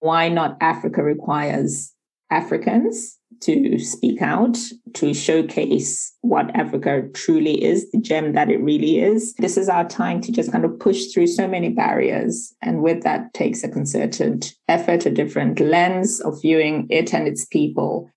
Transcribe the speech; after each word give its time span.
why 0.00 0.28
not 0.28 0.56
Africa 0.60 1.02
requires 1.02 1.92
Africans 2.30 3.18
to 3.40 3.78
speak 3.78 4.20
out, 4.20 4.58
to 4.94 5.14
showcase 5.14 6.14
what 6.20 6.54
Africa 6.54 7.08
truly 7.14 7.62
is, 7.64 7.90
the 7.90 8.00
gem 8.00 8.34
that 8.34 8.50
it 8.50 8.62
really 8.62 8.98
is. 8.98 9.34
This 9.34 9.56
is 9.56 9.68
our 9.68 9.88
time 9.88 10.20
to 10.22 10.32
just 10.32 10.52
kind 10.52 10.64
of 10.64 10.78
push 10.78 11.06
through 11.06 11.28
so 11.28 11.48
many 11.48 11.70
barriers. 11.70 12.54
And 12.60 12.82
with 12.82 13.02
that 13.02 13.32
takes 13.32 13.64
a 13.64 13.68
concerted 13.68 14.52
effort, 14.68 15.06
a 15.06 15.10
different 15.10 15.58
lens 15.58 16.20
of 16.20 16.40
viewing 16.42 16.86
it 16.90 17.14
and 17.14 17.26
its 17.26 17.46
people. 17.46 18.10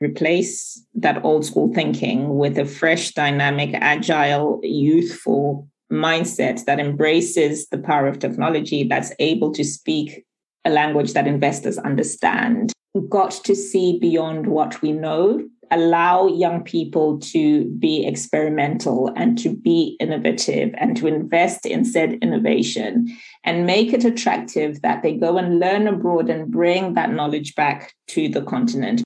Replace 0.00 0.82
that 0.94 1.24
old 1.24 1.44
school 1.44 1.72
thinking 1.74 2.36
with 2.36 2.58
a 2.58 2.64
fresh, 2.64 3.12
dynamic, 3.12 3.70
agile, 3.74 4.60
youthful 4.62 5.68
mindset 5.92 6.64
that 6.64 6.80
embraces 6.80 7.68
the 7.68 7.78
power 7.78 8.06
of 8.06 8.18
technology, 8.18 8.84
that's 8.84 9.12
able 9.18 9.52
to 9.52 9.62
speak 9.62 10.24
a 10.64 10.70
language 10.70 11.12
that 11.12 11.26
investors 11.26 11.78
understand. 11.78 12.72
Got 13.08 13.32
to 13.44 13.54
see 13.54 13.98
beyond 13.98 14.46
what 14.46 14.80
we 14.80 14.92
know, 14.92 15.46
allow 15.70 16.26
young 16.26 16.62
people 16.62 17.18
to 17.18 17.64
be 17.78 18.06
experimental 18.06 19.12
and 19.16 19.38
to 19.38 19.54
be 19.54 19.96
innovative 20.00 20.74
and 20.78 20.96
to 20.96 21.06
invest 21.06 21.66
in 21.66 21.84
said 21.84 22.14
innovation 22.22 23.08
and 23.44 23.66
make 23.66 23.92
it 23.92 24.04
attractive 24.04 24.80
that 24.82 25.02
they 25.02 25.14
go 25.14 25.36
and 25.38 25.58
learn 25.58 25.86
abroad 25.86 26.30
and 26.30 26.50
bring 26.50 26.94
that 26.94 27.12
knowledge 27.12 27.54
back 27.54 27.94
to 28.08 28.28
the 28.28 28.42
continent 28.42 29.03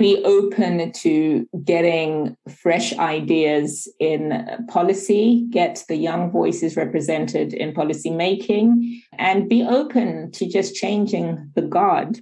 be 0.00 0.24
open 0.24 0.90
to 0.92 1.46
getting 1.62 2.34
fresh 2.48 2.94
ideas 2.94 3.86
in 4.00 4.32
policy, 4.66 5.46
get 5.50 5.84
the 5.88 5.96
young 5.96 6.30
voices 6.30 6.74
represented 6.74 7.52
in 7.52 7.74
policy 7.74 8.08
making, 8.08 9.02
and 9.18 9.46
be 9.46 9.62
open 9.62 10.30
to 10.30 10.48
just 10.48 10.74
changing 10.74 11.52
the 11.54 11.60
guard. 11.60 12.18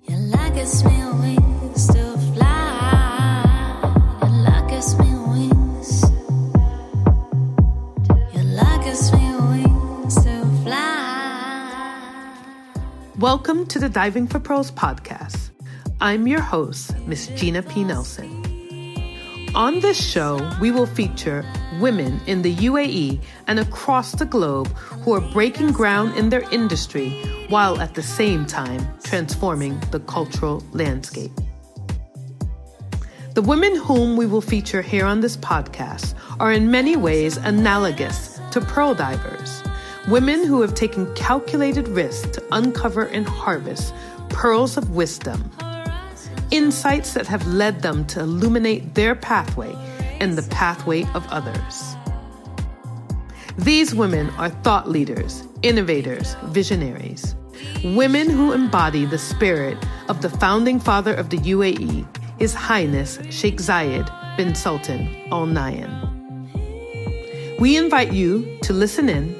Welcome 13.18 13.66
to 13.66 13.78
the 13.78 13.88
Diving 13.88 14.26
for 14.26 14.40
Pearls 14.40 14.72
podcast 14.72 15.47
I'm 16.00 16.28
your 16.28 16.40
host, 16.40 16.96
Miss 17.08 17.26
Gina 17.26 17.60
P. 17.60 17.82
Nelson. 17.82 18.30
On 19.56 19.80
this 19.80 20.00
show, 20.00 20.48
we 20.60 20.70
will 20.70 20.86
feature 20.86 21.44
women 21.80 22.20
in 22.28 22.42
the 22.42 22.54
UAE 22.54 23.20
and 23.48 23.58
across 23.58 24.12
the 24.12 24.24
globe 24.24 24.68
who 25.02 25.12
are 25.14 25.32
breaking 25.32 25.72
ground 25.72 26.16
in 26.16 26.28
their 26.28 26.48
industry 26.52 27.20
while 27.48 27.80
at 27.80 27.96
the 27.96 28.02
same 28.04 28.46
time 28.46 28.86
transforming 29.02 29.80
the 29.90 29.98
cultural 29.98 30.62
landscape. 30.70 31.32
The 33.34 33.42
women 33.42 33.74
whom 33.74 34.16
we 34.16 34.26
will 34.26 34.40
feature 34.40 34.82
here 34.82 35.04
on 35.04 35.18
this 35.18 35.36
podcast 35.36 36.14
are 36.38 36.52
in 36.52 36.70
many 36.70 36.94
ways 36.94 37.38
analogous 37.38 38.38
to 38.52 38.60
pearl 38.60 38.94
divers, 38.94 39.64
women 40.06 40.44
who 40.44 40.60
have 40.60 40.74
taken 40.74 41.12
calculated 41.16 41.88
risks 41.88 42.30
to 42.36 42.44
uncover 42.52 43.06
and 43.06 43.26
harvest 43.26 43.92
pearls 44.28 44.76
of 44.76 44.90
wisdom 44.90 45.50
insights 46.50 47.14
that 47.14 47.26
have 47.26 47.46
led 47.46 47.82
them 47.82 48.06
to 48.06 48.20
illuminate 48.20 48.94
their 48.94 49.14
pathway 49.14 49.74
and 50.20 50.36
the 50.36 50.48
pathway 50.50 51.04
of 51.14 51.26
others. 51.28 51.96
These 53.56 53.94
women 53.94 54.30
are 54.30 54.50
thought 54.50 54.88
leaders, 54.88 55.42
innovators, 55.62 56.36
visionaries, 56.44 57.34
women 57.82 58.30
who 58.30 58.52
embody 58.52 59.04
the 59.04 59.18
spirit 59.18 59.76
of 60.08 60.22
the 60.22 60.30
founding 60.30 60.78
father 60.78 61.14
of 61.14 61.30
the 61.30 61.38
UAE, 61.38 62.06
His 62.38 62.54
Highness 62.54 63.18
Sheikh 63.30 63.56
Zayed 63.56 64.08
bin 64.36 64.54
Sultan 64.54 65.08
Al 65.32 65.46
Nahyan. 65.46 65.90
We 67.58 67.76
invite 67.76 68.12
you 68.12 68.58
to 68.62 68.72
listen 68.72 69.08
in, 69.08 69.34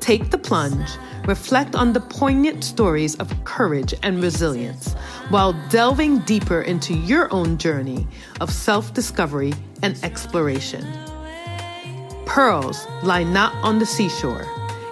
take 0.00 0.30
the 0.30 0.38
plunge, 0.38 0.90
reflect 1.26 1.74
on 1.74 1.92
the 1.92 2.00
poignant 2.00 2.64
stories 2.64 3.14
of 3.16 3.32
courage 3.44 3.94
and 4.02 4.22
resilience 4.22 4.94
while 5.28 5.52
delving 5.68 6.18
deeper 6.20 6.62
into 6.62 6.94
your 6.94 7.32
own 7.32 7.58
journey 7.58 8.06
of 8.40 8.50
self 8.50 8.92
discovery 8.94 9.52
and 9.82 9.98
exploration. 10.04 10.84
Pearls 12.26 12.86
lie 13.02 13.22
not 13.22 13.54
on 13.64 13.78
the 13.78 13.86
seashore. 13.86 14.46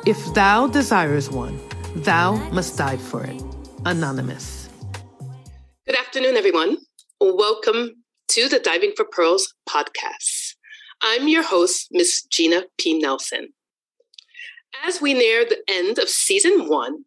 If 0.06 0.34
thou 0.34 0.66
desires 0.66 1.30
one, 1.30 1.58
thou 1.96 2.36
must 2.50 2.76
dive 2.76 3.00
for 3.00 3.24
it. 3.24 3.42
Anonymous. 3.84 4.68
Good 5.86 5.96
afternoon, 5.96 6.36
everyone. 6.36 6.78
Welcome 7.20 8.04
to 8.28 8.48
the 8.48 8.58
Diving 8.58 8.92
for 8.96 9.04
Pearls 9.04 9.54
podcast. 9.68 10.54
I'm 11.02 11.28
your 11.28 11.42
host, 11.42 11.88
Miss 11.90 12.22
Gina 12.24 12.64
P. 12.78 12.98
Nelson. 12.98 13.52
As 14.86 15.00
we 15.00 15.14
near 15.14 15.44
the 15.44 15.62
end 15.68 15.98
of 15.98 16.08
season 16.08 16.68
one, 16.68 17.04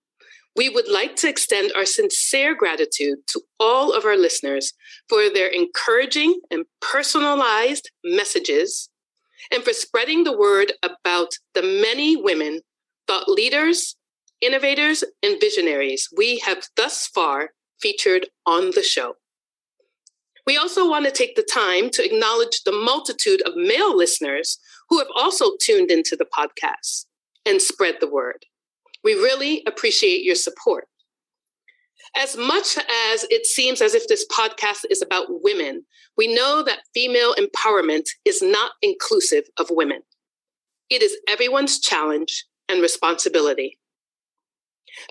we 0.55 0.69
would 0.69 0.87
like 0.87 1.15
to 1.17 1.29
extend 1.29 1.71
our 1.75 1.85
sincere 1.85 2.55
gratitude 2.55 3.19
to 3.27 3.41
all 3.59 3.91
of 3.91 4.05
our 4.05 4.17
listeners 4.17 4.73
for 5.09 5.29
their 5.29 5.47
encouraging 5.47 6.39
and 6.51 6.65
personalized 6.81 7.89
messages 8.03 8.89
and 9.51 9.63
for 9.63 9.73
spreading 9.73 10.23
the 10.23 10.37
word 10.37 10.73
about 10.83 11.33
the 11.55 11.63
many 11.63 12.15
women, 12.15 12.61
thought 13.07 13.27
leaders, 13.27 13.95
innovators, 14.41 15.03
and 15.23 15.39
visionaries 15.39 16.07
we 16.15 16.39
have 16.39 16.67
thus 16.75 17.07
far 17.07 17.51
featured 17.81 18.27
on 18.45 18.71
the 18.71 18.83
show. 18.83 19.15
We 20.45 20.57
also 20.57 20.87
want 20.87 21.05
to 21.05 21.11
take 21.11 21.35
the 21.35 21.47
time 21.51 21.89
to 21.91 22.05
acknowledge 22.05 22.63
the 22.63 22.71
multitude 22.71 23.41
of 23.41 23.55
male 23.55 23.95
listeners 23.95 24.59
who 24.89 24.99
have 24.99 25.07
also 25.15 25.51
tuned 25.61 25.89
into 25.89 26.15
the 26.15 26.25
podcast 26.25 27.05
and 27.45 27.61
spread 27.61 27.95
the 27.99 28.09
word. 28.09 28.45
We 29.03 29.13
really 29.13 29.63
appreciate 29.67 30.23
your 30.23 30.35
support. 30.35 30.87
As 32.15 32.37
much 32.37 32.77
as 32.77 33.25
it 33.29 33.45
seems 33.45 33.81
as 33.81 33.95
if 33.95 34.07
this 34.07 34.25
podcast 34.27 34.85
is 34.89 35.01
about 35.01 35.27
women, 35.29 35.85
we 36.15 36.33
know 36.33 36.63
that 36.63 36.83
female 36.93 37.33
empowerment 37.35 38.05
is 38.23 38.41
not 38.41 38.73
inclusive 38.81 39.45
of 39.57 39.67
women. 39.71 40.01
It 40.89 41.01
is 41.01 41.17
everyone's 41.27 41.79
challenge 41.79 42.45
and 42.69 42.81
responsibility. 42.81 43.79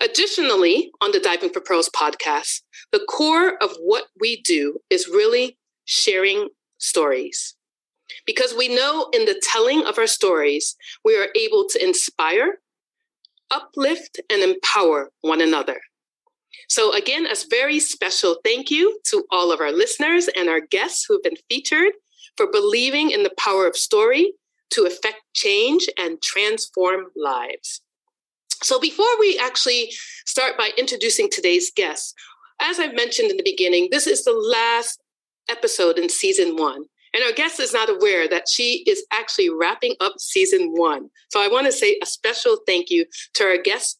Additionally, 0.01 0.91
on 1.01 1.11
the 1.11 1.19
Diving 1.19 1.49
for 1.49 1.59
Pearls 1.59 1.89
podcast, 1.89 2.61
the 2.91 3.05
core 3.09 3.61
of 3.61 3.71
what 3.81 4.05
we 4.19 4.41
do 4.41 4.79
is 4.89 5.09
really 5.09 5.57
sharing 5.85 6.49
stories. 6.77 7.55
Because 8.25 8.53
we 8.53 8.73
know 8.73 9.09
in 9.13 9.25
the 9.25 9.41
telling 9.51 9.85
of 9.85 9.97
our 9.97 10.07
stories, 10.07 10.75
we 11.03 11.17
are 11.17 11.29
able 11.35 11.65
to 11.69 11.83
inspire, 11.83 12.59
uplift 13.51 14.19
and 14.29 14.41
empower 14.41 15.11
one 15.21 15.41
another. 15.41 15.79
So, 16.69 16.93
again, 16.93 17.25
a 17.25 17.35
very 17.49 17.79
special 17.79 18.37
thank 18.43 18.71
you 18.71 18.99
to 19.09 19.25
all 19.31 19.51
of 19.51 19.59
our 19.59 19.71
listeners 19.71 20.27
and 20.35 20.49
our 20.49 20.61
guests 20.61 21.05
who've 21.07 21.21
been 21.21 21.37
featured 21.49 21.93
for 22.37 22.51
believing 22.51 23.11
in 23.11 23.23
the 23.23 23.33
power 23.37 23.67
of 23.67 23.75
story 23.75 24.33
to 24.71 24.85
affect 24.85 25.21
change 25.33 25.87
and 25.99 26.21
transform 26.21 27.05
lives. 27.15 27.81
So, 28.63 28.79
before 28.79 29.19
we 29.19 29.37
actually 29.37 29.91
start 30.25 30.57
by 30.57 30.71
introducing 30.77 31.29
today's 31.29 31.71
guests, 31.75 32.13
as 32.61 32.79
I 32.79 32.87
mentioned 32.87 33.29
in 33.29 33.37
the 33.37 33.43
beginning, 33.43 33.89
this 33.91 34.07
is 34.07 34.23
the 34.23 34.31
last 34.31 35.01
episode 35.49 35.99
in 35.99 36.09
season 36.09 36.55
one. 36.55 36.85
And 37.13 37.23
our 37.23 37.31
guest 37.31 37.59
is 37.59 37.73
not 37.73 37.89
aware 37.89 38.27
that 38.27 38.49
she 38.49 38.83
is 38.87 39.05
actually 39.11 39.49
wrapping 39.49 39.95
up 39.99 40.13
season 40.17 40.71
one. 40.73 41.09
So 41.29 41.41
I 41.41 41.47
want 41.47 41.67
to 41.67 41.71
say 41.71 41.99
a 42.01 42.05
special 42.05 42.57
thank 42.65 42.89
you 42.89 43.05
to 43.35 43.43
our 43.43 43.57
guest, 43.57 43.99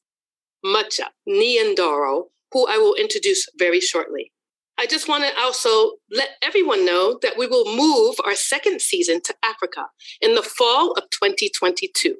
Macha 0.63 1.11
Nyandoro, 1.29 2.29
who 2.51 2.67
I 2.67 2.77
will 2.77 2.95
introduce 2.95 3.47
very 3.57 3.79
shortly. 3.79 4.31
I 4.77 4.87
just 4.87 5.07
want 5.07 5.23
to 5.23 5.39
also 5.39 5.93
let 6.11 6.29
everyone 6.41 6.85
know 6.85 7.19
that 7.21 7.37
we 7.37 7.45
will 7.45 7.77
move 7.77 8.15
our 8.25 8.35
second 8.35 8.81
season 8.81 9.21
to 9.25 9.35
Africa 9.43 9.85
in 10.19 10.33
the 10.33 10.41
fall 10.41 10.93
of 10.93 11.03
2022, 11.11 12.15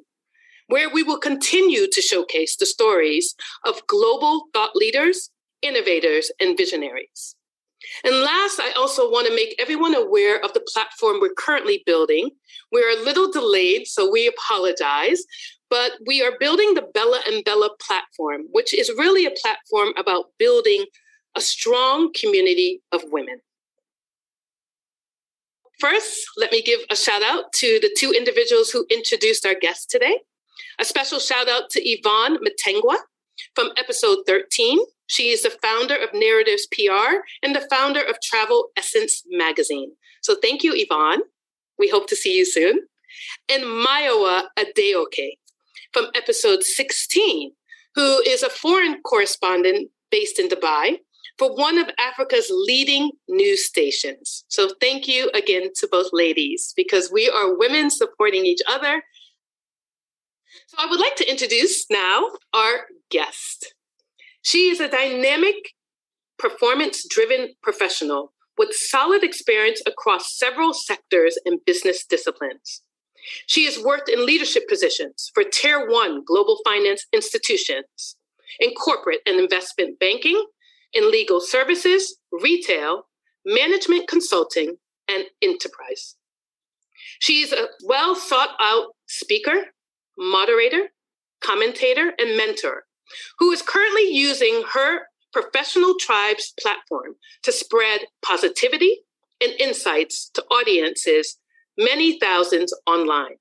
where 0.68 0.88
we 0.88 1.02
will 1.02 1.18
continue 1.18 1.88
to 1.90 2.00
showcase 2.00 2.56
the 2.56 2.66
stories 2.66 3.34
of 3.66 3.86
global 3.88 4.44
thought 4.52 4.76
leaders, 4.76 5.30
innovators, 5.62 6.30
and 6.40 6.56
visionaries. 6.56 7.34
And 8.04 8.20
last, 8.20 8.60
I 8.60 8.72
also 8.76 9.10
want 9.10 9.26
to 9.26 9.34
make 9.34 9.54
everyone 9.58 9.94
aware 9.94 10.42
of 10.44 10.52
the 10.52 10.64
platform 10.72 11.20
we're 11.20 11.34
currently 11.36 11.82
building. 11.86 12.30
We're 12.72 12.98
a 12.98 13.02
little 13.02 13.30
delayed, 13.30 13.86
so 13.86 14.10
we 14.10 14.26
apologize, 14.26 15.22
but 15.70 15.92
we 16.06 16.22
are 16.22 16.32
building 16.38 16.74
the 16.74 16.86
Bella 16.94 17.20
and 17.26 17.44
Bella 17.44 17.70
platform, 17.80 18.42
which 18.50 18.74
is 18.74 18.90
really 18.96 19.26
a 19.26 19.32
platform 19.42 19.92
about 19.96 20.26
building 20.38 20.84
a 21.36 21.40
strong 21.40 22.12
community 22.18 22.82
of 22.92 23.02
women. 23.10 23.40
First, 25.80 26.26
let 26.36 26.52
me 26.52 26.62
give 26.62 26.80
a 26.90 26.96
shout 26.96 27.22
out 27.22 27.52
to 27.54 27.78
the 27.82 27.94
two 27.98 28.12
individuals 28.12 28.70
who 28.70 28.86
introduced 28.90 29.44
our 29.44 29.54
guests 29.54 29.86
today. 29.86 30.20
A 30.78 30.84
special 30.84 31.18
shout 31.18 31.48
out 31.48 31.70
to 31.70 31.80
Yvonne 31.82 32.38
Matengwa 32.38 32.96
from 33.54 33.70
episode 33.76 34.18
13, 34.26 34.78
She 35.14 35.28
is 35.28 35.44
the 35.44 35.56
founder 35.62 35.94
of 35.94 36.12
Narratives 36.12 36.66
PR 36.72 37.22
and 37.40 37.54
the 37.54 37.64
founder 37.70 38.00
of 38.00 38.20
Travel 38.20 38.70
Essence 38.76 39.22
magazine. 39.30 39.92
So 40.22 40.34
thank 40.34 40.64
you, 40.64 40.72
Yvonne. 40.74 41.20
We 41.78 41.88
hope 41.88 42.08
to 42.08 42.16
see 42.16 42.36
you 42.36 42.44
soon. 42.44 42.80
And 43.48 43.62
Mayowa 43.62 44.48
Adeoke 44.58 45.38
from 45.92 46.06
episode 46.16 46.64
16, 46.64 47.52
who 47.94 48.22
is 48.26 48.42
a 48.42 48.50
foreign 48.50 49.02
correspondent 49.02 49.88
based 50.10 50.40
in 50.40 50.48
Dubai 50.48 50.96
for 51.38 51.54
one 51.54 51.78
of 51.78 51.90
Africa's 51.96 52.50
leading 52.50 53.12
news 53.28 53.64
stations. 53.64 54.44
So 54.48 54.70
thank 54.80 55.06
you 55.06 55.30
again 55.32 55.70
to 55.76 55.86
both 55.86 56.08
ladies 56.12 56.72
because 56.74 57.12
we 57.12 57.30
are 57.30 57.56
women 57.56 57.88
supporting 57.88 58.46
each 58.46 58.62
other. 58.68 59.04
So 60.66 60.76
I 60.76 60.86
would 60.86 60.98
like 60.98 61.14
to 61.16 61.30
introduce 61.30 61.88
now 61.88 62.30
our 62.52 62.86
guest. 63.12 63.74
She 64.44 64.68
is 64.68 64.78
a 64.78 64.90
dynamic, 64.90 65.70
performance 66.38 67.06
driven 67.08 67.54
professional 67.62 68.34
with 68.58 68.74
solid 68.74 69.24
experience 69.24 69.80
across 69.86 70.38
several 70.38 70.74
sectors 70.74 71.38
and 71.46 71.64
business 71.64 72.04
disciplines. 72.04 72.82
She 73.46 73.64
has 73.64 73.82
worked 73.82 74.10
in 74.10 74.26
leadership 74.26 74.68
positions 74.68 75.30
for 75.32 75.44
tier 75.44 75.90
one 75.90 76.22
global 76.26 76.58
finance 76.62 77.06
institutions, 77.10 78.16
in 78.60 78.74
corporate 78.74 79.20
and 79.24 79.40
investment 79.40 79.98
banking, 79.98 80.44
in 80.92 81.10
legal 81.10 81.40
services, 81.40 82.18
retail, 82.30 83.06
management 83.46 84.08
consulting, 84.08 84.76
and 85.08 85.24
enterprise. 85.40 86.16
She 87.18 87.40
is 87.40 87.50
a 87.50 87.68
well 87.86 88.14
sought 88.14 88.56
out 88.60 88.88
speaker, 89.06 89.72
moderator, 90.18 90.90
commentator, 91.40 92.12
and 92.18 92.36
mentor 92.36 92.84
who 93.38 93.50
is 93.50 93.62
currently 93.62 94.10
using 94.10 94.62
her 94.72 95.02
professional 95.32 95.94
tribes 95.98 96.54
platform 96.60 97.16
to 97.42 97.52
spread 97.52 98.02
positivity 98.22 99.00
and 99.42 99.52
insights 99.60 100.30
to 100.34 100.42
audiences, 100.44 101.38
many 101.76 102.18
thousands 102.18 102.72
online. 102.86 103.36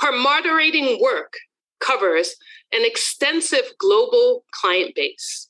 Her 0.00 0.12
moderating 0.12 1.00
work 1.00 1.34
covers 1.80 2.36
an 2.72 2.84
extensive 2.84 3.72
global 3.78 4.44
client 4.52 4.94
base 4.94 5.48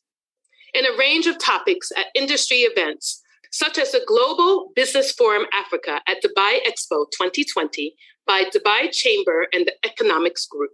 in 0.75 0.87
a 0.87 0.96
range 0.99 1.26
of 1.26 1.38
topics 1.38 1.90
at 1.96 2.06
industry 2.14 2.58
events, 2.58 3.23
such 3.50 3.78
as 3.78 3.93
the 3.93 4.02
Global 4.06 4.73
Business 4.75 5.12
Forum 5.12 5.44
Africa 5.52 6.00
at 6.08 6.23
Dubai 6.23 6.58
Expo 6.67 7.05
2020 7.12 7.94
by 8.26 8.44
Dubai 8.44 8.90
Chamber 8.90 9.46
and 9.52 9.67
the 9.67 9.75
Economics 9.85 10.46
Group. 10.46 10.70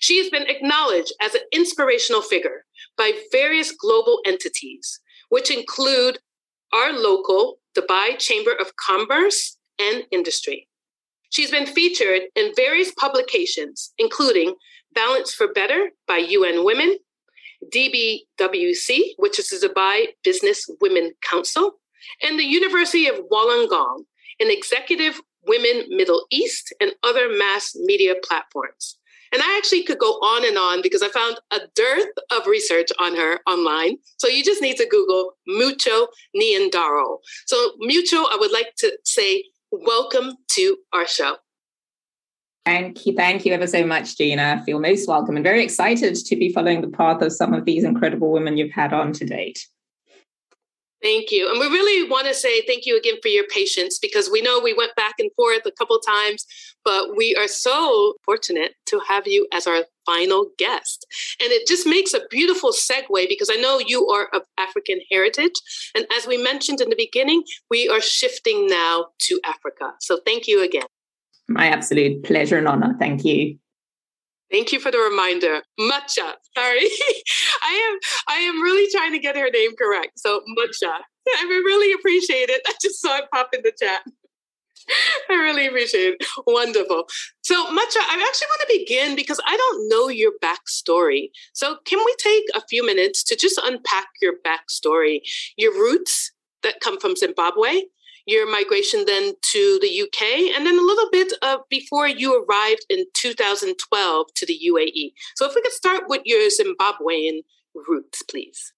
She 0.00 0.18
has 0.18 0.30
been 0.30 0.48
acknowledged 0.48 1.12
as 1.20 1.34
an 1.34 1.42
inspirational 1.52 2.22
figure 2.22 2.64
by 2.96 3.12
various 3.30 3.72
global 3.72 4.20
entities, 4.26 5.00
which 5.28 5.50
include 5.50 6.18
our 6.72 6.92
local 6.92 7.58
Dubai 7.76 8.18
Chamber 8.18 8.52
of 8.52 8.76
Commerce 8.76 9.58
and 9.78 10.04
Industry. 10.10 10.68
She's 11.30 11.50
been 11.50 11.66
featured 11.66 12.22
in 12.34 12.52
various 12.56 12.92
publications, 12.92 13.92
including 13.98 14.54
Balance 14.94 15.34
for 15.34 15.52
Better 15.52 15.90
by 16.06 16.18
UN 16.18 16.64
Women, 16.64 16.96
DBWC, 17.74 19.14
which 19.16 19.38
is 19.38 19.48
the 19.48 19.68
Dubai 19.68 20.06
Business 20.22 20.66
Women 20.80 21.12
Council, 21.22 21.72
and 22.22 22.38
the 22.38 22.44
University 22.44 23.06
of 23.08 23.20
Wollongong, 23.30 24.04
an 24.40 24.50
executive 24.50 25.20
women 25.46 25.84
Middle 25.88 26.26
East 26.30 26.74
and 26.80 26.92
other 27.02 27.28
mass 27.28 27.74
media 27.74 28.14
platforms. 28.22 28.98
And 29.36 29.42
I 29.42 29.58
actually 29.58 29.82
could 29.82 29.98
go 29.98 30.12
on 30.12 30.46
and 30.46 30.56
on 30.56 30.80
because 30.80 31.02
I 31.02 31.10
found 31.10 31.38
a 31.50 31.58
dearth 31.74 32.08
of 32.30 32.46
research 32.46 32.88
on 32.98 33.14
her 33.16 33.38
online. 33.46 33.98
So 34.16 34.28
you 34.28 34.42
just 34.42 34.62
need 34.62 34.78
to 34.78 34.86
Google 34.86 35.34
Mucho 35.46 36.06
Nyandoro. 36.34 37.18
So, 37.44 37.72
Mucho, 37.80 38.16
I 38.16 38.38
would 38.40 38.50
like 38.50 38.72
to 38.78 38.96
say 39.04 39.44
welcome 39.70 40.36
to 40.52 40.78
our 40.94 41.06
show. 41.06 41.36
Thank 42.64 43.04
you. 43.04 43.12
Thank 43.12 43.44
you 43.44 43.52
ever 43.52 43.66
so 43.66 43.84
much, 43.84 44.16
Gina. 44.16 44.58
I 44.58 44.64
feel 44.64 44.80
most 44.80 45.06
welcome 45.06 45.36
and 45.36 45.44
very 45.44 45.62
excited 45.62 46.14
to 46.14 46.36
be 46.36 46.50
following 46.50 46.80
the 46.80 46.88
path 46.88 47.20
of 47.20 47.30
some 47.30 47.52
of 47.52 47.66
these 47.66 47.84
incredible 47.84 48.32
women 48.32 48.56
you've 48.56 48.72
had 48.72 48.94
on 48.94 49.12
to 49.12 49.26
date. 49.26 49.66
Thank 51.06 51.30
you. 51.30 51.48
And 51.48 51.60
we 51.60 51.66
really 51.66 52.10
want 52.10 52.26
to 52.26 52.34
say 52.34 52.62
thank 52.62 52.84
you 52.84 52.98
again 52.98 53.14
for 53.22 53.28
your 53.28 53.44
patience 53.46 53.96
because 53.96 54.28
we 54.28 54.42
know 54.42 54.58
we 54.58 54.74
went 54.74 54.96
back 54.96 55.14
and 55.20 55.30
forth 55.36 55.64
a 55.64 55.70
couple 55.70 56.00
times, 56.00 56.44
but 56.84 57.16
we 57.16 57.36
are 57.36 57.46
so 57.46 58.14
fortunate 58.24 58.72
to 58.86 59.00
have 59.06 59.24
you 59.24 59.46
as 59.52 59.68
our 59.68 59.84
final 60.04 60.48
guest. 60.58 61.06
And 61.40 61.52
it 61.52 61.68
just 61.68 61.86
makes 61.86 62.12
a 62.12 62.22
beautiful 62.28 62.72
segue 62.72 63.28
because 63.28 63.48
I 63.48 63.54
know 63.54 63.78
you 63.78 64.08
are 64.08 64.26
of 64.34 64.42
African 64.58 64.98
heritage. 65.08 65.52
And 65.94 66.08
as 66.18 66.26
we 66.26 66.38
mentioned 66.38 66.80
in 66.80 66.90
the 66.90 66.96
beginning, 66.96 67.44
we 67.70 67.88
are 67.88 68.00
shifting 68.00 68.66
now 68.66 69.06
to 69.28 69.40
Africa. 69.46 69.92
So 70.00 70.18
thank 70.26 70.48
you 70.48 70.64
again. 70.64 70.86
My 71.48 71.68
absolute 71.68 72.24
pleasure 72.24 72.58
and 72.58 72.66
honor. 72.66 72.96
Thank 72.98 73.24
you. 73.24 73.58
Thank 74.50 74.72
you 74.72 74.80
for 74.80 74.90
the 74.90 74.98
reminder. 74.98 75.62
Matcha. 75.78 76.34
Sorry. 76.56 76.88
I 77.62 77.90
am 77.90 77.98
I 78.28 78.36
am 78.38 78.62
really 78.62 78.90
trying 78.90 79.12
to 79.12 79.18
get 79.18 79.36
her 79.36 79.50
name 79.50 79.72
correct. 79.76 80.18
So 80.18 80.42
Matcha. 80.56 80.92
I 81.28 81.42
really 81.42 81.92
appreciate 81.92 82.50
it. 82.50 82.62
I 82.66 82.72
just 82.80 83.00
saw 83.00 83.18
it 83.18 83.24
pop 83.32 83.50
in 83.52 83.62
the 83.62 83.72
chat. 83.80 84.02
I 85.30 85.34
really 85.34 85.66
appreciate 85.66 86.16
it. 86.20 86.26
Wonderful. 86.46 87.04
So, 87.42 87.66
Matcha, 87.66 87.98
I 87.98 88.24
actually 88.26 88.48
want 88.48 88.60
to 88.60 88.78
begin 88.78 89.16
because 89.16 89.40
I 89.46 89.56
don't 89.56 89.88
know 89.88 90.08
your 90.08 90.32
backstory. 90.42 91.30
So, 91.54 91.78
can 91.86 91.98
we 92.04 92.14
take 92.18 92.44
a 92.54 92.62
few 92.68 92.86
minutes 92.86 93.24
to 93.24 93.36
just 93.36 93.58
unpack 93.62 94.06
your 94.22 94.34
backstory, 94.46 95.20
your 95.56 95.72
roots 95.72 96.32
that 96.62 96.80
come 96.80 97.00
from 97.00 97.16
Zimbabwe, 97.16 97.82
your 98.26 98.50
migration 98.50 99.04
then 99.06 99.34
to 99.40 99.78
the 99.80 100.02
UK, 100.02 100.56
and 100.56 100.66
then 100.66 100.78
a 100.78 100.82
little 100.82 101.08
bit 101.10 101.32
of 101.42 101.60
before 101.70 102.08
you 102.08 102.44
arrived 102.44 102.84
in 102.90 103.04
2012 103.14 104.26
to 104.34 104.46
the 104.46 104.60
UAE. 104.68 105.12
So, 105.36 105.46
if 105.46 105.54
we 105.54 105.62
could 105.62 105.72
start 105.72 106.04
with 106.08 106.22
your 106.24 106.48
Zimbabwean 106.50 107.42
roots, 107.88 108.22
please. 108.22 108.72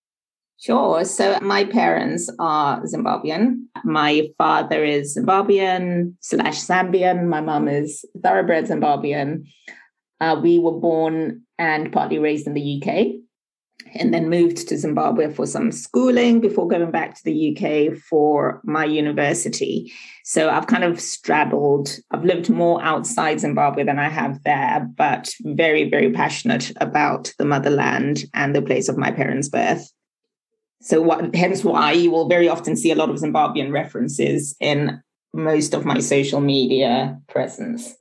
Sure. 0.60 1.04
So, 1.04 1.38
my 1.40 1.64
parents 1.64 2.30
are 2.38 2.82
Zimbabwean. 2.82 3.64
My 3.84 4.28
father 4.36 4.84
is 4.84 5.16
Zimbabwean 5.16 6.14
slash 6.20 6.58
Zambian. 6.60 7.28
My 7.28 7.40
mom 7.40 7.68
is 7.68 8.04
thoroughbred 8.22 8.66
Zimbabwean. 8.66 9.44
Uh, 10.20 10.38
we 10.42 10.58
were 10.58 10.72
born 10.72 11.42
and 11.58 11.92
partly 11.92 12.18
raised 12.18 12.46
in 12.46 12.54
the 12.54 12.82
UK 12.82 13.27
and 13.94 14.12
then 14.12 14.28
moved 14.28 14.68
to 14.68 14.78
Zimbabwe 14.78 15.32
for 15.32 15.46
some 15.46 15.72
schooling 15.72 16.40
before 16.40 16.68
going 16.68 16.90
back 16.90 17.14
to 17.14 17.24
the 17.24 17.56
UK 17.56 17.96
for 17.96 18.60
my 18.64 18.84
university. 18.84 19.92
So 20.24 20.50
I've 20.50 20.66
kind 20.66 20.84
of 20.84 21.00
straddled, 21.00 21.98
I've 22.10 22.24
lived 22.24 22.50
more 22.50 22.82
outside 22.82 23.40
Zimbabwe 23.40 23.84
than 23.84 23.98
I 23.98 24.08
have 24.08 24.42
there, 24.44 24.88
but 24.96 25.30
very, 25.42 25.88
very 25.88 26.12
passionate 26.12 26.72
about 26.76 27.32
the 27.38 27.44
motherland 27.44 28.24
and 28.34 28.54
the 28.54 28.62
place 28.62 28.88
of 28.88 28.98
my 28.98 29.10
parents' 29.10 29.48
birth. 29.48 29.90
So 30.80 31.00
what, 31.02 31.34
hence 31.34 31.64
why 31.64 31.92
you 31.92 32.10
will 32.10 32.28
very 32.28 32.48
often 32.48 32.76
see 32.76 32.90
a 32.90 32.94
lot 32.94 33.10
of 33.10 33.16
Zimbabwean 33.16 33.72
references 33.72 34.54
in 34.60 35.02
most 35.34 35.74
of 35.74 35.84
my 35.84 35.98
social 35.98 36.40
media 36.40 37.20
presence 37.28 37.94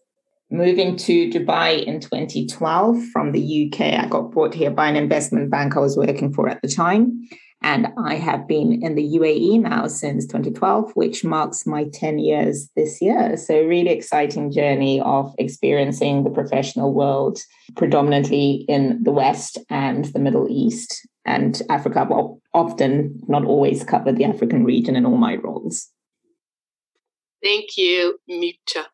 moving 0.50 0.96
to 0.96 1.30
Dubai 1.30 1.84
in 1.84 2.00
2012 2.00 3.04
from 3.12 3.32
the 3.32 3.70
UK. 3.72 4.04
I 4.04 4.08
got 4.08 4.32
brought 4.32 4.54
here 4.54 4.72
by 4.72 4.88
an 4.88 4.96
investment 4.96 5.50
bank 5.50 5.76
I 5.76 5.80
was 5.80 5.98
working 5.98 6.34
for 6.34 6.48
at 6.50 6.62
the 6.62 6.68
time. 6.68 7.28
And 7.64 7.88
I 7.98 8.16
have 8.16 8.48
been 8.48 8.84
in 8.84 8.94
the 8.94 9.18
UAE 9.18 9.62
now 9.62 9.88
since 9.88 10.28
2012, 10.28 10.92
which 10.94 11.24
marks 11.24 11.66
my 11.66 11.86
10 11.92 12.20
years 12.20 12.70
this 12.76 13.02
year. 13.02 13.36
So, 13.36 13.64
really 13.64 13.90
exciting 13.90 14.52
journey 14.52 15.02
of 15.02 15.34
experiencing 15.40 16.24
the 16.24 16.30
professional 16.30 16.94
world, 16.94 17.40
predominantly 17.76 18.64
in 18.70 19.02
the 19.02 19.12
West 19.12 19.58
and 19.72 20.06
the 20.06 20.20
Middle 20.20 20.48
East 20.50 21.08
and 21.26 21.60
Africa. 21.68 22.06
Well, 22.08 22.40
often, 22.54 23.20
not 23.28 23.44
always, 23.44 23.84
covered 23.84 24.18
the 24.18 24.26
African 24.26 24.64
region 24.64 24.96
in 24.96 25.08
all 25.08 25.18
my 25.18 25.36
roles. 25.38 25.90
Thank 27.42 27.76
you, 27.76 28.20
Micha. 28.30 28.86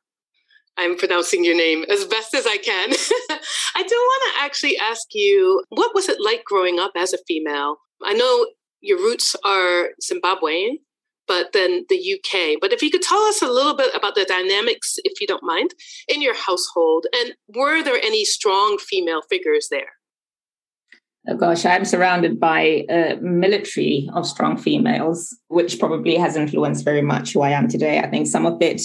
I'm 0.78 0.98
pronouncing 0.98 1.46
your 1.46 1.56
name 1.56 1.86
as 1.90 2.06
best 2.06 2.34
as 2.34 2.48
I 2.48 2.58
can. 2.58 2.90
I 3.76 3.84
do 3.84 3.96
want 3.96 4.34
to 4.34 4.44
actually 4.44 4.78
ask 4.78 5.08
you 5.14 5.64
what 5.70 5.94
was 5.94 6.10
it 6.10 6.18
like 6.20 6.44
growing 6.46 6.80
up 6.80 6.94
as 6.96 7.14
a 7.14 7.20
female? 7.28 7.78
I 8.04 8.14
know 8.14 8.48
your 8.82 8.98
roots 8.98 9.36
are 9.46 9.90
Zimbabwean, 10.02 10.80
but 11.28 11.54
then 11.54 11.86
the 11.90 12.16
UK. 12.16 12.58
But 12.60 12.74
if 12.74 12.82
you 12.82 12.90
could 12.90 13.02
tell 13.02 13.22
us 13.22 13.42
a 13.42 13.48
little 13.48 13.76
bit 13.76 13.94
about 13.96 14.16
the 14.16 14.26
dynamics, 14.26 14.96
if 15.04 15.22
you 15.22 15.28
don't 15.28 15.44
mind, 15.44 15.72
in 16.08 16.22
your 16.22 16.36
household, 16.36 17.06
and 17.16 17.34
were 17.56 17.84
there 17.84 18.02
any 18.04 18.26
strong 18.26 18.78
female 18.78 19.22
figures 19.22 19.68
there? 19.70 19.94
Oh 21.26 21.38
gosh, 21.38 21.66
I'm 21.66 21.86
surrounded 21.86 22.38
by 22.38 22.84
a 22.90 23.16
military 23.22 24.10
of 24.14 24.28
strong 24.28 24.58
females, 24.58 25.34
which 25.48 25.80
probably 25.80 26.18
has 26.18 26.36
influenced 26.36 26.84
very 26.84 27.02
much 27.02 27.32
who 27.32 27.42
I 27.42 27.52
am 27.52 27.70
today. 27.70 28.00
I 28.00 28.10
think 28.10 28.28
some 28.28 28.46
of 28.46 28.62
it 28.62 28.82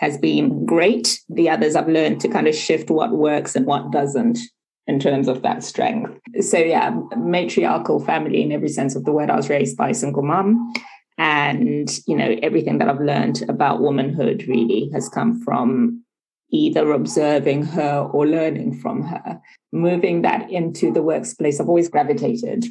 has 0.00 0.16
been 0.16 0.64
great. 0.64 1.20
The 1.28 1.50
others 1.50 1.76
I've 1.76 1.86
learned 1.86 2.22
to 2.22 2.28
kind 2.28 2.48
of 2.48 2.54
shift 2.54 2.90
what 2.90 3.12
works 3.12 3.54
and 3.54 3.66
what 3.66 3.92
doesn't 3.92 4.38
in 4.86 4.98
terms 4.98 5.28
of 5.28 5.42
that 5.42 5.62
strength. 5.62 6.18
So 6.40 6.56
yeah, 6.56 6.98
matriarchal 7.18 8.00
family 8.00 8.42
in 8.42 8.50
every 8.50 8.70
sense 8.70 8.96
of 8.96 9.04
the 9.04 9.12
word. 9.12 9.28
I 9.28 9.36
was 9.36 9.50
raised 9.50 9.76
by 9.76 9.90
a 9.90 9.94
single 9.94 10.22
mom. 10.22 10.72
And, 11.18 11.90
you 12.06 12.16
know, 12.16 12.34
everything 12.42 12.78
that 12.78 12.88
I've 12.88 13.02
learned 13.02 13.42
about 13.46 13.82
womanhood 13.82 14.44
really 14.48 14.88
has 14.94 15.06
come 15.10 15.42
from 15.42 16.02
either 16.50 16.92
observing 16.92 17.64
her 17.64 18.08
or 18.10 18.26
learning 18.26 18.80
from 18.80 19.02
her. 19.02 19.38
Moving 19.70 20.22
that 20.22 20.50
into 20.50 20.90
the 20.90 21.02
workplace, 21.02 21.60
I've 21.60 21.68
always 21.68 21.90
gravitated 21.90 22.64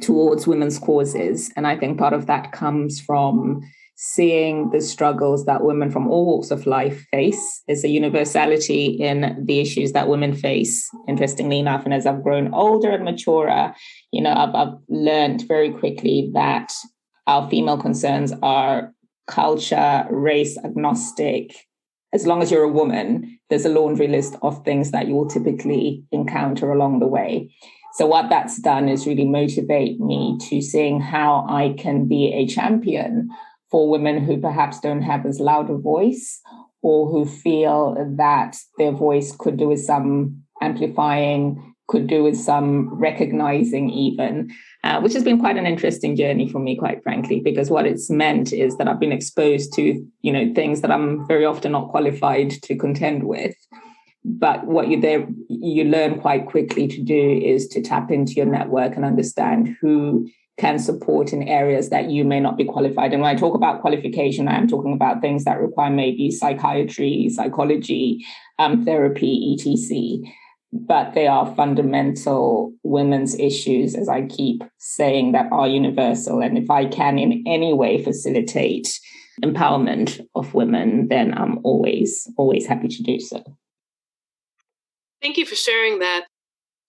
towards 0.00 0.46
women's 0.46 0.78
causes. 0.78 1.50
And 1.56 1.66
I 1.66 1.76
think 1.76 1.98
part 1.98 2.12
of 2.12 2.26
that 2.26 2.52
comes 2.52 3.00
from 3.00 3.62
seeing 3.96 4.70
the 4.70 4.80
struggles 4.80 5.46
that 5.46 5.64
women 5.64 5.90
from 5.90 6.06
all 6.06 6.26
walks 6.26 6.50
of 6.50 6.66
life 6.66 7.06
face. 7.10 7.62
There's 7.66 7.82
a 7.82 7.88
universality 7.88 8.86
in 8.86 9.42
the 9.42 9.58
issues 9.58 9.92
that 9.92 10.08
women 10.08 10.34
face, 10.34 10.88
interestingly 11.08 11.58
enough. 11.58 11.84
And 11.84 11.94
as 11.94 12.06
I've 12.06 12.22
grown 12.22 12.52
older 12.52 12.90
and 12.90 13.04
maturer, 13.04 13.74
you 14.12 14.20
know, 14.20 14.34
I've, 14.34 14.54
I've 14.54 14.74
learned 14.88 15.48
very 15.48 15.72
quickly 15.72 16.30
that 16.34 16.72
our 17.26 17.48
female 17.48 17.78
concerns 17.78 18.32
are 18.42 18.92
culture, 19.26 20.06
race 20.10 20.58
agnostic. 20.62 21.54
As 22.12 22.26
long 22.26 22.42
as 22.42 22.50
you're 22.50 22.62
a 22.62 22.68
woman, 22.68 23.38
there's 23.48 23.64
a 23.64 23.70
laundry 23.70 24.08
list 24.08 24.36
of 24.42 24.62
things 24.64 24.90
that 24.90 25.08
you 25.08 25.14
will 25.14 25.28
typically 25.28 26.04
encounter 26.12 26.70
along 26.70 27.00
the 27.00 27.08
way. 27.08 27.50
So 27.94 28.04
what 28.04 28.28
that's 28.28 28.60
done 28.60 28.90
is 28.90 29.06
really 29.06 29.24
motivate 29.24 29.98
me 30.00 30.36
to 30.50 30.60
seeing 30.60 31.00
how 31.00 31.46
I 31.48 31.74
can 31.78 32.06
be 32.06 32.30
a 32.34 32.46
champion 32.46 33.30
for 33.70 33.88
women 33.90 34.24
who 34.24 34.40
perhaps 34.40 34.80
don't 34.80 35.02
have 35.02 35.26
as 35.26 35.40
loud 35.40 35.70
a 35.70 35.76
voice 35.76 36.40
or 36.82 37.10
who 37.10 37.26
feel 37.26 37.96
that 38.16 38.56
their 38.78 38.92
voice 38.92 39.34
could 39.36 39.56
do 39.56 39.68
with 39.68 39.80
some 39.80 40.42
amplifying, 40.62 41.74
could 41.88 42.06
do 42.06 42.22
with 42.22 42.36
some 42.36 42.88
recognizing 42.94 43.90
even, 43.90 44.50
uh, 44.84 45.00
which 45.00 45.12
has 45.12 45.22
been 45.22 45.38
quite 45.38 45.56
an 45.56 45.66
interesting 45.66 46.16
journey 46.16 46.48
for 46.48 46.58
me, 46.58 46.76
quite 46.76 47.02
frankly, 47.02 47.40
because 47.40 47.70
what 47.70 47.86
it's 47.86 48.10
meant 48.10 48.52
is 48.52 48.76
that 48.76 48.88
I've 48.88 49.00
been 49.00 49.12
exposed 49.12 49.72
to, 49.74 50.04
you 50.22 50.32
know, 50.32 50.52
things 50.54 50.80
that 50.80 50.90
I'm 50.90 51.26
very 51.26 51.44
often 51.44 51.72
not 51.72 51.90
qualified 51.90 52.50
to 52.50 52.76
contend 52.76 53.24
with. 53.24 53.54
But 54.24 54.66
what 54.66 54.88
you 54.88 55.00
there 55.00 55.28
you 55.48 55.84
learn 55.84 56.18
quite 56.18 56.46
quickly 56.46 56.88
to 56.88 57.02
do 57.02 57.40
is 57.44 57.68
to 57.68 57.80
tap 57.80 58.10
into 58.10 58.32
your 58.32 58.46
network 58.46 58.96
and 58.96 59.04
understand 59.04 59.76
who 59.80 60.28
can 60.58 60.78
support 60.78 61.32
in 61.32 61.46
areas 61.46 61.90
that 61.90 62.10
you 62.10 62.24
may 62.24 62.40
not 62.40 62.56
be 62.56 62.64
qualified. 62.64 63.12
And 63.12 63.22
when 63.22 63.34
I 63.34 63.38
talk 63.38 63.54
about 63.54 63.82
qualification, 63.82 64.48
I 64.48 64.56
am 64.56 64.66
talking 64.66 64.94
about 64.94 65.20
things 65.20 65.44
that 65.44 65.60
require 65.60 65.90
maybe 65.90 66.30
psychiatry, 66.30 67.28
psychology, 67.30 68.24
um, 68.58 68.84
therapy, 68.84 69.54
etc. 69.54 70.32
But 70.72 71.14
they 71.14 71.26
are 71.26 71.54
fundamental 71.54 72.72
women's 72.82 73.38
issues, 73.38 73.94
as 73.94 74.08
I 74.08 74.26
keep 74.26 74.62
saying, 74.78 75.32
that 75.32 75.52
are 75.52 75.68
universal. 75.68 76.40
And 76.40 76.56
if 76.56 76.70
I 76.70 76.86
can 76.86 77.18
in 77.18 77.44
any 77.46 77.72
way 77.72 78.02
facilitate 78.02 78.98
empowerment 79.44 80.20
of 80.34 80.54
women, 80.54 81.08
then 81.08 81.36
I'm 81.36 81.58
always, 81.64 82.30
always 82.36 82.66
happy 82.66 82.88
to 82.88 83.02
do 83.02 83.20
so. 83.20 83.44
Thank 85.20 85.36
you 85.36 85.46
for 85.46 85.54
sharing 85.54 85.98
that. 86.00 86.24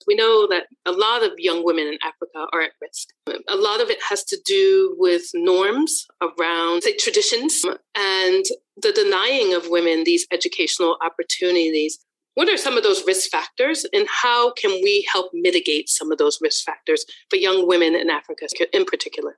We 0.08 0.16
know 0.16 0.48
that 0.48 0.68
a 0.86 0.92
lot 0.92 1.24
of 1.24 1.34
young 1.38 1.66
women 1.66 1.88
in 1.88 1.98
Africa 2.02 2.48
are 2.54 2.62
at 2.62 2.72
risk. 2.82 3.10
A 3.50 3.56
lot 3.56 3.82
of 3.82 3.90
it 3.90 4.02
has 4.10 4.24
to 4.26 4.40
do 4.46 4.96
with 4.98 5.24
norms 5.34 6.06
around 6.22 6.84
say, 6.84 6.96
traditions 6.96 7.66
and 7.96 8.46
the 8.82 8.94
denying 8.94 9.54
of 9.54 9.70
women 9.70 10.06
these 10.06 10.26
educational 10.32 10.98
opportunities. 11.04 12.00
What 12.36 12.50
are 12.50 12.58
some 12.58 12.78
of 12.78 12.84
those 12.84 13.04
risk 13.08 13.32
factors, 13.32 13.84
and 13.94 14.08
how 14.08 14.52
can 14.54 14.70
we 14.84 15.08
help 15.12 15.32
mitigate 15.34 15.90
some 15.90 16.12
of 16.12 16.20
those 16.20 16.38
risk 16.40 16.64
factors 16.64 17.04
for 17.32 17.36
young 17.36 17.68
women 17.68 17.96
in 17.96 18.12
Africa 18.12 18.46
in 18.72 18.86
particular? 18.86 19.38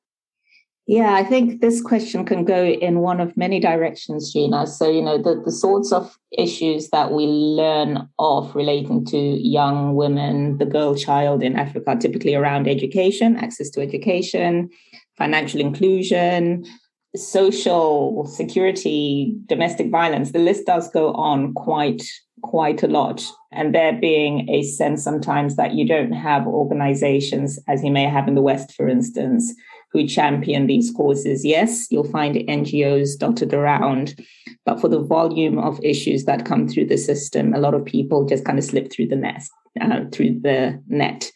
Yeah, 0.89 1.13
I 1.13 1.23
think 1.23 1.61
this 1.61 1.83
question 1.83 2.25
can 2.25 2.45
go 2.45 2.65
in 2.65 3.01
one 3.01 3.19
of 3.19 3.37
many 3.37 3.59
directions, 3.59 4.33
Gina. 4.33 4.65
So, 4.65 4.89
you 4.89 5.03
know, 5.03 5.21
the, 5.21 5.39
the 5.45 5.51
sorts 5.51 5.91
of 5.91 6.17
issues 6.35 6.89
that 6.89 7.11
we 7.11 7.27
learn 7.27 8.09
of 8.17 8.55
relating 8.55 9.05
to 9.05 9.17
young 9.19 9.93
women, 9.93 10.57
the 10.57 10.65
girl 10.65 10.95
child 10.95 11.43
in 11.43 11.55
Africa, 11.55 11.95
typically 12.01 12.33
around 12.33 12.67
education, 12.67 13.35
access 13.35 13.69
to 13.69 13.81
education, 13.81 14.71
financial 15.15 15.59
inclusion, 15.59 16.65
social 17.15 18.25
security, 18.25 19.35
domestic 19.45 19.91
violence. 19.91 20.31
The 20.31 20.39
list 20.39 20.65
does 20.65 20.89
go 20.89 21.13
on 21.13 21.53
quite 21.53 22.01
quite 22.41 22.81
a 22.81 22.87
lot. 22.87 23.23
And 23.51 23.75
there 23.75 23.93
being 23.93 24.49
a 24.49 24.63
sense 24.63 25.03
sometimes 25.03 25.55
that 25.55 25.73
you 25.73 25.85
don't 25.85 26.13
have 26.13 26.47
organizations, 26.47 27.59
as 27.67 27.83
you 27.83 27.91
may 27.91 28.05
have 28.05 28.27
in 28.27 28.33
the 28.33 28.41
West, 28.41 28.73
for 28.73 28.87
instance, 28.87 29.53
who 29.91 30.07
champion 30.07 30.67
these 30.67 30.91
causes. 30.91 31.43
Yes, 31.43 31.87
you'll 31.89 32.09
find 32.09 32.35
NGOs 32.35 33.17
dotted 33.17 33.53
around, 33.53 34.15
but 34.65 34.79
for 34.79 34.87
the 34.87 35.01
volume 35.01 35.57
of 35.57 35.79
issues 35.83 36.25
that 36.25 36.45
come 36.45 36.67
through 36.67 36.85
the 36.85 36.97
system, 36.97 37.53
a 37.53 37.59
lot 37.59 37.73
of 37.73 37.85
people 37.85 38.25
just 38.25 38.45
kind 38.45 38.59
of 38.59 38.63
slip 38.65 38.91
through 38.91 39.07
the 39.07 39.15
nest, 39.15 39.51
uh, 39.81 40.01
through 40.11 40.39
the 40.41 40.81
net. 40.87 41.31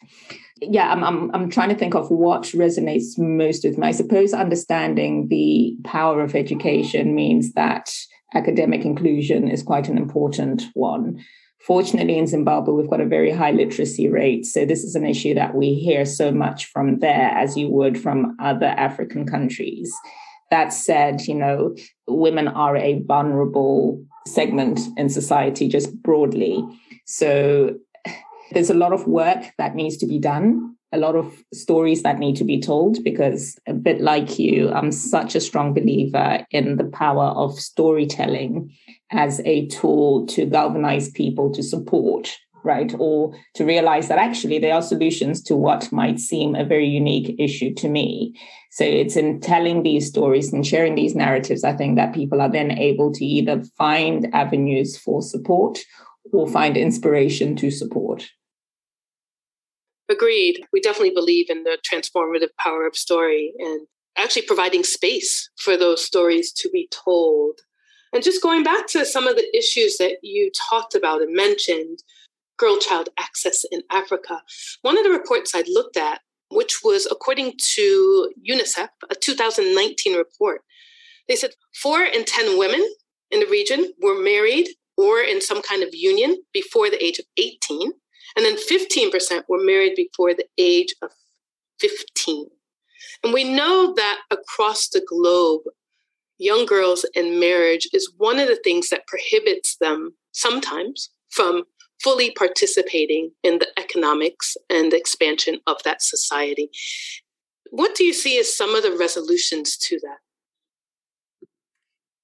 Yeah, 0.60 0.90
I'm, 0.90 1.02
I'm 1.02 1.34
I'm 1.34 1.50
trying 1.50 1.68
to 1.70 1.74
think 1.74 1.94
of 1.94 2.10
what 2.10 2.44
resonates 2.44 3.18
most 3.18 3.64
with 3.64 3.76
me. 3.76 3.88
I 3.88 3.90
suppose 3.90 4.32
understanding 4.32 5.28
the 5.28 5.76
power 5.84 6.22
of 6.22 6.34
education 6.34 7.14
means 7.14 7.52
that 7.54 7.92
academic 8.34 8.84
inclusion 8.84 9.48
is 9.48 9.62
quite 9.62 9.88
an 9.88 9.98
important 9.98 10.62
one. 10.74 11.22
Fortunately, 11.66 12.18
in 12.18 12.26
Zimbabwe, 12.26 12.74
we've 12.74 12.90
got 12.90 13.00
a 13.00 13.06
very 13.06 13.30
high 13.30 13.52
literacy 13.52 14.08
rate. 14.08 14.44
So, 14.44 14.66
this 14.66 14.84
is 14.84 14.94
an 14.94 15.06
issue 15.06 15.34
that 15.34 15.54
we 15.54 15.74
hear 15.74 16.04
so 16.04 16.30
much 16.30 16.66
from 16.66 16.98
there 16.98 17.30
as 17.30 17.56
you 17.56 17.68
would 17.70 17.98
from 17.98 18.36
other 18.38 18.66
African 18.66 19.26
countries. 19.26 19.90
That 20.50 20.74
said, 20.74 21.22
you 21.22 21.34
know, 21.34 21.74
women 22.06 22.48
are 22.48 22.76
a 22.76 23.02
vulnerable 23.06 24.04
segment 24.26 24.80
in 24.98 25.08
society 25.08 25.68
just 25.68 26.02
broadly. 26.02 26.62
So, 27.06 27.76
there's 28.52 28.70
a 28.70 28.74
lot 28.74 28.92
of 28.92 29.06
work 29.06 29.52
that 29.56 29.74
needs 29.74 29.96
to 29.98 30.06
be 30.06 30.18
done, 30.18 30.76
a 30.94 30.98
lot 30.98 31.16
of 31.16 31.34
stories 31.52 32.02
that 32.02 32.18
need 32.18 32.36
to 32.36 32.44
be 32.44 32.60
told, 32.60 33.02
because 33.02 33.58
a 33.66 33.74
bit 33.74 34.00
like 34.00 34.38
you, 34.38 34.70
I'm 34.70 34.92
such 34.92 35.34
a 35.34 35.40
strong 35.40 35.74
believer 35.74 36.46
in 36.50 36.76
the 36.76 36.84
power 36.84 37.26
of 37.26 37.58
storytelling 37.58 38.72
as 39.10 39.40
a 39.44 39.66
tool 39.66 40.26
to 40.28 40.46
galvanize 40.46 41.10
people 41.10 41.52
to 41.52 41.62
support 41.62 42.36
right? 42.64 42.94
Or 42.98 43.34
to 43.54 43.64
realize 43.64 44.08
that 44.08 44.18
actually 44.18 44.58
there 44.58 44.74
are 44.74 44.82
solutions 44.82 45.42
to 45.42 45.54
what 45.54 45.92
might 45.92 46.18
seem 46.18 46.54
a 46.54 46.64
very 46.64 46.86
unique 46.86 47.36
issue 47.38 47.74
to 47.74 47.88
me. 47.88 48.34
So 48.70 48.84
it's 48.84 49.16
in 49.16 49.40
telling 49.40 49.82
these 49.82 50.08
stories 50.08 50.52
and 50.52 50.66
sharing 50.66 50.94
these 50.94 51.14
narratives, 51.14 51.62
I 51.62 51.74
think 51.74 51.96
that 51.96 52.14
people 52.14 52.40
are 52.40 52.50
then 52.50 52.72
able 52.72 53.12
to 53.12 53.24
either 53.24 53.62
find 53.76 54.34
avenues 54.34 54.96
for 54.98 55.22
support 55.22 55.78
or 56.32 56.48
find 56.48 56.76
inspiration 56.76 57.54
to 57.56 57.70
support. 57.70 58.26
Agreed. 60.10 60.60
We 60.72 60.80
definitely 60.80 61.14
believe 61.14 61.48
in 61.48 61.64
the 61.64 61.78
transformative 61.90 62.50
power 62.58 62.86
of 62.86 62.96
story 62.96 63.54
and 63.58 63.86
actually 64.18 64.42
providing 64.42 64.84
space 64.84 65.48
for 65.58 65.76
those 65.76 66.04
stories 66.04 66.52
to 66.52 66.68
be 66.70 66.88
told. 66.90 67.60
And 68.12 68.22
just 68.22 68.42
going 68.42 68.62
back 68.62 68.86
to 68.88 69.04
some 69.04 69.26
of 69.26 69.36
the 69.36 69.56
issues 69.56 69.96
that 69.96 70.18
you 70.22 70.50
talked 70.70 70.94
about 70.94 71.22
and 71.22 71.34
mentioned, 71.34 72.00
girl 72.58 72.78
child 72.78 73.08
access 73.18 73.64
in 73.70 73.82
Africa, 73.90 74.42
one 74.82 74.96
of 74.96 75.04
the 75.04 75.10
reports 75.10 75.52
I 75.54 75.64
looked 75.66 75.96
at, 75.96 76.20
which 76.50 76.80
was 76.84 77.08
according 77.10 77.54
to 77.74 78.30
UNICEF, 78.48 78.88
a 79.10 79.14
2019 79.14 80.16
report, 80.16 80.60
they 81.28 81.36
said 81.36 81.54
four 81.74 82.02
in 82.02 82.24
10 82.24 82.58
women 82.58 82.86
in 83.30 83.40
the 83.40 83.46
region 83.46 83.92
were 84.00 84.22
married 84.22 84.68
or 84.96 85.20
in 85.20 85.40
some 85.40 85.62
kind 85.62 85.82
of 85.82 85.88
union 85.92 86.36
before 86.52 86.90
the 86.90 87.02
age 87.04 87.18
of 87.18 87.24
18. 87.36 87.92
And 88.36 88.44
then 88.44 88.56
15% 88.56 89.44
were 89.48 89.62
married 89.62 89.94
before 89.96 90.34
the 90.34 90.46
age 90.58 90.94
of 91.02 91.10
15. 91.80 92.46
And 93.22 93.32
we 93.32 93.44
know 93.44 93.94
that 93.94 94.18
across 94.30 94.88
the 94.88 95.04
globe, 95.06 95.62
young 96.38 96.66
girls 96.66 97.06
in 97.14 97.38
marriage 97.38 97.88
is 97.92 98.12
one 98.16 98.38
of 98.38 98.48
the 98.48 98.58
things 98.62 98.90
that 98.90 99.06
prohibits 99.06 99.76
them 99.76 100.14
sometimes 100.32 101.10
from 101.30 101.64
fully 102.02 102.32
participating 102.32 103.30
in 103.42 103.58
the 103.58 103.68
economics 103.78 104.56
and 104.68 104.92
the 104.92 104.96
expansion 104.96 105.58
of 105.66 105.82
that 105.84 106.02
society. 106.02 106.68
What 107.70 107.94
do 107.94 108.04
you 108.04 108.12
see 108.12 108.38
as 108.38 108.54
some 108.54 108.74
of 108.74 108.82
the 108.82 108.96
resolutions 108.96 109.76
to 109.78 109.98
that? 110.00 110.18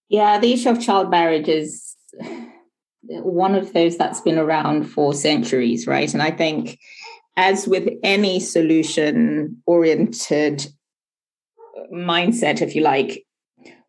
Yeah, 0.08 0.38
the 0.38 0.52
issue 0.52 0.70
of 0.70 0.80
child 0.80 1.10
marriage 1.10 1.48
is 1.48 1.96
one 3.02 3.54
of 3.54 3.72
those 3.72 3.96
that's 3.96 4.20
been 4.20 4.38
around 4.38 4.84
for 4.84 5.14
centuries, 5.14 5.86
right? 5.86 6.12
And 6.12 6.22
I 6.22 6.30
think, 6.30 6.78
as 7.36 7.66
with 7.66 7.88
any 8.02 8.40
solution 8.40 9.56
oriented 9.66 10.66
mindset, 11.92 12.60
if 12.60 12.74
you 12.74 12.82
like, 12.82 13.24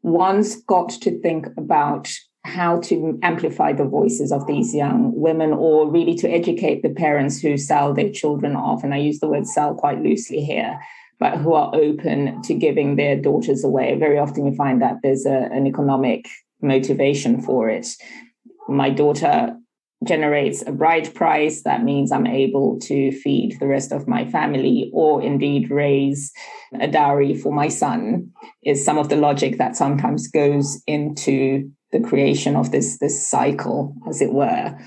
one's 0.01 0.55
got 0.63 0.89
to 0.89 1.19
think 1.21 1.47
about 1.57 2.09
how 2.43 2.79
to 2.81 3.19
amplify 3.21 3.71
the 3.71 3.85
voices 3.85 4.31
of 4.31 4.47
these 4.47 4.73
young 4.73 5.11
women 5.15 5.51
or 5.53 5.89
really 5.89 6.15
to 6.15 6.29
educate 6.29 6.81
the 6.81 6.89
parents 6.89 7.39
who 7.39 7.55
sell 7.55 7.93
their 7.93 8.11
children 8.11 8.55
off. 8.55 8.83
And 8.83 8.93
I 8.93 8.97
use 8.97 9.19
the 9.19 9.27
word 9.27 9.45
sell 9.45 9.75
quite 9.75 10.01
loosely 10.01 10.41
here, 10.43 10.79
but 11.19 11.37
who 11.37 11.53
are 11.53 11.75
open 11.75 12.41
to 12.43 12.55
giving 12.55 12.95
their 12.95 13.15
daughters 13.15 13.63
away. 13.63 13.95
Very 13.99 14.17
often 14.17 14.47
you 14.47 14.55
find 14.55 14.81
that 14.81 14.97
there's 15.03 15.25
a, 15.25 15.49
an 15.51 15.67
economic 15.67 16.27
motivation 16.61 17.41
for 17.41 17.69
it. 17.69 17.87
My 18.67 18.89
daughter 18.89 19.55
generates 20.05 20.63
a 20.65 20.71
bride 20.71 21.13
price. 21.13 21.63
That 21.63 21.83
means 21.83 22.11
I'm 22.11 22.27
able 22.27 22.79
to 22.81 23.11
feed 23.11 23.57
the 23.59 23.67
rest 23.67 23.91
of 23.91 24.07
my 24.07 24.25
family 24.25 24.89
or 24.93 25.21
indeed 25.21 25.69
raise 25.69 26.31
a 26.79 26.87
dowry 26.87 27.35
for 27.35 27.51
my 27.51 27.67
son, 27.67 28.31
is 28.63 28.83
some 28.83 28.97
of 28.97 29.09
the 29.09 29.15
logic 29.15 29.57
that 29.57 29.75
sometimes 29.75 30.27
goes 30.27 30.81
into 30.87 31.69
the 31.91 31.99
creation 31.99 32.55
of 32.55 32.71
this, 32.71 32.97
this 32.99 33.29
cycle, 33.29 33.93
as 34.07 34.21
it 34.21 34.33
were. 34.33 34.77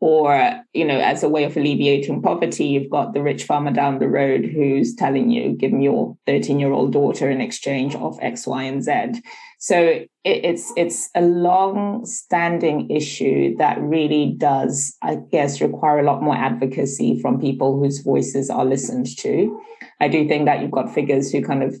Or, 0.00 0.62
you 0.74 0.84
know, 0.84 0.98
as 0.98 1.22
a 1.22 1.28
way 1.28 1.44
of 1.44 1.56
alleviating 1.56 2.20
poverty, 2.20 2.66
you've 2.66 2.90
got 2.90 3.14
the 3.14 3.22
rich 3.22 3.44
farmer 3.44 3.70
down 3.70 4.00
the 4.00 4.08
road 4.08 4.44
who's 4.44 4.94
telling 4.94 5.30
you, 5.30 5.52
give 5.56 5.72
me 5.72 5.84
your 5.84 6.16
13 6.26 6.58
year 6.58 6.72
old 6.72 6.92
daughter 6.92 7.30
in 7.30 7.40
exchange 7.40 7.94
of 7.94 8.18
X, 8.20 8.46
Y, 8.46 8.62
and 8.64 8.82
Z. 8.82 9.22
So 9.58 9.78
it, 9.78 10.08
it's 10.24 10.72
it's 10.76 11.08
a 11.14 11.22
long 11.22 12.04
standing 12.04 12.90
issue 12.90 13.56
that 13.56 13.80
really 13.80 14.34
does, 14.36 14.94
I 15.00 15.16
guess, 15.32 15.62
require 15.62 16.00
a 16.00 16.04
lot 16.04 16.22
more 16.22 16.36
advocacy 16.36 17.18
from 17.22 17.40
people 17.40 17.78
whose 17.78 18.00
voices 18.00 18.50
are 18.50 18.66
listened 18.66 19.06
to. 19.18 19.58
I 20.00 20.08
do 20.08 20.28
think 20.28 20.44
that 20.44 20.60
you've 20.60 20.70
got 20.70 20.92
figures 20.92 21.32
who 21.32 21.42
kind 21.42 21.62
of 21.62 21.76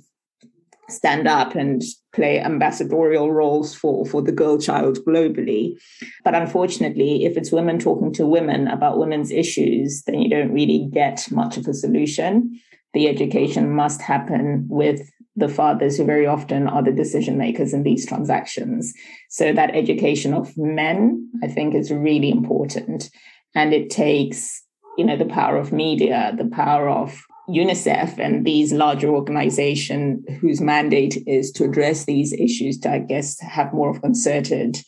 stand 0.88 1.26
up 1.26 1.54
and 1.54 1.82
play 2.12 2.40
ambassadorial 2.40 3.32
roles 3.32 3.74
for, 3.74 4.04
for 4.06 4.22
the 4.22 4.32
girl 4.32 4.58
child 4.58 4.98
globally. 5.06 5.78
But 6.24 6.34
unfortunately, 6.34 7.24
if 7.24 7.36
it's 7.36 7.52
women 7.52 7.78
talking 7.78 8.12
to 8.14 8.26
women 8.26 8.68
about 8.68 8.98
women's 8.98 9.30
issues, 9.30 10.02
then 10.06 10.20
you 10.20 10.28
don't 10.28 10.52
really 10.52 10.88
get 10.92 11.30
much 11.30 11.56
of 11.56 11.66
a 11.66 11.74
solution. 11.74 12.60
The 12.92 13.08
education 13.08 13.74
must 13.74 14.02
happen 14.02 14.66
with 14.68 15.10
the 15.36 15.48
fathers 15.48 15.96
who 15.96 16.04
very 16.04 16.26
often 16.26 16.68
are 16.68 16.82
the 16.82 16.92
decision 16.92 17.36
makers 17.36 17.74
in 17.74 17.82
these 17.82 18.06
transactions. 18.06 18.94
So 19.30 19.52
that 19.52 19.74
education 19.74 20.32
of 20.32 20.56
men, 20.56 21.28
I 21.42 21.48
think, 21.48 21.74
is 21.74 21.90
really 21.90 22.30
important. 22.30 23.10
And 23.54 23.72
it 23.72 23.90
takes, 23.90 24.62
you 24.96 25.04
know, 25.04 25.16
the 25.16 25.24
power 25.24 25.56
of 25.56 25.72
media, 25.72 26.32
the 26.36 26.46
power 26.46 26.88
of 26.88 27.20
UNICEF 27.48 28.18
and 28.18 28.44
these 28.44 28.72
larger 28.72 29.08
organizations 29.08 30.24
whose 30.40 30.60
mandate 30.60 31.22
is 31.26 31.50
to 31.52 31.64
address 31.64 32.04
these 32.04 32.32
issues 32.32 32.78
to, 32.80 32.90
I 32.90 32.98
guess, 32.98 33.38
have 33.40 33.72
more 33.72 33.90
of 33.90 34.00
concerted 34.00 34.78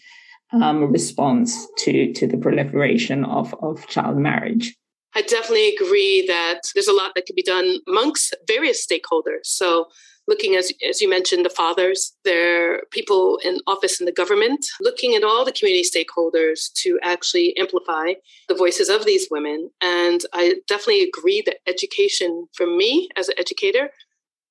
um, 0.53 0.91
response 0.91 1.67
to, 1.79 2.13
to 2.13 2.27
the 2.27 2.39
proliferation 2.39 3.25
of, 3.25 3.55
of 3.63 3.87
child 3.89 4.17
marriage. 4.17 4.75
I 5.15 5.23
definitely 5.23 5.75
agree 5.75 6.27
that 6.27 6.61
there's 6.75 6.89
a 6.89 6.93
lot 6.93 7.13
that 7.15 7.27
could 7.27 7.37
be 7.37 7.43
done 7.43 7.79
amongst 7.89 8.37
various 8.47 8.87
stakeholders. 8.87 9.45
So 9.45 9.87
looking 10.28 10.56
as 10.56 10.73
as 10.88 11.00
you 11.00 11.09
mentioned 11.09 11.45
the 11.45 11.50
fathers 11.50 12.12
there 12.25 12.75
are 12.75 12.83
people 12.90 13.38
in 13.45 13.59
office 13.66 14.00
in 14.00 14.06
the 14.06 14.12
government 14.12 14.66
looking 14.80 15.14
at 15.14 15.25
all 15.25 15.45
the 15.45 15.52
community 15.52 15.85
stakeholders 15.85 16.73
to 16.75 16.99
actually 17.02 17.56
amplify 17.56 18.12
the 18.49 18.54
voices 18.54 18.88
of 18.88 19.04
these 19.04 19.28
women. 19.30 19.71
And 19.80 20.21
i 20.33 20.56
definitely 20.68 21.02
agree 21.02 21.42
that 21.47 21.59
education 21.66 22.49
for 22.54 22.66
me 22.66 23.09
as 23.16 23.28
an 23.28 23.37
educator 23.38 23.90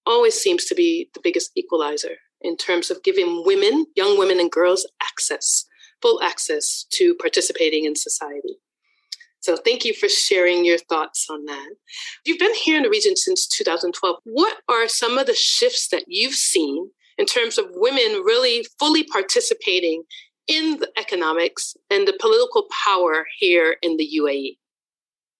always 0.05 0.35
seems 0.35 0.65
to 0.65 0.75
be 0.75 1.09
the 1.13 1.21
biggest 1.23 1.51
equalizer 1.55 2.17
in 2.41 2.57
terms 2.57 2.91
of 2.91 3.03
giving 3.03 3.43
women 3.45 3.85
young 3.95 4.17
women 4.17 4.39
and 4.39 4.51
girls 4.51 4.87
access 5.01 5.65
full 6.01 6.21
access 6.21 6.85
to 6.91 7.15
participating 7.15 7.85
in 7.85 7.95
society 7.95 8.59
so 9.45 9.55
thank 9.55 9.85
you 9.85 9.93
for 9.93 10.09
sharing 10.09 10.65
your 10.65 10.79
thoughts 10.79 11.27
on 11.29 11.45
that. 11.45 11.69
You've 12.25 12.39
been 12.39 12.55
here 12.55 12.77
in 12.77 12.83
the 12.83 12.89
region 12.89 13.15
since 13.15 13.45
2012. 13.45 14.17
What 14.23 14.57
are 14.67 14.87
some 14.87 15.19
of 15.19 15.27
the 15.27 15.35
shifts 15.35 15.89
that 15.89 16.05
you've 16.07 16.33
seen 16.33 16.89
in 17.19 17.27
terms 17.27 17.59
of 17.59 17.67
women 17.69 18.23
really 18.25 18.65
fully 18.79 19.03
participating 19.03 20.01
in 20.47 20.79
the 20.79 20.89
economics 20.97 21.77
and 21.91 22.07
the 22.07 22.17
political 22.19 22.65
power 22.87 23.27
here 23.37 23.75
in 23.83 23.97
the 23.97 24.09
UAE? 24.19 24.57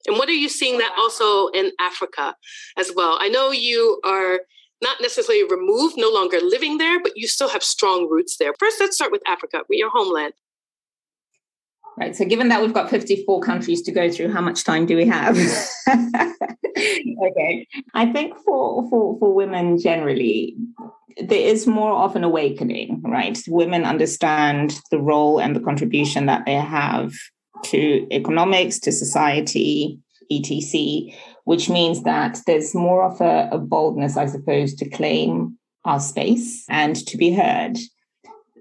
And 0.06 0.20
what 0.20 0.30
are 0.30 0.34
you 0.34 0.50
seeing 0.50 0.78
that 0.78 0.94
also 1.00 1.48
in 1.48 1.72
Africa 1.80 2.36
as 2.78 2.92
well? 2.96 3.18
I 3.20 3.28
know 3.28 3.50
you 3.50 4.00
are 4.06 4.42
not 4.84 4.98
necessarily 5.02 5.46
removed, 5.46 5.96
no 5.98 6.12
longer 6.12 6.38
living 6.40 6.78
there, 6.78 7.02
but 7.02 7.14
you 7.16 7.28
still 7.28 7.50
have 7.50 7.64
strong 7.64 8.08
roots 8.08 8.38
there. 8.38 8.54
First, 8.60 8.80
let's 8.80 8.96
start 8.98 9.12
with 9.12 9.24
Africa, 9.28 9.64
your 9.68 9.90
homeland. 9.90 10.34
Right. 11.98 12.16
So, 12.16 12.26
given 12.26 12.50
that 12.50 12.62
we've 12.62 12.74
got 12.74 12.90
54 12.90 13.40
countries 13.42 13.82
to 13.84 13.92
go 13.92 14.10
through, 14.12 14.32
how 14.32 14.42
much 14.42 14.66
time 14.66 14.86
do 14.86 14.98
we 14.98 15.06
have? 15.06 15.38
okay. 15.88 17.68
I 17.94 18.12
think 18.12 18.36
for, 18.46 18.90
for, 18.90 19.18
for 19.18 19.34
women 19.34 19.80
generally, 19.80 20.58
there 21.24 21.40
is 21.40 21.66
more 21.66 21.94
of 21.94 22.18
an 22.18 22.26
awakening, 22.26 23.02
right? 23.04 23.42
Women 23.48 23.86
understand 23.86 24.80
the 24.92 25.00
role 25.00 25.40
and 25.40 25.56
the 25.56 25.62
contribution 25.62 26.26
that 26.26 26.46
they 26.46 26.56
have 26.56 27.14
to 27.66 28.08
economics, 28.12 28.80
to 28.80 28.92
society, 28.92 29.98
etc., 30.30 31.16
which 31.46 31.70
means 31.70 32.04
that 32.04 32.40
there's 32.46 32.76
more 32.76 33.04
of 33.04 33.22
a, 33.22 33.48
a 33.52 33.58
boldness, 33.58 34.18
I 34.18 34.26
suppose, 34.26 34.74
to 34.76 34.90
claim 34.90 35.58
our 35.86 36.00
space 36.00 36.66
and 36.68 36.96
to 37.08 37.18
be 37.18 37.32
heard 37.32 37.78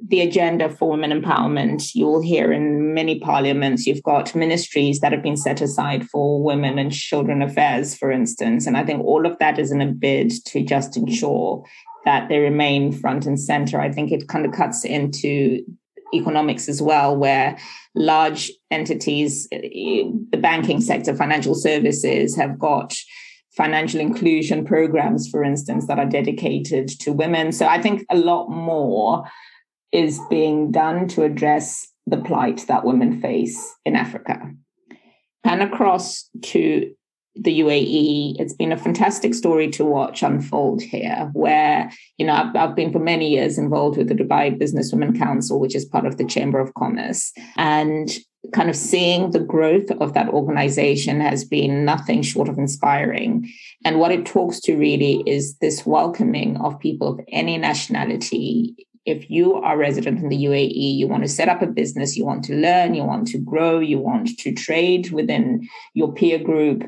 the 0.07 0.21
agenda 0.21 0.69
for 0.69 0.91
women 0.91 1.11
empowerment, 1.11 1.95
you 1.95 2.05
will 2.05 2.21
hear 2.21 2.53
in 2.53 2.93
many 2.93 3.19
parliaments, 3.21 3.87
you've 3.87 4.03
got 4.03 4.35
ministries 4.35 5.01
that 5.01 5.13
have 5.13 5.23
been 5.23 5.37
set 5.37 5.63
aside 5.63 6.07
for 6.09 6.43
women 6.43 6.79
and 6.79 6.93
children 6.93 7.41
affairs, 7.41 7.95
for 7.95 8.11
instance. 8.11 8.67
And 8.67 8.77
I 8.77 8.85
think 8.85 9.03
all 9.03 9.25
of 9.27 9.39
that 9.39 9.59
is 9.59 9.73
in 9.73 9.81
a 9.81 9.87
bid 9.87 10.31
to 10.47 10.63
just 10.63 10.97
ensure 10.97 11.65
that 12.05 12.29
they 12.29 12.39
remain 12.39 12.93
front 12.93 13.25
and 13.25 13.41
center. 13.41 13.81
I 13.81 13.91
think 13.91 14.13
it 14.13 14.29
kind 14.29 14.45
of 14.45 14.53
cuts 14.53 14.85
into 14.85 15.65
economics 16.13 16.69
as 16.69 16.83
well, 16.83 17.17
where 17.17 17.57
large 17.95 18.53
entities, 18.71 19.49
the 19.51 20.39
banking 20.39 20.83
sector, 20.83 21.17
financial 21.17 21.55
services 21.55 22.37
have 22.37 22.59
got 22.59 22.95
financial 23.57 24.01
inclusion 24.01 24.65
programs, 24.67 25.29
for 25.29 25.43
instance, 25.43 25.87
that 25.87 25.99
are 25.99 26.05
dedicated 26.05 26.89
to 26.89 27.13
women. 27.13 27.53
So 27.53 27.67
I 27.67 27.81
think 27.81 28.05
a 28.11 28.17
lot 28.17 28.49
more 28.49 29.25
is 29.93 30.21
being 30.29 30.71
done 30.71 31.09
to 31.09 31.23
address 31.23 31.87
the 32.07 32.19
plight 32.19 32.65
that 32.69 32.85
women 32.85 33.21
face 33.21 33.75
in 33.85 33.97
Africa. 33.97 34.51
And 35.45 35.63
across 35.63 36.29
to 36.43 36.91
the 37.37 37.61
UAE, 37.61 38.37
it's 38.39 38.55
been 38.55 38.73
a 38.73 38.77
fantastic 38.77 39.35
story 39.35 39.69
to 39.71 39.85
watch 39.85 40.23
unfold 40.23 40.81
here, 40.83 41.31
where, 41.33 41.91
you 42.17 42.27
know, 42.27 42.33
I've, 42.33 42.55
I've, 42.55 42.77
been 42.77 42.93
for 42.93 43.01
many 43.01 43.31
years 43.31 43.59
involved 43.59 43.99
with 43.99 44.09
the 44.09 44.15
Dubai 44.15 44.57
Business 44.57 44.93
Women 44.93 45.19
Council, 45.19 45.59
which 45.59 45.75
is 45.75 45.85
part 45.85 46.07
of 46.07 46.17
the 46.17 46.25
Chamber 46.25 46.61
of 46.61 46.73
Commerce. 46.75 47.33
And 47.57 48.11
kind 48.53 48.71
of 48.71 48.77
seeing 48.77 49.31
the 49.31 49.41
growth 49.41 49.91
of 50.01 50.13
that 50.15 50.29
organization 50.29 51.21
has 51.21 51.45
been 51.45 51.85
nothing 51.85 52.23
short 52.23 52.49
of 52.49 52.59
inspiring. 52.59 53.51
And 53.85 53.99
what 53.99 54.13
it 54.13 54.27
talks 54.27 54.61
to 54.61 54.77
really 54.77 55.23
is 55.27 55.57
this 55.59 55.87
welcoming 55.87 56.59
of 56.59 56.79
people 56.79 57.09
of 57.09 57.21
any 57.33 57.59
nationality 57.59 58.77
if 59.07 59.31
you 59.31 59.55
are 59.55 59.77
resident 59.77 60.21
in 60.21 60.29
the 60.29 60.45
UAE, 60.45 60.97
you 60.97 61.07
want 61.07 61.23
to 61.23 61.29
set 61.29 61.49
up 61.49 61.63
a 61.63 61.67
business, 61.67 62.17
you 62.17 62.25
want 62.25 62.45
to 62.45 62.55
learn, 62.55 62.95
you 62.95 63.05
want 63.05 63.27
to 63.29 63.39
grow, 63.39 63.79
you 63.79 63.99
want 63.99 64.39
to 64.39 64.53
trade 64.53 65.11
within 65.11 65.69
your 65.93 66.13
peer 66.13 66.39
group, 66.39 66.85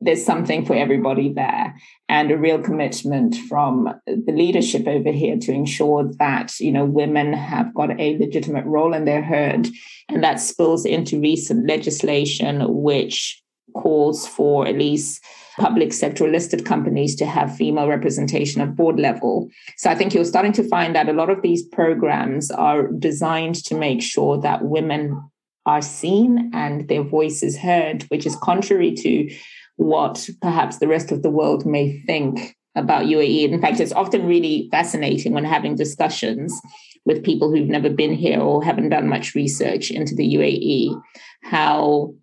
there's 0.00 0.24
something 0.24 0.64
for 0.64 0.74
everybody 0.74 1.32
there. 1.32 1.74
And 2.08 2.30
a 2.30 2.38
real 2.38 2.60
commitment 2.60 3.36
from 3.36 3.88
the 4.06 4.32
leadership 4.32 4.88
over 4.88 5.12
here 5.12 5.38
to 5.38 5.52
ensure 5.52 6.10
that 6.18 6.58
you 6.58 6.72
know 6.72 6.84
women 6.84 7.32
have 7.32 7.72
got 7.74 7.98
a 8.00 8.18
legitimate 8.18 8.64
role 8.64 8.94
and 8.94 9.06
they're 9.06 9.22
heard 9.22 9.68
and 10.08 10.24
that 10.24 10.40
spills 10.40 10.84
into 10.84 11.20
recent 11.20 11.68
legislation 11.68 12.64
which 12.82 13.40
calls 13.74 14.26
for 14.26 14.66
at 14.66 14.76
least 14.76 15.22
public 15.58 15.92
sector 15.92 16.28
listed 16.28 16.64
companies 16.64 17.14
to 17.16 17.26
have 17.26 17.56
female 17.56 17.88
representation 17.88 18.60
at 18.60 18.76
board 18.76 18.98
level. 18.98 19.48
So 19.76 19.90
I 19.90 19.94
think 19.94 20.14
you're 20.14 20.24
starting 20.24 20.52
to 20.52 20.68
find 20.68 20.94
that 20.94 21.08
a 21.08 21.12
lot 21.12 21.30
of 21.30 21.42
these 21.42 21.66
programs 21.66 22.50
are 22.50 22.88
designed 22.88 23.56
to 23.66 23.74
make 23.74 24.02
sure 24.02 24.40
that 24.40 24.64
women 24.64 25.20
are 25.66 25.82
seen 25.82 26.50
and 26.54 26.88
their 26.88 27.02
voice 27.02 27.42
is 27.42 27.58
heard, 27.58 28.02
which 28.04 28.26
is 28.26 28.36
contrary 28.36 28.92
to 28.94 29.30
what 29.76 30.28
perhaps 30.42 30.78
the 30.78 30.88
rest 30.88 31.10
of 31.10 31.22
the 31.22 31.30
world 31.30 31.66
may 31.66 32.00
think 32.02 32.56
about 32.76 33.06
UAE. 33.06 33.50
In 33.50 33.60
fact, 33.60 33.80
it's 33.80 33.92
often 33.92 34.26
really 34.26 34.68
fascinating 34.70 35.32
when 35.32 35.44
having 35.44 35.74
discussions 35.74 36.58
with 37.06 37.24
people 37.24 37.50
who've 37.50 37.68
never 37.68 37.90
been 37.90 38.14
here 38.14 38.40
or 38.40 38.62
haven't 38.62 38.90
done 38.90 39.08
much 39.08 39.34
research 39.34 39.90
into 39.90 40.14
the 40.14 40.34
UAE, 40.34 41.00
how 41.42 42.14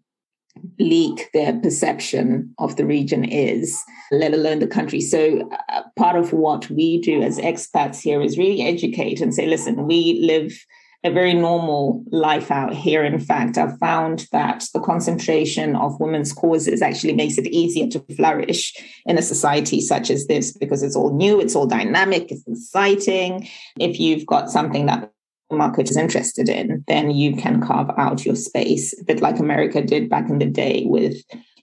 bleak 0.64 1.30
their 1.34 1.60
perception 1.60 2.54
of 2.60 2.76
the 2.76 2.86
region 2.86 3.24
is, 3.24 3.82
let 4.12 4.34
alone 4.34 4.60
the 4.60 4.68
country. 4.68 5.02
So, 5.02 5.50
uh, 5.70 5.84
part 5.96 6.16
of 6.16 6.34
what 6.34 6.70
we 6.70 7.02
do 7.02 7.22
as 7.22 7.38
expats 7.38 8.02
here 8.02 8.22
is 8.22 8.38
really 8.38 8.62
educate 8.62 9.22
and 9.22 9.34
say, 9.34 9.48
listen, 9.48 9.88
we 9.88 10.20
live 10.22 10.54
a 11.04 11.12
very 11.12 11.34
normal 11.34 12.04
life 12.12 12.52
out 12.52 12.74
here. 12.74 13.04
In 13.04 13.20
fact, 13.20 13.58
I've 13.58 13.78
found 13.80 14.28
that 14.32 14.66
the 14.74 14.80
concentration 14.80 15.76
of 15.76 16.00
women's 16.00 16.34
causes 16.34 16.82
actually 16.82 17.14
makes 17.14 17.38
it 17.38 17.48
easier 17.48 17.88
to 17.88 18.16
flourish 18.16 18.74
in 19.06 19.18
a 19.18 19.22
society 19.22 19.80
such 19.80 20.10
as 20.10 20.28
this 20.28 20.52
because 20.52 20.84
it's 20.84 20.96
all 20.96 21.16
new, 21.16 21.40
it's 21.40 21.56
all 21.56 21.68
dynamic, 21.68 22.32
it's 22.32 22.44
exciting. 22.48 23.48
If 23.80 24.00
you've 24.00 24.26
got 24.26 24.50
something 24.50 24.88
that 24.88 25.12
market 25.52 25.90
is 25.90 25.98
interested 25.98 26.50
in, 26.50 26.84
then 26.88 27.12
you 27.12 27.36
can 27.36 27.62
carve 27.62 27.90
out 27.98 28.26
your 28.26 28.36
space, 28.36 29.00
a 29.00 29.04
bit 29.06 29.22
like 29.22 29.40
America 29.40 29.82
did 29.82 30.10
back 30.10 30.30
in 30.30 30.40
the 30.40 30.46
day 30.46 30.84
with 30.86 31.16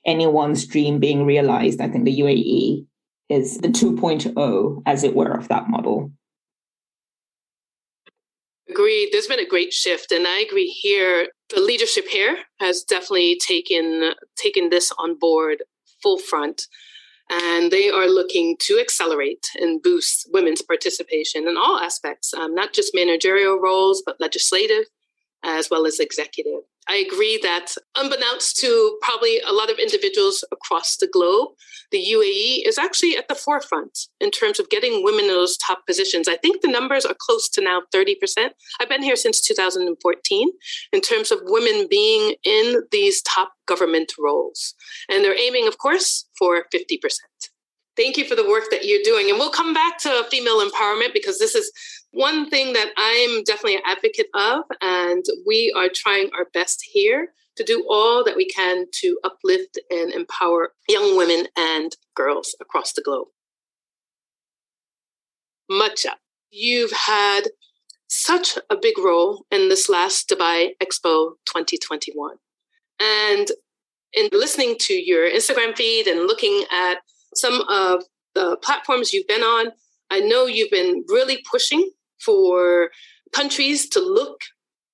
anyone's 0.06 0.66
dream 0.66 0.98
being 0.98 1.26
realized. 1.26 1.80
I 1.80 1.88
think 1.88 2.04
the 2.04 2.20
UAE 2.20 2.86
is 3.28 3.58
the 3.58 3.68
2.0, 3.68 4.82
as 4.86 5.04
it 5.04 5.14
were, 5.14 5.32
of 5.32 5.48
that 5.48 5.68
model. 5.68 6.10
Agreed. 8.68 9.10
There's 9.12 9.26
been 9.26 9.40
a 9.40 9.46
great 9.46 9.72
shift, 9.72 10.10
and 10.10 10.26
I 10.26 10.40
agree 10.40 10.66
here. 10.66 11.28
The 11.54 11.60
leadership 11.60 12.06
here 12.08 12.38
has 12.60 12.82
definitely 12.82 13.38
taken 13.46 14.12
taken 14.36 14.70
this 14.70 14.90
on 14.98 15.18
board 15.18 15.62
full 16.02 16.18
front, 16.18 16.66
and 17.30 17.70
they 17.70 17.90
are 17.90 18.06
looking 18.06 18.56
to 18.60 18.78
accelerate 18.78 19.46
and 19.56 19.82
boost 19.82 20.28
women's 20.32 20.62
participation 20.62 21.48
in 21.48 21.56
all 21.56 21.78
aspects, 21.78 22.34
um, 22.34 22.54
not 22.54 22.72
just 22.72 22.94
managerial 22.94 23.58
roles, 23.58 24.02
but 24.04 24.20
legislative 24.20 24.84
as 25.42 25.70
well 25.70 25.86
as 25.86 26.00
executive. 26.00 26.62
I 26.88 26.96
agree 26.96 27.38
that, 27.42 27.74
unbeknownst 27.96 28.56
to 28.58 28.98
probably 29.00 29.40
a 29.40 29.52
lot 29.52 29.70
of 29.70 29.78
individuals 29.78 30.44
across 30.52 30.96
the 30.96 31.06
globe, 31.06 31.50
the 31.90 31.98
UAE 31.98 32.68
is 32.68 32.78
actually 32.78 33.16
at 33.16 33.28
the 33.28 33.34
forefront 33.34 33.98
in 34.20 34.30
terms 34.30 34.58
of 34.58 34.68
getting 34.68 35.02
women 35.02 35.24
in 35.24 35.30
those 35.30 35.56
top 35.56 35.86
positions. 35.86 36.28
I 36.28 36.36
think 36.36 36.60
the 36.60 36.70
numbers 36.70 37.04
are 37.06 37.16
close 37.18 37.48
to 37.50 37.62
now 37.62 37.82
30%. 37.94 38.50
I've 38.80 38.88
been 38.88 39.02
here 39.02 39.16
since 39.16 39.40
2014 39.40 40.48
in 40.92 41.00
terms 41.00 41.30
of 41.30 41.40
women 41.44 41.86
being 41.88 42.34
in 42.44 42.82
these 42.90 43.22
top 43.22 43.52
government 43.66 44.12
roles. 44.18 44.74
And 45.08 45.24
they're 45.24 45.38
aiming, 45.38 45.66
of 45.66 45.78
course, 45.78 46.26
for 46.38 46.66
50%. 46.74 46.98
Thank 47.96 48.16
you 48.16 48.24
for 48.24 48.34
the 48.34 48.48
work 48.48 48.64
that 48.70 48.84
you're 48.84 49.04
doing. 49.04 49.30
And 49.30 49.38
we'll 49.38 49.50
come 49.50 49.72
back 49.72 49.98
to 49.98 50.26
female 50.30 50.60
empowerment 50.60 51.12
because 51.12 51.38
this 51.38 51.54
is 51.54 51.70
one 52.14 52.48
thing 52.48 52.72
that 52.74 52.92
I'm 52.96 53.42
definitely 53.42 53.76
an 53.76 53.82
advocate 53.84 54.28
of, 54.34 54.64
and 54.80 55.24
we 55.46 55.74
are 55.76 55.88
trying 55.92 56.30
our 56.36 56.46
best 56.54 56.82
here 56.92 57.34
to 57.56 57.64
do 57.64 57.84
all 57.88 58.24
that 58.24 58.36
we 58.36 58.46
can 58.46 58.86
to 59.00 59.18
uplift 59.24 59.78
and 59.90 60.12
empower 60.12 60.72
young 60.88 61.16
women 61.16 61.46
and 61.56 61.96
girls 62.14 62.54
across 62.60 62.92
the 62.92 63.02
globe. 63.02 63.28
Mucha, 65.68 66.16
you've 66.50 66.92
had 66.92 67.42
such 68.06 68.58
a 68.70 68.76
big 68.76 68.96
role 68.98 69.44
in 69.50 69.68
this 69.68 69.88
last 69.88 70.28
Dubai 70.28 70.70
Expo 70.80 71.32
2021. 71.46 72.36
And 73.00 73.48
in 74.12 74.28
listening 74.32 74.76
to 74.80 74.94
your 74.94 75.28
Instagram 75.28 75.76
feed 75.76 76.06
and 76.06 76.28
looking 76.28 76.64
at 76.70 76.98
some 77.34 77.62
of 77.68 78.04
the 78.36 78.56
platforms 78.62 79.12
you've 79.12 79.26
been 79.26 79.42
on, 79.42 79.72
I 80.10 80.20
know 80.20 80.46
you've 80.46 80.70
been 80.70 81.04
really 81.08 81.42
pushing 81.50 81.90
for 82.24 82.90
countries 83.32 83.88
to 83.90 84.00
look 84.00 84.40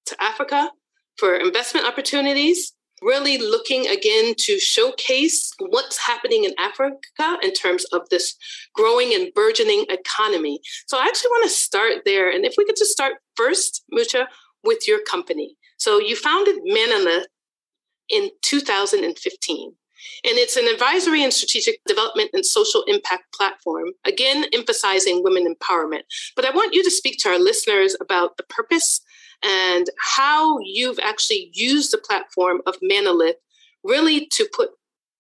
to 0.07 0.23
Africa 0.23 0.71
for 1.17 1.37
investment 1.37 1.87
opportunities, 1.87 2.73
really 3.03 3.39
looking 3.39 3.87
again 3.87 4.35
to 4.37 4.59
showcase 4.59 5.51
what's 5.59 5.99
happening 5.99 6.45
in 6.45 6.53
Africa 6.59 7.39
in 7.43 7.53
terms 7.53 7.85
of 7.93 8.09
this 8.11 8.37
growing 8.75 9.15
and 9.15 9.33
burgeoning 9.35 9.87
economy. 9.89 10.61
So 10.87 10.99
I 10.99 11.05
actually 11.05 11.31
want 11.31 11.45
to 11.45 11.51
start 11.51 12.03
there. 12.05 12.31
And 12.31 12.45
if 12.45 12.55
we 12.59 12.65
could 12.65 12.77
just 12.77 12.93
start 12.93 13.15
first, 13.37 13.85
Mucha, 13.93 14.27
with 14.65 14.87
your 14.87 15.01
company. 15.03 15.57
So 15.79 15.99
you 15.99 16.17
founded 16.17 16.57
Manelith 16.67 17.25
in 18.09 18.31
2015. 18.43 19.73
And 20.25 20.37
it's 20.39 20.57
an 20.57 20.67
advisory 20.67 21.23
and 21.23 21.33
strategic 21.33 21.81
development 21.87 22.31
and 22.33 22.45
social 22.45 22.83
impact 22.87 23.33
platform, 23.35 23.91
again, 24.05 24.45
emphasizing 24.53 25.23
women 25.23 25.47
empowerment. 25.47 26.03
But 26.37 26.45
I 26.45 26.51
want 26.51 26.75
you 26.75 26.83
to 26.85 26.91
speak 26.91 27.19
to 27.21 27.29
our 27.31 27.39
listeners 27.39 27.97
about 28.01 28.37
the 28.37 28.43
purpose 28.45 29.01
and 29.43 29.89
how 29.99 30.59
you've 30.63 30.99
actually 31.03 31.51
used 31.55 31.93
the 31.93 31.99
platform 31.99 32.61
of 32.67 32.77
Manelith 32.83 33.35
really 33.83 34.27
to 34.27 34.47
put 34.55 34.71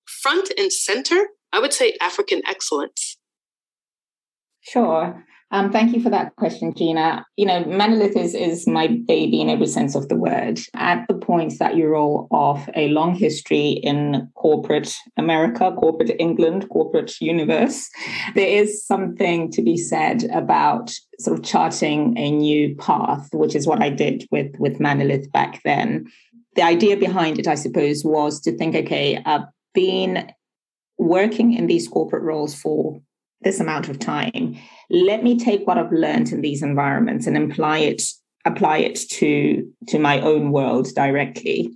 front 0.06 0.50
and 0.58 0.72
center, 0.72 1.28
I 1.52 1.60
would 1.60 1.72
say, 1.72 1.96
African 2.00 2.42
excellence. 2.46 3.16
Sure. 4.60 5.24
Um, 5.52 5.72
thank 5.72 5.94
you 5.94 6.00
for 6.00 6.10
that 6.10 6.36
question, 6.36 6.72
Gina. 6.74 7.26
You 7.36 7.46
know, 7.46 7.64
Manelith 7.64 8.16
is, 8.16 8.34
is 8.34 8.68
my 8.68 8.86
baby 8.86 9.40
in 9.40 9.48
every 9.48 9.66
sense 9.66 9.96
of 9.96 10.08
the 10.08 10.14
word. 10.14 10.60
At 10.74 11.06
the 11.08 11.14
point 11.14 11.58
that 11.58 11.76
you 11.76 11.88
roll 11.88 12.28
off 12.30 12.68
a 12.76 12.88
long 12.88 13.16
history 13.16 13.70
in 13.82 14.30
corporate 14.36 14.94
America, 15.16 15.72
corporate 15.76 16.12
England, 16.20 16.68
corporate 16.68 17.20
universe, 17.20 17.88
there 18.36 18.46
is 18.46 18.86
something 18.86 19.50
to 19.50 19.62
be 19.62 19.76
said 19.76 20.24
about 20.32 20.92
sort 21.18 21.36
of 21.38 21.44
charting 21.44 22.16
a 22.16 22.30
new 22.30 22.76
path, 22.76 23.28
which 23.32 23.56
is 23.56 23.66
what 23.66 23.82
I 23.82 23.90
did 23.90 24.26
with, 24.30 24.54
with 24.60 24.78
Manelith 24.78 25.32
back 25.32 25.60
then. 25.64 26.06
The 26.54 26.62
idea 26.62 26.96
behind 26.96 27.40
it, 27.40 27.48
I 27.48 27.56
suppose, 27.56 28.04
was 28.04 28.40
to 28.42 28.56
think, 28.56 28.76
okay, 28.76 29.20
I've 29.26 29.46
been 29.74 30.30
working 30.96 31.54
in 31.54 31.66
these 31.66 31.88
corporate 31.88 32.22
roles 32.22 32.54
for 32.54 33.00
this 33.42 33.58
amount 33.58 33.88
of 33.88 33.98
time 33.98 34.56
let 34.90 35.22
me 35.22 35.38
take 35.38 35.66
what 35.66 35.79
I've 35.79 35.92
learned 35.92 36.33
in 36.33 36.40
these 36.40 36.62
environments 36.62 37.26
and 37.26 37.37
apply 37.37 37.79
it 37.79 38.03
apply 38.44 38.79
it 38.79 38.96
to 39.11 39.70
to 39.88 39.98
my 39.98 40.20
own 40.20 40.50
world 40.50 40.88
directly. 40.94 41.72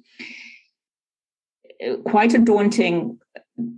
Quite 2.05 2.35
a 2.35 2.38
daunting 2.38 3.18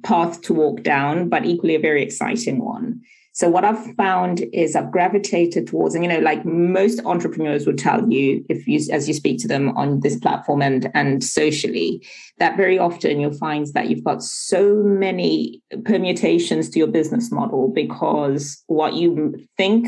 path 0.02 0.40
to 0.42 0.54
walk 0.54 0.82
down, 0.82 1.28
but 1.28 1.44
equally 1.44 1.74
a 1.74 1.80
very 1.80 2.02
exciting 2.02 2.64
one. 2.64 3.02
So 3.36 3.50
what 3.50 3.66
I've 3.66 3.94
found 3.96 4.46
is 4.54 4.74
I've 4.74 4.90
gravitated 4.90 5.66
towards, 5.66 5.94
and 5.94 6.02
you 6.02 6.08
know, 6.08 6.20
like 6.20 6.46
most 6.46 7.04
entrepreneurs 7.04 7.66
would 7.66 7.76
tell 7.76 8.10
you, 8.10 8.42
if 8.48 8.66
you 8.66 8.80
as 8.90 9.06
you 9.06 9.12
speak 9.12 9.38
to 9.40 9.48
them 9.48 9.76
on 9.76 10.00
this 10.00 10.16
platform 10.18 10.62
and 10.62 10.90
and 10.94 11.22
socially, 11.22 12.02
that 12.38 12.56
very 12.56 12.78
often 12.78 13.20
you'll 13.20 13.36
find 13.36 13.66
that 13.74 13.90
you've 13.90 14.04
got 14.04 14.22
so 14.22 14.76
many 14.82 15.62
permutations 15.84 16.70
to 16.70 16.78
your 16.78 16.88
business 16.88 17.30
model 17.30 17.68
because 17.68 18.64
what 18.68 18.94
you 18.94 19.36
think 19.58 19.86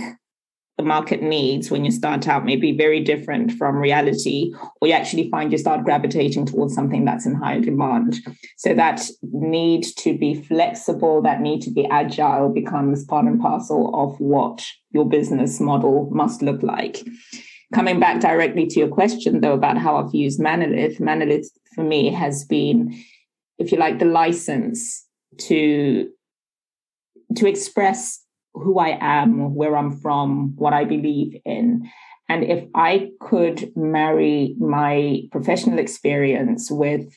the 0.79 0.85
market 0.85 1.21
needs 1.21 1.71
when 1.73 1.85
you 1.85 1.91
start 1.91 2.29
out 2.29 2.45
may 2.45 2.55
be 2.55 2.71
very 2.71 3.03
different 3.03 3.51
from 3.53 3.77
reality, 3.77 4.53
or 4.81 4.87
you 4.87 4.95
actually 4.95 5.29
find 5.29 5.51
you 5.51 5.59
start 5.59 5.85
gravitating 5.85 6.47
towards 6.47 6.73
something 6.73 7.05
that's 7.05 7.27
in 7.27 7.35
higher 7.35 7.61
demand. 7.61 8.21
So 8.57 8.75
that 8.75 9.03
need 9.23 9.83
to 9.99 10.17
be 10.17 10.41
flexible, 10.41 11.21
that 11.23 11.41
need 11.41 11.63
to 11.63 11.71
be 11.73 11.85
agile 11.87 12.49
becomes 12.49 13.05
part 13.05 13.27
and 13.27 13.41
parcel 13.41 13.91
of 13.93 14.19
what 14.21 14.65
your 14.91 15.07
business 15.09 15.59
model 15.59 16.09
must 16.13 16.43
look 16.43 16.63
like. 16.63 17.05
Coming 17.75 17.99
back 17.99 18.21
directly 18.21 18.67
to 18.69 18.79
your 18.79 18.89
question, 18.89 19.41
though, 19.41 19.55
about 19.55 19.79
how 19.79 19.97
I've 19.97 20.15
used 20.15 20.41
Manelith, 20.41 21.01
Manelith 21.01 21.49
for 21.75 21.83
me 21.83 22.11
has 22.13 22.45
been, 22.45 22.97
if 23.59 23.73
you 23.73 23.79
like, 23.79 23.99
the 23.99 24.05
license 24.05 25.05
to 25.39 26.09
to 27.37 27.47
express 27.47 28.25
who 28.59 28.79
I 28.79 28.99
am, 29.01 29.55
where 29.55 29.77
I'm 29.77 29.99
from, 29.99 30.55
what 30.57 30.73
I 30.73 30.85
believe 30.85 31.41
in. 31.45 31.89
And 32.29 32.45
if 32.45 32.65
I 32.75 33.11
could 33.21 33.73
marry 33.75 34.55
my 34.59 35.23
professional 35.31 35.79
experience 35.79 36.71
with 36.71 37.09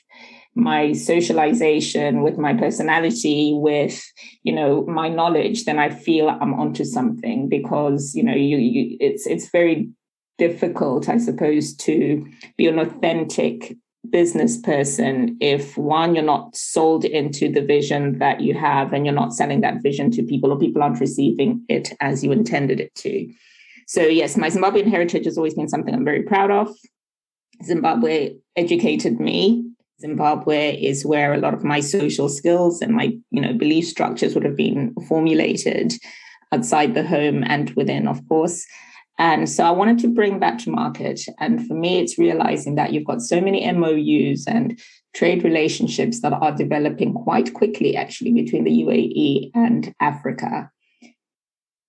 my 0.56 0.94
socialization, 0.94 2.24
with 2.24 2.38
my 2.38 2.54
personality, 2.54 3.52
with 3.54 4.04
you 4.44 4.54
know 4.54 4.86
my 4.86 5.10
knowledge, 5.10 5.66
then 5.66 5.80
I 5.80 5.90
feel 5.90 6.30
I'm 6.30 6.54
onto 6.54 6.84
something 6.84 7.50
because 7.50 8.14
you 8.16 8.24
know 8.24 8.36
you, 8.36 8.58
you 8.58 8.98
it's 9.00 9.26
it's 9.28 9.50
very 9.50 9.90
difficult, 10.38 11.08
I 11.08 11.18
suppose, 11.18 11.76
to 11.76 12.26
be 12.58 12.68
an 12.68 12.80
authentic 12.80 13.76
business 14.10 14.58
person 14.58 15.38
if 15.40 15.78
one 15.78 16.16
you're 16.16 16.24
not 16.24 16.56
sold 16.56 17.06
into 17.06 17.52
the 17.52 17.62
vision 17.62 18.18
that 18.18 18.42
you 18.42 18.54
have 18.54 18.94
and 18.94 19.06
you're 19.06 19.16
not 19.16 19.34
selling 19.34 19.62
that 19.62 19.82
vision 19.84 20.10
to 20.12 20.24
people 20.24 20.52
or 20.52 20.58
people 20.58 20.82
aren't 20.82 21.00
receiving 21.00 21.64
it 21.70 21.94
as 22.02 22.24
you 22.24 22.32
intended 22.32 22.80
it 22.80 22.94
to. 22.96 23.32
So 23.88 24.02
yes 24.02 24.38
my 24.38 24.50
zimbabwean 24.50 24.90
heritage 24.90 25.26
has 25.26 25.38
always 25.38 25.54
been 25.54 25.70
something 25.70 25.94
i'm 25.94 26.06
very 26.06 26.24
proud 26.24 26.50
of. 26.50 26.70
Zimbabwe 27.64 28.34
educated 28.56 29.20
me. 29.20 29.64
Zimbabwe 30.00 30.82
is 30.82 31.06
where 31.06 31.34
a 31.34 31.38
lot 31.38 31.54
of 31.54 31.64
my 31.64 31.80
social 31.80 32.28
skills 32.28 32.82
and 32.82 32.96
my 32.96 33.16
you 33.30 33.42
know 33.42 33.54
belief 33.54 33.88
structures 33.88 34.34
would 34.34 34.44
have 34.44 34.56
been 34.56 34.96
formulated 35.08 35.94
outside 36.52 36.96
the 36.96 37.06
home 37.06 37.44
and 37.46 37.70
within 37.72 38.08
of 38.08 38.28
course 38.28 38.66
and 39.22 39.48
so 39.48 39.64
I 39.64 39.70
wanted 39.70 40.00
to 40.00 40.08
bring 40.08 40.40
that 40.40 40.58
to 40.62 40.72
market. 40.72 41.22
And 41.40 41.68
for 41.68 41.76
me, 41.76 42.00
it's 42.00 42.18
realizing 42.18 42.74
that 42.74 42.92
you've 42.92 43.06
got 43.06 43.22
so 43.22 43.40
many 43.40 43.72
MOUs 43.72 44.48
and 44.48 44.82
trade 45.14 45.44
relationships 45.44 46.22
that 46.22 46.34
are 46.34 46.52
developing 46.52 47.14
quite 47.14 47.54
quickly, 47.54 47.96
actually, 47.96 48.32
between 48.32 48.64
the 48.64 48.84
UAE 48.84 49.52
and 49.54 49.94
Africa. 50.00 50.72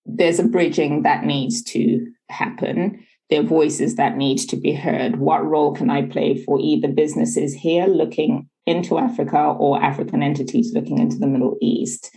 There's 0.05 0.37
a 0.37 0.43
bridging 0.43 1.01
that 1.01 1.25
needs 1.25 1.63
to 1.71 2.05
happen. 2.29 3.03
There 3.31 3.39
are 3.39 3.43
voices 3.43 3.95
that 3.95 4.15
need 4.15 4.37
to 4.49 4.55
be 4.55 4.73
heard. 4.73 5.15
What 5.15 5.43
role 5.43 5.73
can 5.73 5.89
I 5.89 6.03
play 6.03 6.37
for 6.37 6.59
either 6.61 6.87
businesses 6.87 7.55
here 7.55 7.87
looking 7.87 8.47
into 8.67 8.99
Africa 8.99 9.55
or 9.57 9.81
African 9.81 10.21
entities 10.21 10.71
looking 10.75 10.99
into 10.99 11.17
the 11.17 11.25
Middle 11.25 11.57
East? 11.63 12.11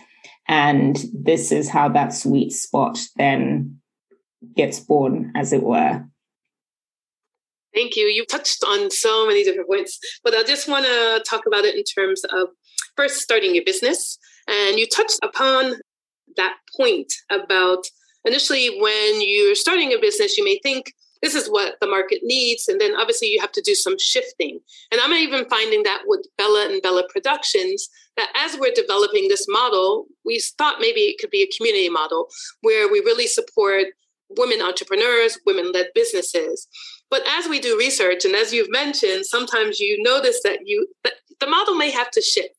And 0.46 1.02
this 1.14 1.52
is 1.52 1.70
how 1.70 1.88
that 1.88 2.12
sweet 2.12 2.52
spot 2.52 2.98
then 3.16 3.80
gets 4.54 4.80
born, 4.80 5.32
as 5.34 5.52
it 5.52 5.62
were. 5.62 6.04
Thank 7.74 7.94
you. 7.94 8.04
You 8.04 8.24
touched 8.24 8.64
on 8.66 8.90
so 8.90 9.26
many 9.26 9.44
different 9.44 9.68
points, 9.68 9.98
but 10.24 10.34
I 10.34 10.42
just 10.42 10.66
want 10.66 10.86
to 10.86 11.22
talk 11.28 11.46
about 11.46 11.64
it 11.64 11.74
in 11.74 11.84
terms 11.84 12.22
of 12.24 12.48
first 12.96 13.20
starting 13.20 13.54
your 13.54 13.64
business. 13.64 14.18
And 14.48 14.78
you 14.78 14.86
touched 14.86 15.18
upon 15.22 15.74
that 16.36 16.54
point 16.76 17.12
about 17.30 17.84
initially 18.24 18.80
when 18.80 19.20
you're 19.20 19.54
starting 19.54 19.92
a 19.92 19.98
business, 19.98 20.38
you 20.38 20.44
may 20.44 20.58
think 20.62 20.92
this 21.22 21.34
is 21.34 21.48
what 21.48 21.76
the 21.80 21.86
market 21.86 22.20
needs. 22.22 22.68
And 22.68 22.80
then 22.80 22.94
obviously 22.96 23.28
you 23.28 23.40
have 23.40 23.52
to 23.52 23.62
do 23.62 23.74
some 23.74 23.98
shifting. 23.98 24.58
And 24.90 25.00
I'm 25.00 25.12
even 25.12 25.48
finding 25.48 25.82
that 25.82 26.02
with 26.06 26.26
Bella 26.38 26.68
and 26.70 26.82
Bella 26.82 27.04
Productions, 27.08 27.88
that 28.16 28.32
as 28.36 28.58
we're 28.58 28.72
developing 28.74 29.28
this 29.28 29.46
model, 29.48 30.06
we 30.24 30.40
thought 30.56 30.80
maybe 30.80 31.00
it 31.00 31.18
could 31.18 31.30
be 31.30 31.42
a 31.42 31.56
community 31.56 31.88
model 31.88 32.28
where 32.62 32.90
we 32.90 33.00
really 33.00 33.26
support 33.26 33.86
women 34.28 34.62
entrepreneurs, 34.62 35.38
women 35.46 35.72
led 35.72 35.88
businesses. 35.94 36.66
But 37.10 37.22
as 37.28 37.48
we 37.48 37.60
do 37.60 37.78
research, 37.78 38.24
and 38.24 38.34
as 38.34 38.52
you've 38.52 38.70
mentioned, 38.70 39.26
sometimes 39.26 39.78
you 39.78 40.02
notice 40.02 40.40
that 40.42 40.60
you 40.64 40.88
that 41.04 41.14
the 41.40 41.46
model 41.46 41.74
may 41.74 41.90
have 41.90 42.10
to 42.12 42.22
shift. 42.22 42.54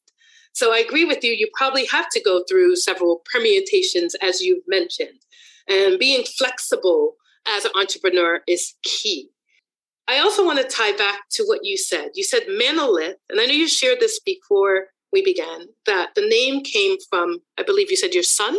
So 0.53 0.73
I 0.73 0.79
agree 0.79 1.05
with 1.05 1.23
you. 1.23 1.31
You 1.31 1.49
probably 1.53 1.85
have 1.85 2.09
to 2.09 2.21
go 2.21 2.43
through 2.49 2.77
several 2.77 3.21
permutations, 3.31 4.15
as 4.21 4.41
you've 4.41 4.63
mentioned. 4.67 5.19
And 5.67 5.99
being 5.99 6.23
flexible 6.23 7.15
as 7.47 7.65
an 7.65 7.71
entrepreneur 7.75 8.41
is 8.47 8.73
key. 8.83 9.29
I 10.07 10.19
also 10.19 10.45
want 10.45 10.59
to 10.59 10.67
tie 10.67 10.95
back 10.95 11.23
to 11.31 11.43
what 11.43 11.59
you 11.63 11.77
said. 11.77 12.11
You 12.15 12.23
said 12.23 12.43
Manelith, 12.47 13.15
and 13.29 13.39
I 13.39 13.45
know 13.45 13.53
you 13.53 13.67
shared 13.67 13.99
this 13.99 14.19
before 14.19 14.87
we 15.11 15.23
began, 15.23 15.67
that 15.85 16.09
the 16.15 16.27
name 16.27 16.63
came 16.63 16.95
from, 17.09 17.39
I 17.57 17.63
believe 17.63 17.91
you 17.91 17.97
said 17.97 18.13
your 18.13 18.23
son 18.23 18.57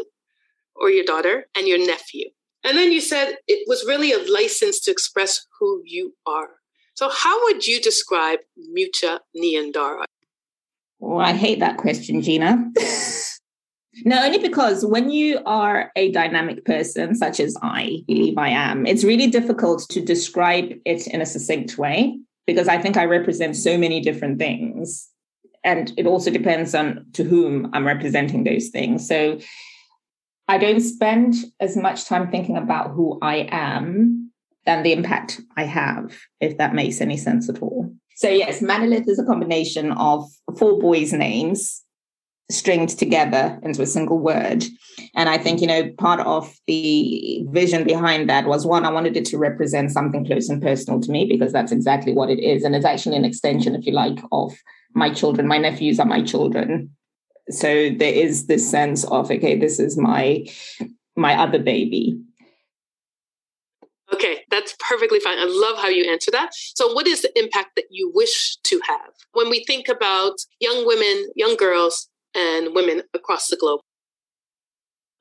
or 0.76 0.90
your 0.90 1.04
daughter 1.04 1.46
and 1.56 1.66
your 1.66 1.84
nephew. 1.84 2.26
And 2.64 2.76
then 2.76 2.92
you 2.92 3.00
said 3.00 3.36
it 3.46 3.64
was 3.68 3.84
really 3.86 4.12
a 4.12 4.30
license 4.30 4.80
to 4.80 4.90
express 4.90 5.46
who 5.58 5.82
you 5.84 6.14
are. 6.26 6.48
So, 6.94 7.08
how 7.08 7.44
would 7.44 7.66
you 7.66 7.80
describe 7.80 8.40
Mucha 8.56 9.20
Nyandoro? 9.36 10.04
Well, 10.98 11.18
oh, 11.18 11.20
I 11.20 11.32
hate 11.32 11.60
that 11.60 11.76
question, 11.76 12.22
Gina. 12.22 12.72
no, 14.04 14.24
only 14.24 14.38
because 14.38 14.84
when 14.84 15.10
you 15.10 15.40
are 15.46 15.92
a 15.94 16.10
dynamic 16.10 16.64
person, 16.64 17.14
such 17.14 17.38
as 17.38 17.56
I 17.62 18.02
believe 18.08 18.36
I 18.36 18.48
am, 18.48 18.84
it's 18.84 19.04
really 19.04 19.28
difficult 19.28 19.86
to 19.90 20.00
describe 20.00 20.72
it 20.84 21.06
in 21.06 21.20
a 21.20 21.26
succinct 21.26 21.78
way 21.78 22.18
because 22.48 22.66
I 22.66 22.78
think 22.78 22.96
I 22.96 23.04
represent 23.04 23.54
so 23.54 23.78
many 23.78 24.00
different 24.00 24.38
things. 24.38 25.08
And 25.62 25.92
it 25.96 26.06
also 26.06 26.30
depends 26.30 26.74
on 26.74 27.06
to 27.12 27.22
whom 27.22 27.70
I'm 27.72 27.86
representing 27.86 28.42
those 28.42 28.68
things. 28.68 29.06
So 29.06 29.38
I 30.48 30.56
don't 30.56 30.80
spend 30.80 31.34
as 31.60 31.76
much 31.76 32.06
time 32.06 32.30
thinking 32.30 32.56
about 32.56 32.92
who 32.92 33.18
I 33.20 33.48
am 33.50 34.32
than 34.64 34.82
the 34.82 34.92
impact 34.92 35.40
I 35.56 35.64
have, 35.64 36.16
if 36.40 36.56
that 36.56 36.74
makes 36.74 37.00
any 37.00 37.18
sense 37.18 37.48
at 37.48 37.62
all. 37.62 37.92
So, 38.16 38.28
yes, 38.28 38.60
Manelith 38.60 39.08
is 39.08 39.18
a 39.18 39.24
combination 39.24 39.92
of 39.92 40.28
four 40.58 40.78
boys' 40.80 41.12
names 41.12 41.84
stringed 42.50 42.98
together 42.98 43.60
into 43.62 43.82
a 43.82 43.86
single 43.86 44.18
word. 44.18 44.64
And 45.14 45.28
I 45.28 45.36
think, 45.36 45.60
you 45.60 45.66
know, 45.66 45.90
part 45.98 46.20
of 46.20 46.52
the 46.66 47.44
vision 47.50 47.84
behind 47.84 48.28
that 48.30 48.46
was 48.46 48.66
one, 48.66 48.86
I 48.86 48.90
wanted 48.90 49.16
it 49.16 49.26
to 49.26 49.38
represent 49.38 49.92
something 49.92 50.24
close 50.24 50.48
and 50.48 50.62
personal 50.62 50.98
to 51.00 51.10
me 51.10 51.26
because 51.26 51.52
that's 51.52 51.72
exactly 51.72 52.14
what 52.14 52.30
it 52.30 52.40
is. 52.40 52.64
And 52.64 52.74
it's 52.74 52.86
actually 52.86 53.16
an 53.16 53.24
extension, 53.24 53.74
if 53.74 53.86
you 53.86 53.92
like, 53.92 54.18
of 54.32 54.54
my 54.94 55.12
children. 55.12 55.46
My 55.46 55.58
nephews 55.58 56.00
are 56.00 56.06
my 56.06 56.22
children 56.22 56.90
so 57.50 57.90
there 57.90 58.12
is 58.12 58.46
this 58.46 58.68
sense 58.68 59.04
of 59.04 59.30
okay 59.30 59.58
this 59.58 59.78
is 59.78 59.96
my 59.96 60.46
my 61.16 61.34
other 61.34 61.58
baby. 61.58 62.20
Okay 64.12 64.44
that's 64.50 64.74
perfectly 64.88 65.20
fine. 65.20 65.38
I 65.38 65.46
love 65.46 65.78
how 65.78 65.88
you 65.88 66.10
answer 66.10 66.30
that. 66.30 66.50
So 66.54 66.92
what 66.92 67.06
is 67.06 67.22
the 67.22 67.38
impact 67.38 67.70
that 67.76 67.86
you 67.90 68.10
wish 68.14 68.56
to 68.64 68.80
have? 68.86 69.12
When 69.32 69.50
we 69.50 69.64
think 69.64 69.88
about 69.88 70.34
young 70.60 70.86
women 70.86 71.28
young 71.36 71.56
girls 71.56 72.08
and 72.34 72.74
women 72.74 73.02
across 73.14 73.48
the 73.48 73.56
globe. 73.56 73.80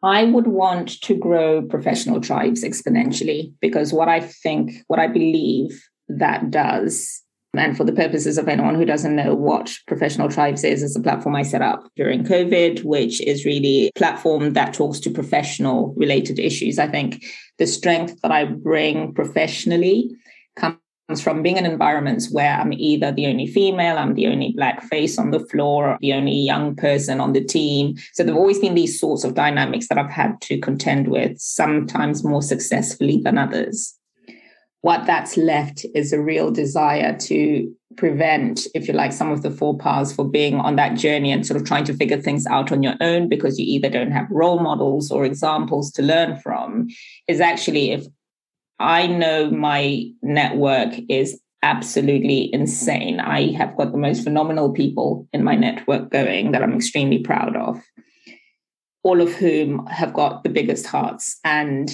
I 0.03 0.25
would 0.25 0.47
want 0.47 1.01
to 1.01 1.15
grow 1.15 1.63
professional 1.63 2.21
tribes 2.21 2.63
exponentially 2.63 3.53
because 3.61 3.91
what 3.91 4.07
I 4.07 4.19
think, 4.19 4.71
what 4.87 4.99
I 4.99 5.07
believe 5.07 5.81
that 6.07 6.51
does 6.51 7.23
and 7.59 7.75
for 7.75 7.83
the 7.83 7.93
purposes 7.93 8.37
of 8.37 8.47
anyone 8.47 8.75
who 8.75 8.85
doesn't 8.85 9.15
know 9.15 9.33
what 9.35 9.73
Professional 9.87 10.29
Tribes 10.29 10.63
is, 10.63 10.83
is 10.83 10.95
a 10.95 11.01
platform 11.01 11.35
I 11.35 11.43
set 11.43 11.61
up 11.61 11.89
during 11.95 12.23
COVID, 12.23 12.83
which 12.83 13.21
is 13.21 13.45
really 13.45 13.87
a 13.87 13.91
platform 13.97 14.53
that 14.53 14.73
talks 14.73 14.99
to 15.01 15.11
professional 15.11 15.93
related 15.95 16.39
issues. 16.39 16.79
I 16.79 16.87
think 16.87 17.23
the 17.57 17.67
strength 17.67 18.21
that 18.21 18.31
I 18.31 18.45
bring 18.45 19.13
professionally 19.13 20.11
comes 20.55 20.77
from 21.21 21.41
being 21.41 21.57
in 21.57 21.65
environments 21.65 22.31
where 22.31 22.53
I'm 22.53 22.73
either 22.73 23.11
the 23.11 23.27
only 23.27 23.47
female, 23.47 23.97
I'm 23.97 24.15
the 24.15 24.27
only 24.27 24.53
black 24.55 24.83
face 24.83 25.17
on 25.17 25.31
the 25.31 25.39
floor, 25.39 25.97
the 26.01 26.13
only 26.13 26.35
young 26.35 26.75
person 26.75 27.21
on 27.21 27.33
the 27.33 27.43
team. 27.43 27.95
So 28.13 28.23
there 28.23 28.33
have 28.33 28.39
always 28.39 28.59
been 28.59 28.75
these 28.75 28.99
sorts 28.99 29.23
of 29.23 29.33
dynamics 29.33 29.87
that 29.87 29.97
I've 29.97 30.11
had 30.11 30.39
to 30.41 30.59
contend 30.59 31.07
with, 31.07 31.39
sometimes 31.39 32.23
more 32.23 32.41
successfully 32.41 33.21
than 33.23 33.37
others 33.37 33.96
what 34.87 35.05
that's 35.05 35.35
left 35.35 35.85
is 35.93 36.13
a 36.13 36.21
real 36.21 36.49
desire 36.49 37.13
to 37.17 37.69
prevent, 37.97 38.61
if 38.73 38.87
you 38.87 38.93
like, 38.93 39.11
some 39.11 39.29
of 39.33 39.41
the 39.41 39.51
faux 39.51 39.83
pas 39.83 40.13
for 40.13 40.23
being 40.23 40.61
on 40.61 40.77
that 40.77 40.95
journey 40.95 41.29
and 41.29 41.45
sort 41.45 41.59
of 41.59 41.67
trying 41.67 41.83
to 41.83 41.93
figure 41.93 42.21
things 42.21 42.47
out 42.47 42.71
on 42.71 42.81
your 42.81 42.93
own 43.01 43.27
because 43.27 43.59
you 43.59 43.65
either 43.67 43.89
don't 43.89 44.13
have 44.13 44.27
role 44.31 44.59
models 44.59 45.11
or 45.11 45.25
examples 45.25 45.91
to 45.91 46.01
learn 46.01 46.39
from, 46.39 46.87
is 47.27 47.41
actually 47.41 47.91
if 47.91 48.05
I 48.79 49.07
know 49.07 49.51
my 49.51 50.05
network 50.21 50.93
is 51.09 51.37
absolutely 51.63 52.49
insane. 52.53 53.19
I 53.19 53.51
have 53.57 53.75
got 53.75 53.91
the 53.91 53.97
most 53.97 54.23
phenomenal 54.23 54.71
people 54.71 55.27
in 55.33 55.43
my 55.43 55.55
network 55.55 56.11
going 56.11 56.53
that 56.53 56.63
I'm 56.63 56.75
extremely 56.75 57.19
proud 57.19 57.57
of, 57.57 57.83
all 59.03 59.19
of 59.19 59.33
whom 59.33 59.85
have 59.87 60.13
got 60.13 60.43
the 60.43 60.49
biggest 60.49 60.85
hearts. 60.85 61.41
And 61.43 61.91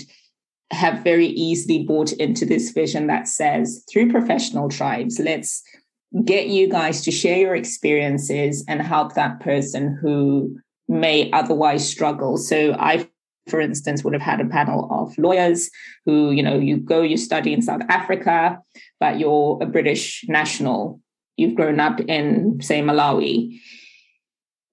have 0.74 1.04
very 1.04 1.28
easily 1.28 1.84
bought 1.84 2.12
into 2.14 2.46
this 2.46 2.72
vision 2.72 3.08
that 3.08 3.28
says 3.28 3.84
through 3.92 4.12
professional 4.12 4.70
tribes, 4.70 5.20
let's 5.20 5.64
get 6.26 6.48
you 6.48 6.70
guys 6.70 7.02
to 7.02 7.12
share 7.12 7.38
your 7.38 7.56
experiences 7.56 8.64
and 8.68 8.82
help 8.82 9.16
that 9.16 9.40
person 9.40 9.98
who 10.02 10.58
may 10.88 11.32
otherwise 11.32 11.88
struggle. 11.88 12.38
So 12.38 12.74
I 12.74 13.08
for 13.48 13.60
instance 13.60 14.04
would 14.04 14.14
have 14.14 14.22
had 14.22 14.40
a 14.40 14.46
panel 14.46 14.88
of 14.92 15.18
lawyers 15.18 15.70
who 16.06 16.32
you 16.32 16.42
know 16.42 16.58
you 16.58 16.78
go 16.78 17.02
you 17.02 17.18
study 17.18 17.52
in 17.52 17.62
south 17.62 17.82
africa 17.90 18.58
but 19.02 19.20
you're 19.20 19.60
a 19.62 19.66
british 19.66 20.24
national 20.30 21.02
you've 21.36 21.56
grown 21.56 21.78
up 21.80 22.00
in 22.02 22.58
say 22.62 22.82
malawi 22.82 23.60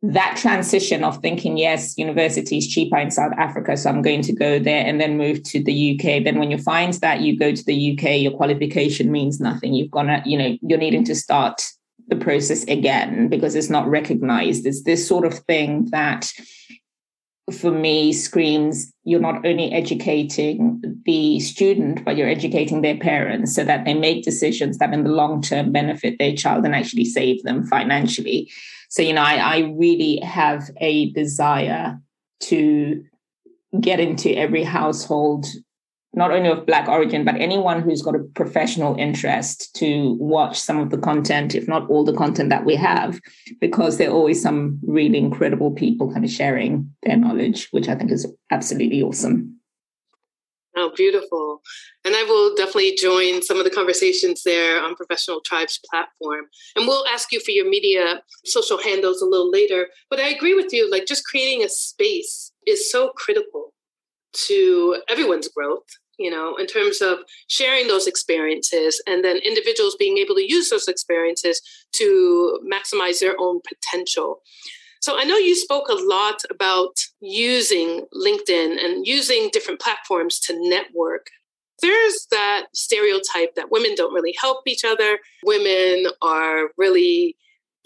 that 0.03 0.39
transition 0.39 1.05
of 1.05 1.19
thinking, 1.19 1.59
yes, 1.59 1.99
university 1.99 2.57
is 2.57 2.67
cheaper 2.67 2.97
in 2.97 3.11
South 3.11 3.33
Africa, 3.37 3.77
so 3.77 3.91
I'm 3.91 4.01
going 4.01 4.23
to 4.23 4.33
go 4.33 4.59
there 4.59 4.85
and 4.87 4.99
then 4.99 5.19
move 5.19 5.43
to 5.45 5.63
the 5.63 5.95
UK. 5.95 6.25
Then 6.25 6.39
when 6.39 6.51
you 6.51 6.57
find 6.57 6.95
that 6.95 7.21
you 7.21 7.39
go 7.39 7.55
to 7.55 7.65
the 7.65 7.93
UK, 7.93 8.21
your 8.21 8.33
qualification 8.33 9.13
means 9.13 9.41
nothing. 9.41 9.75
You've 9.75 9.91
gone, 9.91 10.23
you 10.25 10.39
know, 10.39 10.57
you're 10.63 10.79
needing 10.79 11.05
to 11.05 11.15
start 11.15 11.63
the 12.09 12.17
process 12.17 12.65
again 12.65 13.29
because 13.29 13.55
it's 13.55 13.71
not 13.71 13.89
recognized. 13.89 14.67
It's 14.67 14.85
this 14.85 15.07
sort 15.07 15.27
of 15.27 15.35
thing 15.41 15.89
that 15.91 16.31
for 17.53 17.71
me 17.71 18.13
screams 18.13 18.93
you're 19.05 19.21
not 19.21 19.45
only 19.45 19.73
educating 19.73 20.81
the 21.05 21.41
student, 21.41 22.05
but 22.05 22.17
you're 22.17 22.29
educating 22.29 22.83
their 22.83 22.97
parents 22.97 23.55
so 23.55 23.65
that 23.65 23.85
they 23.85 23.95
make 23.95 24.23
decisions 24.23 24.79
that 24.79 24.93
in 24.93 25.05
the 25.05 25.11
long 25.11 25.43
term 25.43 25.73
benefit 25.73 26.17
their 26.19 26.35
child 26.35 26.65
and 26.65 26.75
actually 26.75 27.05
save 27.05 27.43
them 27.43 27.67
financially. 27.67 28.51
So, 28.90 29.03
you 29.03 29.12
know, 29.12 29.22
I, 29.22 29.37
I 29.37 29.59
really 29.76 30.18
have 30.18 30.68
a 30.81 31.11
desire 31.12 31.98
to 32.40 33.05
get 33.81 34.00
into 34.00 34.37
every 34.37 34.64
household, 34.64 35.46
not 36.12 36.33
only 36.33 36.50
of 36.50 36.66
Black 36.66 36.88
origin, 36.88 37.24
but 37.24 37.37
anyone 37.37 37.83
who's 37.83 38.03
got 38.03 38.16
a 38.16 38.24
professional 38.35 38.96
interest 38.96 39.72
to 39.76 40.16
watch 40.18 40.59
some 40.59 40.81
of 40.81 40.90
the 40.90 40.98
content, 40.98 41.55
if 41.55 41.68
not 41.68 41.88
all 41.88 42.05
the 42.05 42.16
content 42.16 42.50
that 42.50 42.64
we 42.64 42.74
have, 42.74 43.20
because 43.61 43.96
there 43.96 44.11
are 44.11 44.14
always 44.14 44.42
some 44.42 44.81
really 44.83 45.18
incredible 45.18 45.70
people 45.70 46.12
kind 46.12 46.24
of 46.24 46.31
sharing 46.31 46.92
their 47.05 47.16
knowledge, 47.16 47.68
which 47.70 47.88
I 47.88 47.94
think 47.94 48.11
is 48.11 48.26
absolutely 48.50 49.03
awesome. 49.03 49.60
Oh, 50.81 50.93
beautiful. 50.97 51.61
And 52.05 52.16
I 52.16 52.23
will 52.25 52.55
definitely 52.57 52.97
join 52.97 53.43
some 53.43 53.59
of 53.59 53.64
the 53.64 53.71
conversations 53.71 54.43
there 54.45 54.83
on 54.83 54.97
Professional 54.97 55.43
Tribes 55.45 55.81
platform. 55.90 56.47
And 56.77 56.87
we'll 56.88 57.07
ask 57.09 57.33
you 57.33 57.40
for 57.40 57.51
your 57.51 57.69
media 57.69 58.23
social 58.47 58.79
handles 58.83 59.23
a 59.23 59.27
little 59.27 59.51
later. 59.51 59.88
But 60.09 60.21
I 60.21 60.29
agree 60.31 60.55
with 60.55 60.73
you, 60.73 60.90
like 60.90 61.07
just 61.07 61.27
creating 61.27 61.64
a 61.64 61.69
space 61.69 62.53
is 62.66 62.90
so 62.90 63.11
critical. 63.16 63.75
to 64.49 65.03
everyone's 65.09 65.49
growth 65.49 65.87
you 66.19 66.31
know, 66.31 66.57
in 66.57 66.66
terms 66.66 67.01
of 67.01 67.21
sharing 67.49 67.88
those 67.88 68.07
experiences 68.07 69.03
and 69.07 69.25
then 69.25 69.38
individuals 69.38 69.97
being 69.99 70.19
able 70.19 70.35
to 70.35 70.47
use 70.47 70.69
those 70.71 70.88
experiences 70.88 71.62
to 71.95 72.61
maximize 72.71 73.21
their 73.21 73.37
own 73.40 73.61
potential. 73.66 74.43
So 75.01 75.19
I 75.19 75.25
know 75.25 75.37
you 75.37 75.57
spoke 75.57 75.89
a 75.89 75.95
lot 75.95 76.43
about 76.51 76.93
using 77.21 78.07
LinkedIn 78.15 78.85
and 78.85 79.07
using 79.07 79.49
different 79.51 79.81
platforms 79.81 80.39
to 80.41 80.69
network. 80.69 81.29
There's 81.81 82.27
that 82.31 82.67
stereotype 82.75 83.55
that 83.57 83.71
women 83.71 83.95
don't 83.97 84.13
really 84.13 84.35
help 84.39 84.63
each 84.67 84.85
other, 84.85 85.19
women 85.43 86.13
are 86.21 86.71
really 86.77 87.37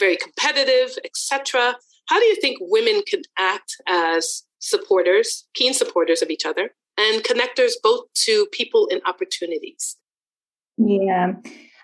very 0.00 0.16
competitive, 0.16 0.98
etc. 1.04 1.76
How 2.08 2.18
do 2.18 2.26
you 2.26 2.40
think 2.40 2.58
women 2.60 3.02
can 3.06 3.22
act 3.38 3.76
as 3.86 4.42
supporters, 4.58 5.46
keen 5.54 5.72
supporters 5.72 6.20
of 6.20 6.30
each 6.30 6.44
other, 6.44 6.70
and 6.98 7.22
connectors 7.22 7.72
both 7.80 8.06
to 8.24 8.46
people 8.50 8.88
and 8.90 9.00
opportunities? 9.06 9.96
Yeah. 10.76 11.34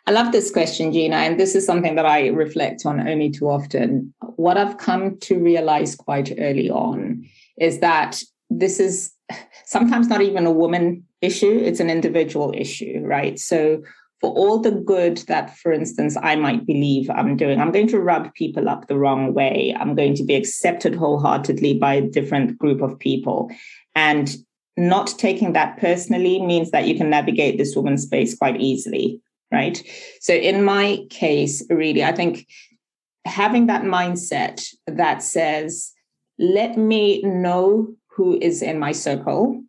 I 0.07 0.13
love 0.13 0.33
this 0.33 0.51
question, 0.51 0.93
Gina, 0.93 1.17
and 1.17 1.39
this 1.39 1.55
is 1.55 1.67
something 1.67 1.95
that 1.95 2.07
I 2.07 2.29
reflect 2.29 2.87
on 2.87 3.07
only 3.07 3.31
too 3.31 3.49
often. 3.49 4.13
What 4.37 4.57
I've 4.57 4.79
come 4.79 5.19
to 5.21 5.39
realize 5.39 5.95
quite 5.95 6.33
early 6.39 6.71
on 6.71 7.25
is 7.59 7.81
that 7.81 8.21
this 8.49 8.81
is 8.81 9.13
sometimes 9.67 10.09
not 10.09 10.23
even 10.23 10.47
a 10.47 10.51
woman 10.51 11.05
issue, 11.21 11.61
it's 11.65 11.81
an 11.81 11.91
individual 11.91 12.53
issue, 12.57 13.01
right? 13.05 13.39
So, 13.39 13.83
for 14.21 14.31
all 14.33 14.59
the 14.59 14.73
good 14.73 15.19
that, 15.29 15.57
for 15.57 15.73
instance, 15.73 16.15
I 16.23 16.37
might 16.37 16.67
believe 16.67 17.09
I'm 17.09 17.39
doing, 17.39 17.59
I'm 17.59 17.73
going 17.73 17.89
to 17.89 18.01
rub 18.01 18.35
people 18.35 18.69
up 18.69 18.87
the 18.87 18.99
wrong 18.99 19.33
way. 19.33 19.75
I'm 19.79 19.95
going 19.95 20.15
to 20.17 20.25
be 20.25 20.35
accepted 20.35 20.95
wholeheartedly 20.95 21.79
by 21.79 21.95
a 21.95 22.07
different 22.07 22.59
group 22.59 22.83
of 22.83 22.99
people. 22.99 23.51
And 23.95 24.37
not 24.77 25.07
taking 25.19 25.55
that 25.55 25.79
personally 25.79 26.39
means 26.43 26.71
that 26.71 26.87
you 26.87 26.97
can 26.97 27.09
navigate 27.09 27.57
this 27.57 27.75
woman's 27.75 28.03
space 28.03 28.37
quite 28.37 28.61
easily, 28.61 29.21
right? 29.53 29.83
So 30.21 30.33
in 30.33 30.65
my 30.65 31.05
case, 31.11 31.65
really, 31.71 32.05
I 32.05 32.13
think 32.13 32.47
having 33.25 33.67
that 33.67 33.83
mindset 33.83 34.65
that 34.87 35.23
says, 35.23 35.93
let 36.39 36.79
me 36.79 37.23
know 37.23 37.95
who 38.09 38.39
is 38.41 38.63
in 38.63 38.79
my 38.79 38.93
circle 38.93 39.63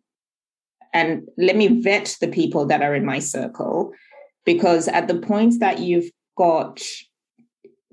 and 0.94 1.22
let 1.38 1.56
me 1.56 1.80
vet 1.80 2.16
the 2.20 2.28
people 2.28 2.66
that 2.66 2.82
are 2.82 2.94
in 2.94 3.04
my 3.04 3.18
circle 3.18 3.92
because 4.44 4.88
at 4.88 5.08
the 5.08 5.14
point 5.14 5.60
that 5.60 5.78
you've 5.78 6.10
got 6.36 6.80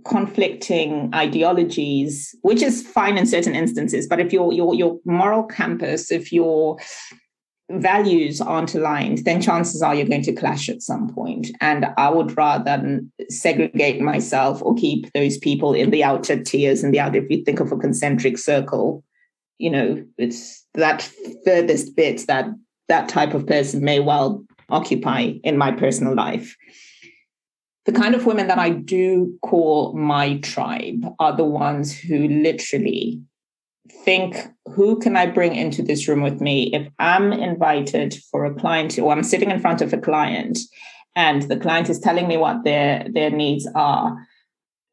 conflicting 0.05 1.09
ideologies, 1.13 2.35
which 2.41 2.61
is 2.61 2.85
fine 2.87 3.17
in 3.17 3.25
certain 3.25 3.53
instances. 3.55 4.07
But 4.07 4.19
if 4.19 4.33
your 4.33 4.53
your 4.53 4.73
your 4.73 4.99
moral 5.05 5.43
campus, 5.43 6.11
if 6.11 6.31
your 6.31 6.77
values 7.69 8.41
aren't 8.41 8.75
aligned, 8.75 9.19
then 9.19 9.41
chances 9.41 9.81
are 9.81 9.93
you're 9.93 10.07
going 10.07 10.23
to 10.23 10.33
clash 10.33 10.69
at 10.69 10.81
some 10.81 11.13
point. 11.13 11.47
And 11.61 11.87
I 11.97 12.09
would 12.09 12.35
rather 12.35 13.01
segregate 13.29 14.01
myself 14.01 14.61
or 14.61 14.75
keep 14.75 15.11
those 15.13 15.37
people 15.37 15.73
in 15.73 15.91
the 15.91 16.03
outer 16.03 16.41
tiers 16.41 16.83
and 16.83 16.93
the 16.93 16.99
outer. 16.99 17.19
If 17.19 17.29
you 17.29 17.43
think 17.43 17.59
of 17.59 17.71
a 17.71 17.77
concentric 17.77 18.37
circle, 18.37 19.03
you 19.57 19.69
know, 19.69 20.03
it's 20.17 20.65
that 20.73 21.09
furthest 21.45 21.95
bit 21.95 22.25
that 22.27 22.47
that 22.87 23.09
type 23.09 23.33
of 23.33 23.45
person 23.45 23.83
may 23.83 23.99
well 23.99 24.43
occupy 24.69 25.33
in 25.43 25.57
my 25.57 25.71
personal 25.71 26.15
life 26.15 26.55
the 27.89 27.99
kind 27.99 28.13
of 28.13 28.27
women 28.27 28.47
that 28.47 28.59
I 28.59 28.69
do 28.69 29.35
call 29.41 29.93
my 29.95 30.37
tribe 30.39 31.11
are 31.17 31.35
the 31.35 31.43
ones 31.43 31.97
who 31.97 32.27
literally 32.27 33.19
think 34.05 34.35
who 34.65 34.99
can 34.99 35.15
I 35.15 35.25
bring 35.25 35.55
into 35.55 35.81
this 35.81 36.07
room 36.07 36.21
with 36.21 36.41
me 36.41 36.73
if 36.73 36.87
I'm 36.99 37.33
invited 37.33 38.15
for 38.31 38.45
a 38.45 38.53
client 38.53 38.97
or 38.97 39.11
I'm 39.11 39.23
sitting 39.23 39.51
in 39.51 39.59
front 39.59 39.81
of 39.81 39.93
a 39.93 39.97
client 39.97 40.59
and 41.15 41.43
the 41.43 41.57
client 41.57 41.89
is 41.89 41.99
telling 41.99 42.27
me 42.27 42.37
what 42.37 42.63
their 42.63 43.07
their 43.11 43.29
needs 43.29 43.67
are? 43.75 44.17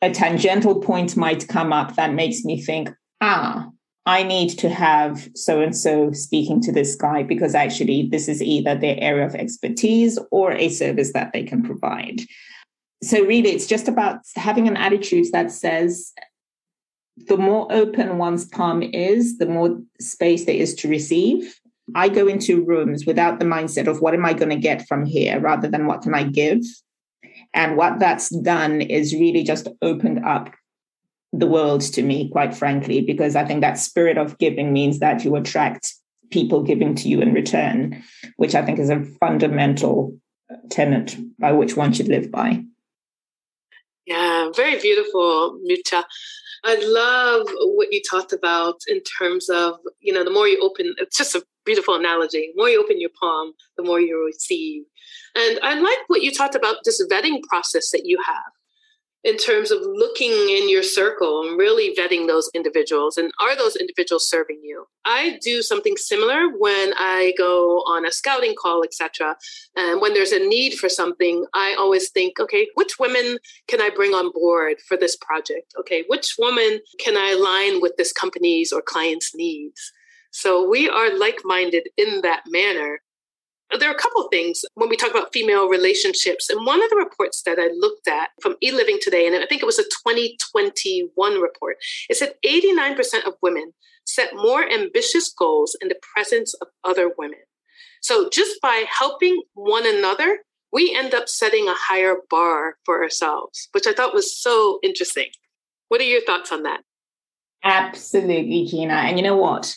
A 0.02 0.10
tangential 0.10 0.80
point 0.80 1.16
might 1.16 1.48
come 1.48 1.72
up 1.72 1.96
that 1.96 2.14
makes 2.14 2.44
me 2.44 2.62
think 2.62 2.90
ah 3.20 3.68
I 4.06 4.22
need 4.22 4.50
to 4.58 4.68
have 4.68 5.28
so 5.34 5.60
and 5.60 5.76
so 5.76 6.12
speaking 6.12 6.60
to 6.62 6.72
this 6.72 6.94
guy 6.94 7.24
because 7.24 7.56
actually 7.56 8.08
this 8.08 8.28
is 8.28 8.40
either 8.40 8.76
their 8.76 8.96
area 8.98 9.26
of 9.26 9.34
expertise 9.34 10.16
or 10.30 10.52
a 10.52 10.68
service 10.68 11.12
that 11.12 11.32
they 11.32 11.42
can 11.42 11.62
provide. 11.62 12.20
So 13.02 13.20
really 13.24 13.50
it's 13.50 13.66
just 13.66 13.88
about 13.88 14.20
having 14.36 14.68
an 14.68 14.76
attitude 14.76 15.26
that 15.32 15.50
says 15.50 16.12
the 17.16 17.36
more 17.36 17.66
open 17.70 18.18
one's 18.18 18.44
palm 18.44 18.82
is 18.82 19.38
the 19.38 19.46
more 19.46 19.80
space 20.00 20.44
there 20.44 20.54
is 20.54 20.74
to 20.76 20.88
receive. 20.88 21.58
I 21.94 22.08
go 22.08 22.26
into 22.26 22.64
rooms 22.64 23.06
without 23.06 23.38
the 23.38 23.44
mindset 23.44 23.86
of 23.86 24.00
what 24.00 24.14
am 24.14 24.24
i 24.24 24.32
going 24.32 24.50
to 24.50 24.56
get 24.56 24.86
from 24.86 25.04
here 25.04 25.40
rather 25.40 25.68
than 25.68 25.86
what 25.86 26.02
can 26.02 26.14
i 26.14 26.24
give. 26.24 26.60
And 27.54 27.76
what 27.76 27.98
that's 27.98 28.28
done 28.28 28.80
is 28.80 29.14
really 29.14 29.42
just 29.42 29.68
opened 29.82 30.24
up 30.24 30.52
the 31.32 31.46
world 31.46 31.80
to 31.80 32.02
me 32.02 32.30
quite 32.30 32.54
frankly 32.54 33.02
because 33.02 33.36
i 33.36 33.44
think 33.44 33.60
that 33.60 33.76
spirit 33.76 34.16
of 34.16 34.38
giving 34.38 34.72
means 34.72 35.00
that 35.00 35.22
you 35.24 35.34
attract 35.36 35.92
people 36.30 36.62
giving 36.62 36.94
to 36.94 37.08
you 37.08 37.20
in 37.20 37.34
return 37.34 38.02
which 38.36 38.54
i 38.54 38.64
think 38.64 38.78
is 38.78 38.88
a 38.88 39.04
fundamental 39.20 40.16
tenet 40.70 41.16
by 41.38 41.52
which 41.52 41.76
one 41.76 41.92
should 41.92 42.08
live 42.08 42.30
by. 42.30 42.64
Yeah, 44.06 44.50
very 44.54 44.78
beautiful, 44.80 45.58
Mucha. 45.62 46.04
I 46.64 46.76
love 46.76 47.48
what 47.76 47.92
you 47.92 48.00
talked 48.08 48.32
about 48.32 48.76
in 48.88 49.00
terms 49.18 49.48
of, 49.48 49.76
you 50.00 50.12
know, 50.12 50.24
the 50.24 50.30
more 50.30 50.48
you 50.48 50.60
open, 50.62 50.94
it's 50.98 51.16
just 51.16 51.34
a 51.34 51.44
beautiful 51.64 51.94
analogy. 51.94 52.52
The 52.54 52.60
more 52.60 52.68
you 52.68 52.82
open 52.82 53.00
your 53.00 53.10
palm, 53.20 53.52
the 53.76 53.84
more 53.84 54.00
you 54.00 54.24
receive. 54.24 54.84
And 55.34 55.58
I 55.62 55.78
like 55.78 55.98
what 56.08 56.22
you 56.22 56.32
talked 56.32 56.54
about 56.54 56.76
this 56.84 57.04
vetting 57.10 57.42
process 57.48 57.90
that 57.90 58.02
you 58.04 58.18
have 58.26 58.52
in 59.26 59.36
terms 59.36 59.72
of 59.72 59.80
looking 59.82 60.30
in 60.30 60.70
your 60.70 60.84
circle 60.84 61.42
and 61.42 61.58
really 61.58 61.92
vetting 61.96 62.28
those 62.28 62.48
individuals 62.54 63.16
and 63.16 63.32
are 63.40 63.56
those 63.56 63.74
individuals 63.74 64.30
serving 64.30 64.60
you? 64.62 64.86
I 65.04 65.38
do 65.42 65.62
something 65.62 65.96
similar 65.96 66.48
when 66.56 66.92
i 66.96 67.32
go 67.36 67.78
on 67.86 68.06
a 68.06 68.12
scouting 68.12 68.54
call 68.60 68.82
etc 68.84 69.36
and 69.74 70.00
when 70.00 70.14
there's 70.14 70.32
a 70.32 70.38
need 70.38 70.74
for 70.74 70.88
something 70.88 71.44
i 71.54 71.74
always 71.78 72.10
think 72.10 72.38
okay 72.40 72.68
which 72.74 72.98
women 72.98 73.38
can 73.68 73.80
i 73.80 73.90
bring 73.90 74.12
on 74.12 74.32
board 74.32 74.76
for 74.86 74.96
this 74.96 75.16
project? 75.16 75.74
Okay 75.78 76.04
which 76.06 76.36
woman 76.38 76.80
can 76.98 77.16
i 77.16 77.30
align 77.30 77.80
with 77.80 77.96
this 77.96 78.12
company's 78.12 78.72
or 78.72 78.80
client's 78.80 79.34
needs? 79.34 79.92
So 80.30 80.68
we 80.68 80.88
are 80.88 81.16
like-minded 81.16 81.88
in 81.96 82.20
that 82.20 82.42
manner 82.46 83.00
there 83.78 83.90
are 83.90 83.94
a 83.94 83.98
couple 83.98 84.22
of 84.22 84.30
things 84.30 84.64
when 84.74 84.88
we 84.88 84.96
talk 84.96 85.10
about 85.10 85.32
female 85.32 85.68
relationships. 85.68 86.48
And 86.48 86.64
one 86.64 86.82
of 86.82 86.90
the 86.90 86.96
reports 86.96 87.42
that 87.42 87.58
I 87.58 87.68
looked 87.74 88.08
at 88.08 88.30
from 88.40 88.56
eLiving 88.62 89.00
Today, 89.00 89.26
and 89.26 89.34
I 89.36 89.46
think 89.46 89.62
it 89.62 89.66
was 89.66 89.78
a 89.78 89.82
2021 89.82 91.40
report, 91.40 91.76
it 92.08 92.16
said 92.16 92.34
89% 92.44 93.26
of 93.26 93.34
women 93.42 93.72
set 94.04 94.34
more 94.34 94.62
ambitious 94.70 95.32
goals 95.36 95.76
in 95.80 95.88
the 95.88 95.98
presence 96.14 96.54
of 96.54 96.68
other 96.84 97.10
women. 97.18 97.40
So 98.02 98.28
just 98.30 98.60
by 98.62 98.84
helping 98.88 99.42
one 99.54 99.86
another, 99.86 100.38
we 100.72 100.94
end 100.96 101.14
up 101.14 101.28
setting 101.28 101.68
a 101.68 101.74
higher 101.74 102.16
bar 102.30 102.76
for 102.84 103.02
ourselves, 103.02 103.68
which 103.72 103.86
I 103.86 103.92
thought 103.92 104.14
was 104.14 104.38
so 104.38 104.78
interesting. 104.82 105.28
What 105.88 106.00
are 106.00 106.04
your 106.04 106.22
thoughts 106.22 106.52
on 106.52 106.62
that? 106.64 106.80
Absolutely, 107.64 108.66
Gina. 108.66 108.94
And 108.94 109.18
you 109.18 109.24
know 109.24 109.36
what? 109.36 109.74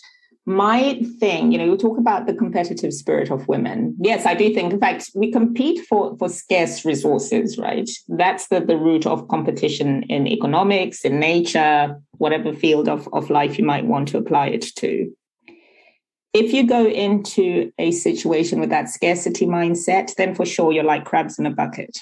My 0.50 1.00
thing, 1.20 1.52
you 1.52 1.60
know, 1.60 1.66
you 1.66 1.78
talk 1.78 2.00
about 2.00 2.26
the 2.26 2.34
competitive 2.34 2.92
spirit 2.92 3.30
of 3.30 3.48
women. 3.48 3.96
Yes, 4.02 4.26
I 4.26 4.34
do 4.34 4.52
think, 4.52 4.74
in 4.74 4.80
fact, 4.80 5.12
we 5.14 5.32
compete 5.32 5.86
for, 5.86 6.18
for 6.18 6.28
scarce 6.28 6.84
resources, 6.84 7.60
right? 7.60 7.88
That's 8.08 8.48
the, 8.48 8.60
the 8.60 8.76
root 8.76 9.06
of 9.06 9.28
competition 9.28 10.02
in 10.10 10.26
economics, 10.26 11.06
in 11.06 11.20
nature, 11.20 11.96
whatever 12.14 12.52
field 12.52 12.90
of, 12.90 13.08
of 13.14 13.30
life 13.30 13.60
you 13.60 13.64
might 13.64 13.86
want 13.86 14.08
to 14.08 14.18
apply 14.18 14.48
it 14.48 14.66
to. 14.78 15.16
If 16.34 16.52
you 16.52 16.66
go 16.66 16.88
into 16.88 17.72
a 17.78 17.92
situation 17.92 18.60
with 18.60 18.72
that 18.72 18.90
scarcity 18.90 19.46
mindset, 19.46 20.16
then 20.16 20.34
for 20.34 20.48
sure 20.48 20.74
you're 20.74 20.84
like 20.84 21.06
crabs 21.06 21.38
in 21.38 21.46
a 21.46 21.52
bucket. 21.52 21.96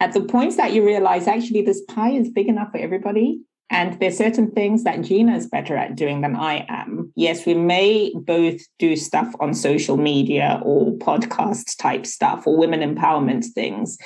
At 0.00 0.12
the 0.12 0.20
point 0.20 0.58
that 0.58 0.74
you 0.74 0.84
realize 0.84 1.26
actually 1.26 1.62
this 1.62 1.80
pie 1.88 2.12
is 2.12 2.28
big 2.28 2.48
enough 2.48 2.72
for 2.72 2.78
everybody, 2.78 3.40
and 3.70 4.00
there's 4.00 4.16
certain 4.16 4.50
things 4.50 4.84
that 4.84 5.02
Gina 5.02 5.36
is 5.36 5.46
better 5.46 5.76
at 5.76 5.94
doing 5.94 6.22
than 6.22 6.34
I 6.34 6.64
am. 6.68 7.12
Yes, 7.16 7.44
we 7.44 7.54
may 7.54 8.12
both 8.14 8.60
do 8.78 8.96
stuff 8.96 9.34
on 9.40 9.52
social 9.52 9.98
media 9.98 10.60
or 10.64 10.92
podcast 10.98 11.76
type 11.78 12.06
stuff 12.06 12.46
or 12.46 12.56
women 12.56 12.80
empowerment 12.80 13.44
things. 13.54 13.98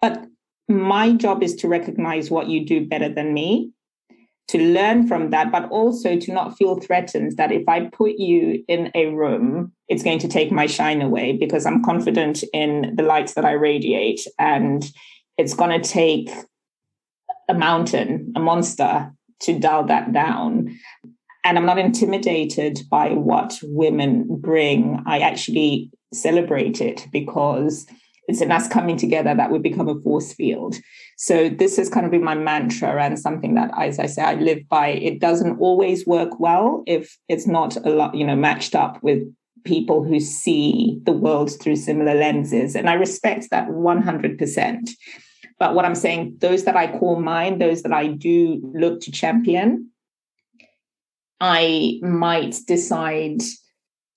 But 0.00 0.24
my 0.68 1.12
job 1.12 1.42
is 1.42 1.54
to 1.56 1.68
recognize 1.68 2.30
what 2.30 2.48
you 2.48 2.64
do 2.64 2.86
better 2.86 3.10
than 3.10 3.34
me, 3.34 3.70
to 4.48 4.58
learn 4.58 5.06
from 5.06 5.28
that, 5.30 5.52
but 5.52 5.68
also 5.68 6.18
to 6.18 6.32
not 6.32 6.56
feel 6.56 6.76
threatened 6.76 7.36
that 7.36 7.52
if 7.52 7.68
I 7.68 7.90
put 7.92 8.12
you 8.12 8.64
in 8.66 8.90
a 8.94 9.06
room, 9.08 9.72
it's 9.88 10.02
going 10.02 10.20
to 10.20 10.28
take 10.28 10.50
my 10.50 10.66
shine 10.66 11.02
away 11.02 11.36
because 11.36 11.66
I'm 11.66 11.84
confident 11.84 12.44
in 12.54 12.94
the 12.96 13.02
lights 13.02 13.34
that 13.34 13.44
I 13.44 13.52
radiate. 13.52 14.26
And 14.38 14.84
it's 15.36 15.54
going 15.54 15.78
to 15.78 15.86
take 15.86 16.30
a 17.52 17.58
mountain, 17.58 18.32
a 18.34 18.40
monster 18.40 19.12
to 19.42 19.58
dial 19.58 19.84
that 19.86 20.12
down. 20.12 20.76
and 21.44 21.58
I'm 21.58 21.66
not 21.66 21.78
intimidated 21.78 22.80
by 22.90 23.10
what 23.10 23.58
women 23.62 24.26
bring. 24.40 25.02
I 25.06 25.18
actually 25.20 25.90
celebrate 26.12 26.80
it 26.80 27.06
because 27.10 27.86
it's 28.28 28.40
in 28.40 28.52
us 28.52 28.68
coming 28.68 28.96
together 28.96 29.34
that 29.34 29.50
we 29.50 29.58
become 29.58 29.88
a 29.88 30.00
force 30.02 30.32
field. 30.32 30.76
So 31.16 31.48
this 31.48 31.76
has 31.76 31.88
kind 31.88 32.06
of 32.06 32.12
been 32.12 32.22
my 32.22 32.36
mantra 32.36 33.02
and 33.02 33.18
something 33.18 33.54
that, 33.54 33.70
as 33.76 33.98
I 33.98 34.06
say, 34.06 34.22
I 34.22 34.34
live 34.34 34.60
by. 34.68 34.88
It 34.88 35.20
doesn't 35.20 35.58
always 35.58 36.06
work 36.06 36.38
well 36.38 36.84
if 36.86 37.16
it's 37.28 37.46
not 37.46 37.76
a 37.84 37.90
lot, 37.90 38.14
you 38.14 38.24
know, 38.24 38.36
matched 38.36 38.74
up 38.74 39.02
with 39.02 39.22
people 39.64 40.04
who 40.04 40.20
see 40.20 41.00
the 41.04 41.12
world 41.12 41.50
through 41.60 41.76
similar 41.76 42.14
lenses. 42.14 42.76
And 42.76 42.88
I 42.88 42.94
respect 42.94 43.48
that 43.50 43.68
100%. 43.68 44.90
But 45.62 45.76
what 45.76 45.84
I'm 45.84 45.94
saying, 45.94 46.38
those 46.40 46.64
that 46.64 46.74
I 46.74 46.98
call 46.98 47.20
mine, 47.20 47.60
those 47.60 47.82
that 47.82 47.92
I 47.92 48.08
do 48.08 48.60
look 48.74 49.00
to 49.02 49.12
champion, 49.12 49.92
I 51.40 52.00
might 52.02 52.58
decide 52.66 53.42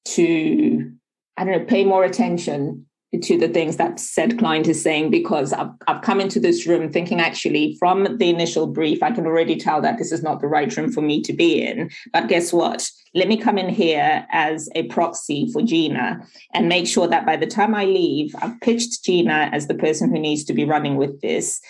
to, 0.05 0.91
I 1.37 1.43
don't 1.43 1.59
know, 1.59 1.65
pay 1.65 1.85
more 1.85 2.03
attention 2.03 2.84
to 3.21 3.37
the 3.37 3.47
things 3.47 3.77
that 3.77 3.99
said 3.99 4.29
mm-hmm. 4.29 4.39
client 4.39 4.67
is 4.67 4.81
saying 4.81 5.11
because 5.11 5.53
I've, 5.53 5.69
I've 5.87 6.01
come 6.01 6.19
into 6.19 6.39
this 6.39 6.67
room 6.67 6.91
thinking 6.91 7.19
actually 7.19 7.75
from 7.79 8.17
the 8.17 8.29
initial 8.29 8.67
brief, 8.67 9.01
I 9.03 9.11
can 9.11 9.25
already 9.25 9.55
tell 9.55 9.81
that 9.81 9.97
this 9.97 10.11
is 10.11 10.23
not 10.23 10.41
the 10.41 10.47
right 10.47 10.75
room 10.75 10.91
for 10.91 11.01
me 11.01 11.21
to 11.21 11.33
be 11.33 11.61
in. 11.61 11.89
But 12.13 12.27
guess 12.27 12.53
what? 12.53 12.89
Let 13.13 13.27
me 13.27 13.37
come 13.37 13.57
in 13.57 13.69
here 13.69 14.25
as 14.31 14.69
a 14.75 14.83
proxy 14.83 15.49
for 15.51 15.61
Gina 15.61 16.25
and 16.53 16.67
make 16.67 16.87
sure 16.87 17.07
that 17.07 17.25
by 17.25 17.37
the 17.37 17.47
time 17.47 17.73
I 17.73 17.85
leave, 17.85 18.35
I've 18.41 18.59
pitched 18.61 19.03
Gina 19.03 19.49
as 19.51 19.67
the 19.67 19.75
person 19.75 20.09
who 20.09 20.19
needs 20.19 20.43
to 20.45 20.53
be 20.53 20.65
running 20.65 20.95
with 20.95 21.21
this. 21.21 21.61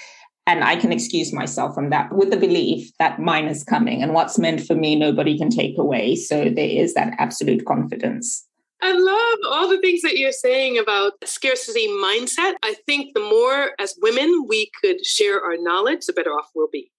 And 0.48 0.64
I 0.64 0.76
can 0.76 0.92
excuse 0.92 1.34
myself 1.34 1.74
from 1.74 1.90
that 1.90 2.14
with 2.14 2.30
the 2.30 2.38
belief 2.38 2.92
that 3.00 3.20
mine 3.20 3.48
is 3.48 3.64
coming 3.64 4.04
and 4.04 4.14
what's 4.14 4.38
meant 4.38 4.62
for 4.62 4.76
me, 4.76 4.96
nobody 4.96 5.38
can 5.38 5.50
take 5.50 5.78
away. 5.78 6.16
So 6.16 6.50
there 6.50 6.70
is 6.70 6.94
that 6.94 7.16
absolute 7.18 7.66
confidence. 7.66 8.46
I 8.86 8.92
love 8.92 9.52
all 9.52 9.68
the 9.68 9.80
things 9.80 10.04
that 10.04 10.16
you're 10.16 10.32
saying 10.32 10.78
about 10.78 11.14
scarcity 11.24 11.88
mindset. 11.88 12.54
I 12.62 12.76
think 12.86 13.16
the 13.16 13.20
more 13.20 13.72
as 13.80 13.96
women 14.00 14.46
we 14.48 14.70
could 14.80 15.04
share 15.04 15.44
our 15.44 15.58
knowledge, 15.58 16.06
the 16.06 16.14
better 16.14 16.30
off 16.30 16.52
we'll 16.54 16.70
be. 16.72 16.92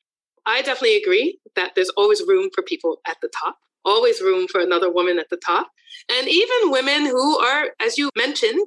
I 0.46 0.62
definitely 0.62 0.96
agree 0.96 1.38
that 1.54 1.76
there's 1.76 1.90
always 1.90 2.24
room 2.26 2.50
for 2.52 2.62
people 2.62 2.98
at 3.06 3.18
the 3.22 3.28
top, 3.28 3.58
always 3.84 4.20
room 4.20 4.48
for 4.48 4.60
another 4.60 4.90
woman 4.90 5.20
at 5.20 5.30
the 5.30 5.36
top. 5.36 5.70
And 6.10 6.26
even 6.26 6.72
women 6.72 7.06
who 7.06 7.38
are, 7.38 7.66
as 7.80 7.96
you 7.96 8.10
mentioned, 8.16 8.66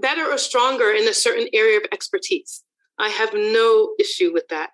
better 0.00 0.24
or 0.24 0.36
stronger 0.36 0.90
in 0.90 1.06
a 1.06 1.14
certain 1.14 1.46
area 1.52 1.76
of 1.76 1.84
expertise. 1.92 2.64
I 2.98 3.10
have 3.10 3.32
no 3.32 3.94
issue 4.00 4.32
with 4.32 4.48
that. 4.48 4.70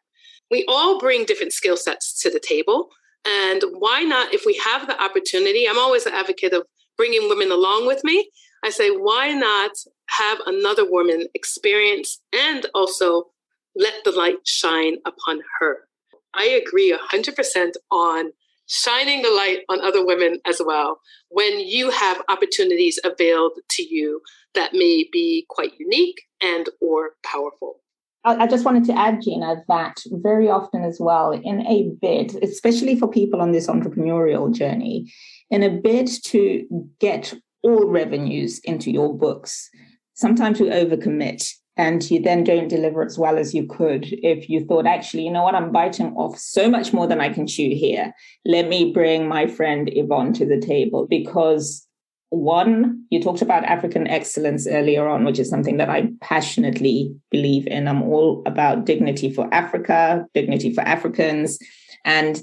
We 0.50 0.64
all 0.66 0.98
bring 0.98 1.26
different 1.26 1.52
skill 1.52 1.76
sets 1.76 2.18
to 2.22 2.30
the 2.30 2.40
table. 2.40 2.88
And 3.26 3.62
why 3.74 4.00
not, 4.02 4.32
if 4.32 4.44
we 4.46 4.58
have 4.64 4.86
the 4.86 5.00
opportunity? 5.00 5.68
I'm 5.68 5.78
always 5.78 6.06
an 6.06 6.14
advocate 6.14 6.54
of 6.54 6.66
bringing 6.96 7.28
women 7.28 7.50
along 7.50 7.86
with 7.86 8.02
me, 8.04 8.30
I 8.64 8.70
say, 8.70 8.90
why 8.90 9.32
not 9.32 9.72
have 10.08 10.38
another 10.46 10.88
woman 10.88 11.26
experience 11.34 12.20
and 12.32 12.66
also 12.74 13.30
let 13.74 13.94
the 14.04 14.12
light 14.12 14.46
shine 14.46 14.98
upon 15.04 15.40
her? 15.60 15.88
I 16.34 16.44
agree 16.44 16.96
100% 16.96 17.72
on 17.90 18.32
shining 18.68 19.22
the 19.22 19.30
light 19.30 19.60
on 19.68 19.80
other 19.80 20.04
women 20.04 20.38
as 20.46 20.62
well 20.64 21.00
when 21.28 21.60
you 21.60 21.90
have 21.90 22.22
opportunities 22.28 22.98
availed 23.04 23.52
to 23.70 23.82
you 23.82 24.20
that 24.54 24.72
may 24.72 25.06
be 25.12 25.44
quite 25.48 25.72
unique 25.78 26.22
and 26.40 26.68
or 26.80 27.12
powerful. 27.24 27.80
I 28.24 28.46
just 28.46 28.64
wanted 28.64 28.84
to 28.84 28.96
add, 28.96 29.20
Gina, 29.20 29.64
that 29.66 29.96
very 30.06 30.48
often 30.48 30.84
as 30.84 30.98
well, 31.00 31.32
in 31.32 31.66
a 31.66 31.90
bid, 32.00 32.40
especially 32.40 32.94
for 32.94 33.08
people 33.08 33.40
on 33.40 33.50
this 33.50 33.66
entrepreneurial 33.66 34.54
journey, 34.54 35.12
in 35.52 35.62
a 35.62 35.68
bid 35.68 36.08
to 36.24 36.66
get 36.98 37.34
all 37.62 37.86
revenues 37.86 38.58
into 38.64 38.90
your 38.90 39.16
books, 39.16 39.68
sometimes 40.14 40.58
you 40.58 40.66
overcommit 40.66 41.46
and 41.76 42.10
you 42.10 42.20
then 42.22 42.42
don't 42.42 42.68
deliver 42.68 43.04
as 43.04 43.18
well 43.18 43.36
as 43.36 43.54
you 43.54 43.66
could 43.66 44.06
if 44.10 44.48
you 44.48 44.64
thought, 44.64 44.86
actually, 44.86 45.24
you 45.24 45.30
know 45.30 45.42
what, 45.42 45.54
I'm 45.54 45.70
biting 45.70 46.14
off 46.16 46.38
so 46.38 46.70
much 46.70 46.94
more 46.94 47.06
than 47.06 47.20
I 47.20 47.28
can 47.28 47.46
chew 47.46 47.68
here. 47.68 48.14
Let 48.46 48.66
me 48.66 48.92
bring 48.92 49.28
my 49.28 49.46
friend 49.46 49.90
Yvonne 49.92 50.32
to 50.34 50.46
the 50.46 50.58
table 50.58 51.06
because 51.08 51.86
one, 52.30 53.04
you 53.10 53.22
talked 53.22 53.42
about 53.42 53.64
African 53.64 54.06
excellence 54.06 54.66
earlier 54.66 55.06
on, 55.06 55.26
which 55.26 55.38
is 55.38 55.50
something 55.50 55.76
that 55.76 55.90
I 55.90 56.08
passionately 56.22 57.14
believe 57.30 57.66
in. 57.66 57.86
I'm 57.88 58.02
all 58.02 58.42
about 58.46 58.86
dignity 58.86 59.30
for 59.30 59.52
Africa, 59.52 60.24
dignity 60.32 60.72
for 60.72 60.80
Africans. 60.80 61.58
And 62.06 62.42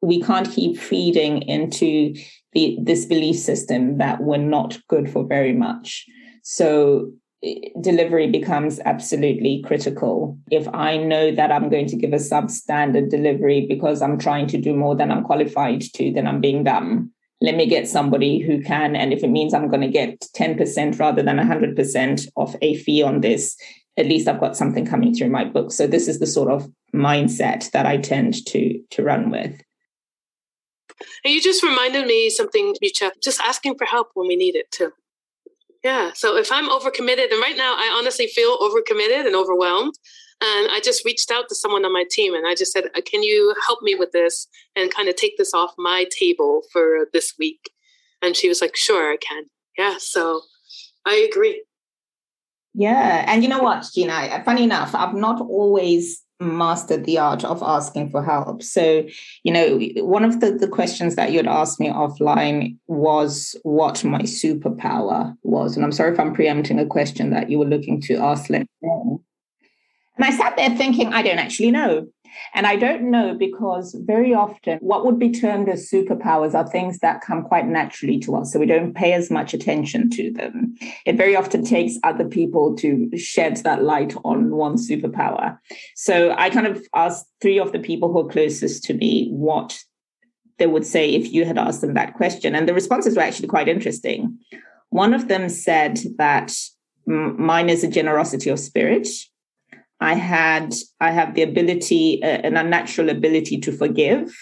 we 0.00 0.22
can't 0.22 0.50
keep 0.50 0.78
feeding 0.78 1.42
into 1.42 2.14
the, 2.52 2.78
this 2.82 3.04
belief 3.04 3.36
system 3.36 3.98
that 3.98 4.22
we're 4.22 4.38
not 4.38 4.78
good 4.88 5.10
for 5.10 5.26
very 5.26 5.52
much. 5.52 6.06
So 6.42 7.12
delivery 7.80 8.30
becomes 8.30 8.80
absolutely 8.80 9.62
critical. 9.64 10.38
If 10.50 10.66
I 10.74 10.96
know 10.96 11.30
that 11.30 11.52
I'm 11.52 11.68
going 11.68 11.86
to 11.86 11.96
give 11.96 12.12
a 12.12 12.16
substandard 12.16 13.10
delivery 13.10 13.66
because 13.66 14.02
I'm 14.02 14.18
trying 14.18 14.46
to 14.48 14.58
do 14.58 14.74
more 14.74 14.96
than 14.96 15.10
I'm 15.10 15.24
qualified 15.24 15.82
to, 15.94 16.12
then 16.12 16.26
I'm 16.26 16.40
being 16.40 16.64
dumb. 16.64 17.12
Let 17.40 17.54
me 17.54 17.66
get 17.66 17.86
somebody 17.86 18.40
who 18.40 18.60
can. 18.62 18.96
And 18.96 19.12
if 19.12 19.22
it 19.22 19.28
means 19.28 19.54
I'm 19.54 19.68
going 19.68 19.82
to 19.82 19.88
get 19.88 20.20
10% 20.36 20.98
rather 20.98 21.22
than 21.22 21.36
100% 21.36 22.28
of 22.36 22.56
a 22.60 22.74
fee 22.76 23.02
on 23.02 23.20
this, 23.20 23.56
at 23.96 24.06
least 24.06 24.26
I've 24.26 24.40
got 24.40 24.56
something 24.56 24.84
coming 24.84 25.14
through 25.14 25.30
my 25.30 25.44
book. 25.44 25.70
So 25.70 25.86
this 25.86 26.08
is 26.08 26.18
the 26.18 26.26
sort 26.26 26.50
of 26.50 26.68
mindset 26.94 27.70
that 27.72 27.86
I 27.86 27.98
tend 27.98 28.44
to 28.46 28.80
to 28.90 29.02
run 29.02 29.30
with. 29.30 29.60
And 31.24 31.32
you 31.32 31.40
just 31.40 31.62
reminded 31.62 32.06
me 32.06 32.30
something, 32.30 32.74
Mucha, 32.82 33.12
just 33.22 33.40
asking 33.40 33.76
for 33.76 33.84
help 33.84 34.10
when 34.14 34.28
we 34.28 34.36
need 34.36 34.56
it 34.56 34.70
too. 34.70 34.92
Yeah. 35.84 36.10
So 36.14 36.36
if 36.36 36.50
I'm 36.50 36.68
overcommitted, 36.68 37.30
and 37.30 37.40
right 37.40 37.56
now 37.56 37.74
I 37.76 37.94
honestly 37.98 38.26
feel 38.26 38.58
overcommitted 38.58 39.26
and 39.26 39.36
overwhelmed, 39.36 39.94
and 40.40 40.68
I 40.70 40.80
just 40.82 41.04
reached 41.04 41.30
out 41.30 41.48
to 41.48 41.54
someone 41.54 41.84
on 41.84 41.92
my 41.92 42.04
team 42.08 42.34
and 42.34 42.46
I 42.46 42.54
just 42.54 42.72
said, 42.72 42.84
uh, 42.96 43.00
Can 43.04 43.22
you 43.22 43.54
help 43.66 43.82
me 43.82 43.94
with 43.94 44.12
this 44.12 44.46
and 44.76 44.92
kind 44.92 45.08
of 45.08 45.16
take 45.16 45.36
this 45.36 45.52
off 45.52 45.72
my 45.78 46.06
table 46.16 46.62
for 46.72 47.08
this 47.12 47.34
week? 47.38 47.70
And 48.22 48.36
she 48.36 48.48
was 48.48 48.60
like, 48.60 48.76
Sure, 48.76 49.12
I 49.12 49.16
can. 49.16 49.44
Yeah. 49.76 49.96
So 49.98 50.42
I 51.04 51.26
agree. 51.28 51.64
Yeah. 52.74 53.24
And 53.26 53.42
you 53.42 53.48
know 53.48 53.58
what, 53.60 53.86
Gina? 53.92 54.42
Funny 54.44 54.62
enough, 54.64 54.94
I've 54.94 55.14
not 55.14 55.40
always 55.40 56.22
mastered 56.40 57.04
the 57.04 57.18
art 57.18 57.44
of 57.44 57.62
asking 57.62 58.10
for 58.10 58.22
help. 58.22 58.62
So, 58.62 59.04
you 59.42 59.52
know, 59.52 59.80
one 60.04 60.24
of 60.24 60.40
the, 60.40 60.52
the 60.52 60.68
questions 60.68 61.16
that 61.16 61.32
you'd 61.32 61.46
asked 61.46 61.80
me 61.80 61.88
offline 61.88 62.76
was 62.86 63.56
what 63.62 64.04
my 64.04 64.22
superpower 64.22 65.36
was. 65.42 65.76
And 65.76 65.84
I'm 65.84 65.92
sorry 65.92 66.12
if 66.12 66.20
I'm 66.20 66.34
preempting 66.34 66.78
a 66.78 66.86
question 66.86 67.30
that 67.30 67.50
you 67.50 67.58
were 67.58 67.64
looking 67.64 68.00
to 68.02 68.16
ask. 68.16 68.48
And 70.18 70.24
I 70.24 70.30
sat 70.30 70.56
there 70.56 70.70
thinking, 70.76 71.12
I 71.12 71.22
don't 71.22 71.38
actually 71.38 71.70
know. 71.70 72.08
And 72.54 72.66
I 72.66 72.76
don't 72.76 73.10
know 73.10 73.34
because 73.34 73.94
very 74.00 74.34
often 74.34 74.78
what 74.80 75.04
would 75.04 75.18
be 75.18 75.30
termed 75.30 75.68
as 75.68 75.90
superpowers 75.90 76.54
are 76.54 76.66
things 76.66 76.98
that 77.00 77.20
come 77.20 77.42
quite 77.42 77.66
naturally 77.66 78.18
to 78.20 78.36
us. 78.36 78.52
So 78.52 78.58
we 78.58 78.66
don't 78.66 78.94
pay 78.94 79.12
as 79.12 79.30
much 79.30 79.54
attention 79.54 80.10
to 80.10 80.32
them. 80.32 80.74
It 81.04 81.16
very 81.16 81.36
often 81.36 81.64
takes 81.64 81.98
other 82.02 82.24
people 82.24 82.76
to 82.76 83.10
shed 83.16 83.58
that 83.58 83.82
light 83.82 84.14
on 84.24 84.50
one 84.50 84.76
superpower. 84.76 85.58
So 85.94 86.34
I 86.36 86.50
kind 86.50 86.66
of 86.66 86.86
asked 86.94 87.26
three 87.40 87.58
of 87.58 87.72
the 87.72 87.78
people 87.78 88.12
who 88.12 88.20
are 88.20 88.30
closest 88.30 88.84
to 88.84 88.94
me 88.94 89.30
what 89.30 89.78
they 90.58 90.66
would 90.66 90.84
say 90.84 91.10
if 91.10 91.32
you 91.32 91.44
had 91.44 91.58
asked 91.58 91.80
them 91.80 91.94
that 91.94 92.14
question. 92.14 92.54
And 92.54 92.68
the 92.68 92.74
responses 92.74 93.16
were 93.16 93.22
actually 93.22 93.48
quite 93.48 93.68
interesting. 93.68 94.38
One 94.90 95.14
of 95.14 95.28
them 95.28 95.48
said 95.48 96.00
that 96.18 96.52
mine 97.06 97.70
is 97.70 97.84
a 97.84 97.88
generosity 97.88 98.50
of 98.50 98.58
spirit 98.58 99.08
I 100.00 100.14
had 100.14 100.74
I 101.00 101.10
have 101.10 101.34
the 101.34 101.42
ability, 101.42 102.22
uh, 102.22 102.40
an 102.44 102.56
unnatural 102.56 103.10
ability 103.10 103.58
to 103.60 103.72
forgive, 103.72 104.32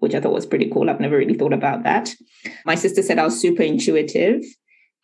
which 0.00 0.14
I 0.14 0.20
thought 0.20 0.32
was 0.32 0.46
pretty 0.46 0.70
cool. 0.70 0.90
I've 0.90 1.00
never 1.00 1.16
really 1.16 1.34
thought 1.34 1.52
about 1.52 1.84
that. 1.84 2.14
My 2.64 2.74
sister 2.74 3.02
said 3.02 3.18
I 3.18 3.24
was 3.24 3.40
super 3.40 3.62
intuitive, 3.62 4.42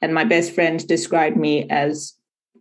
and 0.00 0.14
my 0.14 0.24
best 0.24 0.52
friend 0.52 0.86
described 0.86 1.36
me 1.36 1.68
as 1.70 2.14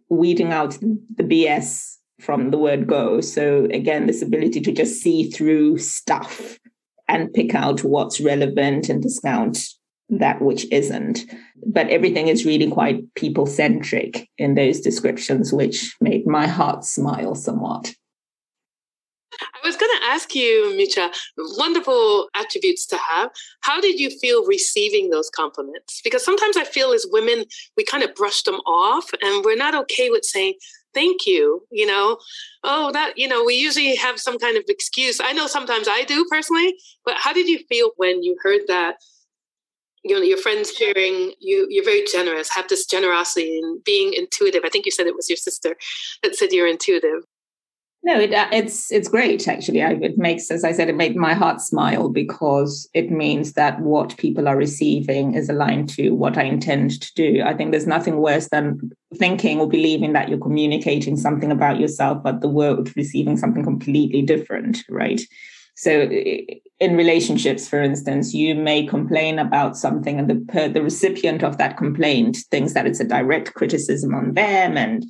weeding 0.09 0.51
out 0.51 0.77
the 0.79 1.23
BS 1.23 1.97
from 2.19 2.51
the 2.51 2.57
word 2.57 2.87
go. 2.87 3.19
So 3.21 3.65
again, 3.65 4.07
this 4.07 4.21
ability 4.21 4.61
to 4.61 4.71
just 4.71 5.01
see 5.01 5.29
through 5.29 5.79
stuff 5.79 6.59
and 7.07 7.33
pick 7.33 7.53
out 7.53 7.83
what's 7.83 8.21
relevant 8.21 8.89
and 8.89 9.01
discount 9.01 9.59
that 10.09 10.41
which 10.41 10.65
isn't. 10.71 11.25
But 11.65 11.89
everything 11.89 12.27
is 12.27 12.45
really 12.45 12.69
quite 12.69 13.13
people 13.15 13.45
centric 13.45 14.29
in 14.37 14.55
those 14.55 14.79
descriptions, 14.79 15.53
which 15.53 15.95
made 16.01 16.27
my 16.27 16.47
heart 16.47 16.83
smile 16.85 17.35
somewhat. 17.35 17.93
I 19.41 19.65
was 19.65 19.75
going 19.75 19.91
to 19.99 20.05
ask 20.05 20.35
you, 20.35 20.75
Mucha, 20.77 21.11
wonderful 21.57 22.29
attributes 22.35 22.85
to 22.87 22.97
have. 22.97 23.31
How 23.61 23.81
did 23.81 23.99
you 23.99 24.11
feel 24.19 24.45
receiving 24.45 25.09
those 25.09 25.29
compliments? 25.29 26.01
Because 26.03 26.23
sometimes 26.23 26.55
I 26.55 26.65
feel 26.65 26.91
as 26.91 27.07
women, 27.09 27.45
we 27.75 27.83
kind 27.83 28.03
of 28.03 28.13
brush 28.13 28.43
them 28.43 28.59
off 28.67 29.09
and 29.21 29.43
we're 29.43 29.55
not 29.55 29.73
okay 29.75 30.09
with 30.09 30.23
saying, 30.23 30.53
thank 30.93 31.25
you 31.25 31.65
you 31.71 31.85
know 31.85 32.17
oh 32.63 32.91
that 32.91 33.17
you 33.17 33.27
know 33.27 33.43
we 33.43 33.55
usually 33.55 33.95
have 33.95 34.19
some 34.19 34.37
kind 34.37 34.57
of 34.57 34.63
excuse 34.67 35.19
i 35.19 35.33
know 35.33 35.47
sometimes 35.47 35.87
i 35.87 36.03
do 36.03 36.25
personally 36.29 36.75
but 37.05 37.15
how 37.17 37.33
did 37.33 37.47
you 37.47 37.59
feel 37.69 37.91
when 37.97 38.23
you 38.23 38.37
heard 38.43 38.61
that 38.67 38.97
you 40.03 40.15
know 40.15 40.21
your 40.21 40.37
friends 40.37 40.71
sharing 40.71 41.33
you 41.39 41.67
you're 41.69 41.85
very 41.85 42.03
generous 42.11 42.49
have 42.49 42.67
this 42.67 42.85
generosity 42.85 43.59
and 43.59 43.83
being 43.83 44.13
intuitive 44.13 44.63
i 44.65 44.69
think 44.69 44.85
you 44.85 44.91
said 44.91 45.07
it 45.07 45.15
was 45.15 45.29
your 45.29 45.37
sister 45.37 45.75
that 46.21 46.35
said 46.35 46.51
you're 46.51 46.67
intuitive 46.67 47.23
no, 48.05 48.19
it, 48.19 48.33
uh, 48.33 48.49
it's 48.51 48.91
it's 48.91 49.07
great 49.07 49.47
actually. 49.47 49.81
I, 49.81 49.91
it 49.93 50.17
makes, 50.17 50.51
as 50.51 50.65
I 50.65 50.73
said, 50.73 50.89
it 50.89 50.97
made 50.97 51.15
my 51.15 51.33
heart 51.33 51.61
smile 51.61 52.09
because 52.09 52.89
it 52.93 53.09
means 53.09 53.53
that 53.53 53.79
what 53.79 54.17
people 54.17 54.49
are 54.49 54.57
receiving 54.57 55.35
is 55.35 55.47
aligned 55.47 55.87
to 55.91 56.09
what 56.09 56.37
I 56.37 56.43
intend 56.43 57.01
to 57.01 57.13
do. 57.13 57.41
I 57.45 57.53
think 57.53 57.71
there's 57.71 57.87
nothing 57.87 58.17
worse 58.17 58.49
than 58.49 58.91
thinking 59.15 59.61
or 59.61 59.69
believing 59.69 60.11
that 60.13 60.27
you're 60.27 60.37
communicating 60.37 61.15
something 61.15 61.49
about 61.49 61.79
yourself, 61.79 62.21
but 62.21 62.41
the 62.41 62.49
world 62.49 62.91
receiving 62.97 63.37
something 63.37 63.63
completely 63.63 64.21
different, 64.21 64.83
right? 64.89 65.21
So, 65.75 66.01
in 66.79 66.95
relationships, 66.95 67.67
for 67.67 67.81
instance, 67.81 68.33
you 68.33 68.55
may 68.55 68.85
complain 68.85 69.39
about 69.39 69.77
something, 69.77 70.19
and 70.19 70.29
the 70.29 70.69
the 70.69 70.83
recipient 70.83 71.43
of 71.43 71.57
that 71.57 71.77
complaint 71.77 72.37
thinks 72.51 72.73
that 72.73 72.85
it's 72.85 72.99
a 72.99 73.07
direct 73.07 73.53
criticism 73.53 74.13
on 74.13 74.33
them, 74.33 74.77
and 74.77 75.05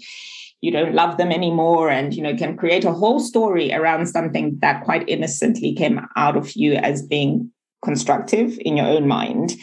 you 0.63 0.71
don't 0.71 0.95
love 0.95 1.17
them 1.17 1.29
anymore 1.29 1.89
and 1.89 2.13
you 2.13 2.23
know 2.23 2.35
can 2.37 2.55
create 2.55 2.85
a 2.85 2.93
whole 2.93 3.19
story 3.19 3.73
around 3.73 4.07
something 4.07 4.57
that 4.61 4.85
quite 4.85 5.07
innocently 5.09 5.75
came 5.75 5.99
out 6.15 6.37
of 6.37 6.55
you 6.55 6.75
as 6.75 7.05
being 7.05 7.51
constructive 7.83 8.57
in 8.61 8.77
your 8.77 8.87
own 8.87 9.05
mind. 9.05 9.55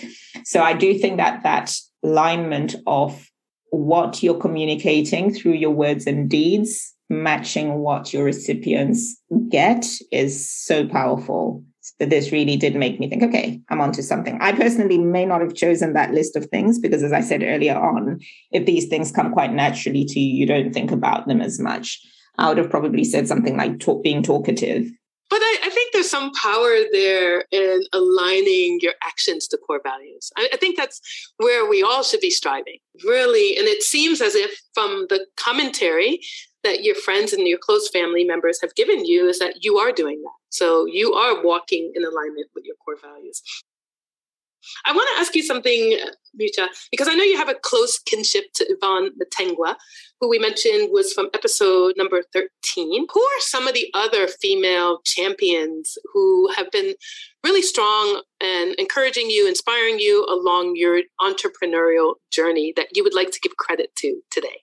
So 0.45 0.63
i 0.63 0.75
do 0.75 0.99
think 0.99 1.17
that 1.17 1.43
that 1.43 1.75
alignment 2.05 2.77
of 2.87 3.27
what 3.71 4.23
you're 4.23 4.39
communicating 4.39 5.33
through 5.33 5.55
your 5.55 5.71
words 5.71 6.07
and 6.07 6.29
deeds 6.29 6.95
matching 7.11 7.81
what 7.81 8.13
your 8.13 8.25
recipients 8.25 9.21
get 9.51 9.85
is 10.13 10.49
so 10.49 10.87
powerful 10.87 11.63
that 11.99 12.09
this 12.09 12.31
really 12.31 12.57
did 12.57 12.77
make 12.77 13.01
me 13.01 13.09
think, 13.09 13.23
okay, 13.23 13.61
I'm 13.69 13.81
onto 13.81 14.01
something. 14.01 14.39
I 14.41 14.53
personally 14.53 14.99
may 14.99 15.27
not 15.27 15.41
have 15.41 15.55
chosen 15.55 15.93
that 15.95 16.13
list 16.13 16.37
of 16.37 16.47
things 16.47 16.79
because, 16.79 17.03
as 17.03 17.13
I 17.13 17.21
said 17.21 17.43
earlier 17.43 17.77
on, 17.77 18.21
if 18.53 18.65
these 18.65 18.87
things 18.87 19.11
come 19.11 19.33
quite 19.33 19.53
naturally 19.53 20.05
to 20.05 20.21
you, 20.21 20.35
you 20.35 20.47
don't 20.47 20.73
think 20.73 20.91
about 20.91 21.27
them 21.27 21.41
as 21.41 21.59
much. 21.59 22.01
I 22.39 22.49
would 22.49 22.59
have 22.59 22.71
probably 22.71 23.05
said 23.05 23.29
something 23.29 23.57
like 23.57 23.81
talk, 23.81 24.03
being 24.03 24.23
talkative. 24.23 24.89
But 25.29 25.41
I, 25.43 25.59
I, 25.65 25.71
think 25.71 25.93
there's 25.93 26.11
some 26.11 26.33
power 26.33 26.75
there 26.91 27.45
in 27.53 27.83
aligning 27.93 28.81
your 28.83 28.95
actions 29.05 29.47
to 29.49 29.59
core 29.59 29.81
values. 29.85 30.31
I, 30.37 30.49
I 30.53 30.57
think 30.57 30.77
that's 30.77 31.01
where 31.37 31.69
we 31.69 31.85
all 31.85 32.03
should 32.03 32.21
be 32.21 32.31
striving, 32.31 32.79
really. 33.05 33.57
And 33.57 33.69
it 33.69 33.83
seems 33.83 34.21
as 34.21 34.35
if, 34.35 34.51
from 34.75 35.07
the 35.09 35.25
commentary, 35.37 36.19
that 36.65 36.83
your 36.83 36.95
friends 36.95 37.33
and 37.33 37.47
your 37.47 37.59
close 37.59 37.89
family 37.89 38.25
members 38.25 38.61
have 38.61 38.75
given 38.75 39.05
you 39.05 39.29
is 39.29 39.39
that 39.39 39.65
you 39.65 39.79
are 39.79 39.93
doing 39.93 40.21
that. 40.23 40.33
So 40.51 40.87
you 40.87 41.15
are 41.15 41.43
walking 41.43 41.93
in 41.95 42.05
alignment 42.05 42.49
with 42.55 42.65
your 42.65 42.77
core 42.85 42.97
values. 43.01 43.43
I 44.85 44.93
want 44.93 45.09
to 45.15 45.21
ask 45.21 45.35
you 45.35 45.43
something, 45.43 45.99
uh, 46.03 46.11
Mucha, 46.39 46.69
because 46.91 47.09
I 47.09 47.15
know 47.15 47.25
you 47.25 47.37
have 47.37 47.49
a 47.49 47.55
close 47.55 47.99
kinship 47.99 48.45
to 48.55 48.67
Yvonne 48.69 49.11
Matengwa, 49.19 49.77
who 50.21 50.29
we 50.29 50.39
mentioned 50.39 50.91
was 50.93 51.13
from 51.13 51.31
episode 51.35 51.95
number 51.97 52.23
13. 52.33 53.07
Who 53.13 53.21
are 53.21 53.41
some 53.41 53.67
of 53.67 53.75
the 53.75 53.89
other 53.95 54.29
female 54.29 55.01
champions 55.05 55.97
who 56.13 56.51
have 56.57 56.71
been 56.71 56.95
really 57.43 57.63
strong 57.63 58.23
and 58.41 58.75
encouraging 58.75 59.31
you, 59.31 59.49
inspiring 59.49 59.99
you 59.99 60.27
along 60.29 60.75
your 60.77 61.01
entrepreneurial 61.21 62.15
journey 62.31 62.73
that 62.77 62.89
you 62.95 63.03
would 63.03 63.15
like 63.15 63.31
to 63.31 63.41
give 63.41 63.57
credit 63.57 63.95
to 63.97 64.21
today? 64.31 64.63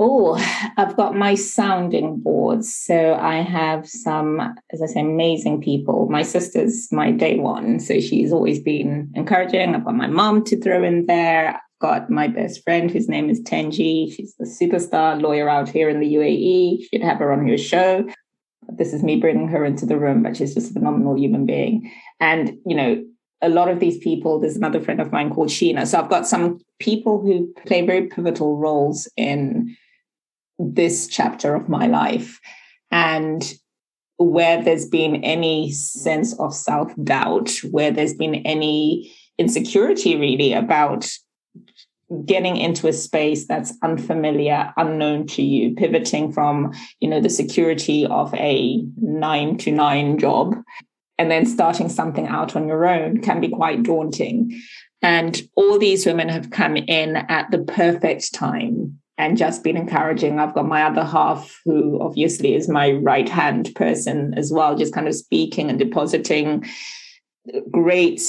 Oh, 0.00 0.36
I've 0.76 0.96
got 0.96 1.16
my 1.16 1.34
sounding 1.34 2.20
boards. 2.20 2.72
So 2.72 3.14
I 3.14 3.38
have 3.38 3.88
some, 3.88 4.40
as 4.72 4.80
I 4.80 4.86
say, 4.86 5.00
amazing 5.00 5.60
people. 5.60 6.06
My 6.08 6.22
sister's 6.22 6.86
my 6.92 7.10
day 7.10 7.36
one. 7.40 7.80
So 7.80 7.98
she's 7.98 8.32
always 8.32 8.60
been 8.60 9.10
encouraging. 9.16 9.74
I've 9.74 9.84
got 9.84 9.96
my 9.96 10.06
mom 10.06 10.44
to 10.44 10.60
throw 10.60 10.84
in 10.84 11.06
there. 11.06 11.48
I've 11.48 11.60
got 11.80 12.10
my 12.10 12.28
best 12.28 12.62
friend, 12.62 12.92
whose 12.92 13.08
name 13.08 13.28
is 13.28 13.42
Tenji. 13.42 14.14
She's 14.14 14.36
the 14.38 14.46
superstar 14.46 15.20
lawyer 15.20 15.48
out 15.48 15.68
here 15.68 15.88
in 15.88 15.98
the 15.98 16.14
UAE. 16.14 16.84
Should 16.92 17.02
have 17.02 17.18
her 17.18 17.32
on 17.32 17.48
your 17.48 17.58
show. 17.58 18.08
This 18.68 18.92
is 18.92 19.02
me 19.02 19.16
bringing 19.16 19.48
her 19.48 19.64
into 19.64 19.84
the 19.84 19.98
room, 19.98 20.22
but 20.22 20.36
she's 20.36 20.54
just 20.54 20.70
a 20.70 20.74
phenomenal 20.74 21.18
human 21.18 21.44
being. 21.44 21.90
And, 22.20 22.52
you 22.64 22.76
know, 22.76 23.02
a 23.42 23.48
lot 23.48 23.68
of 23.68 23.80
these 23.80 23.98
people, 23.98 24.38
there's 24.38 24.56
another 24.56 24.80
friend 24.80 25.00
of 25.00 25.10
mine 25.10 25.30
called 25.30 25.48
Sheena. 25.48 25.88
So 25.88 25.98
I've 25.98 26.10
got 26.10 26.28
some 26.28 26.60
people 26.78 27.20
who 27.20 27.52
play 27.66 27.84
very 27.84 28.06
pivotal 28.06 28.56
roles 28.56 29.08
in 29.16 29.76
this 30.58 31.06
chapter 31.06 31.54
of 31.54 31.68
my 31.68 31.86
life. 31.86 32.40
And 32.90 33.42
where 34.18 34.62
there's 34.62 34.86
been 34.86 35.22
any 35.24 35.70
sense 35.72 36.38
of 36.38 36.54
self 36.54 36.92
doubt, 37.02 37.50
where 37.70 37.90
there's 37.90 38.14
been 38.14 38.36
any 38.36 39.14
insecurity 39.38 40.16
really 40.16 40.52
about 40.52 41.08
getting 42.24 42.56
into 42.56 42.88
a 42.88 42.92
space 42.92 43.46
that's 43.46 43.74
unfamiliar 43.82 44.72
unknown 44.76 45.26
to 45.26 45.42
you 45.42 45.74
pivoting 45.74 46.32
from 46.32 46.72
you 47.00 47.08
know 47.08 47.20
the 47.20 47.28
security 47.28 48.06
of 48.06 48.32
a 48.34 48.82
9 48.96 49.58
to 49.58 49.70
9 49.70 50.18
job 50.18 50.56
and 51.18 51.30
then 51.30 51.44
starting 51.44 51.88
something 51.88 52.26
out 52.26 52.56
on 52.56 52.66
your 52.66 52.86
own 52.86 53.20
can 53.20 53.40
be 53.40 53.48
quite 53.48 53.82
daunting 53.82 54.58
and 55.02 55.42
all 55.54 55.78
these 55.78 56.06
women 56.06 56.30
have 56.30 56.50
come 56.50 56.76
in 56.76 57.16
at 57.16 57.50
the 57.50 57.58
perfect 57.58 58.32
time 58.32 58.98
and 59.18 59.36
just 59.36 59.64
been 59.64 59.76
encouraging. 59.76 60.38
I've 60.38 60.54
got 60.54 60.66
my 60.66 60.84
other 60.84 61.04
half, 61.04 61.60
who 61.64 62.00
obviously 62.00 62.54
is 62.54 62.68
my 62.68 62.92
right 62.92 63.28
hand 63.28 63.74
person 63.74 64.32
as 64.36 64.52
well, 64.52 64.76
just 64.76 64.94
kind 64.94 65.08
of 65.08 65.14
speaking 65.14 65.68
and 65.68 65.78
depositing 65.78 66.64
great 67.70 68.20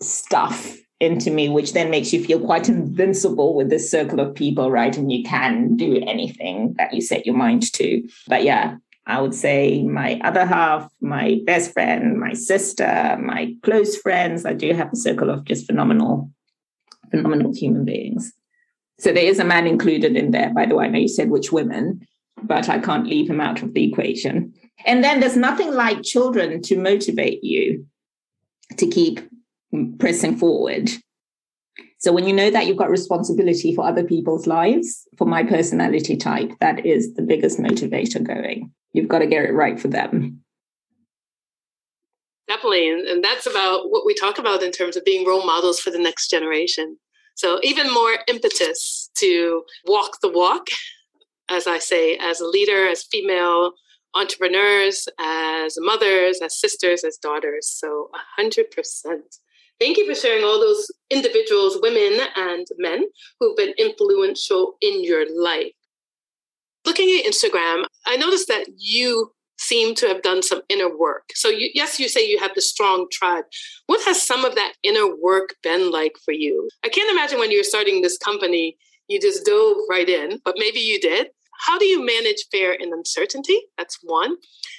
stuff 0.00 0.76
into 1.00 1.30
me, 1.30 1.48
which 1.48 1.72
then 1.72 1.90
makes 1.90 2.12
you 2.12 2.24
feel 2.24 2.40
quite 2.40 2.68
invincible 2.68 3.54
with 3.54 3.68
this 3.68 3.90
circle 3.90 4.20
of 4.20 4.34
people, 4.34 4.70
right? 4.70 4.96
And 4.96 5.12
you 5.12 5.24
can 5.24 5.76
do 5.76 6.02
anything 6.06 6.74
that 6.78 6.94
you 6.94 7.00
set 7.00 7.26
your 7.26 7.36
mind 7.36 7.70
to. 7.74 8.08
But 8.28 8.44
yeah, 8.44 8.76
I 9.06 9.20
would 9.20 9.34
say 9.34 9.82
my 9.82 10.20
other 10.24 10.46
half, 10.46 10.90
my 11.00 11.40
best 11.44 11.72
friend, 11.72 12.18
my 12.18 12.32
sister, 12.32 13.18
my 13.20 13.54
close 13.62 13.96
friends. 13.98 14.46
I 14.46 14.52
do 14.52 14.72
have 14.72 14.92
a 14.92 14.96
circle 14.96 15.30
of 15.30 15.44
just 15.44 15.66
phenomenal, 15.66 16.30
phenomenal 17.10 17.52
human 17.54 17.84
beings. 17.84 18.32
So 18.98 19.12
there 19.12 19.24
is 19.24 19.38
a 19.38 19.44
man 19.44 19.66
included 19.66 20.16
in 20.16 20.30
there, 20.30 20.52
by 20.52 20.66
the 20.66 20.74
way. 20.74 20.86
I 20.86 20.88
know 20.88 20.98
you 20.98 21.08
said 21.08 21.30
which 21.30 21.52
women, 21.52 22.06
but 22.42 22.68
I 22.68 22.78
can't 22.78 23.06
leave 23.06 23.28
him 23.28 23.40
out 23.40 23.62
of 23.62 23.74
the 23.74 23.84
equation. 23.84 24.54
And 24.84 25.04
then 25.04 25.20
there's 25.20 25.36
nothing 25.36 25.72
like 25.72 26.02
children 26.02 26.62
to 26.62 26.78
motivate 26.78 27.42
you 27.44 27.86
to 28.76 28.86
keep 28.86 29.20
pressing 29.98 30.36
forward. 30.36 30.90
So 31.98 32.12
when 32.12 32.26
you 32.26 32.32
know 32.32 32.50
that 32.50 32.66
you've 32.66 32.76
got 32.76 32.90
responsibility 32.90 33.74
for 33.74 33.86
other 33.86 34.04
people's 34.04 34.46
lives, 34.46 35.08
for 35.16 35.26
my 35.26 35.42
personality 35.42 36.16
type, 36.16 36.52
that 36.60 36.84
is 36.84 37.14
the 37.14 37.22
biggest 37.22 37.58
motivator 37.58 38.22
going. 38.22 38.70
You've 38.92 39.08
got 39.08 39.20
to 39.20 39.26
get 39.26 39.44
it 39.44 39.52
right 39.52 39.80
for 39.80 39.88
them. 39.88 40.42
Definitely. 42.48 42.90
And, 42.90 43.24
that's 43.24 43.46
about 43.46 43.90
what 43.90 44.06
we 44.06 44.14
talk 44.14 44.38
about 44.38 44.62
in 44.62 44.70
terms 44.70 44.96
of 44.96 45.04
being 45.04 45.26
role 45.26 45.44
models 45.44 45.80
for 45.80 45.90
the 45.90 45.98
next 45.98 46.28
generation. 46.30 46.96
So 47.36 47.60
even 47.62 47.92
more 47.92 48.16
impetus 48.28 49.10
to 49.18 49.62
walk 49.86 50.20
the 50.22 50.30
walk, 50.30 50.66
as 51.50 51.66
I 51.66 51.78
say, 51.78 52.16
as 52.16 52.40
a 52.40 52.46
leader, 52.46 52.88
as 52.88 53.04
female 53.04 53.72
entrepreneurs, 54.14 55.06
as 55.20 55.76
mothers, 55.78 56.40
as 56.42 56.58
sisters, 56.58 57.04
as 57.04 57.18
daughters. 57.18 57.68
So 57.68 58.10
100%. 58.40 58.64
Thank 59.78 59.98
you 59.98 60.06
for 60.06 60.18
sharing 60.18 60.42
all 60.42 60.58
those 60.58 60.90
individuals, 61.10 61.78
women 61.82 62.26
and 62.34 62.66
men 62.78 63.04
who've 63.38 63.56
been 63.56 63.74
influential 63.76 64.76
in 64.80 65.04
your 65.04 65.26
life. 65.38 65.72
Looking 66.86 67.10
at 67.18 67.30
Instagram, 67.30 67.84
I 68.06 68.16
noticed 68.16 68.48
that 68.48 68.66
you 68.78 69.32
seem 69.58 69.94
to 69.96 70.06
have 70.06 70.22
done 70.22 70.42
some 70.42 70.62
inner 70.68 70.94
work. 70.96 71.24
So, 71.34 71.48
you, 71.48 71.70
yes, 71.74 71.98
you 71.98 72.08
say 72.08 72.26
you 72.26 72.38
have 72.38 72.54
the 72.54 72.60
strong 72.60 73.06
tribe. 73.10 73.44
What 73.86 74.04
has 74.04 74.22
some 74.22 74.44
of 74.44 74.54
that 74.54 74.74
inner 74.82 75.14
work 75.20 75.54
been 75.62 75.90
like 75.90 76.16
for 76.24 76.32
you? 76.32 76.68
I 76.84 76.88
can't 76.88 77.10
imagine 77.10 77.38
when 77.38 77.50
you 77.50 77.58
were 77.58 77.64
starting 77.64 78.02
this 78.02 78.18
company, 78.18 78.76
you 79.08 79.20
just 79.20 79.44
dove 79.44 79.76
right 79.88 80.08
in, 80.08 80.40
but 80.44 80.56
maybe 80.58 80.80
you 80.80 81.00
did. 81.00 81.28
How 81.60 81.78
do 81.78 81.86
you 81.86 82.04
manage 82.04 82.44
fear 82.50 82.76
and 82.78 82.92
uncertainty? 82.92 83.58
That's 83.78 83.98
one. 84.02 84.36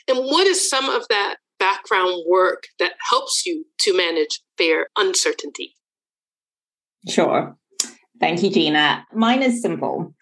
And 0.08 0.20
what 0.20 0.46
is 0.46 0.70
some 0.70 0.90
of 0.90 1.08
that 1.10 1.38
background 1.60 2.24
work 2.28 2.64
that 2.80 2.94
helps 3.10 3.46
you 3.46 3.66
to 3.80 3.98
manage 3.98 4.42
fear, 4.58 4.90
uncertainty? 4.96 5.76
Sure. 7.08 7.56
Thank 8.20 8.44
you, 8.44 8.50
Gina. 8.50 9.06
Mine 9.14 9.42
is 9.42 9.62
simple. 9.62 10.14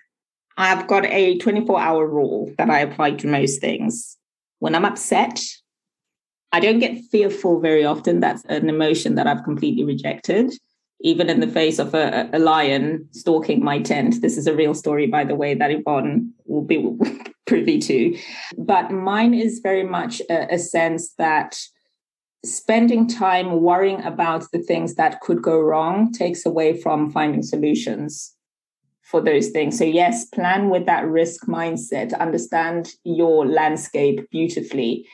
I've 0.57 0.87
got 0.87 1.05
a 1.05 1.37
24 1.37 1.79
hour 1.79 2.07
rule 2.07 2.51
that 2.57 2.69
I 2.69 2.79
apply 2.79 3.11
to 3.11 3.27
most 3.27 3.59
things. 3.59 4.17
When 4.65 4.73
I'm 4.73 4.83
upset, 4.83 5.39
I 6.51 6.59
don't 6.59 6.79
get 6.79 6.97
fearful 7.11 7.59
very 7.59 7.85
often. 7.85 8.19
That's 8.19 8.43
an 8.45 8.67
emotion 8.67 9.13
that 9.13 9.27
I've 9.27 9.43
completely 9.43 9.85
rejected. 9.85 10.53
even 11.01 11.29
in 11.29 11.39
the 11.39 11.47
face 11.47 11.77
of 11.77 11.93
a, 11.93 12.27
a 12.33 12.39
lion 12.39 13.07
stalking 13.11 13.63
my 13.63 13.79
tent. 13.79 14.21
This 14.23 14.37
is 14.37 14.47
a 14.47 14.55
real 14.55 14.73
story, 14.73 15.05
by 15.05 15.23
the 15.23 15.35
way, 15.35 15.53
that 15.53 15.69
Yvonne 15.69 16.33
will 16.45 16.63
be 16.63 16.79
privy 17.45 17.77
to. 17.77 18.17
But 18.57 18.89
mine 18.89 19.35
is 19.35 19.59
very 19.59 19.83
much 19.83 20.19
a, 20.31 20.55
a 20.55 20.57
sense 20.57 21.13
that 21.19 21.59
spending 22.43 23.07
time 23.07 23.61
worrying 23.61 24.01
about 24.01 24.49
the 24.51 24.63
things 24.63 24.95
that 24.95 25.21
could 25.21 25.43
go 25.43 25.59
wrong 25.59 26.11
takes 26.11 26.43
away 26.43 26.81
from 26.81 27.11
finding 27.11 27.43
solutions 27.43 28.34
for 29.05 29.21
those 29.21 29.49
things. 29.49 29.77
So, 29.77 29.85
yes, 29.85 30.25
plan 30.25 30.69
with 30.69 30.87
that 30.87 31.07
risk 31.07 31.45
mindset, 31.45 32.17
understand 32.19 32.89
your 33.03 33.45
landscape 33.45 34.29
beautifully. 34.31 35.07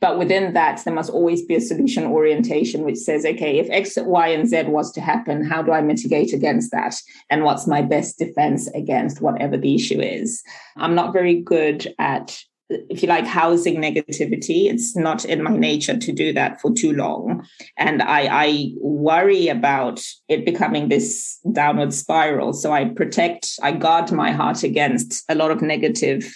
But 0.00 0.18
within 0.18 0.52
that, 0.52 0.84
there 0.84 0.94
must 0.94 1.10
always 1.10 1.44
be 1.44 1.56
a 1.56 1.60
solution 1.60 2.04
orientation, 2.04 2.84
which 2.84 2.98
says, 2.98 3.24
okay, 3.24 3.58
if 3.58 3.68
X, 3.70 3.94
Y, 3.96 4.28
and 4.28 4.48
Z 4.48 4.64
was 4.64 4.92
to 4.92 5.00
happen, 5.00 5.44
how 5.44 5.62
do 5.62 5.72
I 5.72 5.80
mitigate 5.80 6.32
against 6.32 6.70
that? 6.70 6.94
And 7.28 7.42
what's 7.42 7.66
my 7.66 7.82
best 7.82 8.18
defense 8.18 8.68
against 8.68 9.20
whatever 9.20 9.56
the 9.56 9.74
issue 9.74 10.00
is? 10.00 10.42
I'm 10.76 10.94
not 10.94 11.12
very 11.12 11.40
good 11.40 11.92
at 11.98 12.38
if 12.70 13.02
you 13.02 13.08
like, 13.08 13.26
housing 13.26 13.76
negativity. 13.76 14.70
It's 14.70 14.96
not 14.96 15.24
in 15.24 15.42
my 15.42 15.56
nature 15.56 15.96
to 15.96 16.12
do 16.12 16.32
that 16.32 16.60
for 16.60 16.72
too 16.72 16.92
long. 16.92 17.44
And 17.76 18.02
I, 18.02 18.28
I 18.30 18.72
worry 18.76 19.48
about 19.48 20.02
it 20.28 20.44
becoming 20.44 20.88
this 20.88 21.38
downward 21.52 21.92
spiral. 21.92 22.52
So 22.52 22.72
I 22.72 22.86
protect, 22.86 23.50
I 23.62 23.72
guard 23.72 24.12
my 24.12 24.30
heart 24.30 24.62
against 24.62 25.24
a 25.28 25.34
lot 25.34 25.50
of 25.50 25.62
negative 25.62 26.32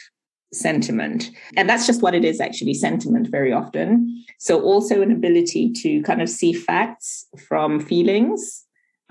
sentiment. 0.53 1.31
And 1.57 1.69
that's 1.69 1.87
just 1.87 2.03
what 2.03 2.15
it 2.15 2.25
is 2.25 2.41
actually 2.41 2.75
sentiment 2.75 3.29
very 3.29 3.53
often. 3.53 4.25
So 4.39 4.61
also 4.61 5.03
an 5.03 5.13
ability 5.13 5.73
to 5.83 6.03
kind 6.03 6.23
of 6.23 6.29
see 6.29 6.53
facts 6.53 7.27
from 7.49 7.81
feelings 7.81 8.64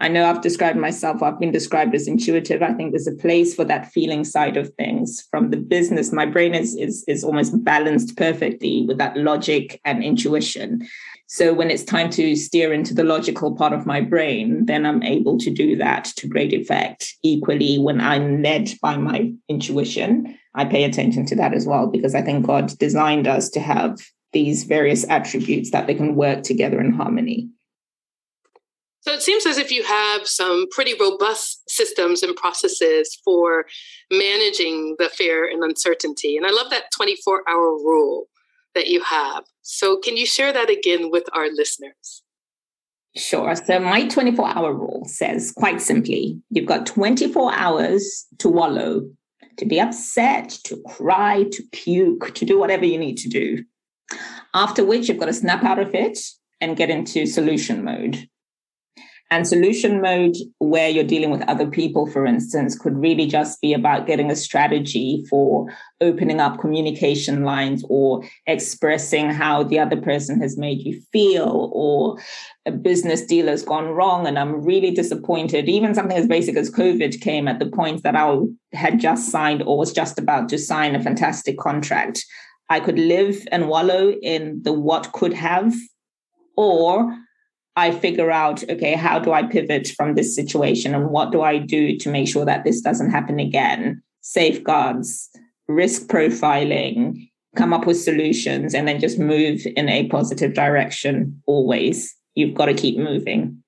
I 0.04 0.10
know 0.10 0.30
I've 0.30 0.41
described 0.41 0.78
myself, 0.78 1.24
I've 1.24 1.39
been 1.39 1.54
described 1.54 1.95
as 1.95 2.10
intuitive. 2.10 2.62
I 2.62 2.74
think 2.74 2.91
there's 2.91 3.08
a 3.08 3.16
place 3.16 3.56
for 3.56 3.64
that 3.64 3.89
feeling 3.93 4.26
side 4.26 4.58
of 4.58 4.74
things. 4.74 5.26
From 5.32 5.49
the 5.49 5.56
business, 5.56 6.12
my 6.12 6.26
brain 6.26 6.54
is, 6.54 6.76
is, 6.76 7.06
is 7.08 7.24
almost 7.24 7.64
balanced 7.64 8.18
perfectly 8.18 8.84
with 8.86 8.97
that 8.97 9.16
logic 9.16 9.80
and 9.86 10.04
intuition. 10.04 10.86
So 11.28 11.54
when 11.54 11.72
it's 11.72 11.86
time 11.86 12.10
to 12.12 12.36
steer 12.36 12.74
into 12.74 12.93
the 12.93 13.06
logical 13.06 13.56
part 13.56 13.72
of 13.72 13.86
my 13.86 14.01
brain, 14.01 14.66
then 14.66 14.86
I'm 14.86 15.01
able 15.04 15.38
to 15.38 15.49
do 15.49 15.78
that 15.78 16.04
to 16.18 16.28
great 16.28 16.51
effect. 16.51 17.14
Equally, 17.24 17.80
when 17.80 18.01
I'm 18.01 18.41
led 18.43 18.72
by 18.82 18.97
my 18.97 19.32
intuition, 19.47 20.38
I 20.54 20.66
pay 20.66 20.84
attention 20.84 21.26
to 21.28 21.36
that 21.38 21.54
as 21.54 21.66
well, 21.66 21.88
because 21.88 22.14
I 22.14 22.24
think 22.24 22.45
God 22.45 22.78
designed 22.78 23.26
us 23.26 23.49
to 23.51 23.62
have 23.62 23.99
these 24.34 24.66
various 24.66 25.08
attributes 25.10 25.72
that 25.72 25.88
they 25.88 25.95
can 25.95 26.16
work 26.16 26.43
together 26.43 26.82
in 26.82 26.91
harmony. 26.91 27.47
So 29.06 29.12
it 29.12 29.22
seems 29.22 29.45
as 29.45 29.58
if 29.58 29.70
you 29.70 29.84
have 29.84 30.26
some 30.26 30.66
pretty 30.72 30.93
robust 30.97 31.70
systems 31.70 32.24
and 32.24 32.34
processes 32.38 33.20
for 33.26 33.66
managing 34.10 34.95
the 34.97 35.10
fear 35.10 35.45
and 35.45 35.62
uncertainty. 35.62 36.38
And 36.38 36.45
I 36.45 36.51
love 36.51 36.70
that 36.70 36.86
24 36.95 37.43
hour 37.49 37.74
rule 37.74 38.28
that 38.76 38.88
you 38.88 39.04
have. 39.04 39.43
So 39.62 39.97
can 39.97 40.16
you 40.16 40.26
share 40.26 40.54
that 40.54 40.70
again 40.70 41.12
with 41.12 41.26
our 41.34 41.49
listeners? 41.49 42.24
Sure. 43.18 43.54
So 43.56 43.78
my 43.80 44.08
24 44.08 44.47
hour 44.47 44.74
rule 44.74 45.04
says 45.06 45.51
quite 45.51 45.82
simply 45.82 46.41
you've 46.49 46.66
got 46.66 46.86
24 46.86 47.54
hours 47.54 48.26
to 48.39 48.47
wallow, 48.47 49.01
to 49.58 49.66
be 49.66 49.82
upset, 49.82 50.49
to 50.64 50.82
cry, 50.88 51.43
to 51.51 51.64
puke, 51.74 52.34
to 52.36 52.45
do 52.45 52.58
whatever 52.58 52.86
you 52.86 52.97
need 52.97 53.18
to 53.18 53.28
do. 53.28 53.66
After 54.54 54.86
which 54.86 55.10
you've 55.10 55.20
got 55.20 55.26
to 55.26 55.34
snap 55.34 55.66
out 55.66 55.80
of 55.80 55.93
it 55.93 56.20
and 56.62 56.78
get 56.78 56.89
into 56.89 57.26
solution 57.26 57.84
mode. 57.84 58.30
And 59.32 59.48
solution 59.48 60.00
mode, 60.00 60.36
where 60.60 60.90
you're 60.90 61.04
dealing 61.04 61.32
with 61.32 61.42
other 61.50 61.66
people, 61.66 62.06
for 62.06 62.24
instance, 62.24 62.78
could 62.78 62.96
really 62.96 63.26
just 63.26 63.60
be 63.62 63.74
about 63.74 64.06
getting 64.06 64.30
a 64.30 64.36
strategy 64.36 65.26
for 65.28 65.74
opening 66.02 66.40
up 66.40 66.60
communication 66.60 67.44
lines 67.44 67.84
or 67.90 68.24
expressing 68.46 69.32
how 69.32 69.64
the 69.64 69.80
other 69.80 70.00
person 70.00 70.40
has 70.40 70.56
made 70.56 70.82
you 70.82 71.02
feel, 71.12 71.72
or 71.74 72.20
a 72.68 72.72
business 72.72 73.26
deal 73.26 73.48
has 73.48 73.64
gone 73.64 73.88
wrong. 73.88 74.28
And 74.28 74.38
I'm 74.38 74.64
really 74.64 74.92
disappointed. 74.92 75.68
Even 75.68 75.96
something 75.96 76.18
as 76.18 76.28
basic 76.28 76.56
as 76.56 76.70
COVID 76.70 77.20
came 77.20 77.48
at 77.48 77.58
the 77.58 77.70
point 77.70 78.04
that 78.04 78.16
I 78.16 78.38
had 78.74 79.00
just 79.00 79.32
signed 79.32 79.64
or 79.64 79.80
was 79.80 79.94
just 79.94 80.20
about 80.20 80.48
to 80.50 80.60
sign 80.60 80.96
a 80.96 81.02
fantastic 81.02 81.58
contract. 81.58 82.24
I 82.70 82.80
could 82.80 83.00
live 83.00 83.48
and 83.52 83.68
wallow 83.68 84.12
in 84.12 84.62
the 84.62 84.74
what 84.74 85.12
could 85.12 85.34
have, 85.34 85.74
or 86.56 87.18
I 87.76 87.92
figure 87.92 88.30
out, 88.30 88.64
okay, 88.70 88.94
how 88.94 89.20
do 89.20 89.32
I 89.32 89.44
pivot 89.44 89.88
from 89.88 90.14
this 90.14 90.36
situation 90.36 90.94
and 90.94 91.10
what 91.10 91.32
do 91.32 91.42
I 91.42 91.58
do 91.58 91.98
to 91.98 92.10
make 92.10 92.28
sure 92.28 92.46
that 92.46 92.64
this 92.64 92.82
doesn't 92.82 93.10
happen 93.10 93.40
again? 93.40 94.02
Safeguards, 94.22 95.30
risk 95.68 96.08
profiling, 96.08 97.30
come 97.56 97.74
up 97.74 97.86
with 97.88 98.00
solutions, 98.00 98.74
and 98.74 98.88
then 98.88 99.00
just 99.00 99.18
move 99.18 99.62
in 99.76 99.90
a 99.90 100.08
positive 100.08 100.54
direction 100.54 101.42
always. 101.48 102.16
You've 102.36 102.56
got 102.56 102.66
to 102.66 102.74
keep 102.74 102.98
moving. 102.98 103.64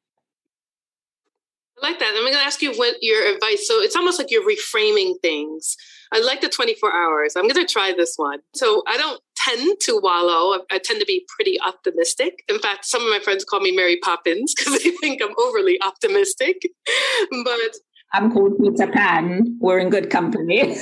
I 1.82 1.88
like 1.88 2.00
that. 2.00 2.14
I'm 2.16 2.24
going 2.24 2.34
to 2.34 2.40
ask 2.40 2.62
you 2.62 2.74
what 2.76 2.96
your 3.02 3.34
advice. 3.34 3.68
So 3.68 3.82
it's 3.82 3.96
almost 3.96 4.20
like 4.20 4.32
you're 4.32 4.48
reframing 4.48 5.20
things. 5.22 5.76
I 6.14 6.20
like 6.20 6.42
the 6.42 6.50
24 6.50 6.94
hours. 6.94 7.36
I'm 7.36 7.48
going 7.48 7.66
to 7.66 7.72
try 7.72 7.94
this 7.96 8.14
one. 8.16 8.40
So 8.54 8.84
I 8.88 8.98
don't 8.98 9.20
tend 9.46 9.80
to 9.82 10.00
wallow. 10.02 10.58
I, 10.58 10.76
I 10.76 10.78
tend 10.78 11.00
to 11.00 11.06
be 11.06 11.26
pretty 11.36 11.60
optimistic. 11.62 12.44
In 12.50 12.60
fact, 12.60 12.86
some 12.86 13.02
of 13.02 13.10
my 13.10 13.20
friends 13.20 13.44
call 13.44 13.60
me 13.60 13.72
Mary 13.72 13.98
Poppins 14.02 14.54
because 14.58 14.82
they 14.82 14.92
think 14.92 15.22
I'm 15.22 15.36
overly 15.38 15.80
optimistic. 15.82 16.62
but 17.44 17.78
I'm 18.14 18.32
called 18.32 18.58
Peter 18.60 18.92
Pan. 18.92 19.58
We're 19.60 19.80
in 19.80 19.90
good 19.90 20.10
company. 20.10 20.78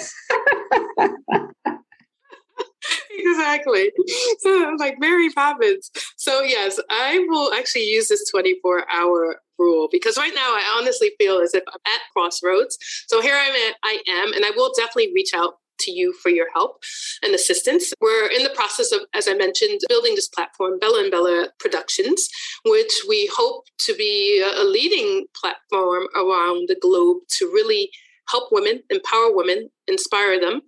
exactly. 3.11 3.91
So 4.39 4.67
I'm 4.67 4.77
like 4.77 4.99
Mary 4.99 5.29
Poppins. 5.31 5.89
So 6.17 6.41
yes, 6.41 6.79
I 6.89 7.25
will 7.27 7.53
actually 7.53 7.85
use 7.85 8.07
this 8.09 8.29
24 8.29 8.85
hour 8.91 9.37
rule 9.59 9.87
because 9.91 10.17
right 10.17 10.33
now 10.33 10.41
I 10.41 10.77
honestly 10.77 11.11
feel 11.19 11.39
as 11.39 11.53
if 11.53 11.63
I'm 11.67 11.79
at 11.85 12.01
crossroads. 12.11 12.77
So 13.07 13.21
here 13.21 13.35
I'm 13.35 13.53
at, 13.53 13.75
I 13.83 14.01
am, 14.07 14.33
and 14.33 14.45
I 14.45 14.51
will 14.55 14.71
definitely 14.75 15.11
reach 15.13 15.33
out 15.33 15.55
to 15.79 15.91
you 15.91 16.13
for 16.21 16.29
your 16.29 16.47
help 16.53 16.83
and 17.23 17.33
assistance. 17.33 17.93
We're 18.01 18.29
in 18.29 18.43
the 18.43 18.49
process 18.51 18.91
of, 18.91 19.01
as 19.13 19.27
I 19.27 19.33
mentioned, 19.33 19.81
building 19.89 20.15
this 20.15 20.27
platform, 20.27 20.79
Bella 20.79 21.01
and 21.01 21.11
Bella 21.11 21.49
Productions, 21.59 22.29
which 22.65 22.93
we 23.07 23.29
hope 23.35 23.65
to 23.79 23.95
be 23.95 24.41
a 24.41 24.63
leading 24.63 25.25
platform 25.39 26.07
around 26.15 26.69
the 26.69 26.77
globe 26.81 27.17
to 27.37 27.45
really 27.45 27.89
help 28.29 28.49
women, 28.51 28.81
empower 28.89 29.35
women, 29.35 29.69
inspire 29.87 30.39
them, 30.39 30.61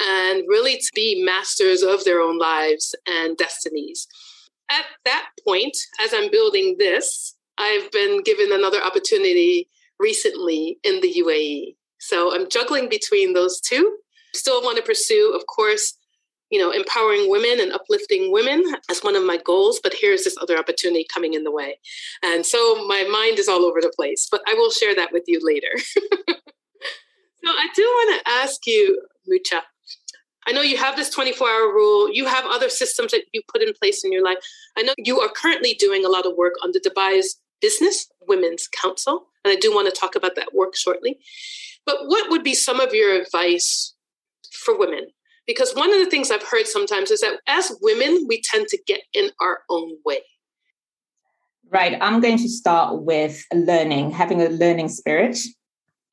and 0.00 0.42
really 0.48 0.76
to 0.76 0.90
be 0.94 1.22
masters 1.24 1.82
of 1.82 2.04
their 2.04 2.20
own 2.20 2.38
lives 2.38 2.94
and 3.06 3.36
destinies. 3.36 4.08
At 4.70 4.86
that 5.04 5.26
point, 5.46 5.76
as 6.00 6.12
I'm 6.14 6.30
building 6.30 6.76
this, 6.78 7.36
I've 7.58 7.90
been 7.92 8.22
given 8.22 8.52
another 8.52 8.82
opportunity 8.82 9.68
recently 10.00 10.78
in 10.82 11.00
the 11.00 11.14
UAE. 11.22 11.76
So 12.00 12.34
I'm 12.34 12.48
juggling 12.48 12.88
between 12.88 13.32
those 13.32 13.60
two. 13.60 13.98
Still 14.34 14.62
want 14.62 14.76
to 14.76 14.82
pursue, 14.82 15.32
of 15.34 15.46
course, 15.46 15.94
you 16.50 16.58
know, 16.58 16.70
empowering 16.70 17.30
women 17.30 17.58
and 17.60 17.72
uplifting 17.72 18.30
women 18.30 18.62
as 18.90 19.00
one 19.00 19.16
of 19.16 19.24
my 19.24 19.38
goals, 19.38 19.80
but 19.82 19.94
here's 19.94 20.24
this 20.24 20.36
other 20.40 20.58
opportunity 20.58 21.06
coming 21.12 21.34
in 21.34 21.44
the 21.44 21.50
way. 21.50 21.78
And 22.22 22.44
so 22.44 22.86
my 22.86 23.02
mind 23.10 23.38
is 23.38 23.48
all 23.48 23.64
over 23.64 23.80
the 23.80 23.92
place, 23.96 24.28
but 24.30 24.42
I 24.46 24.54
will 24.54 24.70
share 24.70 24.94
that 24.94 25.12
with 25.12 25.24
you 25.26 25.40
later. 25.42 25.70
so 25.76 27.50
I 27.50 27.66
do 27.74 27.82
want 27.82 28.20
to 28.24 28.30
ask 28.30 28.66
you, 28.66 29.00
Mucha, 29.26 29.62
I 30.46 30.52
know 30.52 30.60
you 30.60 30.76
have 30.76 30.96
this 30.96 31.10
24 31.10 31.48
hour 31.48 31.72
rule. 31.72 32.12
You 32.12 32.26
have 32.26 32.44
other 32.46 32.68
systems 32.68 33.12
that 33.12 33.24
you 33.32 33.42
put 33.50 33.62
in 33.62 33.72
place 33.80 34.04
in 34.04 34.12
your 34.12 34.22
life. 34.22 34.38
I 34.76 34.82
know 34.82 34.94
you 34.98 35.20
are 35.20 35.30
currently 35.30 35.74
doing 35.74 36.04
a 36.04 36.10
lot 36.10 36.26
of 36.26 36.36
work 36.36 36.54
on 36.62 36.72
the 36.72 36.80
Dubai's 36.80 37.40
Business 37.60 38.06
Women's 38.28 38.68
Council. 38.68 39.26
And 39.44 39.52
I 39.52 39.56
do 39.56 39.74
want 39.74 39.92
to 39.92 40.00
talk 40.00 40.14
about 40.14 40.36
that 40.36 40.54
work 40.54 40.76
shortly. 40.76 41.18
But 41.86 42.06
what 42.06 42.30
would 42.30 42.42
be 42.42 42.54
some 42.54 42.80
of 42.80 42.94
your 42.94 43.20
advice 43.20 43.93
for 44.54 44.78
women? 44.78 45.06
Because 45.46 45.74
one 45.74 45.92
of 45.92 45.98
the 45.98 46.10
things 46.10 46.30
I've 46.30 46.42
heard 46.42 46.66
sometimes 46.66 47.10
is 47.10 47.20
that 47.20 47.40
as 47.46 47.76
women, 47.82 48.26
we 48.28 48.40
tend 48.42 48.68
to 48.68 48.78
get 48.86 49.00
in 49.12 49.30
our 49.40 49.60
own 49.68 49.96
way. 50.04 50.20
Right. 51.70 51.98
I'm 52.00 52.20
going 52.20 52.38
to 52.38 52.48
start 52.48 53.02
with 53.02 53.44
learning, 53.52 54.12
having 54.12 54.40
a 54.40 54.48
learning 54.48 54.88
spirit. 54.88 55.38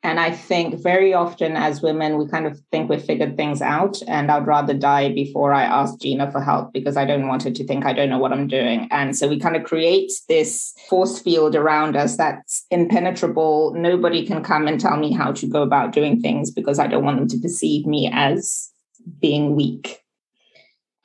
And 0.04 0.20
I 0.20 0.32
think 0.32 0.82
very 0.82 1.14
often 1.14 1.56
as 1.56 1.84
women, 1.84 2.18
we 2.18 2.28
kind 2.28 2.48
of 2.48 2.60
think 2.72 2.90
we've 2.90 3.04
figured 3.04 3.38
things 3.38 3.62
out. 3.62 4.02
And 4.08 4.32
I'd 4.32 4.48
rather 4.48 4.74
die 4.74 5.14
before 5.14 5.54
I 5.54 5.64
ask 5.64 6.00
Gina 6.00 6.32
for 6.32 6.42
help 6.42 6.74
because 6.74 6.98
I 6.98 7.06
don't 7.06 7.28
want 7.28 7.44
her 7.44 7.52
to 7.52 7.68
think 7.68 7.86
I 7.86 7.94
don't 7.94 8.10
know 8.10 8.18
what 8.18 8.34
I'm 8.34 8.48
doing. 8.48 8.88
And 8.90 9.16
so 9.16 9.28
we 9.28 9.40
kind 9.40 9.56
of 9.56 9.64
create 9.64 10.12
this 10.28 10.74
force 10.90 11.20
field 11.20 11.56
around 11.56 11.96
us 11.96 12.18
that's 12.18 12.66
impenetrable. 12.72 13.76
Nobody 13.76 14.26
can 14.26 14.44
come 14.44 14.68
and 14.68 14.80
tell 14.80 14.98
me 14.98 15.14
how 15.14 15.34
to 15.34 15.46
go 15.46 15.62
about 15.62 15.92
doing 15.92 16.20
things 16.20 16.50
because 16.50 16.80
I 16.80 16.88
don't 16.88 17.06
want 17.06 17.20
them 17.20 17.28
to 17.28 17.38
perceive 17.40 17.86
me 17.86 18.10
as 18.12 18.72
being 19.20 19.56
weak. 19.56 20.00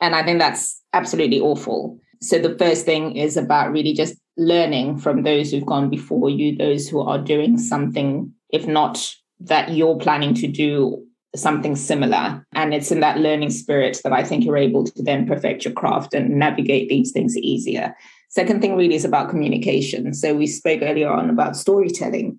And 0.01 0.15
I 0.15 0.25
think 0.25 0.39
that's 0.39 0.83
absolutely 0.95 1.41
awful. 1.41 1.99
So 2.23 2.39
the 2.39 2.57
first 2.57 2.87
thing 2.87 3.15
is 3.15 3.37
about 3.37 3.73
really 3.73 3.93
just 3.93 4.17
learning 4.39 4.99
from 4.99 5.23
those 5.23 5.51
who've 5.51 5.67
gone 5.67 5.91
before 5.91 6.31
you, 6.31 6.57
those 6.57 6.89
who 6.89 7.01
are 7.01 7.19
doing 7.19 7.59
something, 7.59 8.33
if 8.51 8.67
not 8.67 9.15
that 9.41 9.73
you're 9.73 9.97
planning 9.97 10.35
to 10.35 10.47
do 10.47 11.05
something 11.35 11.77
similar. 11.77 12.47
And 12.55 12.73
it's 12.73 12.91
in 12.91 13.01
that 13.01 13.19
learning 13.19 13.51
spirit 13.51 14.01
that 14.05 14.13
I 14.13 14.25
think 14.25 14.45
you're 14.45 14.57
able 14.57 14.85
to 14.85 15.03
then 15.03 15.27
perfect 15.27 15.65
your 15.65 15.75
craft 15.75 16.15
and 16.15 16.39
navigate 16.39 16.89
these 16.89 17.13
things 17.13 17.37
easier. 17.37 17.95
Second 18.31 18.61
thing 18.61 18.77
really 18.77 18.95
is 18.95 19.05
about 19.05 19.31
communication. 19.31 20.15
So 20.15 20.35
we 20.35 20.47
spoke 20.47 20.81
earlier 20.83 21.11
on 21.11 21.29
about 21.31 21.57
storytelling. 21.57 22.39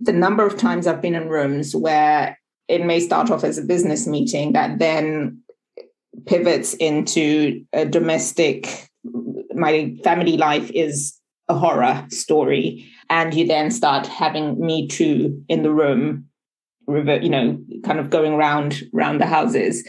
The 0.00 0.12
number 0.12 0.44
of 0.44 0.56
times 0.56 0.86
I've 0.86 1.02
been 1.02 1.14
in 1.14 1.28
rooms 1.28 1.74
where 1.74 2.38
it 2.68 2.84
may 2.84 3.00
start 3.00 3.30
off 3.30 3.44
as 3.44 3.58
a 3.58 3.62
business 3.62 4.06
meeting 4.06 4.52
that 4.54 4.78
then 4.78 5.40
pivots 6.26 6.74
into 6.74 7.64
a 7.72 7.84
domestic 7.84 8.88
my 9.54 9.96
family 10.02 10.36
life 10.36 10.70
is 10.70 11.18
a 11.48 11.54
horror 11.54 12.04
story 12.10 12.90
and 13.10 13.34
you 13.34 13.46
then 13.46 13.70
start 13.70 14.06
having 14.06 14.58
me 14.58 14.86
too 14.88 15.42
in 15.48 15.62
the 15.62 15.72
room 15.72 16.26
you 16.88 17.30
know 17.30 17.58
kind 17.84 17.98
of 17.98 18.10
going 18.10 18.34
around 18.34 18.82
around 18.94 19.18
the 19.18 19.26
houses 19.26 19.86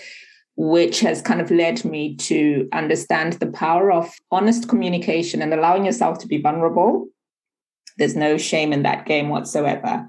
which 0.57 1.01
has 1.01 1.22
kind 1.22 1.41
of 1.41 1.51
led 1.51 1.84
me 1.84 2.16
to 2.16 2.70
understand 2.72 3.34
the 3.34 3.51
power 3.51 3.91
of 3.91 4.13
honest 4.32 4.70
communication 4.70 5.41
and 5.41 5.53
allowing 5.53 5.86
yourself 5.86 6.18
to 6.18 6.28
be 6.28 6.41
vulnerable 6.41 7.07
there's 7.97 8.16
no 8.16 8.38
shame 8.38 8.72
in 8.72 8.84
that 8.84 9.05
game 9.05 9.30
whatsoever 9.30 10.07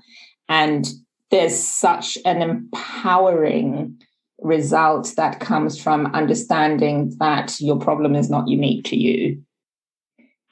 and 0.49 0.89
there's 1.31 1.57
such 1.57 2.17
an 2.25 2.41
empowering 2.41 4.01
result 4.41 5.13
that 5.17 5.41
comes 5.41 5.81
from 5.81 6.07
understanding 6.15 7.13
that 7.19 7.59
your 7.61 7.79
problem 7.79 8.15
is 8.15 8.31
not 8.31 8.49
unique 8.49 8.85
to 8.85 8.97
you. 8.97 9.43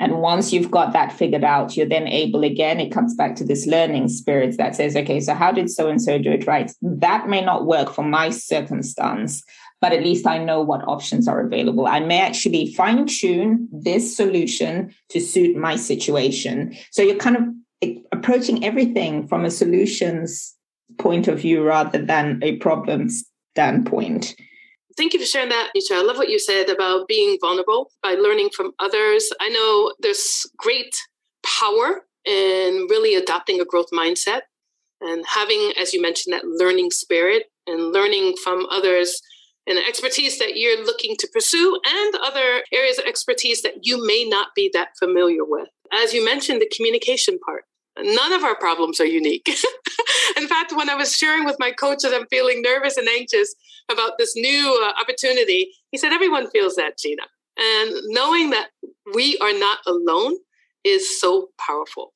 And 0.05 0.21
once 0.21 0.53
you've 0.53 0.71
got 0.71 0.93
that 0.93 1.15
figured 1.15 1.45
out, 1.45 1.79
you're 1.79 1.89
then 1.89 2.07
able 2.07 2.45
again, 2.45 2.79
it 2.79 2.93
comes 2.93 3.15
back 3.15 3.37
to 3.37 3.45
this 3.45 3.67
learning 3.67 4.09
spirit 4.09 4.59
that 4.59 4.77
says, 4.77 4.95
okay, 4.95 5.19
so 5.19 5.33
how 5.33 5.51
did 5.51 5.71
so 5.71 5.89
and 5.89 6.01
so 6.01 6.19
do 6.19 6.31
it 6.31 6.47
right? 6.47 6.71
That 6.83 7.27
may 7.27 7.43
not 7.43 7.65
work 7.65 7.89
for 7.91 8.05
my 8.05 8.29
circumstance, 8.29 9.43
but 9.81 9.95
at 9.95 10.03
least 10.03 10.27
I 10.27 10.37
know 10.37 10.61
what 10.61 10.87
options 10.87 11.27
are 11.27 11.41
available. 11.41 11.87
I 11.87 12.01
may 12.01 12.21
actually 12.21 12.75
fine 12.75 13.07
tune 13.07 13.67
this 13.73 14.15
solution 14.15 14.95
to 15.09 15.21
suit 15.23 15.57
my 15.57 15.75
situation. 15.75 16.77
So 16.91 17.01
you're 17.01 17.17
kind 17.17 17.39
of 17.39 17.97
approaching 18.13 18.63
everything 18.63 19.27
from 19.27 19.47
a 19.47 19.51
solutions 19.51 20.55
point 20.99 21.29
of 21.29 21.41
view 21.41 21.63
rather 21.63 22.05
than 22.05 22.41
a 22.43 22.57
problem 22.57 23.09
standpoint. 23.55 24.37
Thank 24.97 25.13
you 25.13 25.19
for 25.19 25.27
sharing 25.27 25.49
that, 25.49 25.71
Nisha. 25.77 25.97
I 25.97 26.03
love 26.03 26.19
what 26.19 26.29
you 26.29 26.39
said 26.39 26.69
about 26.69 27.09
being 27.09 27.37
vulnerable 27.41 27.91
by 28.03 28.15
learning 28.15 28.51
from 28.55 28.73
others. 28.79 29.29
I 29.41 29.49
know 29.49 29.93
there's 30.01 30.47
great 30.57 30.95
power 31.45 32.03
in 32.25 32.87
really 32.89 33.15
adopting 33.17 33.61
a 33.61 33.65
growth 33.65 33.91
mindset 33.93 34.43
and 35.01 35.25
having, 35.27 35.73
as 35.81 35.93
you 35.93 36.01
mentioned, 36.01 36.33
that 36.33 36.45
learning 36.45 36.91
spirit 36.93 37.45
and 37.67 37.93
learning 37.93 38.35
from 38.43 38.67
others 38.71 39.21
and 39.67 39.79
expertise 39.79 40.39
that 40.39 40.57
you're 40.57 40.85
looking 40.85 41.17
to 41.19 41.29
pursue 41.33 41.79
and 41.87 42.15
other 42.23 42.63
areas 42.73 42.99
of 42.99 43.07
expertise 43.07 43.63
that 43.63 43.75
you 43.83 44.07
may 44.07 44.25
not 44.29 44.49
be 44.55 44.71
that 44.75 44.91
familiar 44.99 45.45
with. 45.45 45.69
As 45.93 46.13
you 46.13 46.25
mentioned, 46.25 46.61
the 46.61 46.71
communication 46.75 47.39
part. 47.41 47.65
None 47.99 48.33
of 48.33 48.45
our 48.45 48.57
problems 48.57 49.01
are 49.01 49.07
unique. 49.07 49.49
In 50.37 50.49
fact, 50.49 50.73
when 50.73 50.91
I 50.91 50.95
was 50.95 51.17
sharing 51.17 51.45
with 51.45 51.57
my 51.59 51.71
coach 51.71 52.03
that 52.03 52.13
I'm 52.13 52.27
feeling 52.27 52.61
nervous 52.61 52.97
and 52.97 53.09
anxious 53.09 53.55
about 53.91 54.19
this 54.19 54.35
new 54.37 54.83
uh, 54.85 55.01
opportunity, 55.01 55.73
he 55.91 55.99
said, 55.99 56.13
Everyone 56.13 56.51
feels 56.51 56.77
that, 56.77 56.99
Gina. 56.99 57.23
And 57.57 57.93
knowing 58.07 58.51
that 58.51 58.69
we 59.15 59.39
are 59.39 59.53
not 59.53 59.79
alone 59.87 60.37
is 60.85 61.21
so 61.21 61.49
powerful. 61.59 62.13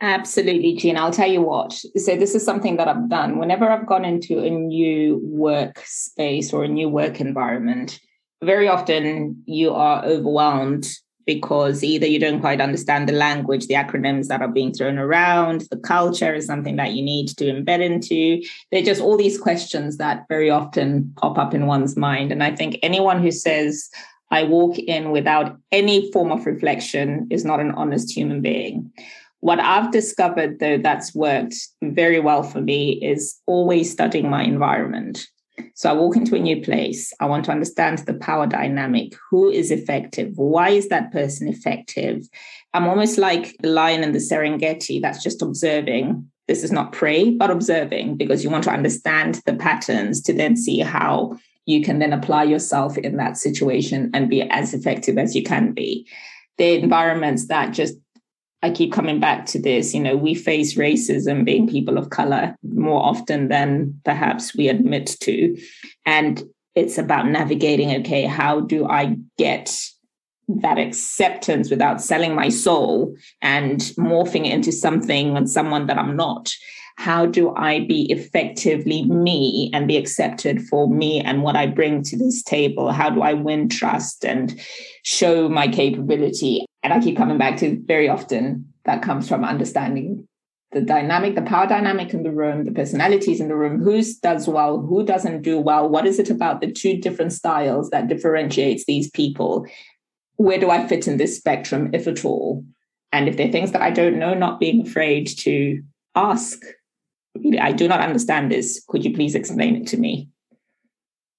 Absolutely, 0.00 0.74
Gina. 0.76 1.00
I'll 1.00 1.12
tell 1.12 1.30
you 1.30 1.42
what. 1.42 1.72
So, 1.72 2.16
this 2.16 2.34
is 2.34 2.44
something 2.44 2.76
that 2.76 2.88
I've 2.88 3.08
done 3.08 3.38
whenever 3.38 3.70
I've 3.70 3.86
gone 3.86 4.04
into 4.04 4.40
a 4.40 4.50
new 4.50 5.20
work 5.22 5.82
space 5.84 6.52
or 6.52 6.64
a 6.64 6.68
new 6.68 6.88
work 6.88 7.20
environment. 7.20 8.00
Very 8.42 8.68
often, 8.68 9.42
you 9.46 9.72
are 9.72 10.04
overwhelmed 10.04 10.86
because 11.26 11.82
either 11.82 12.06
you 12.06 12.18
don't 12.18 12.40
quite 12.40 12.60
understand 12.60 13.08
the 13.08 13.12
language, 13.12 13.66
the 13.66 13.74
acronyms 13.74 14.28
that 14.28 14.42
are 14.42 14.48
being 14.48 14.72
thrown 14.72 14.98
around, 14.98 15.62
the 15.70 15.76
culture 15.76 16.34
is 16.34 16.46
something 16.46 16.76
that 16.76 16.92
you 16.92 17.02
need 17.02 17.28
to 17.28 17.44
embed 17.44 17.80
into. 17.80 18.42
They're 18.70 18.82
just 18.82 19.00
all 19.00 19.16
these 19.16 19.38
questions 19.38 19.96
that 19.98 20.26
very 20.28 20.50
often 20.50 21.12
pop 21.16 21.38
up 21.38 21.54
in 21.54 21.66
one's 21.66 21.96
mind. 21.96 22.32
And 22.32 22.42
I 22.42 22.54
think 22.54 22.78
anyone 22.82 23.22
who 23.22 23.30
says, 23.30 23.88
I 24.30 24.44
walk 24.44 24.78
in 24.78 25.10
without 25.10 25.56
any 25.70 26.10
form 26.12 26.32
of 26.32 26.46
reflection 26.46 27.26
is 27.30 27.44
not 27.44 27.60
an 27.60 27.70
honest 27.72 28.10
human 28.14 28.40
being. 28.40 28.90
What 29.40 29.60
I've 29.60 29.92
discovered, 29.92 30.58
though, 30.58 30.78
that's 30.78 31.14
worked 31.14 31.54
very 31.82 32.18
well 32.18 32.42
for 32.42 32.62
me 32.62 32.92
is 32.92 33.38
always 33.46 33.92
studying 33.92 34.30
my 34.30 34.42
environment. 34.42 35.26
So 35.74 35.90
I 35.90 35.92
walk 35.92 36.16
into 36.16 36.36
a 36.36 36.40
new 36.40 36.62
place. 36.62 37.12
I 37.20 37.26
want 37.26 37.44
to 37.46 37.52
understand 37.52 37.98
the 37.98 38.14
power 38.14 38.46
dynamic. 38.46 39.14
Who 39.30 39.50
is 39.50 39.70
effective? 39.70 40.32
Why 40.36 40.70
is 40.70 40.88
that 40.88 41.12
person 41.12 41.48
effective? 41.48 42.28
I'm 42.72 42.86
almost 42.86 43.18
like 43.18 43.56
the 43.60 43.68
lion 43.68 44.02
in 44.02 44.12
the 44.12 44.18
Serengeti 44.18 45.00
that's 45.00 45.22
just 45.22 45.42
observing. 45.42 46.28
This 46.48 46.64
is 46.64 46.72
not 46.72 46.92
prey, 46.92 47.30
but 47.30 47.50
observing 47.50 48.16
because 48.16 48.44
you 48.44 48.50
want 48.50 48.64
to 48.64 48.72
understand 48.72 49.40
the 49.46 49.54
patterns 49.54 50.20
to 50.22 50.32
then 50.32 50.56
see 50.56 50.80
how 50.80 51.36
you 51.66 51.82
can 51.82 51.98
then 51.98 52.12
apply 52.12 52.44
yourself 52.44 52.98
in 52.98 53.16
that 53.16 53.36
situation 53.36 54.10
and 54.12 54.28
be 54.28 54.42
as 54.42 54.74
effective 54.74 55.16
as 55.18 55.34
you 55.34 55.42
can 55.42 55.72
be. 55.72 56.06
The 56.58 56.82
environments 56.82 57.48
that 57.48 57.72
just 57.72 57.94
I 58.64 58.70
keep 58.70 58.94
coming 58.94 59.20
back 59.20 59.44
to 59.46 59.60
this. 59.60 59.92
You 59.92 60.00
know, 60.00 60.16
we 60.16 60.34
face 60.34 60.74
racism 60.74 61.44
being 61.44 61.68
people 61.68 61.98
of 61.98 62.08
color 62.08 62.56
more 62.62 63.02
often 63.02 63.48
than 63.48 64.00
perhaps 64.06 64.56
we 64.56 64.68
admit 64.68 65.18
to. 65.20 65.54
And 66.06 66.42
it's 66.74 66.96
about 66.96 67.28
navigating 67.28 67.94
okay, 67.96 68.24
how 68.24 68.60
do 68.60 68.88
I 68.88 69.16
get 69.36 69.78
that 70.48 70.78
acceptance 70.78 71.68
without 71.68 72.00
selling 72.00 72.34
my 72.34 72.48
soul 72.48 73.14
and 73.42 73.80
morphing 73.98 74.46
it 74.46 74.54
into 74.54 74.72
something 74.72 75.36
and 75.36 75.48
someone 75.48 75.86
that 75.88 75.98
I'm 75.98 76.16
not? 76.16 76.50
How 76.96 77.26
do 77.26 77.54
I 77.54 77.80
be 77.80 78.10
effectively 78.10 79.04
me 79.04 79.68
and 79.74 79.86
be 79.86 79.98
accepted 79.98 80.62
for 80.62 80.88
me 80.88 81.20
and 81.20 81.42
what 81.42 81.54
I 81.54 81.66
bring 81.66 82.02
to 82.04 82.16
this 82.16 82.42
table? 82.42 82.92
How 82.92 83.10
do 83.10 83.20
I 83.20 83.34
win 83.34 83.68
trust 83.68 84.24
and 84.24 84.58
show 85.02 85.50
my 85.50 85.68
capability? 85.68 86.64
And 86.84 86.92
I 86.92 87.00
keep 87.00 87.16
coming 87.16 87.38
back 87.38 87.56
to 87.58 87.82
very 87.86 88.08
often 88.08 88.72
that 88.84 89.02
comes 89.02 89.26
from 89.26 89.42
understanding 89.42 90.28
the 90.72 90.82
dynamic, 90.82 91.34
the 91.34 91.42
power 91.42 91.66
dynamic 91.66 92.12
in 92.12 92.24
the 92.24 92.30
room, 92.30 92.64
the 92.64 92.72
personalities 92.72 93.40
in 93.40 93.48
the 93.48 93.56
room, 93.56 93.80
who 93.82 94.02
does 94.22 94.46
well, 94.46 94.80
who 94.80 95.04
doesn't 95.04 95.42
do 95.42 95.58
well, 95.58 95.88
what 95.88 96.06
is 96.06 96.18
it 96.18 96.28
about 96.28 96.60
the 96.60 96.70
two 96.70 96.98
different 96.98 97.32
styles 97.32 97.88
that 97.90 98.08
differentiates 98.08 98.84
these 98.84 99.10
people? 99.12 99.66
Where 100.36 100.58
do 100.58 100.70
I 100.70 100.86
fit 100.86 101.08
in 101.08 101.16
this 101.16 101.36
spectrum, 101.38 101.90
if 101.94 102.06
at 102.06 102.24
all? 102.24 102.64
And 103.12 103.28
if 103.28 103.36
there 103.36 103.48
are 103.48 103.52
things 103.52 103.72
that 103.72 103.82
I 103.82 103.90
don't 103.90 104.18
know, 104.18 104.34
not 104.34 104.60
being 104.60 104.86
afraid 104.86 105.28
to 105.38 105.80
ask. 106.14 106.60
I 107.60 107.72
do 107.72 107.88
not 107.88 108.00
understand 108.00 108.50
this. 108.50 108.84
Could 108.88 109.04
you 109.04 109.14
please 109.14 109.34
explain 109.34 109.76
it 109.76 109.86
to 109.88 109.96
me? 109.96 110.28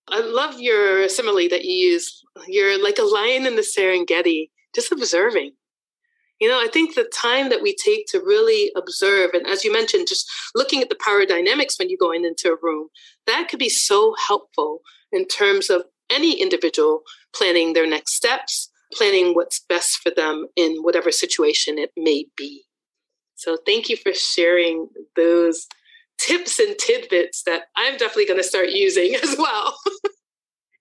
I 0.08 0.22
love 0.22 0.60
your 0.60 1.08
simile 1.10 1.50
that 1.50 1.66
you 1.66 1.74
use. 1.74 2.24
You're 2.48 2.82
like 2.82 2.98
a 2.98 3.04
lion 3.04 3.46
in 3.46 3.58
the 3.58 3.62
Serengeti 3.62 4.50
just 4.76 4.91
observing. 4.91 5.53
You 6.39 6.49
know, 6.49 6.59
I 6.59 6.67
think 6.67 6.95
the 6.95 7.09
time 7.15 7.49
that 7.49 7.61
we 7.61 7.73
take 7.73 8.07
to 8.07 8.19
really 8.19 8.71
observe, 8.76 9.32
and 9.34 9.47
as 9.47 9.63
you 9.63 9.71
mentioned, 9.71 10.07
just 10.07 10.30
looking 10.53 10.82
at 10.82 10.89
the 10.89 10.97
power 11.03 11.26
dynamics 11.26 11.80
when 11.80 11.89
you're 11.89 11.97
going 11.97 12.26
into 12.26 12.49
a 12.49 12.57
room, 12.61 12.89
that 13.26 13.47
could 13.49 13.59
be 13.59 13.69
so 13.69 14.13
helpful 14.28 14.82
in 15.13 15.26
terms 15.28 15.69
of 15.69 15.84
any 16.11 16.39
individual 16.39 17.03
planning 17.34 17.73
their 17.73 17.88
next 17.88 18.15
steps, 18.15 18.69
planning 18.93 19.34
what's 19.34 19.61
best 19.61 19.99
for 20.03 20.11
them 20.11 20.47
in 20.57 20.84
whatever 20.84 21.11
situation 21.11 21.78
it 21.78 21.91
may 21.95 22.26
be. 22.36 22.63
So, 23.36 23.57
thank 23.65 23.89
you 23.89 23.95
for 23.95 24.13
sharing 24.13 24.89
those 25.15 25.67
tips 26.19 26.59
and 26.59 26.78
tidbits 26.78 27.43
that 27.43 27.63
I'm 27.76 27.97
definitely 27.97 28.26
going 28.26 28.41
to 28.41 28.47
start 28.47 28.69
using 28.69 29.15
as 29.23 29.36
well. 29.38 29.78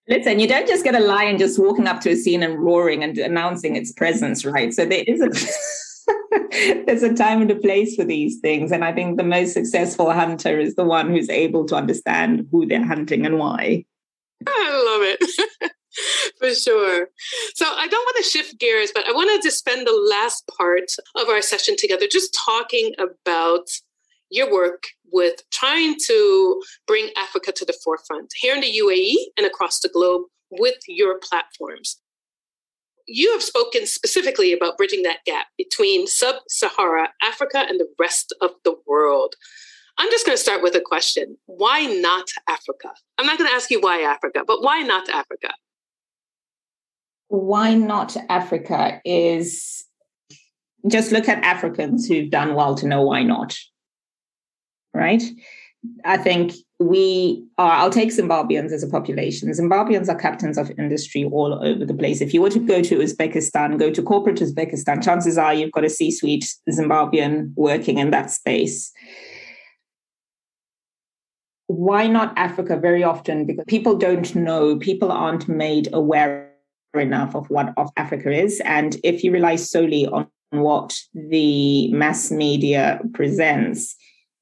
Listen, 0.08 0.38
you 0.38 0.46
don't 0.46 0.68
just 0.68 0.84
get 0.84 0.94
a 0.94 1.00
lion 1.00 1.38
just 1.38 1.58
walking 1.58 1.86
up 1.86 2.00
to 2.02 2.10
a 2.10 2.16
scene 2.16 2.42
and 2.42 2.58
roaring 2.58 3.02
and 3.02 3.16
announcing 3.16 3.76
its 3.76 3.90
presence, 3.92 4.44
right? 4.44 4.72
So 4.74 4.84
there 4.84 5.04
is 5.06 5.20
a 5.20 5.30
there's 6.86 7.02
a 7.02 7.14
time 7.14 7.40
and 7.42 7.50
a 7.50 7.56
place 7.56 7.96
for 7.96 8.04
these 8.04 8.38
things. 8.40 8.70
And 8.70 8.84
I 8.84 8.92
think 8.92 9.16
the 9.16 9.24
most 9.24 9.54
successful 9.54 10.12
hunter 10.12 10.58
is 10.58 10.74
the 10.74 10.84
one 10.84 11.10
who's 11.10 11.30
able 11.30 11.64
to 11.66 11.76
understand 11.76 12.46
who 12.50 12.66
they're 12.66 12.84
hunting 12.84 13.24
and 13.24 13.38
why. 13.38 13.84
I 14.46 14.82
love 14.86 15.18
it. 15.20 15.72
for 16.38 16.54
sure. 16.54 17.08
So 17.54 17.66
I 17.66 17.86
don't 17.88 18.04
want 18.04 18.16
to 18.18 18.30
shift 18.30 18.58
gears, 18.58 18.90
but 18.94 19.06
I 19.08 19.12
wanted 19.12 19.42
to 19.42 19.50
spend 19.50 19.86
the 19.86 20.08
last 20.10 20.48
part 20.58 20.90
of 21.16 21.28
our 21.28 21.40
session 21.40 21.76
together 21.78 22.06
just 22.10 22.36
talking 22.44 22.92
about 22.98 23.68
your 24.34 24.52
work 24.52 24.84
with 25.12 25.48
trying 25.52 25.96
to 26.06 26.62
bring 26.86 27.10
Africa 27.16 27.52
to 27.52 27.64
the 27.64 27.76
forefront 27.84 28.32
here 28.36 28.54
in 28.54 28.60
the 28.60 28.80
UAE 28.82 29.14
and 29.36 29.46
across 29.46 29.80
the 29.80 29.88
globe 29.88 30.22
with 30.50 30.78
your 30.88 31.18
platforms. 31.18 32.00
you 33.06 33.30
have 33.32 33.42
spoken 33.42 33.86
specifically 33.86 34.52
about 34.54 34.78
bridging 34.78 35.02
that 35.02 35.18
gap 35.26 35.46
between 35.58 36.06
sub 36.06 36.36
Sahara 36.48 37.10
Africa 37.22 37.62
and 37.68 37.78
the 37.78 37.88
rest 37.98 38.32
of 38.40 38.52
the 38.64 38.74
world. 38.86 39.34
I'm 39.98 40.10
just 40.10 40.24
going 40.24 40.36
to 40.36 40.42
start 40.42 40.62
with 40.62 40.74
a 40.74 40.80
question. 40.80 41.36
Why 41.44 41.84
not 41.84 42.28
Africa? 42.48 42.92
I'm 43.18 43.26
not 43.26 43.36
going 43.36 43.50
to 43.50 43.54
ask 43.54 43.70
you 43.70 43.80
why 43.80 44.00
Africa, 44.00 44.42
but 44.46 44.62
why 44.62 44.80
not 44.80 45.08
Africa? 45.10 45.50
Why 47.28 47.74
not 47.74 48.16
Africa 48.30 49.02
is 49.04 49.84
just 50.88 51.12
look 51.12 51.28
at 51.28 51.42
Africans 51.44 52.06
who've 52.06 52.30
done 52.30 52.54
well 52.54 52.74
to 52.76 52.86
know 52.86 53.02
why 53.02 53.22
not. 53.22 53.56
Right? 54.94 55.22
I 56.04 56.16
think 56.16 56.52
we 56.78 57.44
are, 57.58 57.72
I'll 57.72 57.90
take 57.90 58.10
Zimbabweans 58.10 58.72
as 58.72 58.82
a 58.82 58.88
population. 58.88 59.50
Zimbabweans 59.50 60.08
are 60.08 60.14
captains 60.14 60.56
of 60.56 60.70
industry 60.78 61.24
all 61.24 61.54
over 61.62 61.84
the 61.84 61.94
place. 61.94 62.20
If 62.20 62.32
you 62.32 62.40
were 62.40 62.50
to 62.50 62.58
go 62.58 62.82
to 62.82 62.98
Uzbekistan, 62.98 63.78
go 63.78 63.90
to 63.90 64.02
corporate 64.02 64.38
Uzbekistan, 64.38 65.02
chances 65.04 65.36
are 65.38 65.54
you've 65.54 65.72
got 65.72 65.84
a 65.84 65.90
C 65.90 66.10
suite 66.10 66.54
Zimbabwean 66.70 67.52
working 67.54 67.98
in 67.98 68.10
that 68.10 68.30
space. 68.30 68.92
Why 71.66 72.06
not 72.06 72.36
Africa 72.36 72.76
very 72.76 73.02
often? 73.02 73.46
Because 73.46 73.64
people 73.66 73.96
don't 73.96 74.34
know, 74.34 74.76
people 74.76 75.10
aren't 75.10 75.48
made 75.48 75.88
aware 75.92 76.50
enough 76.94 77.34
of 77.34 77.48
what 77.48 77.72
Africa 77.96 78.30
is. 78.30 78.60
And 78.64 78.96
if 79.02 79.24
you 79.24 79.32
rely 79.32 79.56
solely 79.56 80.06
on 80.06 80.28
what 80.50 80.96
the 81.14 81.90
mass 81.92 82.30
media 82.30 83.00
presents, 83.12 83.96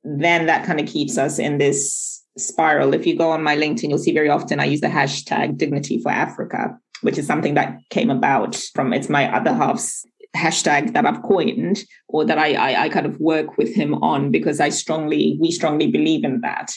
then 0.05 0.47
that 0.47 0.65
kind 0.67 0.81
of 0.81 0.87
keeps 0.87 1.19
us 1.19 1.39
in 1.39 1.59
this 1.59 2.23
spiral. 2.37 2.95
If 2.95 3.07
you 3.07 3.17
go 3.17 3.31
on 3.31 3.43
my 3.43 3.57
LinkedIn, 3.57 3.89
you'll 3.89 3.99
see 3.99 4.13
very 4.13 4.29
often 4.31 4.61
I 4.61 4.65
use 4.65 4.81
the 4.81 4.89
hashtag 4.89 5.59
dignity 5.59 6.01
for 6.01 6.11
Africa, 6.11 6.77
which 7.03 7.19
is 7.19 7.27
something 7.27 7.55
that 7.55 7.79
came 7.91 8.11
about 8.11 8.57
from 8.75 8.93
it's 8.93 9.09
my 9.09 9.33
other 9.35 9.53
half's 9.53 10.05
hashtag 10.37 10.95
that 10.95 11.07
I've 11.07 11.23
coined 11.23 11.85
or 12.09 12.25
that 12.25 12.39
I, 12.39 12.55
I, 12.55 12.83
I 12.85 12.89
kind 12.89 13.07
of 13.07 13.21
work 13.21 13.59
with 13.59 13.75
him 13.75 13.95
on 13.97 14.31
because 14.31 14.61
I 14.61 14.71
strongly, 14.71 15.37
we 15.39 15.51
strongly 15.51 15.91
believe 15.91 16.25
in 16.25 16.41
that, 16.41 16.73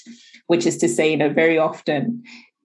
which 0.47 0.65
is 0.65 0.77
to 0.79 0.89
say, 0.89 1.11
you 1.11 1.17
know, 1.17 1.29
very 1.29 1.57
often 1.57 2.23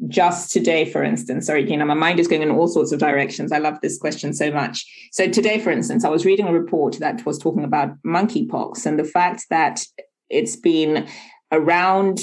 just 0.08 0.50
today, 0.50 0.90
for 0.90 1.04
instance, 1.04 1.46
sorry, 1.46 1.64
Gina, 1.64 1.84
my 1.84 1.94
mind 1.94 2.18
is 2.18 2.26
going 2.26 2.42
in 2.42 2.50
all 2.50 2.66
sorts 2.66 2.90
of 2.90 2.98
directions. 2.98 3.52
I 3.52 3.58
love 3.58 3.78
this 3.82 3.98
question 3.98 4.32
so 4.32 4.50
much. 4.50 4.84
So 5.12 5.28
today, 5.28 5.58
for 5.60 5.70
instance, 5.70 6.04
I 6.04 6.08
was 6.08 6.24
reading 6.24 6.46
a 6.46 6.52
report 6.52 6.98
that 7.00 7.24
was 7.26 7.38
talking 7.38 7.64
about 7.64 7.90
monkeypox 8.04 8.86
and 8.86 8.98
the 8.98 9.04
fact 9.04 9.46
that 9.50 9.84
it's 10.30 10.56
been 10.56 11.06
around 11.52 12.20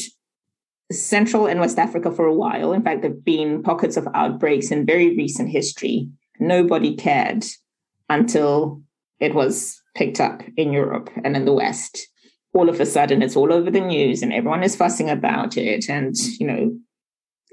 Central 0.91 1.47
and 1.47 1.59
West 1.59 1.77
Africa 1.77 2.11
for 2.11 2.25
a 2.25 2.33
while. 2.33 2.71
In 2.71 2.81
fact, 2.81 3.01
there 3.01 3.11
have 3.11 3.25
been 3.25 3.61
pockets 3.61 3.97
of 3.97 4.07
outbreaks 4.13 4.71
in 4.71 4.85
very 4.85 5.15
recent 5.15 5.49
history. 5.49 6.09
Nobody 6.39 6.95
cared 6.95 7.43
until 8.09 8.81
it 9.19 9.35
was 9.35 9.81
picked 9.95 10.19
up 10.19 10.41
in 10.55 10.71
Europe 10.71 11.09
and 11.23 11.35
in 11.35 11.45
the 11.45 11.53
West. 11.53 12.07
All 12.53 12.69
of 12.69 12.79
a 12.79 12.85
sudden, 12.85 13.21
it's 13.21 13.35
all 13.35 13.51
over 13.51 13.69
the 13.69 13.81
news 13.81 14.21
and 14.21 14.31
everyone 14.31 14.63
is 14.63 14.75
fussing 14.75 15.09
about 15.09 15.57
it. 15.57 15.89
And, 15.89 16.15
you 16.39 16.47
know, 16.47 16.77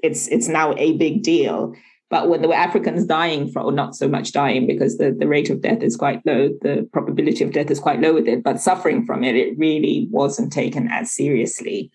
it's 0.02 0.28
it's 0.28 0.48
now 0.48 0.74
a 0.76 0.96
big 0.96 1.22
deal. 1.22 1.74
But 2.14 2.28
when 2.28 2.42
there 2.42 2.48
were 2.48 2.54
Africans 2.54 3.06
dying 3.06 3.50
from, 3.50 3.66
or 3.66 3.72
not 3.72 3.96
so 3.96 4.06
much 4.06 4.30
dying 4.30 4.68
because 4.68 4.98
the, 4.98 5.10
the 5.10 5.26
rate 5.26 5.50
of 5.50 5.62
death 5.62 5.82
is 5.82 5.96
quite 5.96 6.24
low, 6.24 6.50
the 6.62 6.88
probability 6.92 7.42
of 7.42 7.50
death 7.50 7.72
is 7.72 7.80
quite 7.80 8.00
low 8.00 8.14
with 8.14 8.28
it, 8.28 8.44
but 8.44 8.60
suffering 8.60 9.04
from 9.04 9.24
it, 9.24 9.34
it 9.34 9.58
really 9.58 10.06
wasn't 10.12 10.52
taken 10.52 10.86
as 10.92 11.10
seriously. 11.10 11.90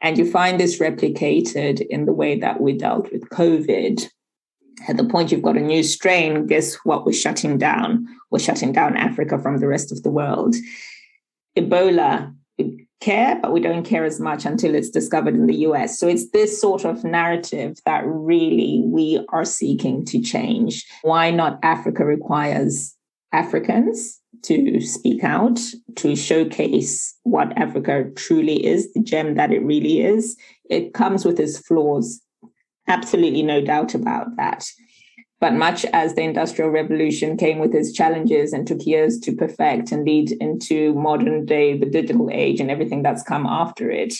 And 0.00 0.16
you 0.16 0.24
find 0.24 0.58
this 0.58 0.78
replicated 0.78 1.86
in 1.90 2.06
the 2.06 2.14
way 2.14 2.38
that 2.38 2.62
we 2.62 2.78
dealt 2.78 3.12
with 3.12 3.28
COVID. 3.28 4.06
At 4.88 4.96
the 4.96 5.04
point 5.04 5.30
you've 5.30 5.42
got 5.42 5.58
a 5.58 5.60
new 5.60 5.82
strain, 5.82 6.46
guess 6.46 6.76
what 6.84 7.04
we're 7.04 7.12
shutting 7.12 7.58
down? 7.58 8.06
We're 8.30 8.38
shutting 8.38 8.72
down 8.72 8.96
Africa 8.96 9.38
from 9.38 9.58
the 9.58 9.68
rest 9.68 9.92
of 9.92 10.02
the 10.02 10.10
world. 10.10 10.56
Ebola 11.58 12.34
care, 13.00 13.38
but 13.40 13.52
we 13.52 13.60
don't 13.60 13.84
care 13.84 14.04
as 14.04 14.20
much 14.20 14.44
until 14.44 14.74
it's 14.74 14.90
discovered 14.90 15.34
in 15.34 15.46
the 15.46 15.56
US. 15.68 15.98
So 15.98 16.08
it's 16.08 16.30
this 16.30 16.60
sort 16.60 16.84
of 16.84 17.04
narrative 17.04 17.78
that 17.84 18.02
really 18.06 18.82
we 18.84 19.24
are 19.30 19.44
seeking 19.44 20.04
to 20.06 20.20
change. 20.20 20.86
Why 21.02 21.30
not 21.30 21.58
Africa 21.62 22.04
requires 22.04 22.96
Africans 23.32 24.20
to 24.42 24.80
speak 24.80 25.24
out, 25.24 25.60
to 25.96 26.16
showcase 26.16 27.14
what 27.24 27.56
Africa 27.56 28.10
truly 28.16 28.64
is, 28.64 28.92
the 28.92 29.02
gem 29.02 29.34
that 29.34 29.52
it 29.52 29.64
really 29.64 30.00
is. 30.00 30.36
It 30.70 30.94
comes 30.94 31.24
with 31.24 31.40
its 31.40 31.58
flaws, 31.58 32.20
absolutely 32.86 33.42
no 33.42 33.60
doubt 33.60 33.94
about 33.94 34.36
that. 34.36 34.66
But 35.40 35.54
much 35.54 35.84
as 35.86 36.14
the 36.14 36.22
Industrial 36.22 36.68
Revolution 36.68 37.36
came 37.36 37.60
with 37.60 37.74
its 37.74 37.92
challenges 37.92 38.52
and 38.52 38.66
took 38.66 38.84
years 38.84 39.20
to 39.20 39.32
perfect 39.32 39.92
and 39.92 40.04
lead 40.04 40.32
into 40.40 40.94
modern 40.94 41.46
day, 41.46 41.78
the 41.78 41.86
digital 41.86 42.28
age, 42.32 42.60
and 42.60 42.70
everything 42.70 43.02
that's 43.02 43.22
come 43.22 43.46
after 43.46 43.88
it, 43.90 44.14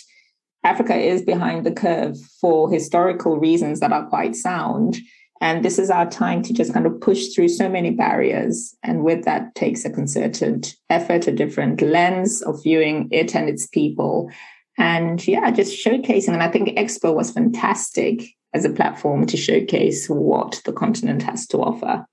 Africa 0.64 0.94
is 0.96 1.22
behind 1.22 1.64
the 1.66 1.72
curve 1.72 2.16
for 2.40 2.70
historical 2.70 3.38
reasons 3.38 3.80
that 3.80 3.92
are 3.92 4.06
quite 4.06 4.36
sound. 4.36 4.96
And 5.40 5.64
this 5.64 5.78
is 5.78 5.90
our 5.90 6.08
time 6.08 6.42
to 6.42 6.52
just 6.52 6.72
kind 6.72 6.86
of 6.86 7.00
push 7.00 7.28
through 7.28 7.48
so 7.48 7.68
many 7.68 7.90
barriers. 7.90 8.76
And 8.82 9.04
with 9.04 9.24
that 9.24 9.54
takes 9.54 9.84
a 9.84 9.90
concerted 9.90 10.72
effort, 10.90 11.28
a 11.28 11.32
different 11.32 11.80
lens 11.80 12.42
of 12.42 12.62
viewing 12.62 13.08
it 13.12 13.34
and 13.36 13.48
its 13.48 13.66
people. 13.66 14.30
And 14.76 15.24
yeah, 15.26 15.50
just 15.50 15.84
showcasing. 15.84 16.32
And 16.32 16.42
I 16.42 16.50
think 16.50 16.70
Expo 16.70 17.14
was 17.14 17.30
fantastic 17.30 18.22
as 18.54 18.64
a 18.64 18.70
platform 18.70 19.26
to 19.26 19.36
showcase 19.36 20.08
what 20.08 20.60
the 20.64 20.72
continent 20.72 21.22
has 21.22 21.46
to 21.48 21.58
offer. 21.58 22.06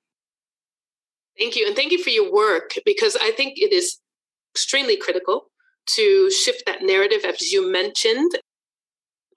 Thank 1.37 1.55
you. 1.55 1.67
And 1.67 1.75
thank 1.75 1.91
you 1.91 2.01
for 2.01 2.09
your 2.09 2.31
work 2.31 2.75
because 2.85 3.15
I 3.21 3.31
think 3.31 3.57
it 3.57 3.73
is 3.73 3.99
extremely 4.53 4.97
critical 4.97 5.51
to 5.87 6.31
shift 6.31 6.63
that 6.65 6.81
narrative, 6.81 7.25
as 7.25 7.51
you 7.51 7.69
mentioned. 7.69 8.31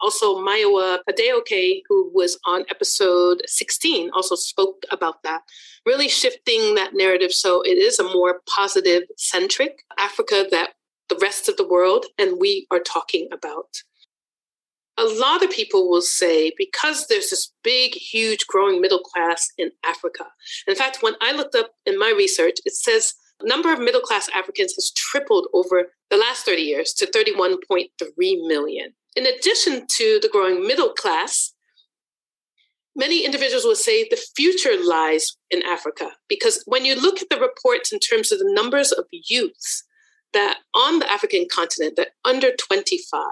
Also, 0.01 0.37
Mayowa 0.37 0.99
Adeoke, 1.11 1.83
who 1.89 2.11
was 2.15 2.39
on 2.47 2.65
episode 2.71 3.43
16, 3.47 4.11
also 4.15 4.37
spoke 4.37 4.85
about 4.93 5.25
that, 5.25 5.43
really 5.85 6.09
shifting 6.09 6.77
that 6.77 6.95
narrative 6.95 7.33
so 7.33 7.63
it 7.63 7.79
is 7.79 7.99
a 7.99 8.05
more 8.05 8.41
positive 8.49 9.03
centric 9.17 9.85
Africa 9.99 10.47
that 10.53 10.75
the 11.09 11.19
rest 11.21 11.49
of 11.49 11.57
the 11.57 11.67
world 11.67 12.07
and 12.17 12.39
we 12.39 12.67
are 12.71 12.81
talking 12.81 13.29
about 13.33 13.83
a 14.99 15.05
lot 15.05 15.45
of 15.45 15.51
people 15.51 15.89
will 15.89 16.03
say 16.03 16.53
because 16.59 17.07
there's 17.07 17.31
this 17.31 17.53
big, 17.63 17.95
huge 17.95 18.47
growing 18.49 18.81
middle 18.81 18.99
class 18.99 19.49
in 19.57 19.71
Africa. 19.87 20.27
In 20.67 20.75
fact, 20.75 20.99
when 21.01 21.15
I 21.21 21.33
looked 21.33 21.55
up 21.55 21.71
in 21.87 21.99
my 21.99 22.13
research, 22.17 22.59
it 22.65 22.75
says 22.75 23.15
number 23.43 23.73
of 23.73 23.79
middle 23.79 24.01
class 24.01 24.29
Africans 24.35 24.75
has 24.75 24.91
tripled 24.91 25.47
over 25.55 25.93
the 26.11 26.17
last 26.17 26.45
30 26.45 26.63
years 26.63 26.93
to 26.95 27.07
31.3 27.07 27.87
million. 28.47 28.93
In 29.17 29.27
addition 29.27 29.87
to 29.97 30.19
the 30.21 30.29
growing 30.31 30.67
middle 30.67 30.93
class, 30.93 31.55
many 32.97 33.25
individuals 33.25 33.65
will 33.65 33.77
say 33.77 34.05
the 34.05 34.21
future 34.37 34.77
lies 34.85 35.37
in 35.51 35.63
Africa 35.63 36.11
because 36.29 36.63
when 36.67 36.85
you 36.85 37.01
look 37.01 37.23
at 37.23 37.29
the 37.31 37.41
reports 37.41 37.93
in 37.93 38.01
terms 38.01 38.33
of 38.33 38.39
the 38.39 38.53
numbers 38.53 38.91
of 38.91 39.05
youths 39.13 39.85
that 40.33 40.59
on 40.75 40.99
the 40.99 41.11
African 41.11 41.47
continent 41.51 41.95
that 41.97 42.09
under 42.25 42.51
25, 42.55 43.23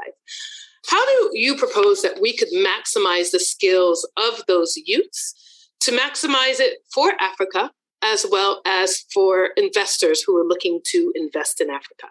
how 0.88 1.04
do 1.04 1.30
you 1.32 1.56
propose 1.56 2.02
that 2.02 2.20
we 2.20 2.36
could 2.36 2.48
maximize 2.54 3.30
the 3.30 3.40
skills 3.40 4.08
of 4.16 4.42
those 4.46 4.74
youths 4.76 5.34
to 5.80 5.92
maximize 5.92 6.60
it 6.60 6.78
for 6.94 7.12
Africa 7.20 7.70
as 8.02 8.26
well 8.30 8.60
as 8.64 9.04
for 9.12 9.46
investors 9.56 10.22
who 10.22 10.36
are 10.36 10.46
looking 10.46 10.80
to 10.84 11.12
invest 11.14 11.60
in 11.60 11.70
Africa? 11.70 12.08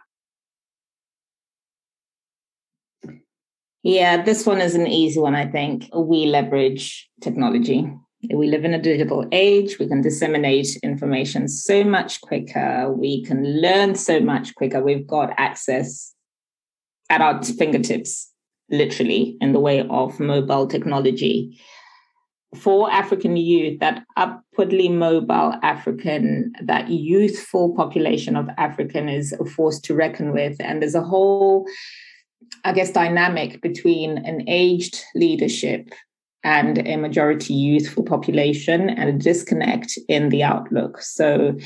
Yeah, 3.84 4.24
this 4.24 4.46
one 4.46 4.62
is 4.62 4.74
an 4.74 4.88
easy 4.88 5.20
one, 5.20 5.36
I 5.36 5.46
think. 5.46 5.88
We 5.96 6.26
leverage 6.26 7.08
technology. 7.22 7.88
We 8.34 8.48
live 8.48 8.66
in 8.66 8.74
a 8.74 8.82
digital 8.82 9.28
age. 9.32 9.78
We 9.78 9.88
can 9.88 10.02
disseminate 10.02 10.76
information 10.82 11.48
so 11.48 11.84
much 11.84 12.20
quicker. 12.22 12.92
We 12.92 13.24
can 13.24 13.62
learn 13.62 13.94
so 13.94 14.20
much 14.20 14.56
quicker. 14.56 14.82
We've 14.82 15.06
got 15.06 15.36
access 15.38 16.14
at 17.12 17.22
our 17.22 17.44
fingertips 17.44 18.32
literally 18.70 19.38
in 19.42 19.54
the 19.54 19.60
way 19.60 19.86
of 19.90 20.20
mobile 20.20 20.68
technology. 20.68 21.60
For 22.56 22.90
African 22.90 23.36
youth, 23.36 23.80
that 23.80 24.04
upwardly 24.16 24.88
mobile 24.88 25.54
African, 25.62 26.54
that 26.64 26.90
youthful 26.90 27.76
population 27.76 28.36
of 28.36 28.48
African 28.58 29.10
is 29.10 29.34
a 29.34 29.46
force 29.46 29.80
to 29.82 29.94
reckon 29.94 30.32
with. 30.32 30.56
And 30.60 30.82
there's 30.82 30.96
a 30.96 31.04
whole, 31.04 31.68
I 32.64 32.72
guess, 32.72 32.92
dynamic 32.92 33.62
between 33.62 34.20
an 34.20 34.48
aged 34.48 35.04
leadership 35.16 35.90
and 36.46 36.78
a 36.88 36.96
majority 36.96 37.54
youthful 37.54 38.04
population 38.04 38.90
and 38.90 39.10
a 39.10 39.14
disconnect 39.14 39.98
in 40.08 40.30
the 40.30 40.44
outlook. 40.44 41.02
So 41.02 41.58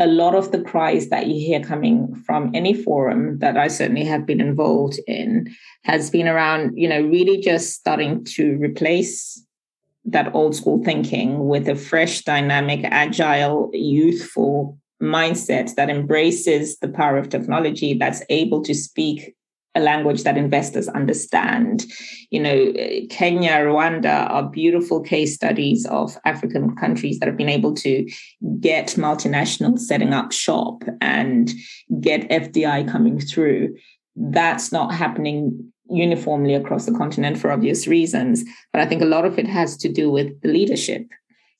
a 0.00 0.06
lot 0.06 0.34
of 0.34 0.50
the 0.50 0.60
cries 0.60 1.10
that 1.10 1.26
you 1.26 1.34
hear 1.34 1.60
coming 1.60 2.14
from 2.26 2.50
any 2.54 2.72
forum 2.72 3.38
that 3.38 3.58
I 3.58 3.68
certainly 3.68 4.04
have 4.04 4.24
been 4.24 4.40
involved 4.40 4.98
in 5.06 5.54
has 5.84 6.10
been 6.10 6.26
around, 6.26 6.72
you 6.74 6.88
know, 6.88 7.02
really 7.02 7.38
just 7.40 7.74
starting 7.74 8.24
to 8.36 8.56
replace 8.56 9.44
that 10.06 10.34
old 10.34 10.56
school 10.56 10.82
thinking 10.82 11.46
with 11.46 11.68
a 11.68 11.76
fresh, 11.76 12.22
dynamic, 12.22 12.80
agile, 12.84 13.70
youthful 13.74 14.78
mindset 15.02 15.74
that 15.74 15.90
embraces 15.90 16.78
the 16.78 16.88
power 16.88 17.18
of 17.18 17.28
technology, 17.28 17.94
that's 17.94 18.22
able 18.30 18.62
to 18.62 18.74
speak 18.74 19.34
a 19.74 19.80
language 19.80 20.24
that 20.24 20.36
investors 20.36 20.88
understand. 20.88 21.84
You 22.30 22.40
know, 22.40 22.72
Kenya, 23.08 23.52
Rwanda 23.52 24.28
are 24.30 24.50
beautiful 24.50 25.00
case 25.00 25.34
studies 25.34 25.86
of 25.86 26.16
African 26.24 26.74
countries 26.76 27.18
that 27.18 27.26
have 27.26 27.36
been 27.36 27.48
able 27.48 27.74
to 27.76 28.08
get 28.60 28.88
multinationals 28.90 29.80
setting 29.80 30.12
up 30.12 30.32
shop 30.32 30.82
and 31.00 31.52
get 32.00 32.28
FDI 32.30 32.90
coming 32.90 33.20
through. 33.20 33.76
That's 34.16 34.72
not 34.72 34.94
happening 34.94 35.72
uniformly 35.88 36.54
across 36.54 36.86
the 36.86 36.96
continent 36.96 37.38
for 37.38 37.50
obvious 37.50 37.86
reasons. 37.86 38.44
But 38.72 38.82
I 38.82 38.86
think 38.86 39.02
a 39.02 39.06
lot 39.06 39.24
of 39.24 39.38
it 39.38 39.46
has 39.46 39.76
to 39.78 39.92
do 39.92 40.10
with 40.10 40.40
the 40.42 40.48
leadership. 40.48 41.06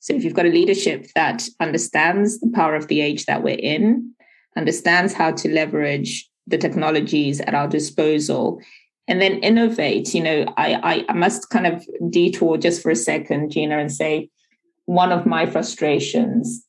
So 0.00 0.14
if 0.14 0.24
you've 0.24 0.34
got 0.34 0.46
a 0.46 0.50
leadership 0.50 1.08
that 1.14 1.46
understands 1.60 2.40
the 2.40 2.50
power 2.54 2.74
of 2.74 2.86
the 2.88 3.00
age 3.00 3.26
that 3.26 3.42
we're 3.42 3.58
in, 3.58 4.14
understands 4.56 5.12
how 5.12 5.32
to 5.32 5.48
leverage 5.52 6.29
the 6.50 6.58
technologies 6.58 7.40
at 7.40 7.54
our 7.54 7.68
disposal, 7.68 8.60
and 9.08 9.20
then 9.20 9.38
innovate, 9.38 10.14
you 10.14 10.22
know, 10.22 10.44
I, 10.56 11.04
I 11.08 11.12
must 11.14 11.50
kind 11.50 11.66
of 11.66 11.84
detour 12.10 12.58
just 12.58 12.82
for 12.82 12.90
a 12.90 12.96
second, 12.96 13.50
Gina, 13.50 13.78
and 13.78 13.90
say 13.90 14.30
one 14.84 15.10
of 15.10 15.26
my 15.26 15.46
frustrations 15.46 16.64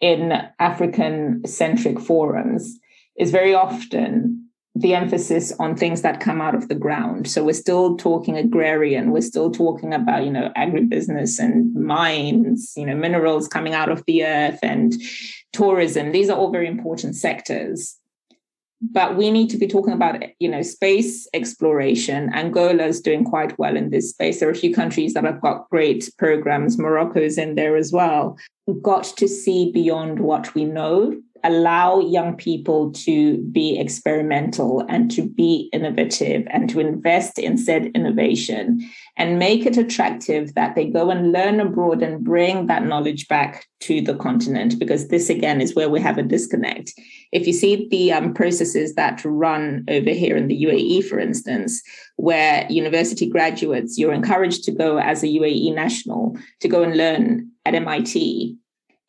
in 0.00 0.32
African 0.60 1.42
centric 1.46 1.98
forums 1.98 2.78
is 3.16 3.32
very 3.32 3.54
often 3.54 4.48
the 4.74 4.94
emphasis 4.94 5.52
on 5.58 5.76
things 5.76 6.02
that 6.02 6.20
come 6.20 6.40
out 6.40 6.54
of 6.54 6.68
the 6.68 6.74
ground. 6.76 7.28
So 7.28 7.42
we're 7.42 7.52
still 7.54 7.96
talking 7.96 8.36
agrarian, 8.36 9.10
we're 9.10 9.22
still 9.22 9.50
talking 9.50 9.92
about, 9.92 10.24
you 10.24 10.30
know, 10.30 10.52
agribusiness 10.56 11.40
and 11.40 11.74
mines, 11.74 12.74
you 12.76 12.86
know, 12.86 12.94
minerals 12.94 13.48
coming 13.48 13.74
out 13.74 13.88
of 13.88 14.04
the 14.06 14.24
earth 14.24 14.60
and 14.62 14.94
tourism. 15.52 16.12
These 16.12 16.30
are 16.30 16.38
all 16.38 16.52
very 16.52 16.68
important 16.68 17.16
sectors. 17.16 17.96
But 18.80 19.16
we 19.16 19.30
need 19.30 19.50
to 19.50 19.56
be 19.56 19.66
talking 19.66 19.92
about, 19.92 20.22
you 20.38 20.48
know, 20.48 20.62
space 20.62 21.28
exploration. 21.34 22.32
Angola 22.32 22.84
is 22.84 23.00
doing 23.00 23.24
quite 23.24 23.58
well 23.58 23.76
in 23.76 23.90
this 23.90 24.10
space. 24.10 24.38
There 24.38 24.48
are 24.48 24.52
a 24.52 24.56
few 24.56 24.72
countries 24.72 25.14
that 25.14 25.24
have 25.24 25.40
got 25.40 25.68
great 25.68 26.08
programs. 26.16 26.78
Morocco's 26.78 27.38
in 27.38 27.56
there 27.56 27.76
as 27.76 27.92
well. 27.92 28.38
We've 28.66 28.82
got 28.82 29.04
to 29.04 29.26
see 29.26 29.72
beyond 29.72 30.20
what 30.20 30.54
we 30.54 30.64
know 30.64 31.20
allow 31.44 32.00
young 32.00 32.36
people 32.36 32.92
to 32.92 33.38
be 33.52 33.78
experimental 33.78 34.84
and 34.88 35.10
to 35.10 35.28
be 35.28 35.68
innovative 35.72 36.46
and 36.50 36.68
to 36.70 36.80
invest 36.80 37.38
in 37.38 37.56
said 37.56 37.86
innovation 37.94 38.80
and 39.16 39.38
make 39.38 39.66
it 39.66 39.76
attractive 39.76 40.54
that 40.54 40.74
they 40.74 40.86
go 40.86 41.10
and 41.10 41.32
learn 41.32 41.60
abroad 41.60 42.02
and 42.02 42.24
bring 42.24 42.66
that 42.66 42.84
knowledge 42.84 43.28
back 43.28 43.66
to 43.80 44.00
the 44.00 44.14
continent 44.16 44.78
because 44.78 45.08
this 45.08 45.30
again 45.30 45.60
is 45.60 45.74
where 45.74 45.88
we 45.88 46.00
have 46.00 46.18
a 46.18 46.22
disconnect. 46.22 46.92
If 47.32 47.46
you 47.46 47.52
see 47.52 47.88
the 47.90 48.12
um, 48.12 48.34
processes 48.34 48.94
that 48.94 49.22
run 49.24 49.84
over 49.88 50.10
here 50.10 50.36
in 50.36 50.48
the 50.48 50.64
uae 50.64 51.04
for 51.04 51.18
instance 51.18 51.82
where 52.16 52.66
university 52.70 53.28
graduates 53.28 53.98
you're 53.98 54.12
encouraged 54.12 54.64
to 54.64 54.72
go 54.72 54.98
as 54.98 55.22
a 55.22 55.26
uae 55.26 55.74
national 55.74 56.36
to 56.60 56.68
go 56.68 56.82
and 56.82 56.96
learn 56.96 57.50
at 57.64 57.74
mit 57.74 58.56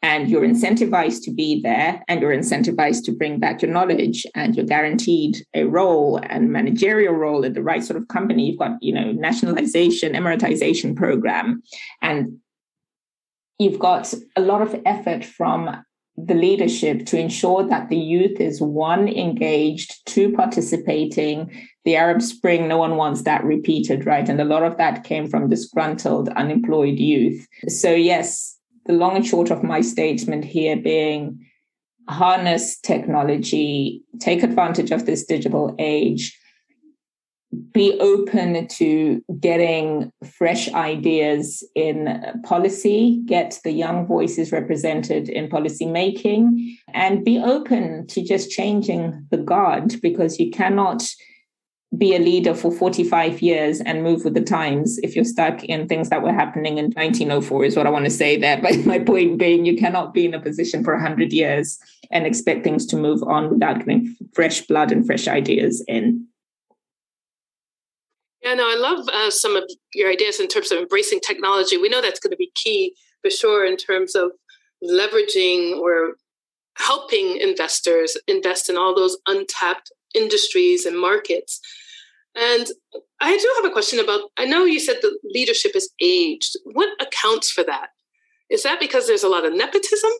and 0.01 0.29
you're 0.29 0.47
incentivized 0.47 1.23
to 1.23 1.31
be 1.31 1.61
there 1.61 2.01
and 2.07 2.21
you're 2.21 2.35
incentivized 2.35 3.03
to 3.05 3.11
bring 3.11 3.39
back 3.39 3.61
your 3.61 3.71
knowledge 3.71 4.25
and 4.33 4.55
you're 4.55 4.65
guaranteed 4.65 5.45
a 5.53 5.63
role 5.65 6.19
and 6.23 6.51
managerial 6.51 7.13
role 7.13 7.43
at 7.43 7.53
the 7.53 7.63
right 7.63 7.83
sort 7.83 7.97
of 7.97 8.07
company. 8.07 8.47
You've 8.47 8.59
got 8.59 8.81
you 8.81 8.93
know 8.93 9.11
nationalization 9.11 10.13
emiratization 10.13 10.95
program 10.95 11.61
and 12.01 12.37
you've 13.57 13.79
got 13.79 14.13
a 14.35 14.41
lot 14.41 14.61
of 14.61 14.79
effort 14.85 15.25
from 15.25 15.83
the 16.15 16.33
leadership 16.33 17.05
to 17.05 17.17
ensure 17.17 17.65
that 17.67 17.87
the 17.87 17.97
youth 17.97 18.41
is 18.41 18.61
one 18.61 19.07
engaged 19.07 20.05
two 20.05 20.31
participating. 20.33 21.67
The 21.85 21.95
arab 21.95 22.21
spring 22.21 22.67
no 22.67 22.77
one 22.77 22.95
wants 22.95 23.23
that 23.23 23.43
repeated 23.43 24.05
right? 24.05 24.27
And 24.27 24.39
a 24.39 24.45
lot 24.45 24.63
of 24.63 24.77
that 24.77 25.03
came 25.03 25.27
from 25.27 25.49
disgruntled 25.49 26.29
unemployed 26.29 26.99
youth. 26.99 27.45
So 27.67 27.93
yes 27.93 28.58
the 28.85 28.93
long 28.93 29.15
and 29.15 29.25
short 29.25 29.51
of 29.51 29.63
my 29.63 29.81
statement 29.81 30.45
here 30.45 30.77
being 30.77 31.45
harness 32.07 32.79
technology, 32.79 34.03
take 34.19 34.43
advantage 34.43 34.91
of 34.91 35.05
this 35.05 35.25
digital 35.25 35.75
age, 35.77 36.37
be 37.71 37.97
open 37.99 38.67
to 38.67 39.23
getting 39.39 40.11
fresh 40.37 40.71
ideas 40.73 41.63
in 41.75 42.19
policy, 42.43 43.21
get 43.25 43.59
the 43.63 43.71
young 43.71 44.05
voices 44.05 44.51
represented 44.51 45.29
in 45.29 45.49
policy 45.49 45.85
making, 45.85 46.77
and 46.93 47.25
be 47.25 47.39
open 47.39 48.05
to 48.07 48.23
just 48.23 48.51
changing 48.51 49.25
the 49.31 49.37
guard 49.37 49.99
because 50.01 50.39
you 50.39 50.51
cannot 50.51 51.07
be 51.97 52.15
a 52.15 52.19
leader 52.19 52.53
for 52.53 52.71
45 52.71 53.41
years 53.41 53.81
and 53.81 54.03
move 54.03 54.23
with 54.23 54.35
the 54.35 54.41
times 54.41 54.99
if 55.01 55.15
you're 55.15 55.25
stuck 55.25 55.63
in 55.63 55.87
things 55.87 56.09
that 56.09 56.21
were 56.21 56.31
happening 56.31 56.77
in 56.77 56.85
1904 56.91 57.65
is 57.65 57.75
what 57.75 57.87
i 57.87 57.89
want 57.89 58.05
to 58.05 58.11
say 58.11 58.37
there. 58.37 58.61
But 58.61 58.85
my 58.85 58.99
point 58.99 59.39
being 59.39 59.65
you 59.65 59.75
cannot 59.75 60.13
be 60.13 60.25
in 60.25 60.35
a 60.35 60.39
position 60.39 60.83
for 60.83 60.93
100 60.93 61.33
years 61.33 61.79
and 62.11 62.25
expect 62.25 62.63
things 62.63 62.85
to 62.87 62.97
move 62.97 63.23
on 63.23 63.49
without 63.49 63.79
getting 63.79 64.15
fresh 64.33 64.61
blood 64.61 64.91
and 64.91 65.05
fresh 65.05 65.27
ideas 65.27 65.83
in. 65.87 66.27
Yeah 68.43 68.53
no 68.53 68.69
i 68.69 68.75
love 68.75 69.07
uh, 69.11 69.31
some 69.31 69.55
of 69.55 69.63
your 69.95 70.11
ideas 70.11 70.39
in 70.39 70.47
terms 70.47 70.71
of 70.71 70.77
embracing 70.77 71.19
technology. 71.21 71.77
We 71.77 71.89
know 71.89 72.01
that's 72.01 72.19
going 72.19 72.31
to 72.31 72.37
be 72.37 72.51
key 72.53 72.95
for 73.23 73.31
sure 73.31 73.65
in 73.65 73.77
terms 73.77 74.15
of 74.15 74.31
leveraging 74.83 75.77
or 75.77 76.15
helping 76.77 77.37
investors 77.37 78.15
invest 78.27 78.69
in 78.69 78.77
all 78.77 78.95
those 78.95 79.17
untapped 79.27 79.91
industries 80.15 80.85
and 80.85 80.99
markets. 80.99 81.59
And 82.39 82.67
I 83.19 83.37
do 83.37 83.53
have 83.57 83.65
a 83.65 83.73
question 83.73 83.99
about 83.99 84.21
I 84.37 84.45
know 84.45 84.63
you 84.63 84.79
said 84.79 84.97
the 85.01 85.17
leadership 85.23 85.75
is 85.75 85.91
aged. 86.01 86.55
What 86.63 86.89
accounts 87.01 87.51
for 87.51 87.63
that? 87.65 87.89
Is 88.49 88.63
that 88.63 88.79
because 88.79 89.07
there's 89.07 89.23
a 89.23 89.29
lot 89.29 89.45
of 89.45 89.53
nepotism? 89.53 90.11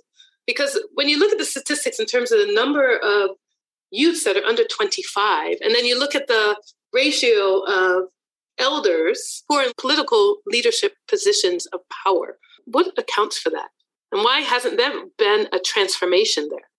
Because 0.46 0.80
when 0.94 1.08
you 1.08 1.18
look 1.18 1.32
at 1.32 1.38
the 1.38 1.46
statistics 1.46 2.00
in 2.00 2.06
terms 2.06 2.32
of 2.32 2.40
the 2.40 2.54
number 2.54 2.98
of 2.98 3.32
youths 3.92 4.24
that 4.26 4.36
are 4.36 4.44
under 4.44 4.64
25, 4.66 5.58
and 5.62 5.74
then 5.74 5.86
you 5.86 5.98
look 5.98 6.14
at 6.14 6.28
the 6.28 6.56
ratio 6.92 7.64
of 7.68 8.10
elders 8.60 9.44
who 9.48 9.56
are 9.56 9.64
in 9.64 9.72
political 9.80 10.38
leadership 10.46 10.96
positions 11.08 11.66
of 11.68 11.80
power, 12.06 12.38
what 12.66 12.94
accounts 12.98 13.38
for 13.38 13.50
that? 13.52 13.70
And 14.12 14.24
why 14.24 14.42
hasn't 14.42 14.78
there 14.78 14.92
been 15.18 15.48
a 15.54 15.60
transformation 15.60 16.50
there? 16.50 16.70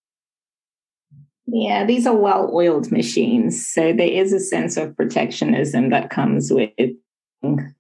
Yeah, 1.52 1.84
these 1.84 2.06
are 2.06 2.16
well 2.16 2.50
oiled 2.52 2.92
machines. 2.92 3.66
So 3.66 3.92
there 3.92 4.08
is 4.08 4.32
a 4.32 4.40
sense 4.40 4.76
of 4.76 4.96
protectionism 4.96 5.90
that 5.90 6.10
comes 6.10 6.52
with 6.52 6.70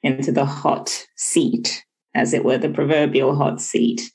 into 0.02 0.32
the 0.32 0.44
hot 0.44 1.06
seat, 1.16 1.84
as 2.14 2.32
it 2.32 2.44
were, 2.44 2.58
the 2.58 2.70
proverbial 2.70 3.36
hot 3.36 3.60
seat. 3.60 4.10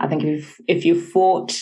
I 0.00 0.08
think 0.08 0.24
if 0.24 0.60
if 0.68 0.84
you 0.84 1.00
fought 1.00 1.58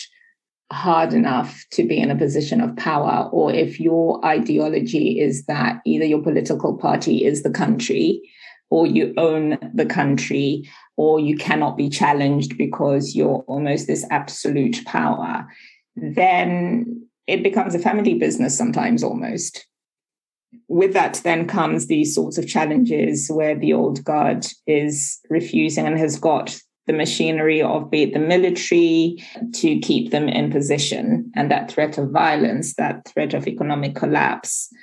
hard 0.71 1.13
enough 1.13 1.65
to 1.71 1.83
be 1.83 1.97
in 1.97 2.11
a 2.11 2.17
position 2.17 2.61
of 2.61 2.75
power, 2.75 3.29
or 3.31 3.53
if 3.53 3.79
your 3.79 4.23
ideology 4.25 5.19
is 5.19 5.45
that 5.45 5.81
either 5.85 6.05
your 6.05 6.21
political 6.21 6.77
party 6.77 7.25
is 7.25 7.43
the 7.43 7.49
country, 7.49 8.21
or 8.69 8.85
you 8.85 9.13
own 9.17 9.57
the 9.73 9.85
country, 9.85 10.69
or 10.97 11.19
you 11.19 11.37
cannot 11.37 11.77
be 11.77 11.89
challenged 11.89 12.57
because 12.57 13.15
you're 13.15 13.43
almost 13.47 13.87
this 13.87 14.05
absolute 14.11 14.83
power, 14.85 15.47
then 15.95 17.08
it 17.29 17.43
becomes 17.43 17.75
a 17.75 17.79
family 17.79 18.15
business 18.15 18.57
sometimes 18.57 19.03
almost. 19.03 19.65
With 20.67 20.93
that, 20.93 21.21
then 21.23 21.47
comes 21.47 21.85
these 21.85 22.13
sorts 22.13 22.37
of 22.37 22.47
challenges 22.47 23.29
where 23.29 23.55
the 23.55 23.73
old 23.73 24.03
guard 24.03 24.47
is 24.65 25.19
refusing 25.29 25.85
and 25.85 25.97
has 25.99 26.19
got 26.19 26.59
the 26.87 26.93
machinery 26.93 27.61
of 27.61 27.91
be 27.91 28.03
it 28.03 28.13
the 28.13 28.19
military 28.19 29.23
to 29.53 29.79
keep 29.79 30.09
them 30.09 30.27
in 30.27 30.51
position 30.51 31.31
and 31.35 31.51
that 31.51 31.69
threat 31.69 31.99
of 31.99 32.09
violence, 32.09 32.73
that 32.75 33.07
threat 33.07 33.35
of 33.35 33.47
economic 33.47 33.95
collapse 33.95 34.73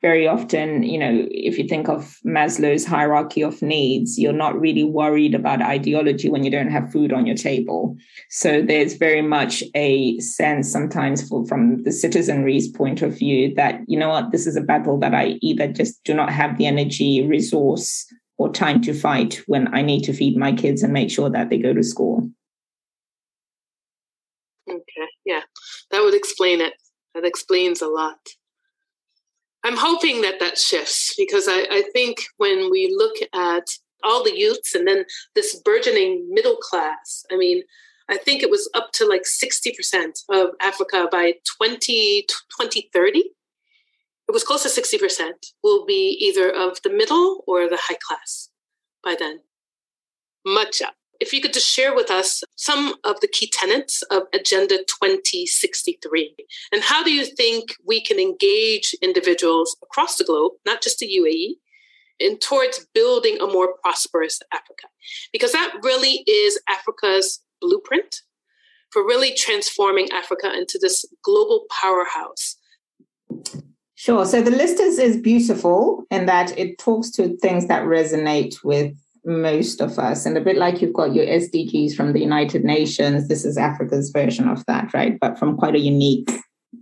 very 0.00 0.28
often, 0.28 0.84
you 0.84 0.98
know, 0.98 1.26
if 1.30 1.58
you 1.58 1.66
think 1.66 1.88
of 1.88 2.16
Maslow's 2.24 2.84
hierarchy 2.84 3.42
of 3.42 3.60
needs, 3.60 4.18
you're 4.18 4.32
not 4.32 4.58
really 4.58 4.84
worried 4.84 5.34
about 5.34 5.60
ideology 5.60 6.28
when 6.30 6.44
you 6.44 6.50
don't 6.50 6.70
have 6.70 6.92
food 6.92 7.12
on 7.12 7.26
your 7.26 7.36
table. 7.36 7.96
So 8.30 8.62
there's 8.62 8.94
very 8.94 9.22
much 9.22 9.64
a 9.74 10.18
sense 10.20 10.70
sometimes 10.70 11.28
for, 11.28 11.44
from 11.46 11.82
the 11.82 11.90
citizenry's 11.90 12.68
point 12.68 13.02
of 13.02 13.18
view 13.18 13.52
that, 13.56 13.80
you 13.88 13.98
know 13.98 14.10
what, 14.10 14.30
this 14.30 14.46
is 14.46 14.56
a 14.56 14.60
battle 14.60 14.98
that 15.00 15.14
I 15.14 15.38
either 15.42 15.66
just 15.66 16.02
do 16.04 16.14
not 16.14 16.30
have 16.30 16.58
the 16.58 16.66
energy, 16.66 17.26
resource, 17.26 18.06
or 18.36 18.52
time 18.52 18.80
to 18.82 18.94
fight 18.94 19.42
when 19.46 19.74
I 19.74 19.82
need 19.82 20.02
to 20.04 20.12
feed 20.12 20.36
my 20.36 20.52
kids 20.52 20.84
and 20.84 20.92
make 20.92 21.10
sure 21.10 21.28
that 21.28 21.50
they 21.50 21.58
go 21.58 21.74
to 21.74 21.82
school. 21.82 22.30
Okay, 24.70 25.08
yeah, 25.24 25.40
that 25.90 26.02
would 26.02 26.14
explain 26.14 26.60
it. 26.60 26.74
That 27.14 27.24
explains 27.24 27.82
a 27.82 27.88
lot. 27.88 28.18
I'm 29.68 29.76
hoping 29.76 30.22
that 30.22 30.40
that 30.40 30.56
shifts 30.56 31.14
because 31.18 31.46
I, 31.46 31.66
I 31.70 31.82
think 31.92 32.16
when 32.38 32.70
we 32.70 32.94
look 32.96 33.16
at 33.34 33.68
all 34.02 34.24
the 34.24 34.34
youths 34.34 34.74
and 34.74 34.88
then 34.88 35.04
this 35.34 35.60
burgeoning 35.62 36.26
middle 36.30 36.56
class. 36.56 37.26
I 37.30 37.36
mean, 37.36 37.64
I 38.08 38.16
think 38.16 38.42
it 38.42 38.50
was 38.50 38.70
up 38.72 38.92
to 38.94 39.06
like 39.06 39.24
60% 39.24 40.20
of 40.30 40.54
Africa 40.62 41.06
by 41.12 41.34
20, 41.58 42.22
2030. 42.26 43.18
It 43.18 44.32
was 44.32 44.42
close 44.42 44.62
to 44.62 44.80
60% 44.80 45.32
will 45.62 45.84
be 45.84 46.16
either 46.18 46.50
of 46.50 46.80
the 46.82 46.90
middle 46.90 47.44
or 47.46 47.68
the 47.68 47.78
high 47.78 47.98
class 48.00 48.48
by 49.04 49.16
then. 49.18 49.40
Much 50.46 50.80
up. 50.80 50.94
If 51.20 51.32
you 51.32 51.40
could 51.40 51.52
just 51.52 51.68
share 51.68 51.94
with 51.94 52.10
us 52.10 52.42
some 52.56 52.94
of 53.04 53.20
the 53.20 53.28
key 53.28 53.50
tenets 53.50 54.02
of 54.02 54.22
Agenda 54.32 54.78
2063, 54.78 56.34
and 56.72 56.82
how 56.82 57.02
do 57.02 57.12
you 57.12 57.24
think 57.24 57.74
we 57.84 58.00
can 58.00 58.20
engage 58.20 58.94
individuals 59.02 59.76
across 59.82 60.16
the 60.16 60.24
globe, 60.24 60.52
not 60.64 60.80
just 60.80 60.98
the 60.98 61.08
UAE, 61.08 61.56
and 62.20 62.40
towards 62.40 62.86
building 62.94 63.38
a 63.40 63.46
more 63.46 63.74
prosperous 63.82 64.40
Africa? 64.52 64.88
Because 65.32 65.52
that 65.52 65.74
really 65.82 66.22
is 66.26 66.60
Africa's 66.68 67.42
blueprint 67.60 68.22
for 68.92 69.04
really 69.04 69.34
transforming 69.34 70.08
Africa 70.12 70.52
into 70.54 70.78
this 70.80 71.04
global 71.24 71.66
powerhouse. 71.80 72.56
Sure. 73.94 74.24
So 74.24 74.40
the 74.40 74.52
list 74.52 74.78
is, 74.78 74.98
is 74.98 75.16
beautiful 75.16 76.04
in 76.10 76.26
that 76.26 76.56
it 76.56 76.78
talks 76.78 77.10
to 77.12 77.36
things 77.38 77.66
that 77.66 77.82
resonate 77.82 78.62
with 78.62 78.94
most 79.28 79.80
of 79.80 79.98
us. 79.98 80.26
And 80.26 80.36
a 80.36 80.40
bit 80.40 80.56
like 80.56 80.80
you've 80.80 80.94
got 80.94 81.14
your 81.14 81.26
SDGs 81.26 81.94
from 81.94 82.12
the 82.12 82.20
United 82.20 82.64
Nations, 82.64 83.28
this 83.28 83.44
is 83.44 83.56
Africa's 83.56 84.10
version 84.10 84.48
of 84.48 84.64
that, 84.66 84.92
right? 84.94 85.18
But 85.20 85.38
from 85.38 85.56
quite 85.56 85.74
a 85.74 85.80
unique, 85.80 86.30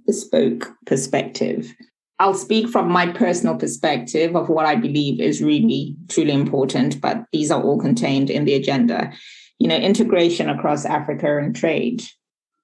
bespoke 0.06 0.70
perspective. 0.86 1.74
I'll 2.18 2.34
speak 2.34 2.68
from 2.68 2.90
my 2.90 3.08
personal 3.12 3.56
perspective 3.56 4.34
of 4.34 4.48
what 4.48 4.64
I 4.64 4.76
believe 4.76 5.20
is 5.20 5.42
really, 5.42 5.96
truly 6.08 6.32
important, 6.32 7.00
but 7.00 7.24
these 7.32 7.50
are 7.50 7.62
all 7.62 7.78
contained 7.78 8.30
in 8.30 8.46
the 8.46 8.54
agenda. 8.54 9.12
You 9.58 9.68
know, 9.68 9.76
integration 9.76 10.48
across 10.48 10.86
Africa 10.86 11.38
and 11.38 11.54
trade 11.54 12.02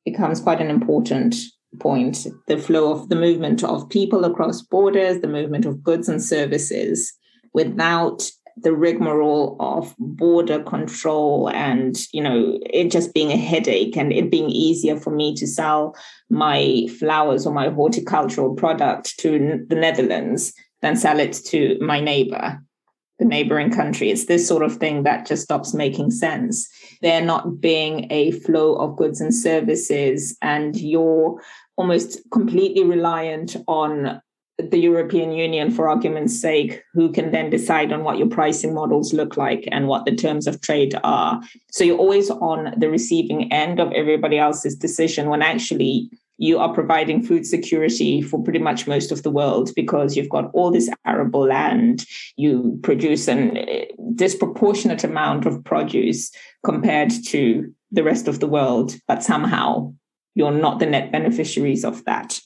becomes 0.06 0.40
quite 0.40 0.60
an 0.60 0.70
important 0.70 1.34
point. 1.80 2.26
The 2.48 2.58
flow 2.58 2.92
of 2.92 3.08
the 3.08 3.16
movement 3.16 3.62
of 3.62 3.88
people 3.88 4.24
across 4.24 4.62
borders, 4.62 5.20
the 5.20 5.28
movement 5.28 5.66
of 5.66 5.82
goods 5.82 6.08
and 6.08 6.22
services 6.22 7.12
without 7.52 8.22
the 8.56 8.72
rigmarole 8.72 9.56
of 9.60 9.94
border 9.98 10.62
control 10.62 11.48
and 11.50 11.96
you 12.12 12.22
know 12.22 12.58
it 12.62 12.90
just 12.90 13.14
being 13.14 13.30
a 13.30 13.36
headache 13.36 13.96
and 13.96 14.12
it 14.12 14.30
being 14.30 14.50
easier 14.50 14.98
for 14.98 15.10
me 15.10 15.34
to 15.34 15.46
sell 15.46 15.96
my 16.30 16.86
flowers 16.98 17.46
or 17.46 17.52
my 17.52 17.68
horticultural 17.68 18.54
product 18.54 19.18
to 19.18 19.64
the 19.68 19.74
Netherlands 19.74 20.52
than 20.82 20.96
sell 20.96 21.18
it 21.18 21.32
to 21.32 21.78
my 21.80 22.00
neighbor. 22.00 22.60
The 23.18 23.24
mm-hmm. 23.24 23.28
neighboring 23.28 23.70
country. 23.70 24.10
It's 24.10 24.26
this 24.26 24.46
sort 24.46 24.62
of 24.62 24.76
thing 24.76 25.04
that 25.04 25.26
just 25.26 25.42
stops 25.42 25.74
making 25.74 26.10
sense. 26.10 26.68
There 27.00 27.24
not 27.24 27.60
being 27.60 28.10
a 28.10 28.32
flow 28.32 28.74
of 28.74 28.96
goods 28.96 29.20
and 29.20 29.34
services 29.34 30.36
and 30.42 30.76
you're 30.76 31.40
almost 31.76 32.18
completely 32.30 32.84
reliant 32.84 33.56
on 33.66 34.20
the 34.58 34.78
European 34.78 35.32
Union, 35.32 35.70
for 35.70 35.88
argument's 35.88 36.40
sake, 36.40 36.82
who 36.92 37.10
can 37.10 37.30
then 37.30 37.50
decide 37.50 37.92
on 37.92 38.04
what 38.04 38.18
your 38.18 38.28
pricing 38.28 38.74
models 38.74 39.12
look 39.12 39.36
like 39.36 39.66
and 39.72 39.88
what 39.88 40.04
the 40.04 40.14
terms 40.14 40.46
of 40.46 40.60
trade 40.60 40.94
are. 41.02 41.40
So 41.70 41.84
you're 41.84 41.98
always 41.98 42.30
on 42.30 42.74
the 42.76 42.90
receiving 42.90 43.52
end 43.52 43.80
of 43.80 43.92
everybody 43.92 44.38
else's 44.38 44.76
decision 44.76 45.28
when 45.28 45.42
actually 45.42 46.10
you 46.38 46.58
are 46.58 46.74
providing 46.74 47.22
food 47.22 47.46
security 47.46 48.20
for 48.20 48.42
pretty 48.42 48.58
much 48.58 48.86
most 48.86 49.12
of 49.12 49.22
the 49.22 49.30
world 49.30 49.70
because 49.76 50.16
you've 50.16 50.28
got 50.28 50.50
all 50.52 50.70
this 50.70 50.90
arable 51.06 51.46
land. 51.46 52.04
You 52.36 52.78
produce 52.82 53.28
a 53.28 53.32
eh, 53.32 53.84
disproportionate 54.14 55.04
amount 55.04 55.46
of 55.46 55.62
produce 55.64 56.30
compared 56.64 57.12
to 57.28 57.72
the 57.90 58.02
rest 58.02 58.28
of 58.28 58.40
the 58.40 58.48
world, 58.48 58.96
but 59.06 59.22
somehow 59.22 59.94
you're 60.34 60.50
not 60.50 60.78
the 60.78 60.86
net 60.86 61.12
beneficiaries 61.12 61.84
of 61.84 62.04
that 62.06 62.40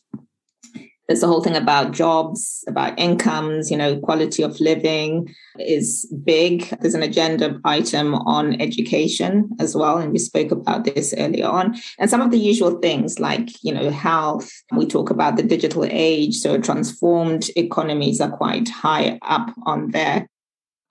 there's 1.08 1.20
the 1.20 1.28
whole 1.28 1.42
thing 1.42 1.54
about 1.54 1.92
jobs, 1.92 2.64
about 2.66 2.98
incomes, 2.98 3.70
you 3.70 3.76
know, 3.76 3.98
quality 4.00 4.42
of 4.42 4.58
living 4.58 5.32
is 5.58 6.12
big. 6.24 6.68
There's 6.80 6.94
an 6.94 7.02
agenda 7.02 7.60
item 7.64 8.14
on 8.14 8.60
education 8.60 9.50
as 9.60 9.76
well. 9.76 9.98
And 9.98 10.12
we 10.12 10.18
spoke 10.18 10.50
about 10.50 10.84
this 10.84 11.14
earlier 11.16 11.46
on. 11.46 11.76
And 11.98 12.10
some 12.10 12.20
of 12.20 12.32
the 12.32 12.38
usual 12.38 12.78
things 12.80 13.20
like, 13.20 13.50
you 13.62 13.72
know, 13.72 13.90
health. 13.90 14.50
We 14.76 14.86
talk 14.86 15.10
about 15.10 15.36
the 15.36 15.44
digital 15.44 15.84
age. 15.88 16.36
So 16.36 16.58
transformed 16.58 17.50
economies 17.56 18.20
are 18.20 18.36
quite 18.36 18.68
high 18.68 19.20
up 19.22 19.54
on 19.64 19.92
there. 19.92 20.26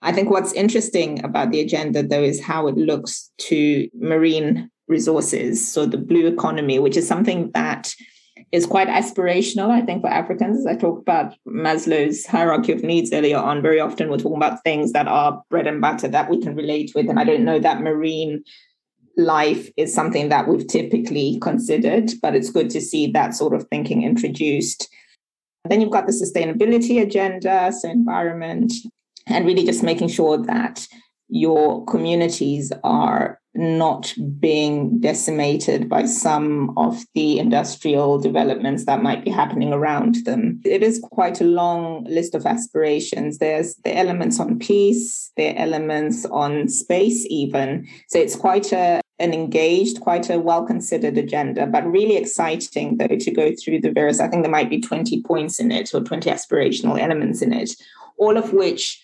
I 0.00 0.12
think 0.12 0.30
what's 0.30 0.52
interesting 0.52 1.22
about 1.24 1.50
the 1.50 1.60
agenda, 1.60 2.02
though, 2.02 2.22
is 2.22 2.40
how 2.40 2.68
it 2.68 2.76
looks 2.76 3.30
to 3.38 3.88
marine 3.94 4.70
resources. 4.88 5.70
So 5.70 5.84
the 5.84 5.98
blue 5.98 6.26
economy, 6.26 6.78
which 6.78 6.96
is 6.96 7.08
something 7.08 7.50
that 7.52 7.92
is 8.52 8.66
quite 8.66 8.88
aspirational, 8.88 9.70
I 9.70 9.82
think, 9.82 10.02
for 10.02 10.10
Africans. 10.10 10.60
As 10.60 10.66
I 10.66 10.76
talked 10.76 11.02
about 11.02 11.34
Maslow's 11.46 12.26
hierarchy 12.26 12.72
of 12.72 12.82
needs 12.82 13.12
earlier 13.12 13.38
on. 13.38 13.62
Very 13.62 13.80
often 13.80 14.08
we're 14.08 14.18
talking 14.18 14.36
about 14.36 14.62
things 14.62 14.92
that 14.92 15.08
are 15.08 15.42
bread 15.50 15.66
and 15.66 15.80
butter 15.80 16.08
that 16.08 16.30
we 16.30 16.40
can 16.40 16.54
relate 16.54 16.92
with. 16.94 17.08
And 17.08 17.18
I 17.18 17.24
don't 17.24 17.44
know 17.44 17.58
that 17.58 17.82
marine 17.82 18.44
life 19.16 19.70
is 19.76 19.94
something 19.94 20.28
that 20.28 20.46
we've 20.46 20.66
typically 20.66 21.38
considered, 21.40 22.12
but 22.22 22.34
it's 22.34 22.50
good 22.50 22.70
to 22.70 22.80
see 22.80 23.10
that 23.12 23.34
sort 23.34 23.54
of 23.54 23.66
thinking 23.68 24.02
introduced. 24.02 24.88
Then 25.64 25.80
you've 25.80 25.90
got 25.90 26.06
the 26.06 26.12
sustainability 26.12 27.02
agenda, 27.02 27.72
so 27.72 27.90
environment, 27.90 28.72
and 29.26 29.46
really 29.46 29.64
just 29.64 29.82
making 29.82 30.08
sure 30.08 30.38
that 30.38 30.86
your 31.28 31.84
communities 31.86 32.72
are 32.84 33.40
not 33.58 34.14
being 34.38 34.98
decimated 35.00 35.88
by 35.88 36.04
some 36.04 36.76
of 36.76 37.04
the 37.14 37.38
industrial 37.38 38.18
developments 38.18 38.84
that 38.84 39.02
might 39.02 39.24
be 39.24 39.30
happening 39.30 39.72
around 39.72 40.24
them. 40.24 40.60
It 40.64 40.82
is 40.82 40.98
quite 41.12 41.40
a 41.40 41.44
long 41.44 42.04
list 42.04 42.34
of 42.34 42.46
aspirations. 42.46 43.38
There's 43.38 43.76
the 43.84 43.96
elements 43.96 44.40
on 44.40 44.58
peace, 44.58 45.32
there 45.36 45.54
are 45.54 45.58
elements 45.58 46.24
on 46.26 46.68
space, 46.68 47.26
even. 47.28 47.86
So 48.08 48.18
it's 48.18 48.36
quite 48.36 48.72
a 48.72 49.00
an 49.18 49.32
engaged, 49.32 50.00
quite 50.00 50.28
a 50.28 50.38
well 50.38 50.66
considered 50.66 51.16
agenda, 51.16 51.66
but 51.66 51.90
really 51.90 52.16
exciting 52.16 52.98
though 52.98 53.06
to 53.06 53.30
go 53.30 53.54
through 53.54 53.80
the 53.80 53.90
various. 53.90 54.20
I 54.20 54.28
think 54.28 54.42
there 54.42 54.52
might 54.52 54.68
be 54.68 54.80
20 54.80 55.22
points 55.22 55.58
in 55.58 55.72
it 55.72 55.94
or 55.94 56.02
20 56.02 56.28
aspirational 56.30 57.00
elements 57.00 57.40
in 57.40 57.52
it, 57.52 57.70
all 58.18 58.36
of 58.36 58.52
which 58.52 59.02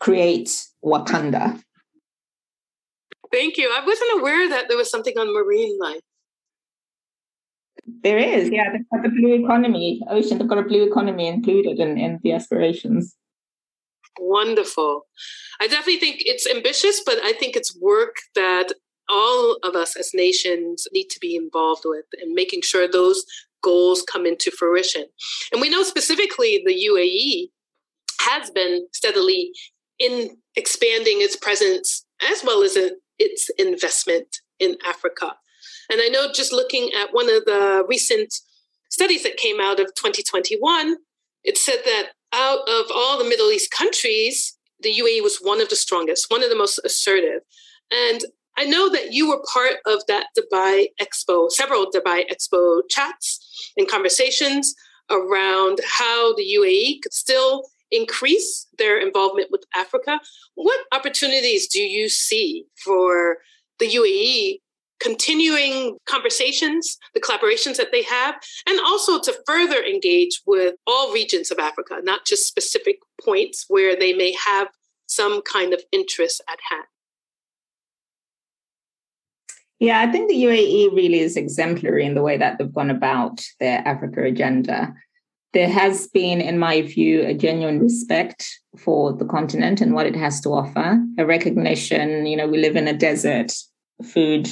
create 0.00 0.66
Wakanda 0.84 1.62
Thank 3.34 3.56
you. 3.56 3.68
I 3.68 3.84
wasn't 3.84 4.20
aware 4.20 4.48
that 4.48 4.68
there 4.68 4.76
was 4.76 4.88
something 4.88 5.18
on 5.18 5.34
marine 5.34 5.76
life. 5.80 6.00
There 8.04 8.16
is, 8.16 8.48
yeah. 8.48 8.70
They've 8.70 8.88
got 8.92 9.02
the 9.02 9.08
blue 9.08 9.44
economy, 9.44 10.00
ocean. 10.08 10.38
They've 10.38 10.48
got 10.48 10.58
a 10.58 10.62
blue 10.62 10.84
economy 10.84 11.26
included 11.26 11.80
in, 11.80 11.98
in 11.98 12.20
the 12.22 12.30
aspirations. 12.30 13.16
Wonderful. 14.20 15.06
I 15.60 15.66
definitely 15.66 15.98
think 15.98 16.18
it's 16.20 16.46
ambitious, 16.46 17.02
but 17.04 17.18
I 17.24 17.32
think 17.32 17.56
it's 17.56 17.76
work 17.80 18.14
that 18.36 18.68
all 19.08 19.58
of 19.64 19.74
us 19.74 19.96
as 19.96 20.12
nations 20.14 20.86
need 20.92 21.08
to 21.10 21.18
be 21.18 21.34
involved 21.34 21.82
with 21.84 22.04
and 22.22 22.34
making 22.34 22.62
sure 22.62 22.86
those 22.86 23.24
goals 23.64 24.02
come 24.02 24.26
into 24.26 24.52
fruition. 24.52 25.06
And 25.52 25.60
we 25.60 25.68
know 25.68 25.82
specifically 25.82 26.62
the 26.64 26.88
UAE 26.88 27.48
has 28.20 28.50
been 28.52 28.86
steadily 28.92 29.50
in 29.98 30.36
expanding 30.54 31.16
its 31.18 31.34
presence 31.34 32.06
as 32.30 32.44
well 32.44 32.62
as 32.62 32.76
its 33.18 33.50
investment 33.58 34.40
in 34.58 34.76
Africa. 34.86 35.36
And 35.90 36.00
I 36.00 36.08
know 36.08 36.32
just 36.32 36.52
looking 36.52 36.90
at 36.98 37.12
one 37.12 37.28
of 37.28 37.44
the 37.44 37.84
recent 37.88 38.32
studies 38.90 39.22
that 39.24 39.36
came 39.36 39.60
out 39.60 39.80
of 39.80 39.86
2021, 39.94 40.96
it 41.42 41.58
said 41.58 41.80
that 41.84 42.10
out 42.32 42.60
of 42.68 42.86
all 42.94 43.18
the 43.18 43.28
Middle 43.28 43.50
East 43.50 43.70
countries, 43.70 44.56
the 44.80 44.92
UAE 44.92 45.22
was 45.22 45.38
one 45.40 45.60
of 45.60 45.68
the 45.68 45.76
strongest, 45.76 46.30
one 46.30 46.42
of 46.42 46.50
the 46.50 46.56
most 46.56 46.80
assertive. 46.84 47.42
And 47.90 48.20
I 48.56 48.64
know 48.64 48.88
that 48.90 49.12
you 49.12 49.28
were 49.28 49.42
part 49.52 49.78
of 49.86 50.02
that 50.06 50.28
Dubai 50.38 50.86
Expo, 51.00 51.50
several 51.50 51.90
Dubai 51.90 52.24
Expo 52.30 52.82
chats 52.88 53.72
and 53.76 53.88
conversations 53.88 54.74
around 55.10 55.80
how 55.98 56.34
the 56.34 56.46
UAE 56.58 57.02
could 57.02 57.12
still 57.12 57.64
increase 57.90 58.66
their 58.78 58.98
involvement 58.98 59.50
with 59.50 59.64
Africa. 59.74 60.20
What 60.54 60.80
opportunities 60.92 61.68
do 61.68 61.80
you 61.80 62.08
see 62.08 62.64
for 62.84 63.38
the 63.78 63.88
UAE 63.88 64.60
continuing 65.00 65.98
conversations, 66.06 66.96
the 67.12 67.20
collaborations 67.20 67.76
that 67.76 67.92
they 67.92 68.02
have, 68.02 68.36
and 68.66 68.80
also 68.80 69.20
to 69.20 69.34
further 69.46 69.82
engage 69.82 70.40
with 70.46 70.76
all 70.86 71.12
regions 71.12 71.50
of 71.50 71.58
Africa, 71.58 72.00
not 72.02 72.24
just 72.24 72.46
specific 72.46 72.96
points 73.22 73.66
where 73.68 73.94
they 73.96 74.12
may 74.12 74.34
have 74.46 74.68
some 75.06 75.42
kind 75.42 75.74
of 75.74 75.82
interest 75.92 76.40
at 76.50 76.58
hand? 76.70 76.84
Yeah, 79.78 80.00
I 80.00 80.10
think 80.10 80.30
the 80.30 80.42
UAE 80.44 80.94
really 80.94 81.18
is 81.18 81.36
exemplary 81.36 82.06
in 82.06 82.14
the 82.14 82.22
way 82.22 82.38
that 82.38 82.56
they've 82.56 82.72
gone 82.72 82.90
about 82.90 83.42
their 83.60 83.86
Africa 83.86 84.22
agenda. 84.22 84.94
There 85.54 85.70
has 85.70 86.08
been, 86.08 86.40
in 86.40 86.58
my 86.58 86.82
view, 86.82 87.22
a 87.22 87.32
genuine 87.32 87.80
respect 87.80 88.60
for 88.76 89.12
the 89.12 89.24
continent 89.24 89.80
and 89.80 89.94
what 89.94 90.06
it 90.06 90.16
has 90.16 90.40
to 90.42 90.50
offer, 90.50 90.98
a 91.18 91.24
recognition, 91.24 92.26
you 92.26 92.36
know, 92.36 92.46
we 92.46 92.58
live 92.58 92.76
in 92.76 92.88
a 92.88 92.96
desert, 92.96 93.52
food 94.02 94.48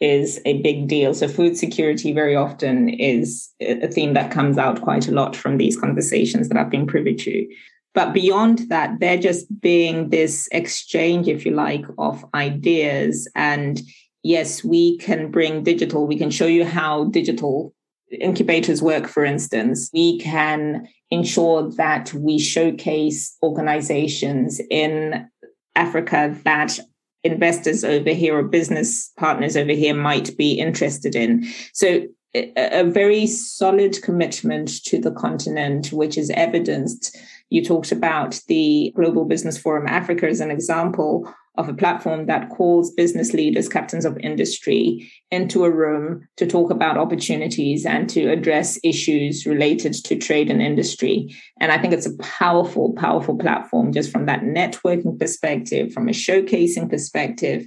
is 0.00 0.40
a 0.44 0.60
big 0.60 0.86
deal. 0.86 1.14
So, 1.14 1.26
food 1.26 1.56
security 1.56 2.12
very 2.12 2.36
often 2.36 2.90
is 2.90 3.50
a 3.60 3.88
theme 3.88 4.14
that 4.14 4.30
comes 4.30 4.58
out 4.58 4.82
quite 4.82 5.08
a 5.08 5.12
lot 5.12 5.34
from 5.34 5.56
these 5.56 5.78
conversations 5.78 6.48
that 6.48 6.58
I've 6.58 6.70
been 6.70 6.86
privy 6.86 7.14
to. 7.14 7.48
But 7.94 8.12
beyond 8.12 8.68
that, 8.68 8.98
they're 9.00 9.18
just 9.18 9.46
being 9.60 10.10
this 10.10 10.48
exchange, 10.52 11.28
if 11.28 11.46
you 11.46 11.52
like, 11.52 11.86
of 11.96 12.24
ideas. 12.34 13.30
And 13.34 13.80
yes, 14.22 14.62
we 14.62 14.98
can 14.98 15.30
bring 15.30 15.62
digital, 15.62 16.06
we 16.06 16.18
can 16.18 16.30
show 16.30 16.46
you 16.46 16.64
how 16.64 17.04
digital 17.04 17.72
incubators 18.10 18.82
work, 18.82 19.06
for 19.06 19.24
instance, 19.24 19.90
we 19.92 20.18
can 20.18 20.86
ensure 21.10 21.70
that 21.72 22.12
we 22.14 22.38
showcase 22.38 23.36
organizations 23.42 24.60
in 24.70 25.28
Africa 25.74 26.36
that 26.44 26.78
investors 27.22 27.84
over 27.84 28.10
here 28.10 28.38
or 28.38 28.42
business 28.42 29.10
partners 29.18 29.56
over 29.56 29.72
here 29.72 29.94
might 29.94 30.36
be 30.36 30.52
interested 30.52 31.14
in. 31.14 31.44
So, 31.72 32.06
a, 32.34 32.82
very 32.82 33.28
solid 33.28 34.02
commitment 34.02 34.82
to 34.86 35.00
the 35.00 35.12
continent, 35.12 35.92
which 35.92 36.18
is 36.18 36.30
evidenced. 36.30 37.16
You 37.48 37.64
talked 37.64 37.92
about 37.92 38.40
the 38.48 38.92
Global 38.96 39.24
Business 39.24 39.56
Forum 39.56 39.86
Africa 39.86 40.26
as 40.26 40.40
an 40.40 40.50
example 40.50 41.32
of 41.56 41.68
a 41.68 41.74
platform 41.74 42.26
that 42.26 42.50
calls 42.50 42.92
business 42.92 43.32
leaders, 43.32 43.68
captains 43.68 44.04
of 44.04 44.18
industry, 44.18 45.10
into 45.30 45.64
a 45.64 45.70
room 45.70 46.26
to 46.36 46.46
talk 46.46 46.70
about 46.70 46.98
opportunities 46.98 47.86
and 47.86 48.08
to 48.08 48.28
address 48.30 48.78
issues 48.82 49.46
related 49.46 49.92
to 49.92 50.16
trade 50.16 50.50
and 50.50 50.60
industry. 50.60 51.34
And 51.60 51.70
I 51.70 51.78
think 51.78 51.92
it's 51.92 52.06
a 52.06 52.16
powerful, 52.18 52.92
powerful 52.94 53.38
platform 53.38 53.92
just 53.92 54.10
from 54.10 54.26
that 54.26 54.42
networking 54.42 55.18
perspective, 55.18 55.92
from 55.92 56.08
a 56.08 56.12
showcasing 56.12 56.90
perspective, 56.90 57.66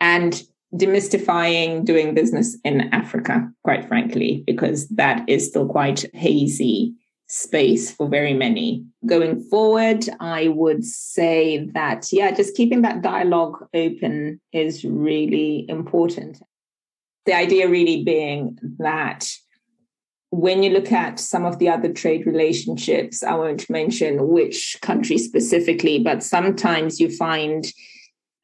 and 0.00 0.42
demystifying 0.74 1.84
doing 1.84 2.14
business 2.14 2.56
in 2.64 2.92
Africa, 2.92 3.48
quite 3.64 3.86
frankly, 3.86 4.44
because 4.46 4.88
that 4.88 5.26
is 5.28 5.46
still 5.46 5.66
quite 5.66 6.04
hazy 6.14 6.94
space 7.28 7.90
for 7.90 8.08
very 8.08 8.34
many. 8.34 8.84
Going 9.06 9.40
forward, 9.40 10.04
I 10.18 10.48
would 10.48 10.84
say 10.84 11.66
that, 11.74 12.12
yeah, 12.12 12.30
just 12.30 12.56
keeping 12.56 12.82
that 12.82 13.02
dialogue 13.02 13.66
open 13.74 14.40
is 14.52 14.84
really 14.84 15.66
important. 15.68 16.42
The 17.26 17.34
idea 17.34 17.68
really 17.68 18.02
being 18.02 18.58
that 18.78 19.28
when 20.30 20.62
you 20.62 20.70
look 20.70 20.92
at 20.92 21.18
some 21.18 21.44
of 21.44 21.58
the 21.58 21.68
other 21.68 21.92
trade 21.92 22.26
relationships, 22.26 23.22
I 23.22 23.34
won't 23.34 23.68
mention 23.70 24.28
which 24.28 24.78
country 24.82 25.18
specifically, 25.18 25.98
but 25.98 26.22
sometimes 26.22 27.00
you 27.00 27.10
find 27.10 27.66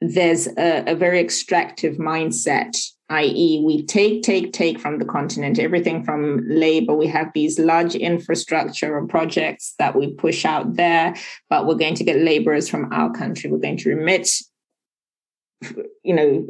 there's 0.01 0.47
a, 0.47 0.85
a 0.87 0.95
very 0.95 1.21
extractive 1.21 1.97
mindset 1.97 2.77
i.e., 3.11 3.63
we 3.65 3.85
take, 3.85 4.23
take, 4.23 4.53
take 4.53 4.81
from 4.81 4.99
the 4.99 5.05
continent, 5.05 5.59
everything 5.59 6.03
from 6.03 6.41
labor. 6.47 6.95
We 6.95 7.07
have 7.09 7.31
these 7.35 7.59
large 7.59 7.95
infrastructure 7.95 9.05
projects 9.07 9.75
that 9.79 9.95
we 9.95 10.13
push 10.13 10.45
out 10.45 10.75
there, 10.75 11.15
but 11.51 11.67
we're 11.67 11.75
going 11.75 11.97
to 11.97 12.05
get 12.05 12.19
laborers 12.19 12.69
from 12.69 12.93
our 12.93 13.13
country. 13.13 13.51
We're 13.51 13.59
going 13.59 13.77
to 13.79 13.91
remit 13.91 14.31
you 16.03 16.15
know 16.15 16.47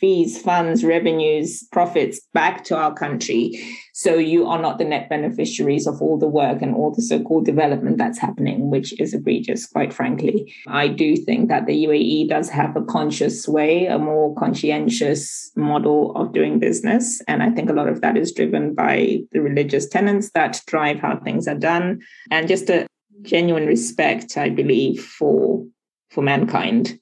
fees 0.00 0.40
funds 0.40 0.84
revenues 0.84 1.66
profits 1.72 2.20
back 2.32 2.64
to 2.64 2.76
our 2.76 2.94
country. 2.94 3.52
So 3.94 4.16
you 4.16 4.46
are 4.46 4.60
not 4.60 4.78
the 4.78 4.84
net 4.84 5.08
beneficiaries 5.08 5.86
of 5.86 6.00
all 6.00 6.18
the 6.18 6.28
work 6.28 6.62
and 6.62 6.74
all 6.74 6.94
the 6.94 7.02
so-called 7.02 7.44
development 7.44 7.98
that's 7.98 8.18
happening 8.18 8.70
which 8.70 8.98
is 9.00 9.14
egregious 9.14 9.66
quite 9.66 9.92
frankly. 9.92 10.52
I 10.66 10.88
do 10.88 11.16
think 11.16 11.48
that 11.48 11.66
the 11.66 11.86
uae 11.86 12.28
does 12.28 12.48
have 12.50 12.76
a 12.76 12.84
conscious 12.84 13.48
way 13.48 13.86
a 13.86 13.98
more 13.98 14.34
conscientious 14.36 15.50
model 15.56 16.14
of 16.16 16.32
doing 16.32 16.58
business. 16.58 17.20
And 17.28 17.42
i 17.42 17.50
think 17.50 17.70
a 17.70 17.74
lot 17.74 17.88
of 17.88 18.00
that 18.00 18.16
is 18.16 18.32
driven 18.32 18.74
by 18.74 19.18
the 19.32 19.40
religious 19.40 19.88
tenets 19.88 20.30
that 20.32 20.60
drive 20.66 21.00
how 21.00 21.18
things 21.18 21.48
are 21.48 21.58
done. 21.58 22.00
And 22.30 22.48
just 22.48 22.70
a 22.70 22.86
genuine 23.22 23.66
respect 23.66 24.36
i 24.36 24.48
believe 24.48 25.02
for 25.02 25.64
for 26.10 26.22
mankind 26.22 27.00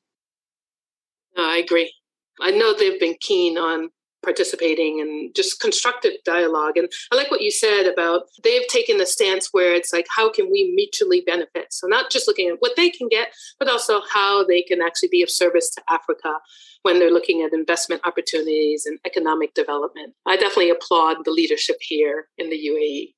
no, 1.36 1.44
I 1.44 1.56
agree. 1.56 1.92
I 2.40 2.50
know 2.50 2.74
they've 2.74 3.00
been 3.00 3.16
keen 3.20 3.56
on 3.58 3.90
participating 4.24 5.00
and 5.00 5.34
just 5.36 5.60
constructive 5.60 6.12
dialogue. 6.24 6.76
And 6.76 6.90
I 7.12 7.16
like 7.16 7.30
what 7.30 7.42
you 7.42 7.50
said 7.50 7.86
about 7.86 8.22
they've 8.42 8.66
taken 8.68 9.00
a 9.00 9.06
stance 9.06 9.50
where 9.52 9.74
it's 9.74 9.92
like, 9.92 10.06
how 10.08 10.32
can 10.32 10.50
we 10.50 10.72
mutually 10.74 11.22
benefit? 11.24 11.66
So, 11.72 11.86
not 11.86 12.10
just 12.10 12.26
looking 12.26 12.48
at 12.48 12.56
what 12.58 12.72
they 12.76 12.90
can 12.90 13.08
get, 13.08 13.28
but 13.58 13.68
also 13.68 14.00
how 14.12 14.44
they 14.44 14.62
can 14.62 14.80
actually 14.80 15.10
be 15.10 15.22
of 15.22 15.30
service 15.30 15.70
to 15.74 15.82
Africa 15.88 16.38
when 16.82 16.98
they're 16.98 17.12
looking 17.12 17.42
at 17.42 17.52
investment 17.52 18.02
opportunities 18.04 18.86
and 18.86 18.98
economic 19.06 19.54
development. 19.54 20.14
I 20.26 20.36
definitely 20.36 20.70
applaud 20.70 21.18
the 21.24 21.30
leadership 21.30 21.76
here 21.80 22.28
in 22.38 22.50
the 22.50 22.56
UAE. 22.56 23.13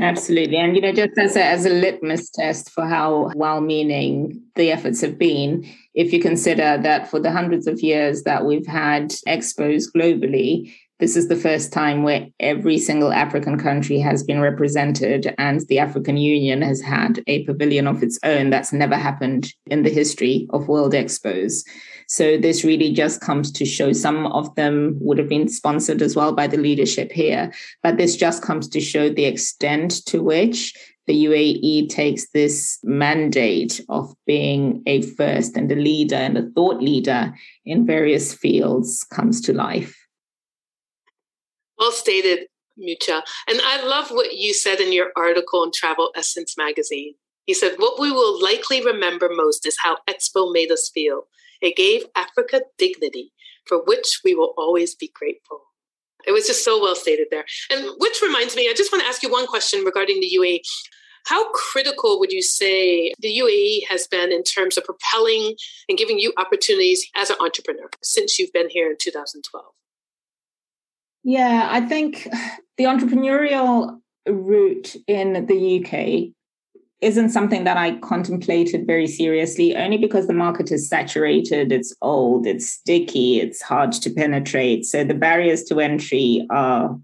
Absolutely. 0.00 0.56
And, 0.56 0.74
you 0.74 0.80
know, 0.82 0.92
just 0.92 1.16
as 1.18 1.36
a, 1.36 1.44
as 1.44 1.66
a 1.66 1.70
litmus 1.70 2.30
test 2.30 2.70
for 2.70 2.86
how 2.86 3.30
well 3.36 3.60
meaning 3.60 4.42
the 4.56 4.72
efforts 4.72 5.00
have 5.02 5.18
been, 5.18 5.64
if 5.94 6.12
you 6.12 6.20
consider 6.20 6.78
that 6.82 7.08
for 7.10 7.20
the 7.20 7.30
hundreds 7.30 7.66
of 7.66 7.80
years 7.80 8.22
that 8.22 8.44
we've 8.46 8.66
had 8.66 9.10
expos 9.28 9.84
globally, 9.94 10.74
this 11.00 11.16
is 11.16 11.28
the 11.28 11.36
first 11.36 11.72
time 11.72 12.02
where 12.02 12.28
every 12.40 12.78
single 12.78 13.12
African 13.12 13.58
country 13.58 13.98
has 13.98 14.22
been 14.22 14.40
represented, 14.40 15.34
and 15.38 15.60
the 15.68 15.78
African 15.80 16.16
Union 16.16 16.62
has 16.62 16.80
had 16.80 17.22
a 17.26 17.44
pavilion 17.44 17.86
of 17.86 18.02
its 18.02 18.18
own. 18.22 18.50
That's 18.50 18.72
never 18.72 18.96
happened 18.96 19.52
in 19.66 19.82
the 19.82 19.90
history 19.90 20.46
of 20.50 20.68
World 20.68 20.92
Expos. 20.92 21.62
So 22.08 22.36
this 22.36 22.64
really 22.64 22.92
just 22.92 23.20
comes 23.20 23.50
to 23.52 23.64
show 23.64 23.92
some 23.92 24.26
of 24.26 24.54
them 24.54 24.96
would 25.00 25.18
have 25.18 25.28
been 25.28 25.48
sponsored 25.48 26.02
as 26.02 26.16
well 26.16 26.32
by 26.32 26.46
the 26.46 26.56
leadership 26.56 27.12
here. 27.12 27.52
But 27.82 27.96
this 27.96 28.16
just 28.16 28.42
comes 28.42 28.68
to 28.68 28.80
show 28.80 29.08
the 29.08 29.24
extent 29.24 30.04
to 30.06 30.22
which 30.22 30.74
the 31.06 31.24
UAE 31.26 31.90
takes 31.90 32.30
this 32.30 32.78
mandate 32.82 33.80
of 33.88 34.14
being 34.26 34.82
a 34.86 35.02
first 35.02 35.56
and 35.56 35.70
a 35.70 35.76
leader 35.76 36.16
and 36.16 36.38
a 36.38 36.50
thought 36.50 36.80
leader 36.80 37.34
in 37.66 37.86
various 37.86 38.32
fields 38.32 39.04
comes 39.04 39.40
to 39.42 39.52
life. 39.52 39.94
Well 41.78 41.92
stated, 41.92 42.46
Mucha. 42.76 43.22
And 43.48 43.60
I 43.62 43.84
love 43.84 44.10
what 44.10 44.34
you 44.34 44.54
said 44.54 44.80
in 44.80 44.92
your 44.92 45.12
article 45.16 45.62
in 45.62 45.70
Travel 45.72 46.10
Essence 46.16 46.56
magazine. 46.56 47.14
He 47.46 47.54
said, 47.54 47.74
What 47.76 48.00
we 48.00 48.10
will 48.10 48.42
likely 48.42 48.82
remember 48.84 49.28
most 49.30 49.66
is 49.66 49.76
how 49.82 49.98
Expo 50.08 50.52
made 50.52 50.70
us 50.70 50.90
feel. 50.92 51.26
It 51.64 51.76
gave 51.76 52.04
Africa 52.14 52.60
dignity, 52.76 53.32
for 53.66 53.82
which 53.84 54.20
we 54.22 54.34
will 54.34 54.52
always 54.58 54.94
be 54.94 55.10
grateful. 55.14 55.62
It 56.26 56.32
was 56.32 56.46
just 56.46 56.62
so 56.62 56.80
well 56.80 56.94
stated 56.94 57.28
there. 57.30 57.46
And 57.70 57.88
which 57.98 58.20
reminds 58.22 58.54
me, 58.54 58.68
I 58.68 58.74
just 58.76 58.92
want 58.92 59.02
to 59.02 59.08
ask 59.08 59.22
you 59.22 59.30
one 59.30 59.46
question 59.46 59.82
regarding 59.82 60.20
the 60.20 60.30
UAE. 60.38 60.60
How 61.26 61.50
critical 61.52 62.20
would 62.20 62.32
you 62.32 62.42
say 62.42 63.14
the 63.18 63.38
UAE 63.38 63.88
has 63.88 64.06
been 64.06 64.30
in 64.30 64.42
terms 64.42 64.76
of 64.76 64.84
propelling 64.84 65.54
and 65.88 65.96
giving 65.96 66.18
you 66.18 66.34
opportunities 66.36 67.06
as 67.16 67.30
an 67.30 67.36
entrepreneur 67.40 67.88
since 68.02 68.38
you've 68.38 68.52
been 68.52 68.68
here 68.68 68.90
in 68.90 68.96
2012? 69.00 69.64
Yeah, 71.22 71.68
I 71.70 71.80
think 71.80 72.28
the 72.76 72.84
entrepreneurial 72.84 74.00
route 74.26 74.96
in 75.06 75.46
the 75.46 75.80
UK 75.80 76.34
isn't 77.00 77.30
something 77.30 77.64
that 77.64 77.76
I 77.76 77.98
contemplated 77.98 78.86
very 78.86 79.06
seriously, 79.06 79.76
only 79.76 79.98
because 79.98 80.26
the 80.26 80.32
market 80.32 80.70
is 80.72 80.88
saturated, 80.88 81.72
it's 81.72 81.94
old, 82.00 82.46
it's 82.46 82.70
sticky, 82.70 83.40
it's 83.40 83.60
hard 83.60 83.92
to 83.92 84.10
penetrate. 84.10 84.86
So 84.86 85.04
the 85.04 85.14
barriers 85.14 85.64
to 85.64 85.80
entry 85.80 86.46
are, 86.50 86.98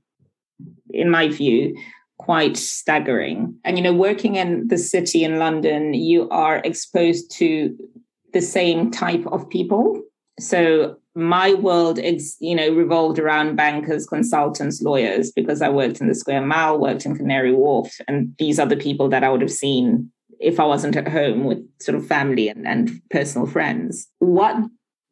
in 0.90 1.10
my 1.10 1.28
view, 1.28 1.76
quite 2.18 2.56
staggering. 2.56 3.54
And, 3.64 3.76
you 3.76 3.82
know, 3.82 3.94
working 3.94 4.36
in 4.36 4.68
the 4.68 4.78
city 4.78 5.24
in 5.24 5.38
London, 5.38 5.94
you 5.94 6.28
are 6.30 6.58
exposed 6.64 7.30
to 7.32 7.76
the 8.32 8.40
same 8.40 8.90
type 8.90 9.26
of 9.26 9.48
people. 9.48 10.00
So 10.38 10.96
my 11.14 11.54
world 11.54 11.98
you 11.98 12.54
know, 12.54 12.72
revolved 12.72 13.18
around 13.18 13.56
bankers, 13.56 14.06
consultants, 14.06 14.80
lawyers, 14.80 15.32
because 15.32 15.60
I 15.60 15.68
worked 15.68 16.00
in 16.00 16.08
the 16.08 16.14
Square 16.14 16.46
Mile, 16.46 16.78
worked 16.78 17.04
in 17.04 17.16
Canary 17.16 17.52
Wharf, 17.52 17.92
and 18.06 18.34
these 18.38 18.58
are 18.58 18.66
the 18.66 18.76
people 18.76 19.08
that 19.08 19.24
I 19.24 19.30
would 19.30 19.40
have 19.40 19.50
seen 19.50 20.10
if 20.38 20.58
I 20.58 20.64
wasn't 20.64 20.96
at 20.96 21.08
home 21.08 21.44
with 21.44 21.58
sort 21.80 21.96
of 21.96 22.06
family 22.06 22.48
and, 22.48 22.66
and 22.66 23.00
personal 23.10 23.46
friends. 23.46 24.08
What 24.20 24.56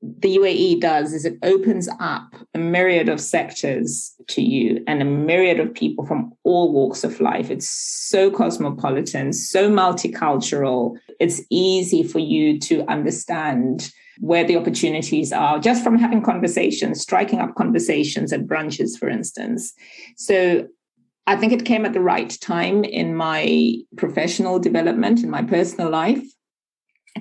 the 0.01 0.37
UAE 0.37 0.81
does 0.81 1.13
is 1.13 1.25
it 1.25 1.39
opens 1.43 1.89
up 2.01 2.35
a 2.55 2.59
myriad 2.59 3.09
of 3.09 3.21
sectors 3.21 4.15
to 4.29 4.43
you 4.43 4.83
and 4.87 5.03
a 5.03 5.05
myriad 5.05 5.59
of 5.59 5.75
people 5.75 6.07
from 6.07 6.33
all 6.45 6.73
walks 6.73 7.03
of 7.03 7.21
life. 7.21 7.51
It's 7.51 7.69
so 7.69 8.31
cosmopolitan, 8.31 9.33
so 9.33 9.69
multicultural. 9.69 10.97
It's 11.19 11.43
easy 11.51 12.05
for 12.05 12.21
you 12.21 12.61
to 12.61 12.89
understand 12.89 13.91
where 14.21 14.45
the 14.45 14.57
opportunities 14.57 15.33
are 15.33 15.59
just 15.59 15.83
from 15.85 15.99
having 15.99 16.23
conversations, 16.23 17.01
striking 17.01 17.41
up 17.41 17.55
conversations 17.55 18.33
at 18.33 18.47
brunches, 18.47 18.99
for 18.99 19.09
instance. 19.09 19.73
So 20.17 20.67
I 21.27 21.37
think 21.37 21.53
it 21.53 21.65
came 21.65 21.85
at 21.85 21.93
the 21.93 22.01
right 22.01 22.31
time 22.41 22.85
in 22.85 23.15
my 23.15 23.77
professional 23.97 24.59
development, 24.59 25.23
in 25.23 25.31
my 25.31 25.43
personal 25.43 25.91
life, 25.91 26.25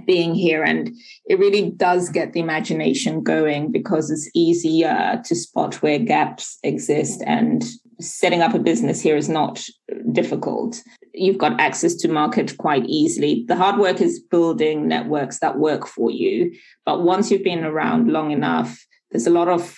being 0.05 0.33
here. 0.33 0.63
And 0.63 0.91
it 1.25 1.39
really 1.39 1.71
does 1.71 2.09
get 2.09 2.33
the 2.33 2.39
imagination 2.39 3.21
going 3.21 3.71
because 3.71 4.09
it's 4.09 4.29
easier 4.33 5.21
to 5.25 5.35
spot 5.35 5.75
where 5.81 5.99
gaps 5.99 6.57
exist. 6.63 7.21
And 7.25 7.63
setting 7.99 8.41
up 8.41 8.53
a 8.53 8.59
business 8.59 9.01
here 9.01 9.17
is 9.17 9.27
not 9.29 9.63
difficult. 10.11 10.81
You've 11.17 11.37
got 11.37 11.59
access 11.59 11.95
to 11.95 12.07
market 12.07 12.57
quite 12.57 12.85
easily. 12.85 13.45
The 13.47 13.55
hard 13.55 13.79
work 13.79 14.01
is 14.01 14.19
building 14.19 14.87
networks 14.87 15.39
that 15.39 15.57
work 15.57 15.87
for 15.87 16.11
you. 16.11 16.53
But 16.85 17.03
once 17.03 17.31
you've 17.31 17.43
been 17.43 17.63
around 17.63 18.11
long 18.11 18.31
enough, 18.31 18.85
there's 19.11 19.27
a 19.27 19.31
lot 19.31 19.47
of 19.47 19.75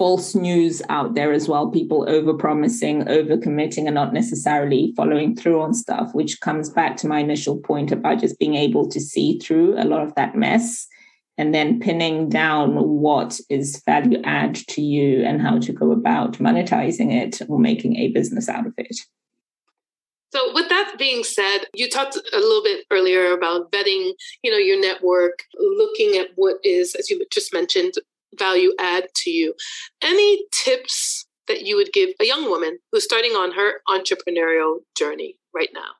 false 0.00 0.34
news 0.34 0.80
out 0.88 1.14
there 1.14 1.30
as 1.30 1.46
well 1.46 1.70
people 1.70 2.08
over 2.08 2.32
promising 2.32 3.06
over 3.06 3.36
committing 3.36 3.86
and 3.86 3.94
not 3.94 4.14
necessarily 4.14 4.94
following 4.96 5.36
through 5.36 5.60
on 5.60 5.74
stuff 5.74 6.08
which 6.14 6.40
comes 6.40 6.70
back 6.70 6.96
to 6.96 7.06
my 7.06 7.18
initial 7.18 7.58
point 7.58 7.92
about 7.92 8.18
just 8.18 8.38
being 8.38 8.54
able 8.54 8.88
to 8.88 8.98
see 8.98 9.38
through 9.38 9.74
a 9.78 9.84
lot 9.84 10.02
of 10.02 10.14
that 10.14 10.34
mess 10.34 10.86
and 11.36 11.54
then 11.54 11.78
pinning 11.80 12.30
down 12.30 12.76
what 12.76 13.38
is 13.50 13.82
value 13.84 14.22
add 14.24 14.54
to 14.54 14.80
you 14.80 15.22
and 15.22 15.42
how 15.42 15.58
to 15.58 15.70
go 15.70 15.92
about 15.92 16.38
monetizing 16.38 17.12
it 17.12 17.42
or 17.50 17.58
making 17.58 17.96
a 17.96 18.08
business 18.08 18.48
out 18.48 18.66
of 18.66 18.72
it 18.78 18.96
so 20.32 20.52
with 20.54 20.68
that 20.68 20.94
being 20.98 21.24
said, 21.24 21.64
you 21.74 21.88
talked 21.88 22.16
a 22.16 22.36
little 22.36 22.62
bit 22.62 22.86
earlier 22.90 23.32
about 23.32 23.72
vetting, 23.72 24.12
you 24.42 24.50
know, 24.50 24.58
your 24.58 24.80
network, 24.80 25.40
looking 25.58 26.16
at 26.18 26.28
what 26.36 26.56
is, 26.62 26.94
as 26.94 27.10
you 27.10 27.24
just 27.32 27.52
mentioned, 27.52 27.94
value 28.38 28.72
add 28.78 29.08
to 29.16 29.30
you. 29.30 29.54
Any 30.02 30.44
tips 30.52 31.26
that 31.48 31.62
you 31.62 31.76
would 31.76 31.92
give 31.92 32.10
a 32.20 32.24
young 32.24 32.48
woman 32.48 32.78
who's 32.92 33.04
starting 33.04 33.32
on 33.32 33.52
her 33.52 33.80
entrepreneurial 33.88 34.78
journey 34.96 35.36
right 35.52 35.70
now? 35.74 35.90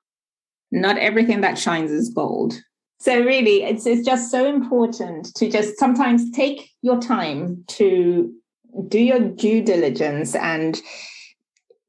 Not 0.70 0.96
everything 0.98 1.40
that 1.40 1.58
shines 1.58 1.90
is 1.90 2.08
gold. 2.10 2.54
So 3.00 3.18
really, 3.24 3.64
it's 3.64 3.86
it's 3.86 4.06
just 4.06 4.30
so 4.30 4.46
important 4.46 5.34
to 5.34 5.50
just 5.50 5.78
sometimes 5.78 6.30
take 6.32 6.70
your 6.82 7.00
time 7.00 7.64
to 7.68 8.32
do 8.88 9.00
your 9.00 9.20
due 9.20 9.62
diligence 9.62 10.36
and 10.36 10.80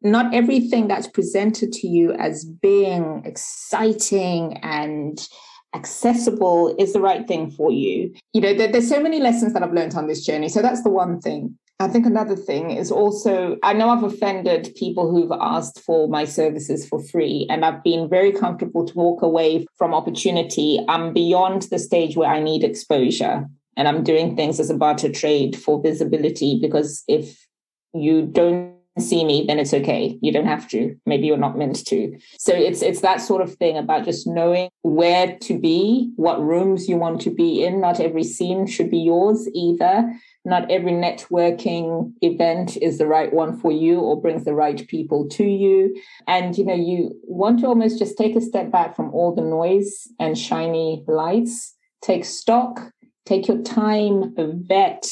not 0.02 0.34
everything 0.34 0.88
that's 0.88 1.08
presented 1.08 1.72
to 1.74 1.88
you 1.88 2.14
as 2.14 2.46
being 2.46 3.22
exciting 3.26 4.58
and 4.64 5.28
accessible 5.74 6.76
is 6.78 6.94
the 6.94 7.00
right 7.00 7.28
thing 7.28 7.50
for 7.50 7.72
you. 7.72 8.14
You 8.34 8.42
know, 8.42 8.54
there, 8.54 8.72
there's 8.72 8.90
so 8.90 9.02
many 9.02 9.20
lessons 9.20 9.54
that 9.54 9.64
I've 9.64 9.74
learned 9.74 9.96
on 9.96 10.08
this 10.08 10.26
journey. 10.26 10.50
So 10.50 10.62
that's 10.62 10.84
the 10.84 10.90
one 10.90 11.22
thing. 11.22 11.58
I 11.80 11.88
think 11.88 12.06
another 12.06 12.36
thing 12.36 12.72
is 12.72 12.92
also, 12.92 13.58
I 13.64 13.74
know 13.74 13.90
I've 13.90 14.04
offended 14.04 14.72
people 14.76 15.10
who've 15.10 15.32
asked 15.32 15.82
for 15.82 16.08
my 16.08 16.26
services 16.26 16.88
for 16.88 17.04
free, 17.04 17.48
and 17.50 17.66
I've 17.66 17.84
been 17.84 18.08
very 18.08 18.32
comfortable 18.32 18.86
to 18.86 18.94
walk 18.94 19.24
away 19.24 19.66
from 19.78 19.94
opportunity. 19.94 20.80
I'm 20.88 21.12
beyond 21.12 21.64
the 21.64 21.80
stage 21.80 22.16
where 22.16 22.30
I 22.30 22.40
need 22.40 22.64
exposure, 22.64 23.48
and 23.76 23.88
I'm 23.88 24.04
doing 24.04 24.36
things 24.36 24.60
as 24.60 24.70
a 24.70 24.78
barter 24.78 25.12
trade 25.12 25.56
for 25.56 25.82
visibility 25.82 26.60
because 26.62 27.04
if 27.08 27.48
you 27.96 28.28
don't 28.28 28.76
see 29.00 29.24
me 29.24 29.46
then 29.48 29.60
it's 29.60 29.74
okay. 29.74 30.18
You 30.22 30.32
don't 30.32 30.48
have 30.48 30.68
to. 30.70 30.96
Maybe 31.06 31.28
you're 31.28 31.38
not 31.38 31.58
meant 31.58 31.86
to. 31.88 32.18
So 32.38 32.54
it's 32.54 32.82
it's 32.82 33.02
that 33.02 33.22
sort 33.22 33.42
of 33.42 33.56
thing 33.56 33.78
about 33.78 34.06
just 34.06 34.28
knowing 34.28 34.70
where 34.82 35.38
to 35.40 35.60
be 35.60 36.12
what 36.16 36.42
rooms 36.42 36.90
you 36.90 36.98
want 36.98 37.22
to 37.22 37.30
be 37.30 37.64
in. 37.64 37.80
Not 37.80 38.00
every 38.00 38.24
scene 38.24 38.68
should 38.68 38.92
be 38.92 39.00
yours 39.00 39.48
either. 39.54 40.12
Not 40.44 40.70
every 40.72 40.92
networking 40.92 42.14
event 42.22 42.78
is 42.78 42.98
the 42.98 43.08
right 43.08 43.32
one 43.32 43.58
for 43.58 43.72
you 43.72 44.00
or 44.00 44.20
brings 44.20 44.44
the 44.44 44.56
right 44.56 44.88
people 44.88 45.28
to 45.30 45.44
you. 45.44 45.96
And 46.28 46.58
you 46.58 46.66
know 46.66 46.76
you 46.76 47.12
want 47.24 47.60
to 47.60 47.68
almost 47.68 48.00
just 48.00 48.18
take 48.18 48.36
a 48.36 48.42
step 48.42 48.72
back 48.72 48.96
from 48.96 49.14
all 49.14 49.34
the 49.34 49.42
noise 49.42 50.08
and 50.20 50.38
shiny 50.38 51.04
lights. 51.08 51.76
Take 52.02 52.26
stock 52.26 52.92
take 53.26 53.48
your 53.48 53.62
time 53.62 54.34
vet 54.68 55.10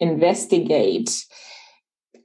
investigate 0.00 1.24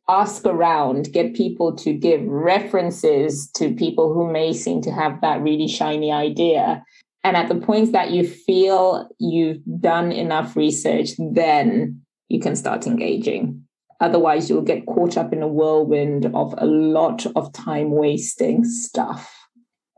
ask 0.10 0.46
around, 0.46 1.12
get 1.12 1.34
people 1.34 1.76
to 1.76 1.94
give 1.94 2.22
references 2.24 3.50
to 3.52 3.74
people 3.74 4.14
who 4.14 4.32
may 4.32 4.54
seem 4.54 4.82
to 4.82 4.92
have 4.92 5.22
that 5.22 5.42
really 5.42 5.68
shiny 5.68 6.12
idea. 6.12 6.84
And 7.24 7.36
at 7.36 7.50
the 7.50 7.56
point 7.56 7.92
that 7.92 8.12
you 8.12 8.28
feel 8.28 9.10
you've 9.20 9.62
done 9.80 10.12
enough 10.12 10.56
research, 10.56 11.10
then 11.18 12.02
you 12.30 12.40
can 12.40 12.56
start 12.56 12.88
engaging. 12.88 13.64
Otherwise, 14.00 14.50
you'll 14.50 14.62
get 14.62 14.86
caught 14.86 15.18
up 15.18 15.34
in 15.34 15.42
a 15.42 15.48
whirlwind 15.48 16.26
of 16.28 16.54
a 16.58 16.66
lot 16.66 17.26
of 17.36 17.52
time 17.52 17.92
wasting 17.92 18.64
stuff. 18.64 19.34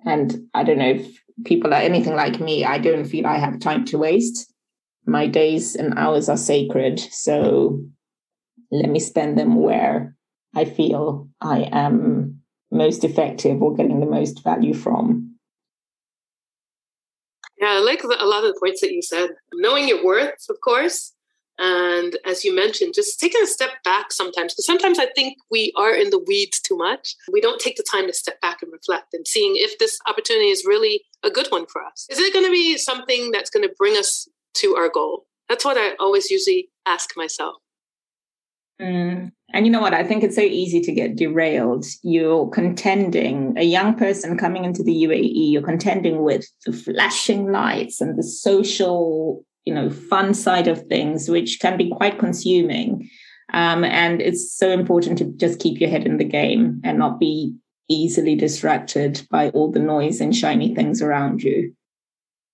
And 0.06 0.48
I 0.54 0.64
don't 0.64 0.78
know 0.78 0.92
if 0.92 1.22
people 1.46 1.74
are 1.74 1.82
anything 1.82 2.16
like 2.16 2.40
me, 2.40 2.66
I 2.66 2.78
don't 2.78 3.06
feel 3.06 3.28
I 3.28 3.38
have 3.38 3.60
time 3.60 3.86
to 3.86 3.98
waste. 3.98 4.52
My 5.06 5.28
days 5.28 5.76
and 5.76 5.98
hours 5.98 6.30
are 6.30 6.38
sacred. 6.38 7.00
So 7.00 7.84
let 8.72 8.90
me 8.90 9.00
spend 9.00 9.38
them 9.38 9.56
where 9.56 10.16
I 10.56 10.66
feel 10.66 11.30
I 11.42 11.70
am 11.72 12.42
most 12.72 13.04
effective 13.04 13.62
or 13.62 13.76
getting 13.76 14.00
the 14.00 14.06
most 14.06 14.44
value 14.44 14.74
from. 14.74 15.36
Yeah, 17.60 17.72
I 17.72 17.80
like 17.80 18.04
a 18.04 18.08
lot 18.08 18.46
of 18.46 18.54
the 18.54 18.60
points 18.60 18.82
that 18.82 18.92
you 18.92 19.02
said. 19.02 19.32
Knowing 19.54 19.88
your 19.88 20.04
worth, 20.06 20.46
of 20.50 20.58
course. 20.64 21.14
And 21.58 22.18
as 22.26 22.46
you 22.46 22.56
mentioned, 22.56 22.94
just 22.96 23.20
taking 23.20 23.44
a 23.44 23.48
step 23.48 23.72
back 23.84 24.14
sometimes, 24.14 24.54
because 24.54 24.66
sometimes 24.66 24.98
I 24.98 25.08
think 25.14 25.38
we 25.52 25.74
are 25.76 25.94
in 25.94 26.10
the 26.10 26.24
weeds 26.26 26.62
too 26.62 26.78
much. 26.78 27.16
We 27.34 27.42
don't 27.42 27.60
take 27.60 27.76
the 27.76 27.84
time 27.84 28.08
to 28.08 28.14
step 28.14 28.40
back 28.40 28.62
and 28.62 28.72
reflect 28.72 29.14
and 29.14 29.28
seeing 29.28 29.54
if 29.56 29.78
this 29.78 30.00
opportunity 30.08 30.48
is 30.48 30.64
really 30.66 31.02
a 31.22 31.30
good 31.30 31.48
one 31.50 31.66
for 31.66 31.84
us. 31.84 32.08
Is 32.10 32.18
it 32.18 32.32
going 32.32 32.46
to 32.46 32.52
be 32.52 32.78
something 32.78 33.32
that's 33.32 33.50
going 33.50 33.68
to 33.68 33.76
bring 33.78 33.98
us 33.98 34.30
to 34.56 34.76
our 34.78 34.90
goal? 34.90 35.26
That's 35.50 35.66
what 35.66 35.78
I 35.78 35.96
always 36.00 36.32
usually 36.32 36.70
ask 36.86 37.10
myself. 37.18 37.56
Mm. 38.82 39.32
And 39.52 39.66
you 39.66 39.72
know 39.72 39.82
what? 39.82 39.94
I 39.94 40.04
think 40.04 40.24
it's 40.24 40.36
so 40.36 40.42
easy 40.42 40.80
to 40.82 40.92
get 40.92 41.16
derailed. 41.16 41.86
You're 42.04 42.50
contending, 42.50 43.58
a 43.58 43.64
young 43.64 43.96
person 43.96 44.38
coming 44.38 44.64
into 44.64 44.84
the 44.84 45.04
UAE, 45.04 45.52
you're 45.52 45.62
contending 45.62 46.24
with 46.24 46.46
the 46.66 46.74
flashing 46.74 47.52
lights 47.52 48.00
and 48.00 48.18
the 48.18 48.24
social, 48.24 49.44
you 49.66 49.74
know, 49.74 49.90
fun 49.90 50.34
side 50.34 50.68
of 50.68 50.86
things, 50.88 51.30
which 51.30 51.60
can 51.60 51.78
be 51.78 51.90
quite 51.90 52.20
consuming. 52.20 53.10
Um, 53.54 53.84
and 53.84 54.22
it's 54.22 54.56
so 54.56 54.70
important 54.70 55.18
to 55.18 55.26
just 55.26 55.60
keep 55.60 55.80
your 55.80 55.90
head 55.90 56.06
in 56.06 56.18
the 56.18 56.24
game 56.24 56.80
and 56.84 57.00
not 57.00 57.20
be 57.20 57.56
easily 57.90 58.36
distracted 58.36 59.26
by 59.32 59.50
all 59.50 59.72
the 59.72 59.80
noise 59.80 60.22
and 60.22 60.36
shiny 60.36 60.76
things 60.76 61.02
around 61.02 61.42
you. 61.42 61.74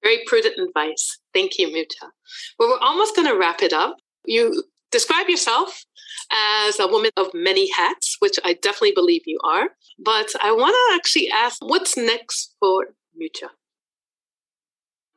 Very 0.01 0.23
prudent 0.27 0.55
advice. 0.57 1.19
Thank 1.33 1.57
you, 1.57 1.67
Mucha. 1.71 2.11
Well, 2.57 2.69
we're 2.69 2.79
almost 2.79 3.15
going 3.17 3.27
to 3.27 3.37
wrap 3.37 3.61
it 3.61 3.73
up. 3.73 3.97
You 4.25 4.63
describe 4.91 5.27
yourself 5.27 5.83
as 6.31 6.79
a 6.79 6.87
woman 6.87 7.11
of 7.17 7.27
many 7.33 7.69
hats, 7.71 8.17
which 8.19 8.39
I 8.43 8.53
definitely 8.53 8.93
believe 8.93 9.21
you 9.25 9.39
are. 9.43 9.69
But 9.99 10.33
I 10.41 10.51
want 10.51 10.73
to 10.73 10.95
actually 10.95 11.29
ask 11.29 11.57
what's 11.61 11.97
next 11.97 12.55
for 12.59 12.87
Mucha? 13.17 13.49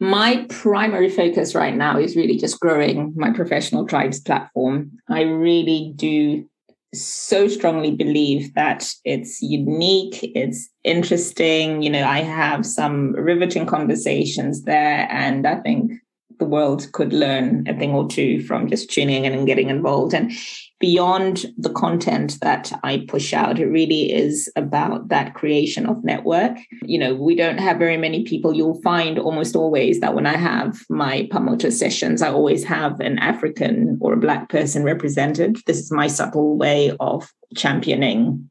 My 0.01 0.47
primary 0.49 1.09
focus 1.09 1.55
right 1.55 1.75
now 1.75 1.99
is 1.99 2.15
really 2.15 2.37
just 2.37 2.61
growing 2.61 3.13
my 3.17 3.31
professional 3.33 3.85
tribes 3.85 4.21
platform. 4.21 4.93
I 5.09 5.23
really 5.23 5.93
do 5.97 6.49
so 6.95 7.49
strongly 7.49 7.91
believe 7.91 8.55
that 8.55 8.89
it's 9.05 9.43
unique, 9.43 10.21
it's 10.23 10.69
interesting. 10.85 11.83
You 11.83 11.91
know, 11.91 12.05
I 12.05 12.21
have 12.21 12.65
some 12.65 13.13
riveting 13.13 13.67
conversations 13.67 14.63
there, 14.63 15.07
and 15.11 15.47
I 15.47 15.57
think 15.57 15.93
the 16.39 16.47
world 16.47 16.91
could 16.93 17.13
learn 17.13 17.67
a 17.69 17.77
thing 17.77 17.91
or 17.91 18.09
two 18.09 18.43
from 18.45 18.69
just 18.69 18.91
tuning 18.91 19.25
in 19.25 19.33
and 19.33 19.47
getting 19.47 19.69
involved. 19.69 20.15
And 20.15 20.33
beyond 20.81 21.47
the 21.57 21.71
content 21.71 22.39
that 22.41 22.73
I 22.85 23.05
push 23.09 23.33
out, 23.33 23.59
it 23.59 23.67
really 23.67 24.13
is 24.13 24.51
about 24.55 25.09
that 25.09 25.35
creation 25.35 25.87
of 25.87 26.05
network. 26.05 26.57
You 26.83 26.99
know, 26.99 27.15
we 27.15 27.35
don't 27.35 27.59
have 27.59 27.79
very 27.79 27.97
many 27.97 28.25
people. 28.25 28.55
You'll 28.55 28.81
find 28.83 29.19
almost 29.19 29.57
always 29.57 30.01
that 30.01 30.15
when 30.15 30.27
I 30.27 30.37
have 30.37 30.79
my 30.89 31.29
Pamoja 31.33 31.73
sessions, 31.73 32.23
I 32.23 32.31
always 32.31 32.65
have 32.65 33.01
an 33.01 33.19
African 33.19 33.99
or 34.01 34.13
a 34.13 34.19
Black 34.19 34.49
person 34.49 34.85
represented. 34.85 35.59
This 35.67 35.79
is 35.79 35.91
my 35.91 36.07
subtle 36.07 36.57
way 36.57 36.97
of 37.01 37.33
championing 37.57 38.49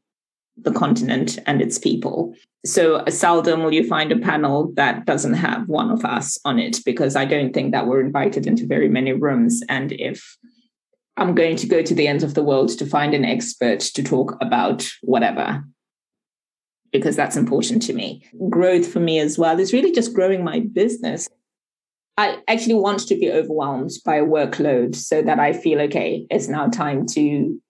the 0.60 0.72
continent 0.72 1.38
and 1.46 1.62
its 1.62 1.78
people. 1.78 2.34
So 2.66 3.04
seldom 3.08 3.62
will 3.62 3.72
you 3.72 3.86
find 3.86 4.10
a 4.10 4.18
panel 4.18 4.72
that 4.74 5.06
doesn't 5.06 5.34
have 5.34 5.68
one 5.68 5.90
of 5.90 6.04
us 6.04 6.36
on 6.44 6.58
it 6.58 6.80
because 6.84 7.14
I 7.14 7.24
don't 7.24 7.54
think 7.54 7.72
that 7.72 7.86
we're 7.86 8.04
invited 8.04 8.46
into 8.46 8.66
very 8.66 8.88
many 8.88 9.12
rooms. 9.12 9.62
And 9.68 9.92
if 9.92 10.36
I'm 11.18 11.34
going 11.34 11.56
to 11.56 11.66
go 11.66 11.82
to 11.82 11.94
the 11.94 12.06
ends 12.06 12.22
of 12.22 12.34
the 12.34 12.44
world 12.44 12.70
to 12.78 12.86
find 12.86 13.12
an 13.12 13.24
expert 13.24 13.80
to 13.80 14.02
talk 14.02 14.36
about 14.40 14.88
whatever, 15.02 15.64
because 16.92 17.16
that's 17.16 17.36
important 17.36 17.82
to 17.82 17.92
me. 17.92 18.24
Growth 18.48 18.86
for 18.86 19.00
me 19.00 19.18
as 19.18 19.36
well 19.36 19.58
is 19.58 19.72
really 19.72 19.92
just 19.92 20.14
growing 20.14 20.44
my 20.44 20.60
business. 20.60 21.28
I 22.16 22.38
actually 22.48 22.74
want 22.74 23.00
to 23.08 23.16
be 23.16 23.30
overwhelmed 23.30 23.90
by 24.04 24.16
a 24.16 24.24
workload 24.24 24.94
so 24.94 25.20
that 25.22 25.38
I 25.38 25.52
feel 25.52 25.80
okay, 25.82 26.26
it's 26.30 26.48
now 26.48 26.68
time 26.68 27.04
to 27.08 27.60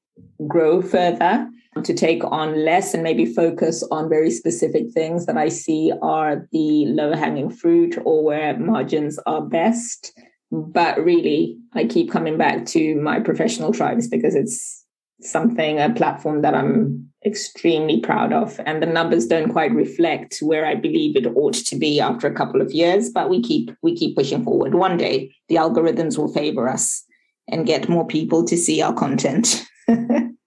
grow 0.46 0.82
further 0.82 1.48
to 1.82 1.94
take 1.94 2.24
on 2.24 2.64
less 2.64 2.92
and 2.92 3.02
maybe 3.02 3.24
focus 3.24 3.82
on 3.90 4.08
very 4.08 4.30
specific 4.30 4.90
things 4.92 5.26
that 5.26 5.36
I 5.36 5.48
see 5.48 5.92
are 6.02 6.48
the 6.50 6.86
low 6.86 7.14
hanging 7.14 7.50
fruit 7.50 7.96
or 8.04 8.24
where 8.24 8.58
margins 8.58 9.18
are 9.26 9.42
best. 9.42 10.12
But 10.50 11.02
really, 11.02 11.58
I 11.74 11.84
keep 11.84 12.10
coming 12.10 12.38
back 12.38 12.66
to 12.66 12.94
my 12.96 13.20
professional 13.20 13.72
tribes 13.72 14.08
because 14.08 14.34
it's 14.34 14.84
something, 15.20 15.78
a 15.78 15.92
platform 15.92 16.42
that 16.42 16.54
I'm 16.54 17.08
extremely 17.26 18.00
proud 18.00 18.32
of. 18.32 18.58
And 18.64 18.82
the 18.82 18.86
numbers 18.86 19.26
don't 19.26 19.52
quite 19.52 19.72
reflect 19.72 20.38
where 20.40 20.64
I 20.64 20.74
believe 20.74 21.16
it 21.16 21.26
ought 21.26 21.54
to 21.54 21.76
be 21.76 22.00
after 22.00 22.26
a 22.26 22.34
couple 22.34 22.62
of 22.62 22.72
years, 22.72 23.10
but 23.10 23.28
we 23.28 23.42
keep 23.42 23.70
we 23.82 23.96
keep 23.96 24.16
pushing 24.16 24.44
forward. 24.44 24.74
One 24.74 24.96
day 24.96 25.34
the 25.48 25.56
algorithms 25.56 26.16
will 26.16 26.32
favor 26.32 26.68
us 26.68 27.04
and 27.48 27.66
get 27.66 27.88
more 27.88 28.06
people 28.06 28.44
to 28.44 28.56
see 28.56 28.80
our 28.80 28.94
content. 28.94 29.64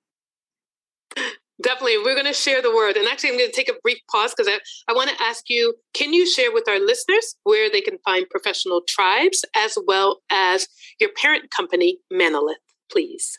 Definitely. 1.62 1.98
We're 1.98 2.16
going 2.16 2.26
to 2.26 2.34
share 2.34 2.62
the 2.62 2.74
word. 2.74 2.96
And 2.96 3.08
actually, 3.08 3.32
I'm 3.32 3.38
going 3.38 3.50
to 3.50 3.56
take 3.56 3.70
a 3.70 3.80
brief 3.84 4.00
pause 4.10 4.34
because 4.36 4.52
I, 4.52 4.60
I 4.92 4.94
want 4.94 5.10
to 5.10 5.22
ask 5.22 5.50
you 5.50 5.76
can 5.94 6.14
you 6.14 6.26
share 6.26 6.52
with 6.52 6.68
our 6.68 6.80
listeners 6.80 7.36
where 7.44 7.70
they 7.70 7.82
can 7.82 7.98
find 8.06 8.30
professional 8.30 8.82
tribes 8.88 9.44
as 9.56 9.78
well 9.86 10.22
as 10.32 10.68
your 11.00 11.10
parent 11.16 11.52
company, 11.52 12.00
Manelith, 12.12 12.56
please? 12.92 13.38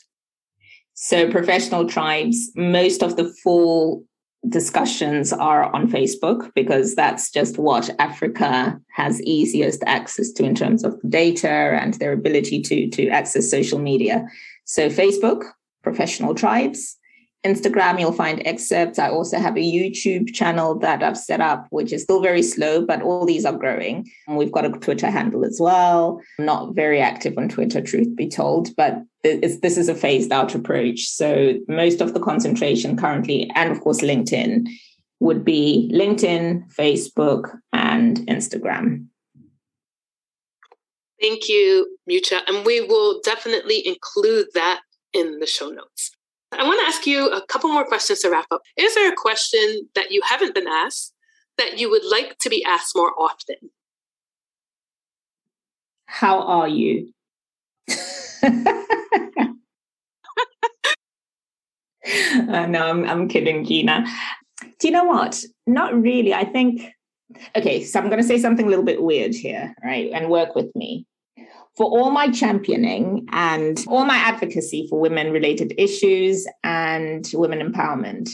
So, 0.93 1.29
professional 1.29 1.87
tribes, 1.87 2.51
most 2.55 3.01
of 3.01 3.15
the 3.15 3.33
full 3.43 4.05
discussions 4.47 5.33
are 5.33 5.73
on 5.73 5.89
Facebook 5.89 6.51
because 6.53 6.95
that's 6.95 7.31
just 7.31 7.57
what 7.57 7.89
Africa 7.97 8.79
has 8.95 9.21
easiest 9.23 9.81
access 9.85 10.31
to 10.33 10.43
in 10.43 10.53
terms 10.53 10.83
of 10.83 10.99
data 11.09 11.49
and 11.49 11.95
their 11.95 12.11
ability 12.11 12.61
to, 12.61 12.89
to 12.89 13.07
access 13.07 13.49
social 13.49 13.79
media. 13.79 14.25
So, 14.65 14.89
Facebook, 14.89 15.43
professional 15.81 16.35
tribes. 16.35 16.97
Instagram, 17.45 17.99
you'll 17.99 18.13
find 18.13 18.41
excerpts. 18.45 18.97
I 18.97 19.09
also 19.09 19.37
have 19.37 19.57
a 19.57 19.59
YouTube 19.59 20.33
channel 20.33 20.79
that 20.79 21.03
I've 21.03 21.17
set 21.17 21.41
up, 21.41 21.67
which 21.71 21.91
is 21.91 22.03
still 22.03 22.21
very 22.21 22.41
slow, 22.41 22.85
but 22.85 23.01
all 23.01 23.25
these 23.25 23.43
are 23.45 23.57
growing. 23.57 24.09
And 24.27 24.37
we've 24.37 24.51
got 24.51 24.65
a 24.65 24.69
Twitter 24.69 25.11
handle 25.11 25.43
as 25.43 25.59
well. 25.59 26.21
I'm 26.39 26.45
not 26.45 26.73
very 26.73 27.01
active 27.01 27.37
on 27.37 27.49
Twitter, 27.49 27.81
truth 27.81 28.15
be 28.15 28.29
told, 28.29 28.75
but 28.75 29.03
this 29.23 29.77
is 29.77 29.89
a 29.89 29.95
phased 29.95 30.31
out 30.31 30.55
approach. 30.55 31.01
So 31.01 31.55
most 31.67 32.01
of 32.01 32.13
the 32.13 32.19
concentration 32.19 32.95
currently, 32.97 33.51
and 33.55 33.71
of 33.71 33.81
course, 33.81 34.01
LinkedIn, 34.01 34.67
would 35.19 35.45
be 35.45 35.89
LinkedIn, 35.93 36.73
Facebook, 36.73 37.57
and 37.71 38.17
Instagram. 38.27 39.07
Thank 41.21 41.47
you, 41.47 41.97
Mucha. 42.05 42.41
And 42.47 42.65
we 42.65 42.81
will 42.81 43.21
definitely 43.23 43.87
include 43.87 44.47
that 44.55 44.81
in 45.13 45.39
the 45.39 45.47
show 45.47 45.69
notes. 45.69 46.11
I 46.57 46.63
want 46.63 46.79
to 46.81 46.87
ask 46.87 47.05
you 47.07 47.29
a 47.29 47.45
couple 47.45 47.69
more 47.71 47.85
questions 47.85 48.19
to 48.19 48.29
wrap 48.29 48.47
up. 48.51 48.61
Is 48.77 48.95
there 48.95 49.11
a 49.11 49.15
question 49.15 49.89
that 49.95 50.11
you 50.11 50.21
haven't 50.27 50.55
been 50.55 50.67
asked 50.67 51.13
that 51.57 51.79
you 51.79 51.89
would 51.89 52.05
like 52.05 52.37
to 52.39 52.49
be 52.49 52.63
asked 52.63 52.95
more 52.95 53.13
often? 53.19 53.55
How 56.05 56.41
are 56.41 56.67
you? 56.67 57.11
uh, 58.43 58.53
no, 62.67 62.85
I'm, 62.85 63.05
I'm 63.05 63.27
kidding, 63.27 63.65
Gina. 63.65 64.05
Do 64.79 64.87
you 64.87 64.91
know 64.91 65.05
what? 65.05 65.43
Not 65.65 65.99
really. 65.99 66.33
I 66.33 66.45
think, 66.45 66.91
okay, 67.55 67.83
so 67.83 67.99
I'm 67.99 68.09
going 68.09 68.21
to 68.21 68.27
say 68.27 68.37
something 68.37 68.65
a 68.65 68.69
little 68.69 68.85
bit 68.85 69.01
weird 69.01 69.33
here, 69.33 69.73
right? 69.83 70.11
And 70.13 70.29
work 70.29 70.55
with 70.55 70.75
me 70.75 71.07
for 71.75 71.85
all 71.85 72.11
my 72.11 72.29
championing 72.29 73.27
and 73.31 73.83
all 73.87 74.05
my 74.05 74.17
advocacy 74.17 74.87
for 74.89 74.99
women 74.99 75.31
related 75.31 75.73
issues 75.77 76.47
and 76.63 77.29
women 77.33 77.59
empowerment. 77.59 78.29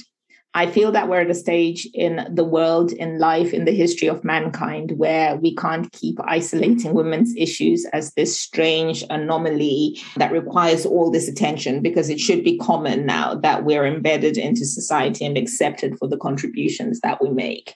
I 0.56 0.66
feel 0.66 0.92
that 0.94 1.08
we're 1.08 1.22
at 1.22 1.30
a 1.30 1.36
stage 1.36 1.88
in 1.94 2.28
the 2.34 2.44
world, 2.44 2.92
in 2.92 3.20
life, 3.20 3.54
in 3.54 3.66
the 3.66 3.72
history 3.72 4.08
of 4.08 4.24
mankind 4.24 4.94
where 4.98 5.36
we 5.36 5.56
can't 5.56 5.92
keep 5.92 6.18
isolating 6.24 6.96
women's 6.96 7.36
issues 7.38 7.86
as 7.94 8.14
this 8.16 8.40
strange 8.40 9.04
anomaly 9.12 10.00
that 10.18 10.32
requires 10.32 10.88
all 10.88 11.12
this 11.12 11.28
attention 11.28 11.84
because 11.84 12.10
it 12.10 12.20
should 12.20 12.44
be 12.44 12.58
common 12.58 13.06
now 13.06 13.36
that 13.36 13.64
we're 13.64 13.86
embedded 13.86 14.40
into 14.40 14.66
society 14.66 15.24
and 15.24 15.38
accepted 15.38 15.98
for 16.00 16.08
the 16.08 16.18
contributions 16.18 17.00
that 17.02 17.22
we 17.22 17.30
make. 17.30 17.76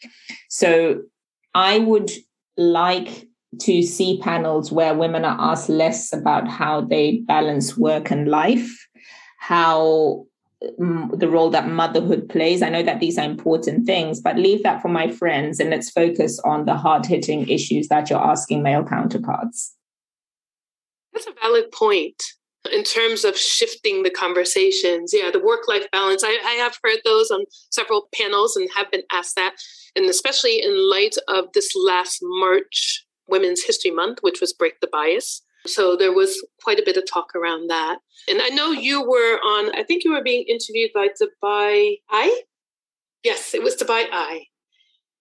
So 0.50 1.04
I 1.54 1.78
would 1.78 2.10
like 2.58 3.28
to 3.60 3.84
see 3.84 4.20
panels 4.20 4.72
where 4.72 4.96
women 4.96 5.26
are 5.26 5.38
asked 5.40 5.70
less 5.70 6.14
about 6.14 6.48
how 6.48 6.82
they 6.82 7.20
balance 7.28 7.78
work 7.78 8.12
and 8.12 8.28
life, 8.28 8.88
how 9.40 10.26
mm, 10.80 11.20
the 11.20 11.30
role 11.30 11.50
that 11.50 11.68
motherhood 11.68 12.30
plays. 12.30 12.62
I 12.62 12.70
know 12.70 12.84
that 12.84 13.00
these 13.00 13.18
are 13.18 13.26
important 13.26 13.86
things, 13.86 14.22
but 14.22 14.38
leave 14.38 14.64
that 14.64 14.82
for 14.82 14.90
my 14.90 15.10
friends 15.12 15.60
and 15.60 15.70
let's 15.70 15.90
focus 15.90 16.40
on 16.46 16.66
the 16.66 16.76
hard 16.76 17.06
hitting 17.06 17.48
issues 17.48 17.88
that 17.88 18.10
you're 18.10 18.20
asking 18.20 18.64
male 18.64 18.84
counterparts. 18.84 19.76
That's 21.14 21.28
a 21.28 21.34
valid 21.42 21.72
point 21.72 22.22
in 22.72 22.84
terms 22.84 23.26
of 23.26 23.38
shifting 23.38 24.04
the 24.04 24.10
conversations. 24.10 25.14
Yeah, 25.14 25.32
the 25.32 25.40
work 25.40 25.68
life 25.68 25.86
balance. 25.92 26.24
I, 26.24 26.40
I, 26.46 26.54
have 26.54 26.78
heard 26.84 27.00
those 27.04 27.30
on 27.30 27.44
several 27.72 28.08
panels 28.16 28.56
and 28.56 28.70
have 28.76 28.90
been 28.90 29.04
asked 29.12 29.36
that. 29.36 29.56
And 29.96 30.06
especially 30.06 30.64
in 30.64 30.90
light 30.90 31.16
of 31.28 31.46
this 31.54 31.72
last 31.76 32.20
March 32.22 33.06
Women's 33.28 33.64
History 33.64 33.92
Month, 33.92 34.20
which 34.22 34.42
was 34.42 34.54
Break 34.54 34.80
the 34.80 34.88
Bias. 34.88 35.42
So 35.66 35.96
there 35.96 36.12
was 36.12 36.46
quite 36.62 36.80
a 36.80 36.84
bit 36.84 36.98
of 36.98 37.06
talk 37.10 37.36
around 37.36 37.70
that. 37.70 38.00
And 38.28 38.42
I 38.42 38.50
know 38.50 38.72
you 38.72 39.02
were 39.02 39.38
on, 39.40 39.74
I 39.76 39.84
think 39.84 40.04
you 40.04 40.12
were 40.12 40.24
being 40.24 40.44
interviewed 40.44 40.92
by 40.94 41.08
Dubai 41.08 42.00
Eye. 42.10 42.42
Yes, 43.24 43.54
it 43.54 43.64
was 43.64 43.76
Dubai 43.76 44.08
Eye. 44.12 44.48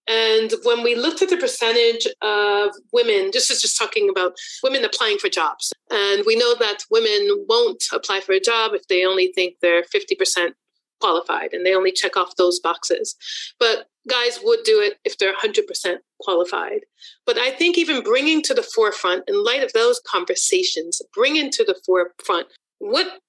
And 0.08 0.52
when 0.64 0.82
we 0.82 0.96
looked 0.96 1.22
at 1.22 1.28
the 1.28 1.36
percentage 1.36 2.08
of 2.22 2.72
women, 2.92 3.30
this 3.32 3.52
is 3.52 3.62
just 3.62 3.78
talking 3.78 4.10
about 4.10 4.36
women 4.64 4.84
applying 4.84 5.18
for 5.18 5.28
jobs. 5.28 5.72
And 5.92 6.24
we 6.26 6.34
know 6.34 6.56
that 6.56 6.78
women 6.90 7.46
won't 7.48 7.84
apply 7.92 8.20
for 8.20 8.32
a 8.32 8.40
job 8.40 8.72
if 8.74 8.88
they 8.88 9.04
only 9.04 9.32
think 9.32 9.58
they're 9.62 9.84
50% 9.84 10.54
qualified 11.00 11.52
and 11.52 11.64
they 11.64 11.74
only 11.74 11.92
check 11.92 12.16
off 12.16 12.34
those 12.36 12.58
boxes. 12.58 13.14
But 13.60 13.86
guys 14.08 14.40
would 14.42 14.60
do 14.64 14.80
it 14.80 14.98
if 15.04 15.18
they're 15.18 15.34
100% 15.34 15.96
qualified. 16.20 16.80
But 17.26 17.38
I 17.38 17.50
think 17.50 17.78
even 17.78 18.02
bringing 18.02 18.42
to 18.42 18.54
the 18.54 18.62
forefront, 18.62 19.24
in 19.28 19.44
light 19.44 19.62
of 19.62 19.72
those 19.72 20.00
conversations, 20.06 21.00
bringing 21.14 21.50
to 21.52 21.64
the 21.64 21.78
forefront 21.86 22.48
what 22.78 23.20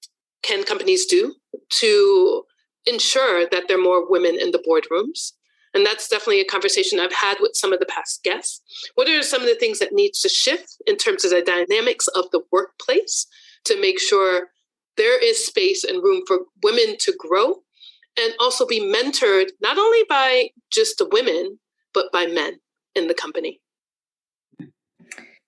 can 0.42 0.64
companies 0.64 1.06
do 1.06 1.34
to 1.70 2.42
ensure 2.86 3.46
that 3.50 3.68
there 3.68 3.78
are 3.78 3.82
more 3.82 4.08
women 4.08 4.36
in 4.38 4.50
the 4.50 4.58
boardrooms? 4.58 5.32
And 5.74 5.84
that's 5.84 6.08
definitely 6.08 6.40
a 6.40 6.44
conversation 6.44 7.00
I've 7.00 7.12
had 7.12 7.38
with 7.40 7.52
some 7.54 7.72
of 7.72 7.80
the 7.80 7.86
past 7.86 8.22
guests. 8.22 8.62
What 8.94 9.08
are 9.08 9.22
some 9.22 9.42
of 9.42 9.48
the 9.48 9.56
things 9.56 9.80
that 9.80 9.92
needs 9.92 10.20
to 10.20 10.28
shift 10.28 10.76
in 10.86 10.96
terms 10.96 11.24
of 11.24 11.30
the 11.30 11.42
dynamics 11.42 12.06
of 12.08 12.26
the 12.30 12.42
workplace 12.52 13.26
to 13.64 13.80
make 13.80 13.98
sure 13.98 14.48
there 14.96 15.22
is 15.22 15.44
space 15.44 15.82
and 15.82 16.02
room 16.02 16.22
for 16.26 16.40
women 16.62 16.96
to 17.00 17.14
grow 17.18 17.63
and 18.18 18.34
also 18.40 18.66
be 18.66 18.80
mentored 18.80 19.48
not 19.60 19.78
only 19.78 20.04
by 20.08 20.48
just 20.70 20.98
the 20.98 21.08
women, 21.10 21.58
but 21.92 22.12
by 22.12 22.26
men 22.26 22.58
in 22.94 23.08
the 23.08 23.14
company. 23.14 23.60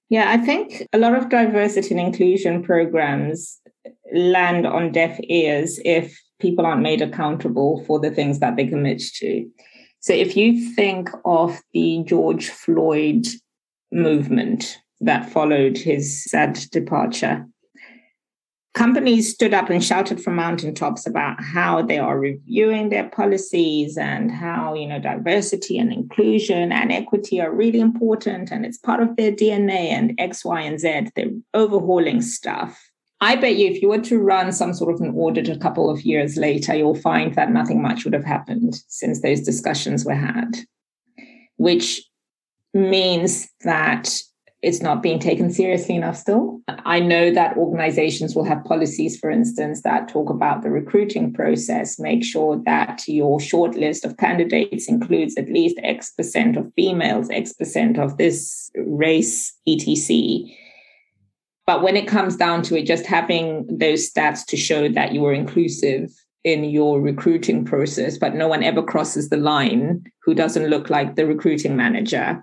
Yeah, 0.08 0.30
I 0.30 0.36
think 0.36 0.86
a 0.92 0.98
lot 0.98 1.16
of 1.16 1.28
diversity 1.28 1.90
and 1.90 2.00
inclusion 2.00 2.62
programs 2.62 3.60
land 4.14 4.66
on 4.66 4.92
deaf 4.92 5.18
ears 5.24 5.80
if 5.84 6.20
people 6.38 6.64
aren't 6.64 6.82
made 6.82 7.02
accountable 7.02 7.84
for 7.86 7.98
the 7.98 8.10
things 8.10 8.38
that 8.38 8.56
they 8.56 8.66
commit 8.66 9.02
to. 9.16 9.48
So 10.00 10.12
if 10.12 10.36
you 10.36 10.74
think 10.74 11.10
of 11.24 11.60
the 11.72 12.04
George 12.06 12.48
Floyd 12.48 13.26
movement 13.90 14.78
that 15.00 15.30
followed 15.30 15.76
his 15.76 16.22
sad 16.24 16.54
departure, 16.70 17.44
companies 18.76 19.32
stood 19.32 19.54
up 19.54 19.70
and 19.70 19.82
shouted 19.82 20.22
from 20.22 20.36
mountaintops 20.36 21.06
about 21.06 21.42
how 21.42 21.80
they 21.80 21.98
are 21.98 22.18
reviewing 22.18 22.90
their 22.90 23.08
policies 23.08 23.96
and 23.96 24.30
how 24.30 24.74
you 24.74 24.86
know 24.86 25.00
diversity 25.00 25.78
and 25.78 25.90
inclusion 25.92 26.70
and 26.70 26.92
equity 26.92 27.40
are 27.40 27.50
really 27.50 27.80
important 27.80 28.52
and 28.52 28.66
it's 28.66 28.76
part 28.76 29.02
of 29.02 29.16
their 29.16 29.32
dna 29.32 29.90
and 29.96 30.14
x 30.18 30.44
y 30.44 30.60
and 30.60 30.78
z. 30.78 31.08
They're 31.16 31.30
overhauling 31.54 32.20
stuff. 32.20 32.78
I 33.22 33.36
bet 33.36 33.56
you 33.56 33.66
if 33.70 33.80
you 33.80 33.88
were 33.88 34.02
to 34.02 34.18
run 34.18 34.52
some 34.52 34.74
sort 34.74 34.94
of 34.94 35.00
an 35.00 35.14
audit 35.16 35.48
a 35.48 35.56
couple 35.56 35.88
of 35.88 36.02
years 36.02 36.36
later 36.36 36.74
you'll 36.74 36.94
find 36.94 37.34
that 37.34 37.50
nothing 37.50 37.80
much 37.80 38.04
would 38.04 38.12
have 38.12 38.26
happened 38.26 38.74
since 38.88 39.22
those 39.22 39.40
discussions 39.40 40.04
were 40.04 40.14
had 40.14 40.50
which 41.56 42.02
means 42.74 43.48
that 43.62 44.20
it's 44.66 44.82
not 44.82 45.00
being 45.00 45.20
taken 45.20 45.48
seriously 45.48 45.94
enough 45.94 46.16
still. 46.16 46.60
I 46.66 46.98
know 46.98 47.30
that 47.30 47.56
organizations 47.56 48.34
will 48.34 48.42
have 48.42 48.64
policies, 48.64 49.16
for 49.16 49.30
instance, 49.30 49.82
that 49.82 50.08
talk 50.08 50.28
about 50.28 50.62
the 50.62 50.70
recruiting 50.70 51.32
process, 51.32 52.00
make 52.00 52.24
sure 52.24 52.60
that 52.66 53.04
your 53.06 53.38
short 53.38 53.76
list 53.76 54.04
of 54.04 54.16
candidates 54.16 54.88
includes 54.88 55.36
at 55.36 55.48
least 55.48 55.78
X 55.84 56.10
percent 56.10 56.56
of 56.56 56.72
females, 56.74 57.30
X 57.30 57.52
percent 57.52 57.96
of 57.96 58.16
this 58.16 58.68
race, 58.74 59.56
etc. 59.68 60.40
But 61.64 61.84
when 61.84 61.96
it 61.96 62.08
comes 62.08 62.34
down 62.34 62.62
to 62.62 62.76
it, 62.76 62.86
just 62.86 63.06
having 63.06 63.68
those 63.70 64.10
stats 64.12 64.44
to 64.46 64.56
show 64.56 64.88
that 64.88 65.12
you 65.12 65.20
were 65.20 65.32
inclusive 65.32 66.10
in 66.42 66.64
your 66.64 67.00
recruiting 67.00 67.64
process, 67.64 68.18
but 68.18 68.34
no 68.34 68.48
one 68.48 68.64
ever 68.64 68.82
crosses 68.82 69.28
the 69.28 69.36
line 69.36 70.02
who 70.24 70.34
doesn't 70.34 70.66
look 70.66 70.90
like 70.90 71.14
the 71.14 71.26
recruiting 71.26 71.76
manager, 71.76 72.42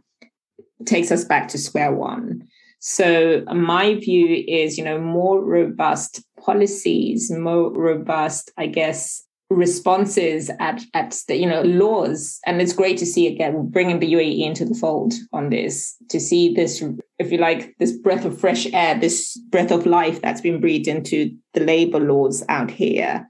takes 0.85 1.11
us 1.11 1.23
back 1.23 1.47
to 1.49 1.57
square 1.57 1.93
one. 1.93 2.47
So 2.79 3.43
uh, 3.47 3.53
my 3.53 3.95
view 3.95 4.43
is, 4.45 4.77
you 4.77 4.83
know, 4.83 4.99
more 4.99 5.41
robust 5.41 6.21
policies, 6.37 7.31
more 7.31 7.71
robust, 7.71 8.51
I 8.57 8.67
guess, 8.67 9.23
responses 9.49 10.49
at 10.59 10.81
at 10.93 11.17
the 11.27 11.37
you 11.37 11.47
know 11.47 11.61
laws. 11.61 12.39
And 12.45 12.61
it's 12.61 12.73
great 12.73 12.97
to 12.97 13.05
see 13.05 13.27
again 13.27 13.69
bringing 13.69 13.99
the 13.99 14.11
UAE 14.11 14.43
into 14.43 14.65
the 14.65 14.75
fold 14.75 15.13
on 15.31 15.49
this 15.49 15.95
to 16.09 16.19
see 16.19 16.53
this 16.53 16.83
if 17.19 17.31
you 17.31 17.37
like 17.37 17.75
this 17.77 17.91
breath 17.91 18.25
of 18.25 18.39
fresh 18.39 18.67
air 18.73 18.99
this 18.99 19.37
breath 19.49 19.71
of 19.71 19.85
life 19.85 20.21
that's 20.21 20.41
been 20.41 20.59
breathed 20.59 20.87
into 20.87 21.31
the 21.53 21.61
labor 21.61 21.99
laws 21.99 22.43
out 22.49 22.71
here. 22.71 23.27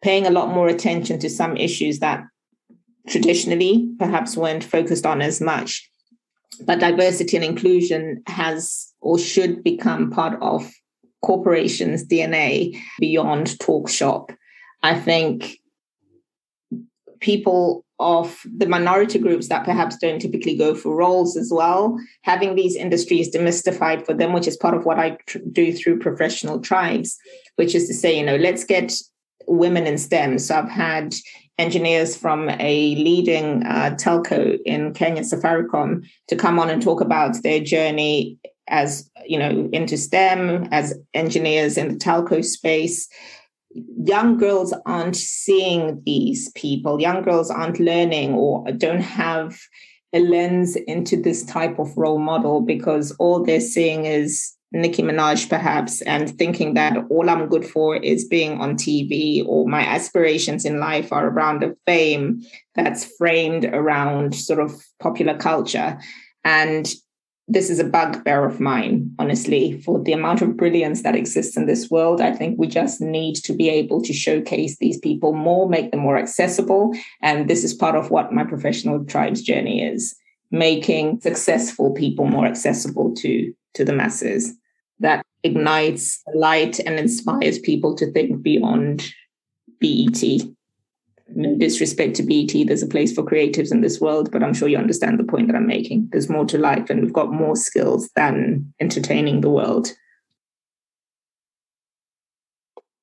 Paying 0.00 0.26
a 0.26 0.30
lot 0.30 0.54
more 0.54 0.68
attention 0.68 1.18
to 1.20 1.28
some 1.28 1.56
issues 1.56 1.98
that 1.98 2.22
traditionally 3.08 3.90
perhaps 3.98 4.36
weren't 4.36 4.64
focused 4.64 5.04
on 5.04 5.20
as 5.20 5.40
much 5.40 5.87
but 6.66 6.80
diversity 6.80 7.36
and 7.36 7.44
inclusion 7.44 8.22
has 8.26 8.92
or 9.00 9.18
should 9.18 9.62
become 9.62 10.10
part 10.10 10.38
of 10.42 10.70
corporations 11.22 12.06
DNA 12.06 12.78
beyond 13.00 13.58
talk 13.58 13.88
shop 13.88 14.32
I 14.82 14.98
think 14.98 15.58
people 17.20 17.84
of 18.00 18.40
the 18.56 18.66
minority 18.66 19.18
groups 19.18 19.48
that 19.48 19.64
perhaps 19.64 19.96
don't 19.96 20.20
typically 20.20 20.56
go 20.56 20.74
for 20.74 20.94
roles 20.94 21.36
as 21.36 21.50
well, 21.52 21.98
having 22.22 22.54
these 22.54 22.76
industries 22.76 23.34
demystified 23.34 24.06
for 24.06 24.14
them, 24.14 24.32
which 24.32 24.46
is 24.46 24.56
part 24.56 24.74
of 24.74 24.84
what 24.84 25.00
I 25.00 25.18
tr- 25.26 25.38
do 25.50 25.72
through 25.72 25.98
professional 25.98 26.60
tribes, 26.60 27.18
which 27.56 27.74
is 27.74 27.88
to 27.88 27.94
say, 27.94 28.16
you 28.16 28.24
know, 28.24 28.36
let's 28.36 28.64
get 28.64 28.94
women 29.48 29.86
in 29.86 29.98
STEM. 29.98 30.38
So 30.38 30.54
I've 30.54 30.70
had 30.70 31.14
engineers 31.58 32.16
from 32.16 32.48
a 32.48 32.94
leading 32.96 33.64
uh, 33.66 33.96
telco 33.98 34.58
in 34.64 34.94
Kenya, 34.94 35.22
Safaricom, 35.22 36.06
to 36.28 36.36
come 36.36 36.58
on 36.58 36.70
and 36.70 36.80
talk 36.80 37.00
about 37.00 37.42
their 37.42 37.60
journey 37.60 38.38
as 38.68 39.10
you 39.26 39.38
know 39.38 39.68
into 39.72 39.96
STEM 39.96 40.68
as 40.70 40.94
engineers 41.14 41.76
in 41.76 41.88
the 41.88 41.96
telco 41.96 42.44
space. 42.44 43.08
Young 43.72 44.38
girls 44.38 44.74
aren't 44.86 45.16
seeing 45.16 46.02
these 46.04 46.50
people. 46.52 47.00
Young 47.00 47.22
girls 47.22 47.50
aren't 47.50 47.80
learning 47.80 48.34
or 48.34 48.64
don't 48.72 49.00
have 49.00 49.58
a 50.14 50.20
lens 50.20 50.74
into 50.74 51.20
this 51.20 51.44
type 51.44 51.78
of 51.78 51.96
role 51.96 52.18
model 52.18 52.62
because 52.62 53.12
all 53.18 53.44
they're 53.44 53.60
seeing 53.60 54.06
is 54.06 54.54
Nicki 54.72 55.02
Minaj, 55.02 55.48
perhaps, 55.48 56.02
and 56.02 56.36
thinking 56.36 56.74
that 56.74 56.96
all 57.08 57.30
I'm 57.30 57.48
good 57.48 57.64
for 57.66 57.96
is 57.96 58.26
being 58.26 58.60
on 58.60 58.76
TV, 58.76 59.42
or 59.46 59.66
my 59.66 59.80
aspirations 59.80 60.64
in 60.64 60.78
life 60.78 61.10
are 61.12 61.28
around 61.28 61.64
a 61.64 61.74
fame 61.86 62.42
that's 62.74 63.10
framed 63.16 63.64
around 63.64 64.34
sort 64.34 64.60
of 64.60 64.72
popular 65.00 65.36
culture. 65.36 65.98
And 66.44 66.92
this 67.50 67.70
is 67.70 67.78
a 67.78 67.84
bugbear 67.84 68.44
of 68.44 68.60
mine, 68.60 69.10
honestly, 69.18 69.80
for 69.80 70.02
the 70.02 70.12
amount 70.12 70.42
of 70.42 70.56
brilliance 70.58 71.02
that 71.02 71.16
exists 71.16 71.56
in 71.56 71.64
this 71.64 71.90
world. 71.90 72.20
I 72.20 72.34
think 72.34 72.58
we 72.58 72.66
just 72.66 73.00
need 73.00 73.36
to 73.36 73.54
be 73.54 73.70
able 73.70 74.02
to 74.02 74.12
showcase 74.12 74.76
these 74.76 74.98
people 74.98 75.32
more, 75.32 75.66
make 75.66 75.90
them 75.90 76.00
more 76.00 76.18
accessible. 76.18 76.92
And 77.22 77.48
this 77.48 77.64
is 77.64 77.72
part 77.72 77.96
of 77.96 78.10
what 78.10 78.34
my 78.34 78.44
professional 78.44 79.02
tribes 79.06 79.40
journey 79.40 79.82
is 79.82 80.14
making 80.50 81.20
successful 81.20 81.92
people 81.94 82.26
more 82.26 82.46
accessible 82.46 83.14
to, 83.14 83.54
to 83.74 83.84
the 83.84 83.92
masses. 83.92 84.54
That 85.00 85.24
ignites 85.44 86.22
light 86.34 86.80
and 86.80 86.98
inspires 86.98 87.58
people 87.58 87.94
to 87.96 88.10
think 88.12 88.42
beyond 88.42 89.08
BET 89.80 90.22
no 91.34 91.56
disrespect 91.56 92.16
to 92.16 92.22
BET, 92.22 92.66
there's 92.66 92.82
a 92.82 92.86
place 92.86 93.12
for 93.12 93.22
creatives 93.22 93.70
in 93.70 93.80
this 93.80 94.00
world, 94.00 94.30
but 94.30 94.42
I'm 94.42 94.54
sure 94.54 94.68
you 94.68 94.78
understand 94.78 95.18
the 95.18 95.24
point 95.24 95.48
that 95.48 95.56
I'm 95.56 95.66
making. 95.66 96.08
There's 96.10 96.28
more 96.28 96.44
to 96.46 96.58
life, 96.58 96.90
and 96.90 97.02
we've 97.02 97.12
got 97.12 97.32
more 97.32 97.56
skills 97.56 98.08
than 98.16 98.72
entertaining 98.80 99.40
the 99.40 99.50
world. 99.50 99.92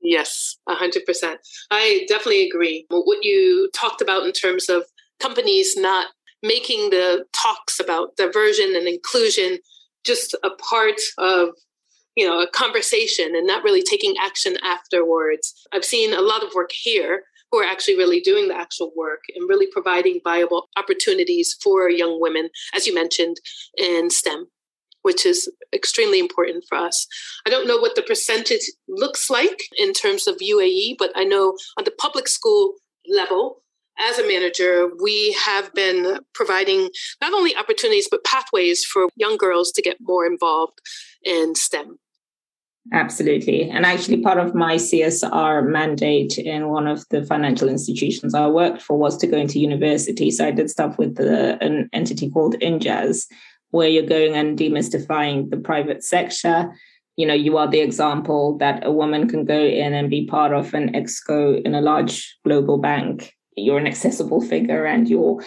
Yes, 0.02 0.58
100%. 0.70 1.36
I 1.72 2.06
definitely 2.08 2.48
agree. 2.48 2.86
What 2.90 3.24
you 3.24 3.70
talked 3.74 4.02
about 4.02 4.26
in 4.26 4.32
terms 4.32 4.70
of 4.70 4.84
companies 5.20 5.76
not 5.78 6.08
making 6.44 6.92
the 6.92 7.26
talks 7.34 7.80
about 7.80 8.16
diversion 8.16 8.76
and 8.76 8.88
inclusion 8.88 9.58
just 10.06 10.36
a 10.44 10.50
part 10.52 11.00
of 11.18 11.50
you 12.16 12.26
know 12.26 12.42
a 12.42 12.50
conversation 12.50 13.36
and 13.36 13.46
not 13.46 13.64
really 13.64 13.84
taking 13.84 14.16
action 14.22 14.56
afterwards 14.64 15.54
i've 15.74 15.86
seen 15.86 16.14
a 16.14 16.22
lot 16.22 16.44
of 16.44 16.54
work 16.54 16.72
here 16.72 17.24
who 17.52 17.62
are 17.62 17.66
actually 17.66 17.98
really 17.98 18.20
doing 18.20 18.48
the 18.48 18.56
actual 18.56 18.92
work 18.96 19.22
and 19.36 19.48
really 19.50 19.68
providing 19.72 20.20
viable 20.24 20.68
opportunities 20.78 21.56
for 21.64 21.90
young 21.90 22.20
women, 22.20 22.50
as 22.74 22.86
you 22.86 22.94
mentioned, 22.94 23.38
in 23.78 24.10
STEM, 24.10 24.48
which 25.04 25.26
is 25.26 25.50
extremely 25.74 26.20
important 26.20 26.66
for 26.68 26.78
us. 26.78 27.08
I 27.46 27.50
don't 27.50 27.68
know 27.68 27.78
what 27.78 27.96
the 27.96 28.02
percentage 28.02 28.70
looks 28.90 29.30
like 29.30 29.62
in 29.78 29.94
terms 29.94 30.28
of 30.28 30.38
UAE, 30.38 30.96
but 30.98 31.12
I 31.16 31.24
know 31.24 31.56
on 31.78 31.86
the 31.86 31.96
public 31.98 32.28
school 32.28 32.74
level, 33.08 33.62
as 34.00 34.20
a 34.20 34.28
manager, 34.28 34.90
we 35.02 35.34
have 35.34 35.74
been 35.74 36.20
providing 36.34 36.90
not 37.22 37.34
only 37.34 37.56
opportunities, 37.56 38.08
but 38.10 38.24
pathways 38.24 38.84
for 38.84 39.08
young 39.16 39.38
girls 39.38 39.72
to 39.74 39.82
get 39.82 39.98
more 40.02 40.26
involved 40.26 40.80
in 41.24 41.56
STEM. 41.56 41.98
Absolutely. 42.94 43.70
And 43.70 43.84
actually, 43.86 44.22
part 44.22 44.38
of 44.38 44.54
my 44.54 44.76
CSR 44.76 45.68
mandate 45.68 46.38
in 46.38 46.70
one 46.70 46.86
of 46.86 47.04
the 47.10 47.24
financial 47.24 47.68
institutions 47.68 48.36
I 48.36 48.46
worked 48.48 48.82
for 48.82 48.98
was 48.98 49.18
to 49.18 49.28
go 49.28 49.38
into 49.38 49.60
university. 49.60 50.30
So 50.30 50.46
I 50.46 50.52
did 50.52 50.70
stuff 50.70 50.98
with 51.00 51.16
the, 51.16 51.58
an 51.64 51.90
entity 51.94 52.30
called 52.30 52.60
INJAZ, 52.60 53.26
where 53.72 53.90
you're 53.90 54.06
going 54.06 54.36
and 54.36 54.58
demystifying 54.58 55.50
the 55.50 55.58
private 55.58 56.04
sector. 56.04 56.72
You 57.16 57.26
know, 57.26 57.34
you 57.34 57.58
are 57.58 57.68
the 57.68 57.80
example 57.80 58.58
that 58.60 58.86
a 58.86 58.92
woman 58.92 59.28
can 59.28 59.46
go 59.46 59.60
in 59.60 59.94
and 59.94 60.10
be 60.10 60.28
part 60.28 60.54
of 60.54 60.74
an 60.76 60.94
exco 60.94 61.60
in 61.64 61.74
a 61.74 61.82
large 61.82 62.38
global 62.44 62.78
bank. 62.78 63.34
You're 63.56 63.78
an 63.78 63.88
accessible 63.88 64.42
figure 64.42 64.86
and 64.86 65.08
you're 65.08 65.44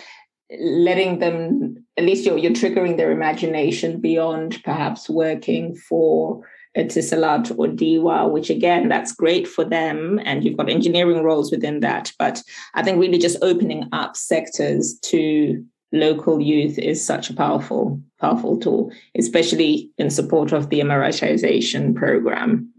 letting 0.58 1.18
them, 1.18 1.84
at 1.96 2.04
least 2.04 2.24
you're, 2.24 2.38
you're 2.38 2.52
triggering 2.52 2.96
their 2.96 3.10
imagination 3.10 4.00
beyond 4.00 4.62
perhaps 4.64 5.08
working 5.08 5.74
for 5.74 6.42
Etisalat 6.76 7.50
or 7.58 7.66
DEWA, 7.66 8.30
which 8.30 8.50
again, 8.50 8.88
that's 8.88 9.12
great 9.12 9.46
for 9.46 9.64
them. 9.64 10.20
And 10.24 10.44
you've 10.44 10.56
got 10.56 10.70
engineering 10.70 11.22
roles 11.22 11.50
within 11.50 11.80
that. 11.80 12.12
But 12.18 12.42
I 12.74 12.82
think 12.82 12.98
really 12.98 13.18
just 13.18 13.38
opening 13.42 13.88
up 13.92 14.16
sectors 14.16 14.98
to 15.02 15.64
local 15.92 16.40
youth 16.40 16.78
is 16.78 17.04
such 17.04 17.30
a 17.30 17.34
powerful, 17.34 18.00
powerful 18.20 18.58
tool, 18.58 18.92
especially 19.16 19.90
in 19.98 20.10
support 20.10 20.52
of 20.52 20.68
the 20.68 20.80
Emiratization 20.80 21.94
program. 21.94 22.72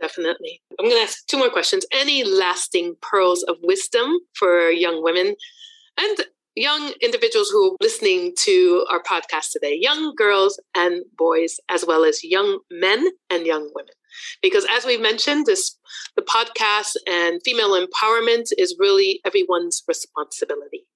Definitely. 0.00 0.62
I'm 0.78 0.86
going 0.86 0.96
to 0.96 1.02
ask 1.02 1.26
two 1.26 1.38
more 1.38 1.50
questions. 1.50 1.84
Any 1.92 2.24
lasting 2.24 2.96
pearls 3.02 3.42
of 3.42 3.56
wisdom 3.62 4.18
for 4.34 4.70
young 4.70 5.02
women 5.02 5.34
and 5.98 6.18
young 6.56 6.92
individuals 7.00 7.50
who 7.50 7.72
are 7.72 7.76
listening 7.80 8.32
to 8.38 8.86
our 8.90 9.02
podcast 9.02 9.52
today, 9.52 9.76
young 9.78 10.14
girls 10.16 10.60
and 10.74 11.02
boys, 11.16 11.60
as 11.68 11.84
well 11.86 12.04
as 12.04 12.24
young 12.24 12.60
men 12.70 13.06
and 13.28 13.46
young 13.46 13.70
women. 13.74 13.94
Because 14.42 14.66
as 14.70 14.84
we 14.84 14.96
mentioned, 14.96 15.46
this 15.46 15.78
the 16.16 16.22
podcast 16.22 16.96
and 17.06 17.40
female 17.44 17.80
empowerment 17.80 18.48
is 18.58 18.76
really 18.78 19.20
everyone's 19.24 19.82
responsibility. 19.86 20.86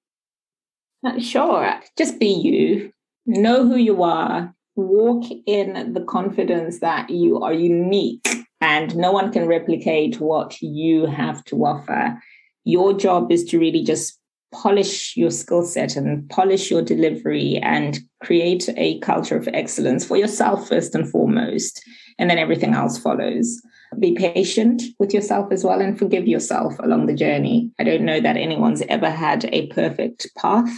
Uh, 1.05 1.19
sure. 1.19 1.79
Just 1.97 2.19
be 2.19 2.27
you. 2.27 2.91
Know 3.25 3.67
who 3.67 3.75
you 3.75 4.03
are. 4.03 4.53
Walk 4.75 5.25
in 5.45 5.93
the 5.93 6.01
confidence 6.01 6.79
that 6.79 7.09
you 7.09 7.41
are 7.41 7.53
unique 7.53 8.27
and 8.61 8.95
no 8.95 9.11
one 9.11 9.31
can 9.31 9.47
replicate 9.47 10.19
what 10.19 10.59
you 10.61 11.05
have 11.05 11.43
to 11.45 11.65
offer. 11.65 12.21
Your 12.63 12.93
job 12.93 13.31
is 13.31 13.43
to 13.45 13.59
really 13.59 13.83
just 13.83 14.19
polish 14.51 15.17
your 15.17 15.31
skill 15.31 15.63
set 15.63 15.95
and 15.95 16.27
polish 16.29 16.71
your 16.71 16.81
delivery 16.81 17.57
and 17.57 17.99
create 18.23 18.69
a 18.77 18.99
culture 18.99 19.37
of 19.37 19.49
excellence 19.49 20.05
for 20.05 20.17
yourself 20.17 20.69
first 20.69 20.95
and 20.95 21.09
foremost 21.09 21.83
and 22.17 22.29
then 22.29 22.37
everything 22.37 22.73
else 22.73 22.97
follows. 22.97 23.61
Be 23.99 24.13
patient 24.15 24.81
with 24.99 25.13
yourself 25.13 25.51
as 25.51 25.63
well 25.63 25.81
and 25.81 25.97
forgive 25.97 26.27
yourself 26.27 26.73
along 26.79 27.05
the 27.05 27.13
journey. 27.13 27.71
I 27.79 27.83
don't 27.83 28.05
know 28.05 28.19
that 28.21 28.37
anyone's 28.37 28.81
ever 28.83 29.09
had 29.09 29.45
a 29.51 29.67
perfect 29.67 30.27
path 30.37 30.71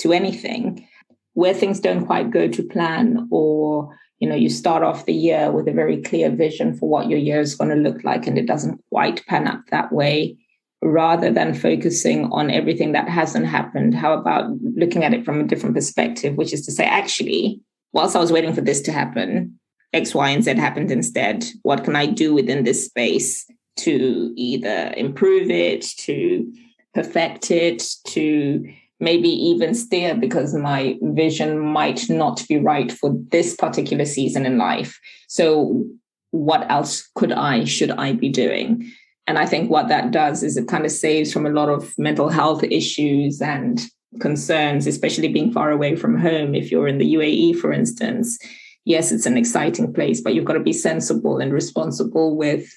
to 0.00 0.12
anything. 0.12 0.86
Where 1.34 1.54
things 1.54 1.80
don't 1.80 2.04
quite 2.04 2.30
go 2.30 2.48
to 2.48 2.62
plan 2.62 3.28
or 3.30 3.96
you 4.22 4.28
know 4.28 4.36
you 4.36 4.48
start 4.48 4.84
off 4.84 5.04
the 5.04 5.12
year 5.12 5.50
with 5.50 5.66
a 5.66 5.72
very 5.72 6.00
clear 6.00 6.30
vision 6.30 6.72
for 6.78 6.88
what 6.88 7.10
your 7.10 7.18
year 7.18 7.40
is 7.40 7.56
going 7.56 7.70
to 7.70 7.88
look 7.90 8.04
like 8.04 8.28
and 8.28 8.38
it 8.38 8.46
doesn't 8.46 8.80
quite 8.88 9.26
pan 9.26 9.48
out 9.48 9.58
that 9.72 9.90
way 9.92 10.36
rather 10.80 11.32
than 11.32 11.54
focusing 11.54 12.30
on 12.32 12.48
everything 12.48 12.92
that 12.92 13.08
hasn't 13.08 13.46
happened, 13.46 13.94
how 13.94 14.12
about 14.12 14.50
looking 14.76 15.02
at 15.04 15.12
it 15.12 15.24
from 15.24 15.40
a 15.40 15.44
different 15.44 15.74
perspective, 15.74 16.36
which 16.36 16.52
is 16.52 16.64
to 16.66 16.72
say, 16.72 16.84
actually, 16.84 17.60
whilst 17.92 18.16
I 18.16 18.20
was 18.20 18.32
waiting 18.32 18.52
for 18.52 18.60
this 18.60 18.80
to 18.82 18.92
happen, 18.92 19.58
X, 19.92 20.14
Y, 20.14 20.30
and 20.30 20.42
Z 20.42 20.54
happened 20.54 20.90
instead. 20.90 21.44
What 21.62 21.84
can 21.84 21.94
I 21.94 22.06
do 22.06 22.32
within 22.32 22.64
this 22.64 22.86
space 22.86 23.46
to 23.78 24.32
either 24.36 24.92
improve 24.96 25.50
it, 25.50 25.82
to 25.98 26.52
perfect 26.94 27.50
it, 27.50 27.84
to 28.08 28.72
maybe 29.02 29.28
even 29.28 29.74
steer 29.74 30.14
because 30.14 30.54
my 30.54 30.96
vision 31.02 31.58
might 31.58 32.08
not 32.08 32.46
be 32.48 32.56
right 32.56 32.90
for 32.90 33.12
this 33.30 33.56
particular 33.56 34.04
season 34.04 34.46
in 34.46 34.56
life. 34.56 34.98
So, 35.28 35.84
what 36.30 36.70
else 36.70 37.10
could 37.16 37.32
I, 37.32 37.64
should 37.64 37.90
I 37.90 38.12
be 38.12 38.30
doing? 38.30 38.90
And 39.26 39.38
I 39.38 39.44
think 39.44 39.70
what 39.70 39.88
that 39.88 40.12
does 40.12 40.42
is 40.42 40.56
it 40.56 40.68
kind 40.68 40.86
of 40.86 40.92
saves 40.92 41.32
from 41.32 41.44
a 41.44 41.50
lot 41.50 41.68
of 41.68 41.92
mental 41.98 42.28
health 42.28 42.62
issues 42.62 43.42
and 43.42 43.80
concerns, 44.20 44.86
especially 44.86 45.28
being 45.28 45.52
far 45.52 45.70
away 45.70 45.96
from 45.96 46.18
home. 46.18 46.54
If 46.54 46.70
you're 46.70 46.88
in 46.88 46.98
the 46.98 47.14
UAE, 47.14 47.56
for 47.56 47.72
instance, 47.72 48.38
yes, 48.84 49.12
it's 49.12 49.26
an 49.26 49.36
exciting 49.36 49.92
place, 49.92 50.20
but 50.20 50.34
you've 50.34 50.44
got 50.44 50.54
to 50.54 50.60
be 50.60 50.72
sensible 50.72 51.38
and 51.38 51.52
responsible 51.52 52.36
with 52.36 52.68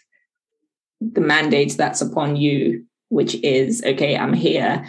the 0.99 1.21
mandate 1.21 1.77
that's 1.77 2.01
upon 2.01 2.35
you, 2.35 2.83
which 3.09 3.35
is 3.35 3.83
okay, 3.85 4.17
I'm 4.17 4.33
here. 4.33 4.85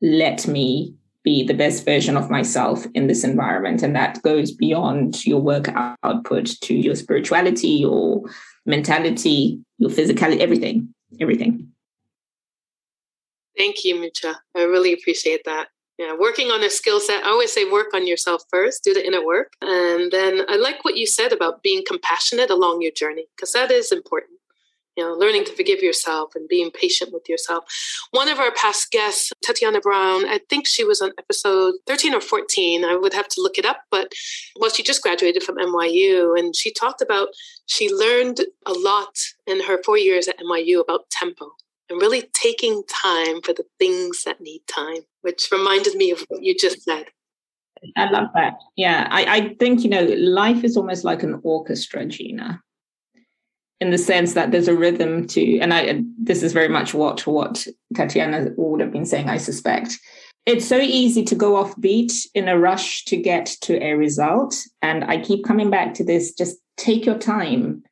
Let 0.00 0.46
me 0.46 0.94
be 1.24 1.44
the 1.44 1.54
best 1.54 1.84
version 1.84 2.16
of 2.16 2.30
myself 2.30 2.86
in 2.94 3.06
this 3.06 3.24
environment. 3.24 3.82
And 3.82 3.94
that 3.96 4.22
goes 4.22 4.52
beyond 4.52 5.26
your 5.26 5.40
work 5.40 5.68
output 6.02 6.46
to 6.62 6.74
your 6.74 6.94
spirituality, 6.94 7.68
your 7.68 8.22
mentality, 8.64 9.60
your 9.78 9.90
physicality, 9.90 10.40
everything, 10.40 10.94
everything. 11.20 11.72
Thank 13.56 13.84
you, 13.84 13.96
Mucha. 14.00 14.36
I 14.56 14.62
really 14.62 14.92
appreciate 14.92 15.42
that. 15.44 15.68
Yeah, 15.98 16.14
working 16.16 16.52
on 16.52 16.62
a 16.62 16.70
skill 16.70 17.00
set. 17.00 17.24
I 17.24 17.30
always 17.30 17.52
say 17.52 17.64
work 17.64 17.92
on 17.92 18.06
yourself 18.06 18.44
first, 18.50 18.84
do 18.84 18.94
the 18.94 19.04
inner 19.04 19.24
work. 19.26 19.50
And 19.60 20.12
then 20.12 20.42
I 20.48 20.54
like 20.54 20.84
what 20.84 20.96
you 20.96 21.08
said 21.08 21.32
about 21.32 21.64
being 21.64 21.82
compassionate 21.84 22.50
along 22.50 22.82
your 22.82 22.92
journey, 22.92 23.26
because 23.36 23.50
that 23.52 23.72
is 23.72 23.90
important. 23.90 24.37
You 24.98 25.04
know, 25.04 25.12
learning 25.12 25.44
to 25.44 25.52
forgive 25.52 25.80
yourself 25.80 26.34
and 26.34 26.48
being 26.48 26.72
patient 26.72 27.12
with 27.12 27.28
yourself. 27.28 27.64
One 28.10 28.28
of 28.28 28.40
our 28.40 28.50
past 28.50 28.90
guests, 28.90 29.32
Tatiana 29.44 29.80
Brown, 29.80 30.28
I 30.28 30.40
think 30.50 30.66
she 30.66 30.82
was 30.82 31.00
on 31.00 31.12
episode 31.16 31.74
13 31.86 32.14
or 32.14 32.20
14. 32.20 32.84
I 32.84 32.96
would 32.96 33.14
have 33.14 33.28
to 33.28 33.40
look 33.40 33.58
it 33.58 33.64
up, 33.64 33.82
but 33.92 34.12
well, 34.58 34.70
she 34.70 34.82
just 34.82 35.00
graduated 35.00 35.44
from 35.44 35.54
NYU 35.54 36.36
and 36.36 36.56
she 36.56 36.72
talked 36.72 37.00
about 37.00 37.28
she 37.66 37.88
learned 37.88 38.40
a 38.66 38.72
lot 38.72 39.14
in 39.46 39.62
her 39.62 39.80
four 39.84 39.96
years 39.96 40.26
at 40.26 40.40
NYU 40.40 40.80
about 40.80 41.08
tempo 41.10 41.52
and 41.88 42.02
really 42.02 42.28
taking 42.32 42.82
time 42.88 43.40
for 43.42 43.52
the 43.52 43.66
things 43.78 44.24
that 44.24 44.40
need 44.40 44.62
time, 44.66 45.02
which 45.22 45.46
reminded 45.52 45.94
me 45.94 46.10
of 46.10 46.24
what 46.26 46.42
you 46.42 46.56
just 46.58 46.82
said. 46.82 47.06
I 47.96 48.10
love 48.10 48.30
that. 48.34 48.54
Yeah, 48.74 49.06
I, 49.12 49.36
I 49.36 49.54
think, 49.60 49.84
you 49.84 49.90
know, 49.90 50.02
life 50.02 50.64
is 50.64 50.76
almost 50.76 51.04
like 51.04 51.22
an 51.22 51.38
orchestra, 51.44 52.04
Gina, 52.04 52.60
in 53.80 53.90
the 53.90 53.98
sense 53.98 54.34
that 54.34 54.50
there's 54.50 54.68
a 54.68 54.76
rhythm 54.76 55.26
to, 55.28 55.58
and 55.58 55.72
I, 55.72 56.02
this 56.20 56.42
is 56.42 56.52
very 56.52 56.68
much 56.68 56.94
what, 56.94 57.26
what 57.26 57.66
Tatiana 57.94 58.50
would 58.56 58.80
have 58.80 58.92
been 58.92 59.06
saying, 59.06 59.28
I 59.28 59.36
suspect. 59.36 59.98
It's 60.46 60.66
so 60.66 60.78
easy 60.78 61.24
to 61.24 61.34
go 61.34 61.56
off 61.56 61.78
beat 61.80 62.12
in 62.34 62.48
a 62.48 62.58
rush 62.58 63.04
to 63.04 63.16
get 63.16 63.46
to 63.62 63.82
a 63.82 63.94
result. 63.94 64.56
And 64.82 65.04
I 65.04 65.20
keep 65.20 65.44
coming 65.44 65.70
back 65.70 65.94
to 65.94 66.04
this 66.04 66.32
just 66.32 66.56
take 66.76 67.04
your 67.04 67.18
time 67.18 67.82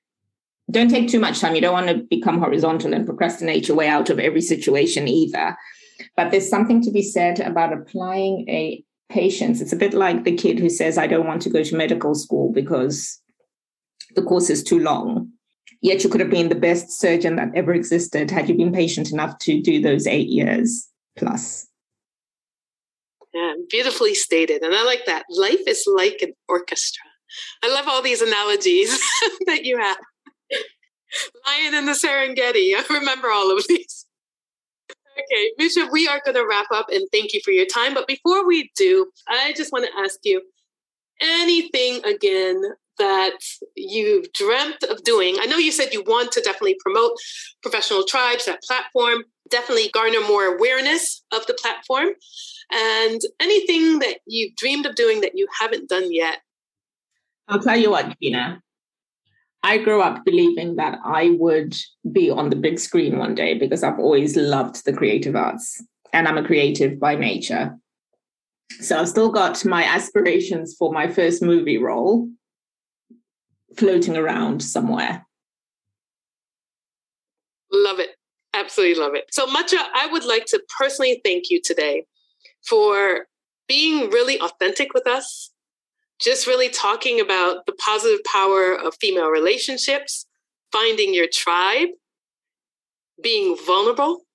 don't 0.70 0.90
take 0.90 1.08
too 1.08 1.20
much 1.20 1.40
time. 1.40 1.54
You 1.54 1.60
don't 1.60 1.72
want 1.72 1.88
to 1.88 2.02
become 2.10 2.38
horizontal 2.38 2.92
and 2.92 3.06
procrastinate 3.06 3.68
your 3.68 3.76
way 3.76 3.88
out 3.88 4.10
of 4.10 4.18
every 4.18 4.40
situation 4.40 5.06
either. 5.06 5.56
But 6.16 6.30
there's 6.30 6.48
something 6.48 6.82
to 6.82 6.90
be 6.90 7.02
said 7.02 7.40
about 7.40 7.72
applying 7.72 8.48
a 8.48 8.82
patience. 9.08 9.60
It's 9.60 9.72
a 9.72 9.76
bit 9.76 9.94
like 9.94 10.24
the 10.24 10.36
kid 10.36 10.58
who 10.58 10.68
says, 10.68 10.98
I 10.98 11.06
don't 11.06 11.26
want 11.26 11.42
to 11.42 11.50
go 11.50 11.62
to 11.62 11.76
medical 11.76 12.14
school 12.14 12.52
because 12.52 13.20
the 14.16 14.22
course 14.22 14.50
is 14.50 14.64
too 14.64 14.80
long. 14.80 15.30
Yet 15.86 16.02
you 16.02 16.10
could 16.10 16.20
have 16.20 16.30
been 16.30 16.48
the 16.48 16.56
best 16.56 16.90
surgeon 16.98 17.36
that 17.36 17.54
ever 17.54 17.72
existed 17.72 18.28
had 18.28 18.48
you 18.48 18.56
been 18.56 18.72
patient 18.72 19.12
enough 19.12 19.38
to 19.38 19.62
do 19.62 19.80
those 19.80 20.04
eight 20.08 20.26
years 20.26 20.88
plus. 21.16 21.68
Yeah, 23.32 23.52
beautifully 23.70 24.12
stated. 24.12 24.62
And 24.62 24.74
I 24.74 24.82
like 24.82 25.06
that. 25.06 25.26
Life 25.30 25.60
is 25.64 25.86
like 25.86 26.22
an 26.22 26.32
orchestra. 26.48 27.04
I 27.62 27.72
love 27.72 27.86
all 27.86 28.02
these 28.02 28.20
analogies 28.20 28.98
that 29.46 29.64
you 29.64 29.78
have. 29.78 29.96
Lion 31.46 31.74
in 31.74 31.86
the 31.86 31.92
Serengeti. 31.92 32.72
I 32.76 32.84
remember 32.90 33.30
all 33.30 33.56
of 33.56 33.64
these. 33.68 34.06
Okay, 34.90 35.52
Mucha, 35.56 35.88
we 35.92 36.08
are 36.08 36.20
going 36.24 36.34
to 36.34 36.48
wrap 36.48 36.66
up 36.72 36.86
and 36.90 37.06
thank 37.12 37.32
you 37.32 37.40
for 37.44 37.52
your 37.52 37.66
time. 37.66 37.94
But 37.94 38.08
before 38.08 38.44
we 38.44 38.72
do, 38.74 39.06
I 39.28 39.52
just 39.56 39.70
want 39.70 39.86
to 39.86 40.00
ask 40.00 40.18
you 40.24 40.42
anything 41.20 42.04
again 42.04 42.60
that 42.98 43.39
you've 43.74 44.32
dreamt 44.32 44.82
of 44.85 45.02
doing. 45.05 45.36
I 45.40 45.47
know 45.47 45.56
you 45.56 45.73
said 45.73 45.93
you 45.93 46.02
want 46.02 46.32
to 46.32 46.40
definitely 46.40 46.77
promote 46.81 47.12
professional 47.62 48.05
tribes, 48.05 48.47
that 48.47 48.62
platform, 48.62 49.24
definitely 49.51 49.90
garner 49.93 50.20
more 50.20 50.44
awareness 50.44 51.23
of 51.32 51.47
the 51.47 51.55
platform. 51.55 52.09
And 52.73 53.20
anything 53.40 54.01
that 54.01 54.18
you've 54.27 54.56
dreamed 54.56 54.86
of 54.86 54.94
doing 54.94 55.20
that 55.20 55.32
you 55.35 55.47
haven't 55.60 55.89
done 55.89 56.12
yet. 56.12 56.39
I'll 57.48 57.60
tell 57.60 57.77
you 57.77 57.90
what, 57.90 58.18
Gina. 58.20 58.60
I 59.62 59.78
grew 59.78 60.01
up 60.01 60.24
believing 60.24 60.77
that 60.77 60.98
I 61.05 61.36
would 61.39 61.77
be 62.12 62.31
on 62.31 62.51
the 62.51 62.56
big 62.56 62.78
screen 62.78 63.18
one 63.18 63.35
day 63.35 63.55
because 63.55 63.82
I've 63.82 63.98
always 63.98 64.36
loved 64.36 64.85
the 64.85 64.93
creative 64.93 65.35
arts 65.35 65.82
and 66.12 66.28
I'm 66.28 66.39
a 66.39 66.47
creative 66.47 67.01
by 67.01 67.16
nature. 67.16 67.77
So 68.81 68.98
I've 68.98 69.09
still 69.09 69.31
got 69.31 69.64
my 69.64 69.85
aspirations 69.85 70.77
for 70.78 70.93
my 70.93 71.09
first 71.09 71.43
movie 71.43 71.78
role 71.78 72.28
floating 73.77 74.16
around 74.16 74.62
somewhere. 74.62 75.27
Love 77.73 77.98
it. 77.98 78.11
Absolutely 78.55 79.01
love 79.01 79.15
it. 79.15 79.27
So, 79.31 79.47
Mucha, 79.47 79.78
I 79.94 80.09
would 80.11 80.24
like 80.24 80.47
to 80.47 80.62
personally 80.78 81.20
thank 81.24 81.51
you 81.51 81.61
today 81.62 82.07
for 82.66 83.27
being 83.69 84.11
really 84.11 84.40
authentic 84.40 84.94
with 84.94 85.07
us, 85.07 85.51
just 86.20 86.47
really 86.47 86.69
talking 86.69 87.20
about 87.20 87.66
the 87.66 87.73
positive 87.73 88.20
power 88.24 88.74
of 88.74 88.94
female 89.01 89.28
relationships, 89.28 90.27
finding 90.73 91.12
your 91.12 91.27
tribe, 91.31 91.89
being 93.23 93.57
vulnerable, 93.66 94.26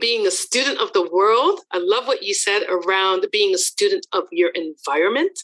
being 0.00 0.26
a 0.26 0.30
student 0.30 0.80
of 0.80 0.92
the 0.92 1.08
world. 1.10 1.60
I 1.72 1.78
love 1.78 2.06
what 2.06 2.22
you 2.22 2.34
said 2.34 2.62
around 2.68 3.26
being 3.30 3.54
a 3.54 3.58
student 3.58 4.06
of 4.12 4.24
your 4.30 4.50
environment, 4.50 5.38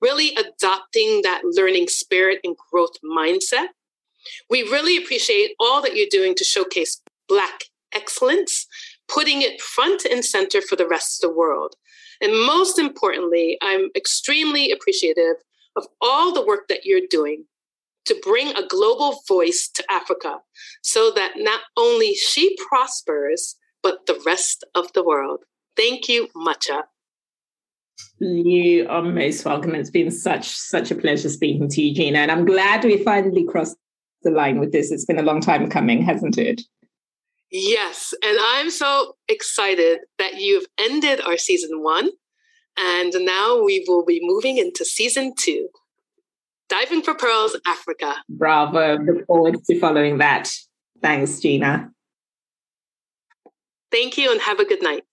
really 0.00 0.34
adopting 0.36 1.22
that 1.22 1.42
learning 1.44 1.88
spirit 1.88 2.40
and 2.44 2.56
growth 2.70 2.96
mindset. 3.04 3.68
We 4.48 4.62
really 4.62 4.96
appreciate 4.96 5.54
all 5.60 5.82
that 5.82 5.96
you're 5.96 6.06
doing 6.10 6.34
to 6.36 6.44
showcase 6.44 7.00
Black 7.28 7.64
excellence, 7.94 8.66
putting 9.08 9.42
it 9.42 9.60
front 9.60 10.04
and 10.04 10.24
center 10.24 10.60
for 10.60 10.76
the 10.76 10.88
rest 10.88 11.22
of 11.22 11.30
the 11.30 11.36
world. 11.36 11.74
And 12.20 12.32
most 12.32 12.78
importantly, 12.78 13.58
I'm 13.62 13.90
extremely 13.96 14.70
appreciative 14.70 15.36
of 15.76 15.86
all 16.00 16.32
the 16.32 16.44
work 16.44 16.68
that 16.68 16.84
you're 16.84 17.06
doing 17.08 17.44
to 18.06 18.20
bring 18.22 18.48
a 18.48 18.66
global 18.66 19.22
voice 19.26 19.68
to 19.74 19.84
Africa 19.90 20.40
so 20.82 21.10
that 21.10 21.32
not 21.36 21.62
only 21.76 22.14
she 22.14 22.56
prospers, 22.68 23.56
but 23.84 24.06
the 24.06 24.20
rest 24.26 24.64
of 24.74 24.92
the 24.94 25.04
world. 25.04 25.44
Thank 25.76 26.08
you, 26.08 26.28
Mucha. 26.34 26.84
You 28.18 28.88
are 28.88 29.02
most 29.02 29.44
welcome. 29.44 29.74
It's 29.76 29.90
been 29.90 30.10
such 30.10 30.48
such 30.48 30.90
a 30.90 30.96
pleasure 30.96 31.28
speaking 31.28 31.68
to 31.68 31.82
you, 31.82 31.94
Gina, 31.94 32.18
and 32.18 32.32
I'm 32.32 32.44
glad 32.44 32.82
we 32.82 33.04
finally 33.04 33.44
crossed 33.44 33.76
the 34.22 34.30
line 34.30 34.58
with 34.58 34.72
this. 34.72 34.90
It's 34.90 35.04
been 35.04 35.18
a 35.18 35.22
long 35.22 35.40
time 35.40 35.68
coming, 35.70 36.02
hasn't 36.02 36.38
it? 36.38 36.62
Yes, 37.52 38.12
and 38.24 38.36
I'm 38.40 38.70
so 38.70 39.14
excited 39.28 40.00
that 40.18 40.40
you've 40.40 40.66
ended 40.80 41.20
our 41.20 41.36
season 41.36 41.82
one. 41.82 42.10
And 42.76 43.14
now 43.20 43.62
we 43.62 43.84
will 43.86 44.04
be 44.04 44.18
moving 44.20 44.58
into 44.58 44.84
season 44.84 45.32
two 45.38 45.68
Diving 46.68 47.02
for 47.02 47.14
Pearls 47.14 47.56
Africa. 47.66 48.16
Bravo. 48.28 48.98
Look 48.98 49.26
forward 49.26 49.62
to 49.64 49.78
following 49.78 50.18
that. 50.18 50.50
Thanks, 51.00 51.38
Gina. 51.38 51.92
Thank 53.94 54.18
you 54.18 54.32
and 54.32 54.40
have 54.40 54.58
a 54.58 54.64
good 54.64 54.82
night. 54.82 55.04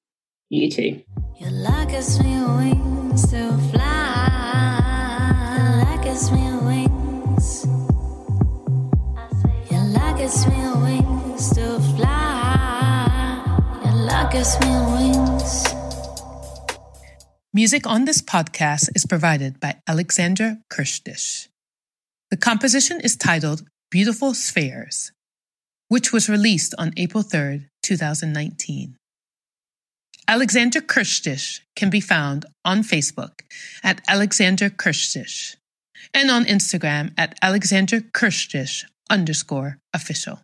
You 0.49 0.67
too. 0.71 1.03
You're 1.39 1.51
like 1.51 1.93
a 1.93 2.01
swing 2.01 2.57
wings 2.57 3.29
to 3.29 3.55
fly. 3.69 5.53
You're 5.55 5.85
like 5.85 6.07
a 6.07 6.15
swing 6.15 6.65
wings. 6.65 7.67
You're 9.69 9.83
like 9.83 10.19
a 10.19 10.27
swing 10.27 10.81
wings. 10.81 11.21
Music 17.53 17.85
on 17.85 18.05
this 18.05 18.23
podcast 18.23 18.89
is 18.95 19.05
provided 19.05 19.59
by 19.59 19.75
Alexander 19.85 20.57
Kirschdish. 20.71 21.49
The 22.31 22.37
composition 22.37 22.99
is 22.99 23.15
titled 23.15 23.61
Beautiful 23.91 24.33
Spheres, 24.33 25.11
which 25.87 26.11
was 26.11 26.27
released 26.27 26.73
on 26.79 26.93
April 26.97 27.23
3rd, 27.23 27.67
2019. 27.91 28.95
Alexander 30.25 30.79
Kirschdish 30.79 31.59
can 31.75 31.89
be 31.89 31.99
found 31.99 32.45
on 32.63 32.83
Facebook 32.83 33.41
at 33.83 33.99
Alexander 34.07 34.69
Kirschdish 34.69 35.57
and 36.13 36.31
on 36.31 36.45
Instagram 36.45 37.11
at 37.17 37.37
Alexander 37.41 37.99
Kirschdish 37.99 38.85
underscore 39.09 39.77
official. 39.93 40.39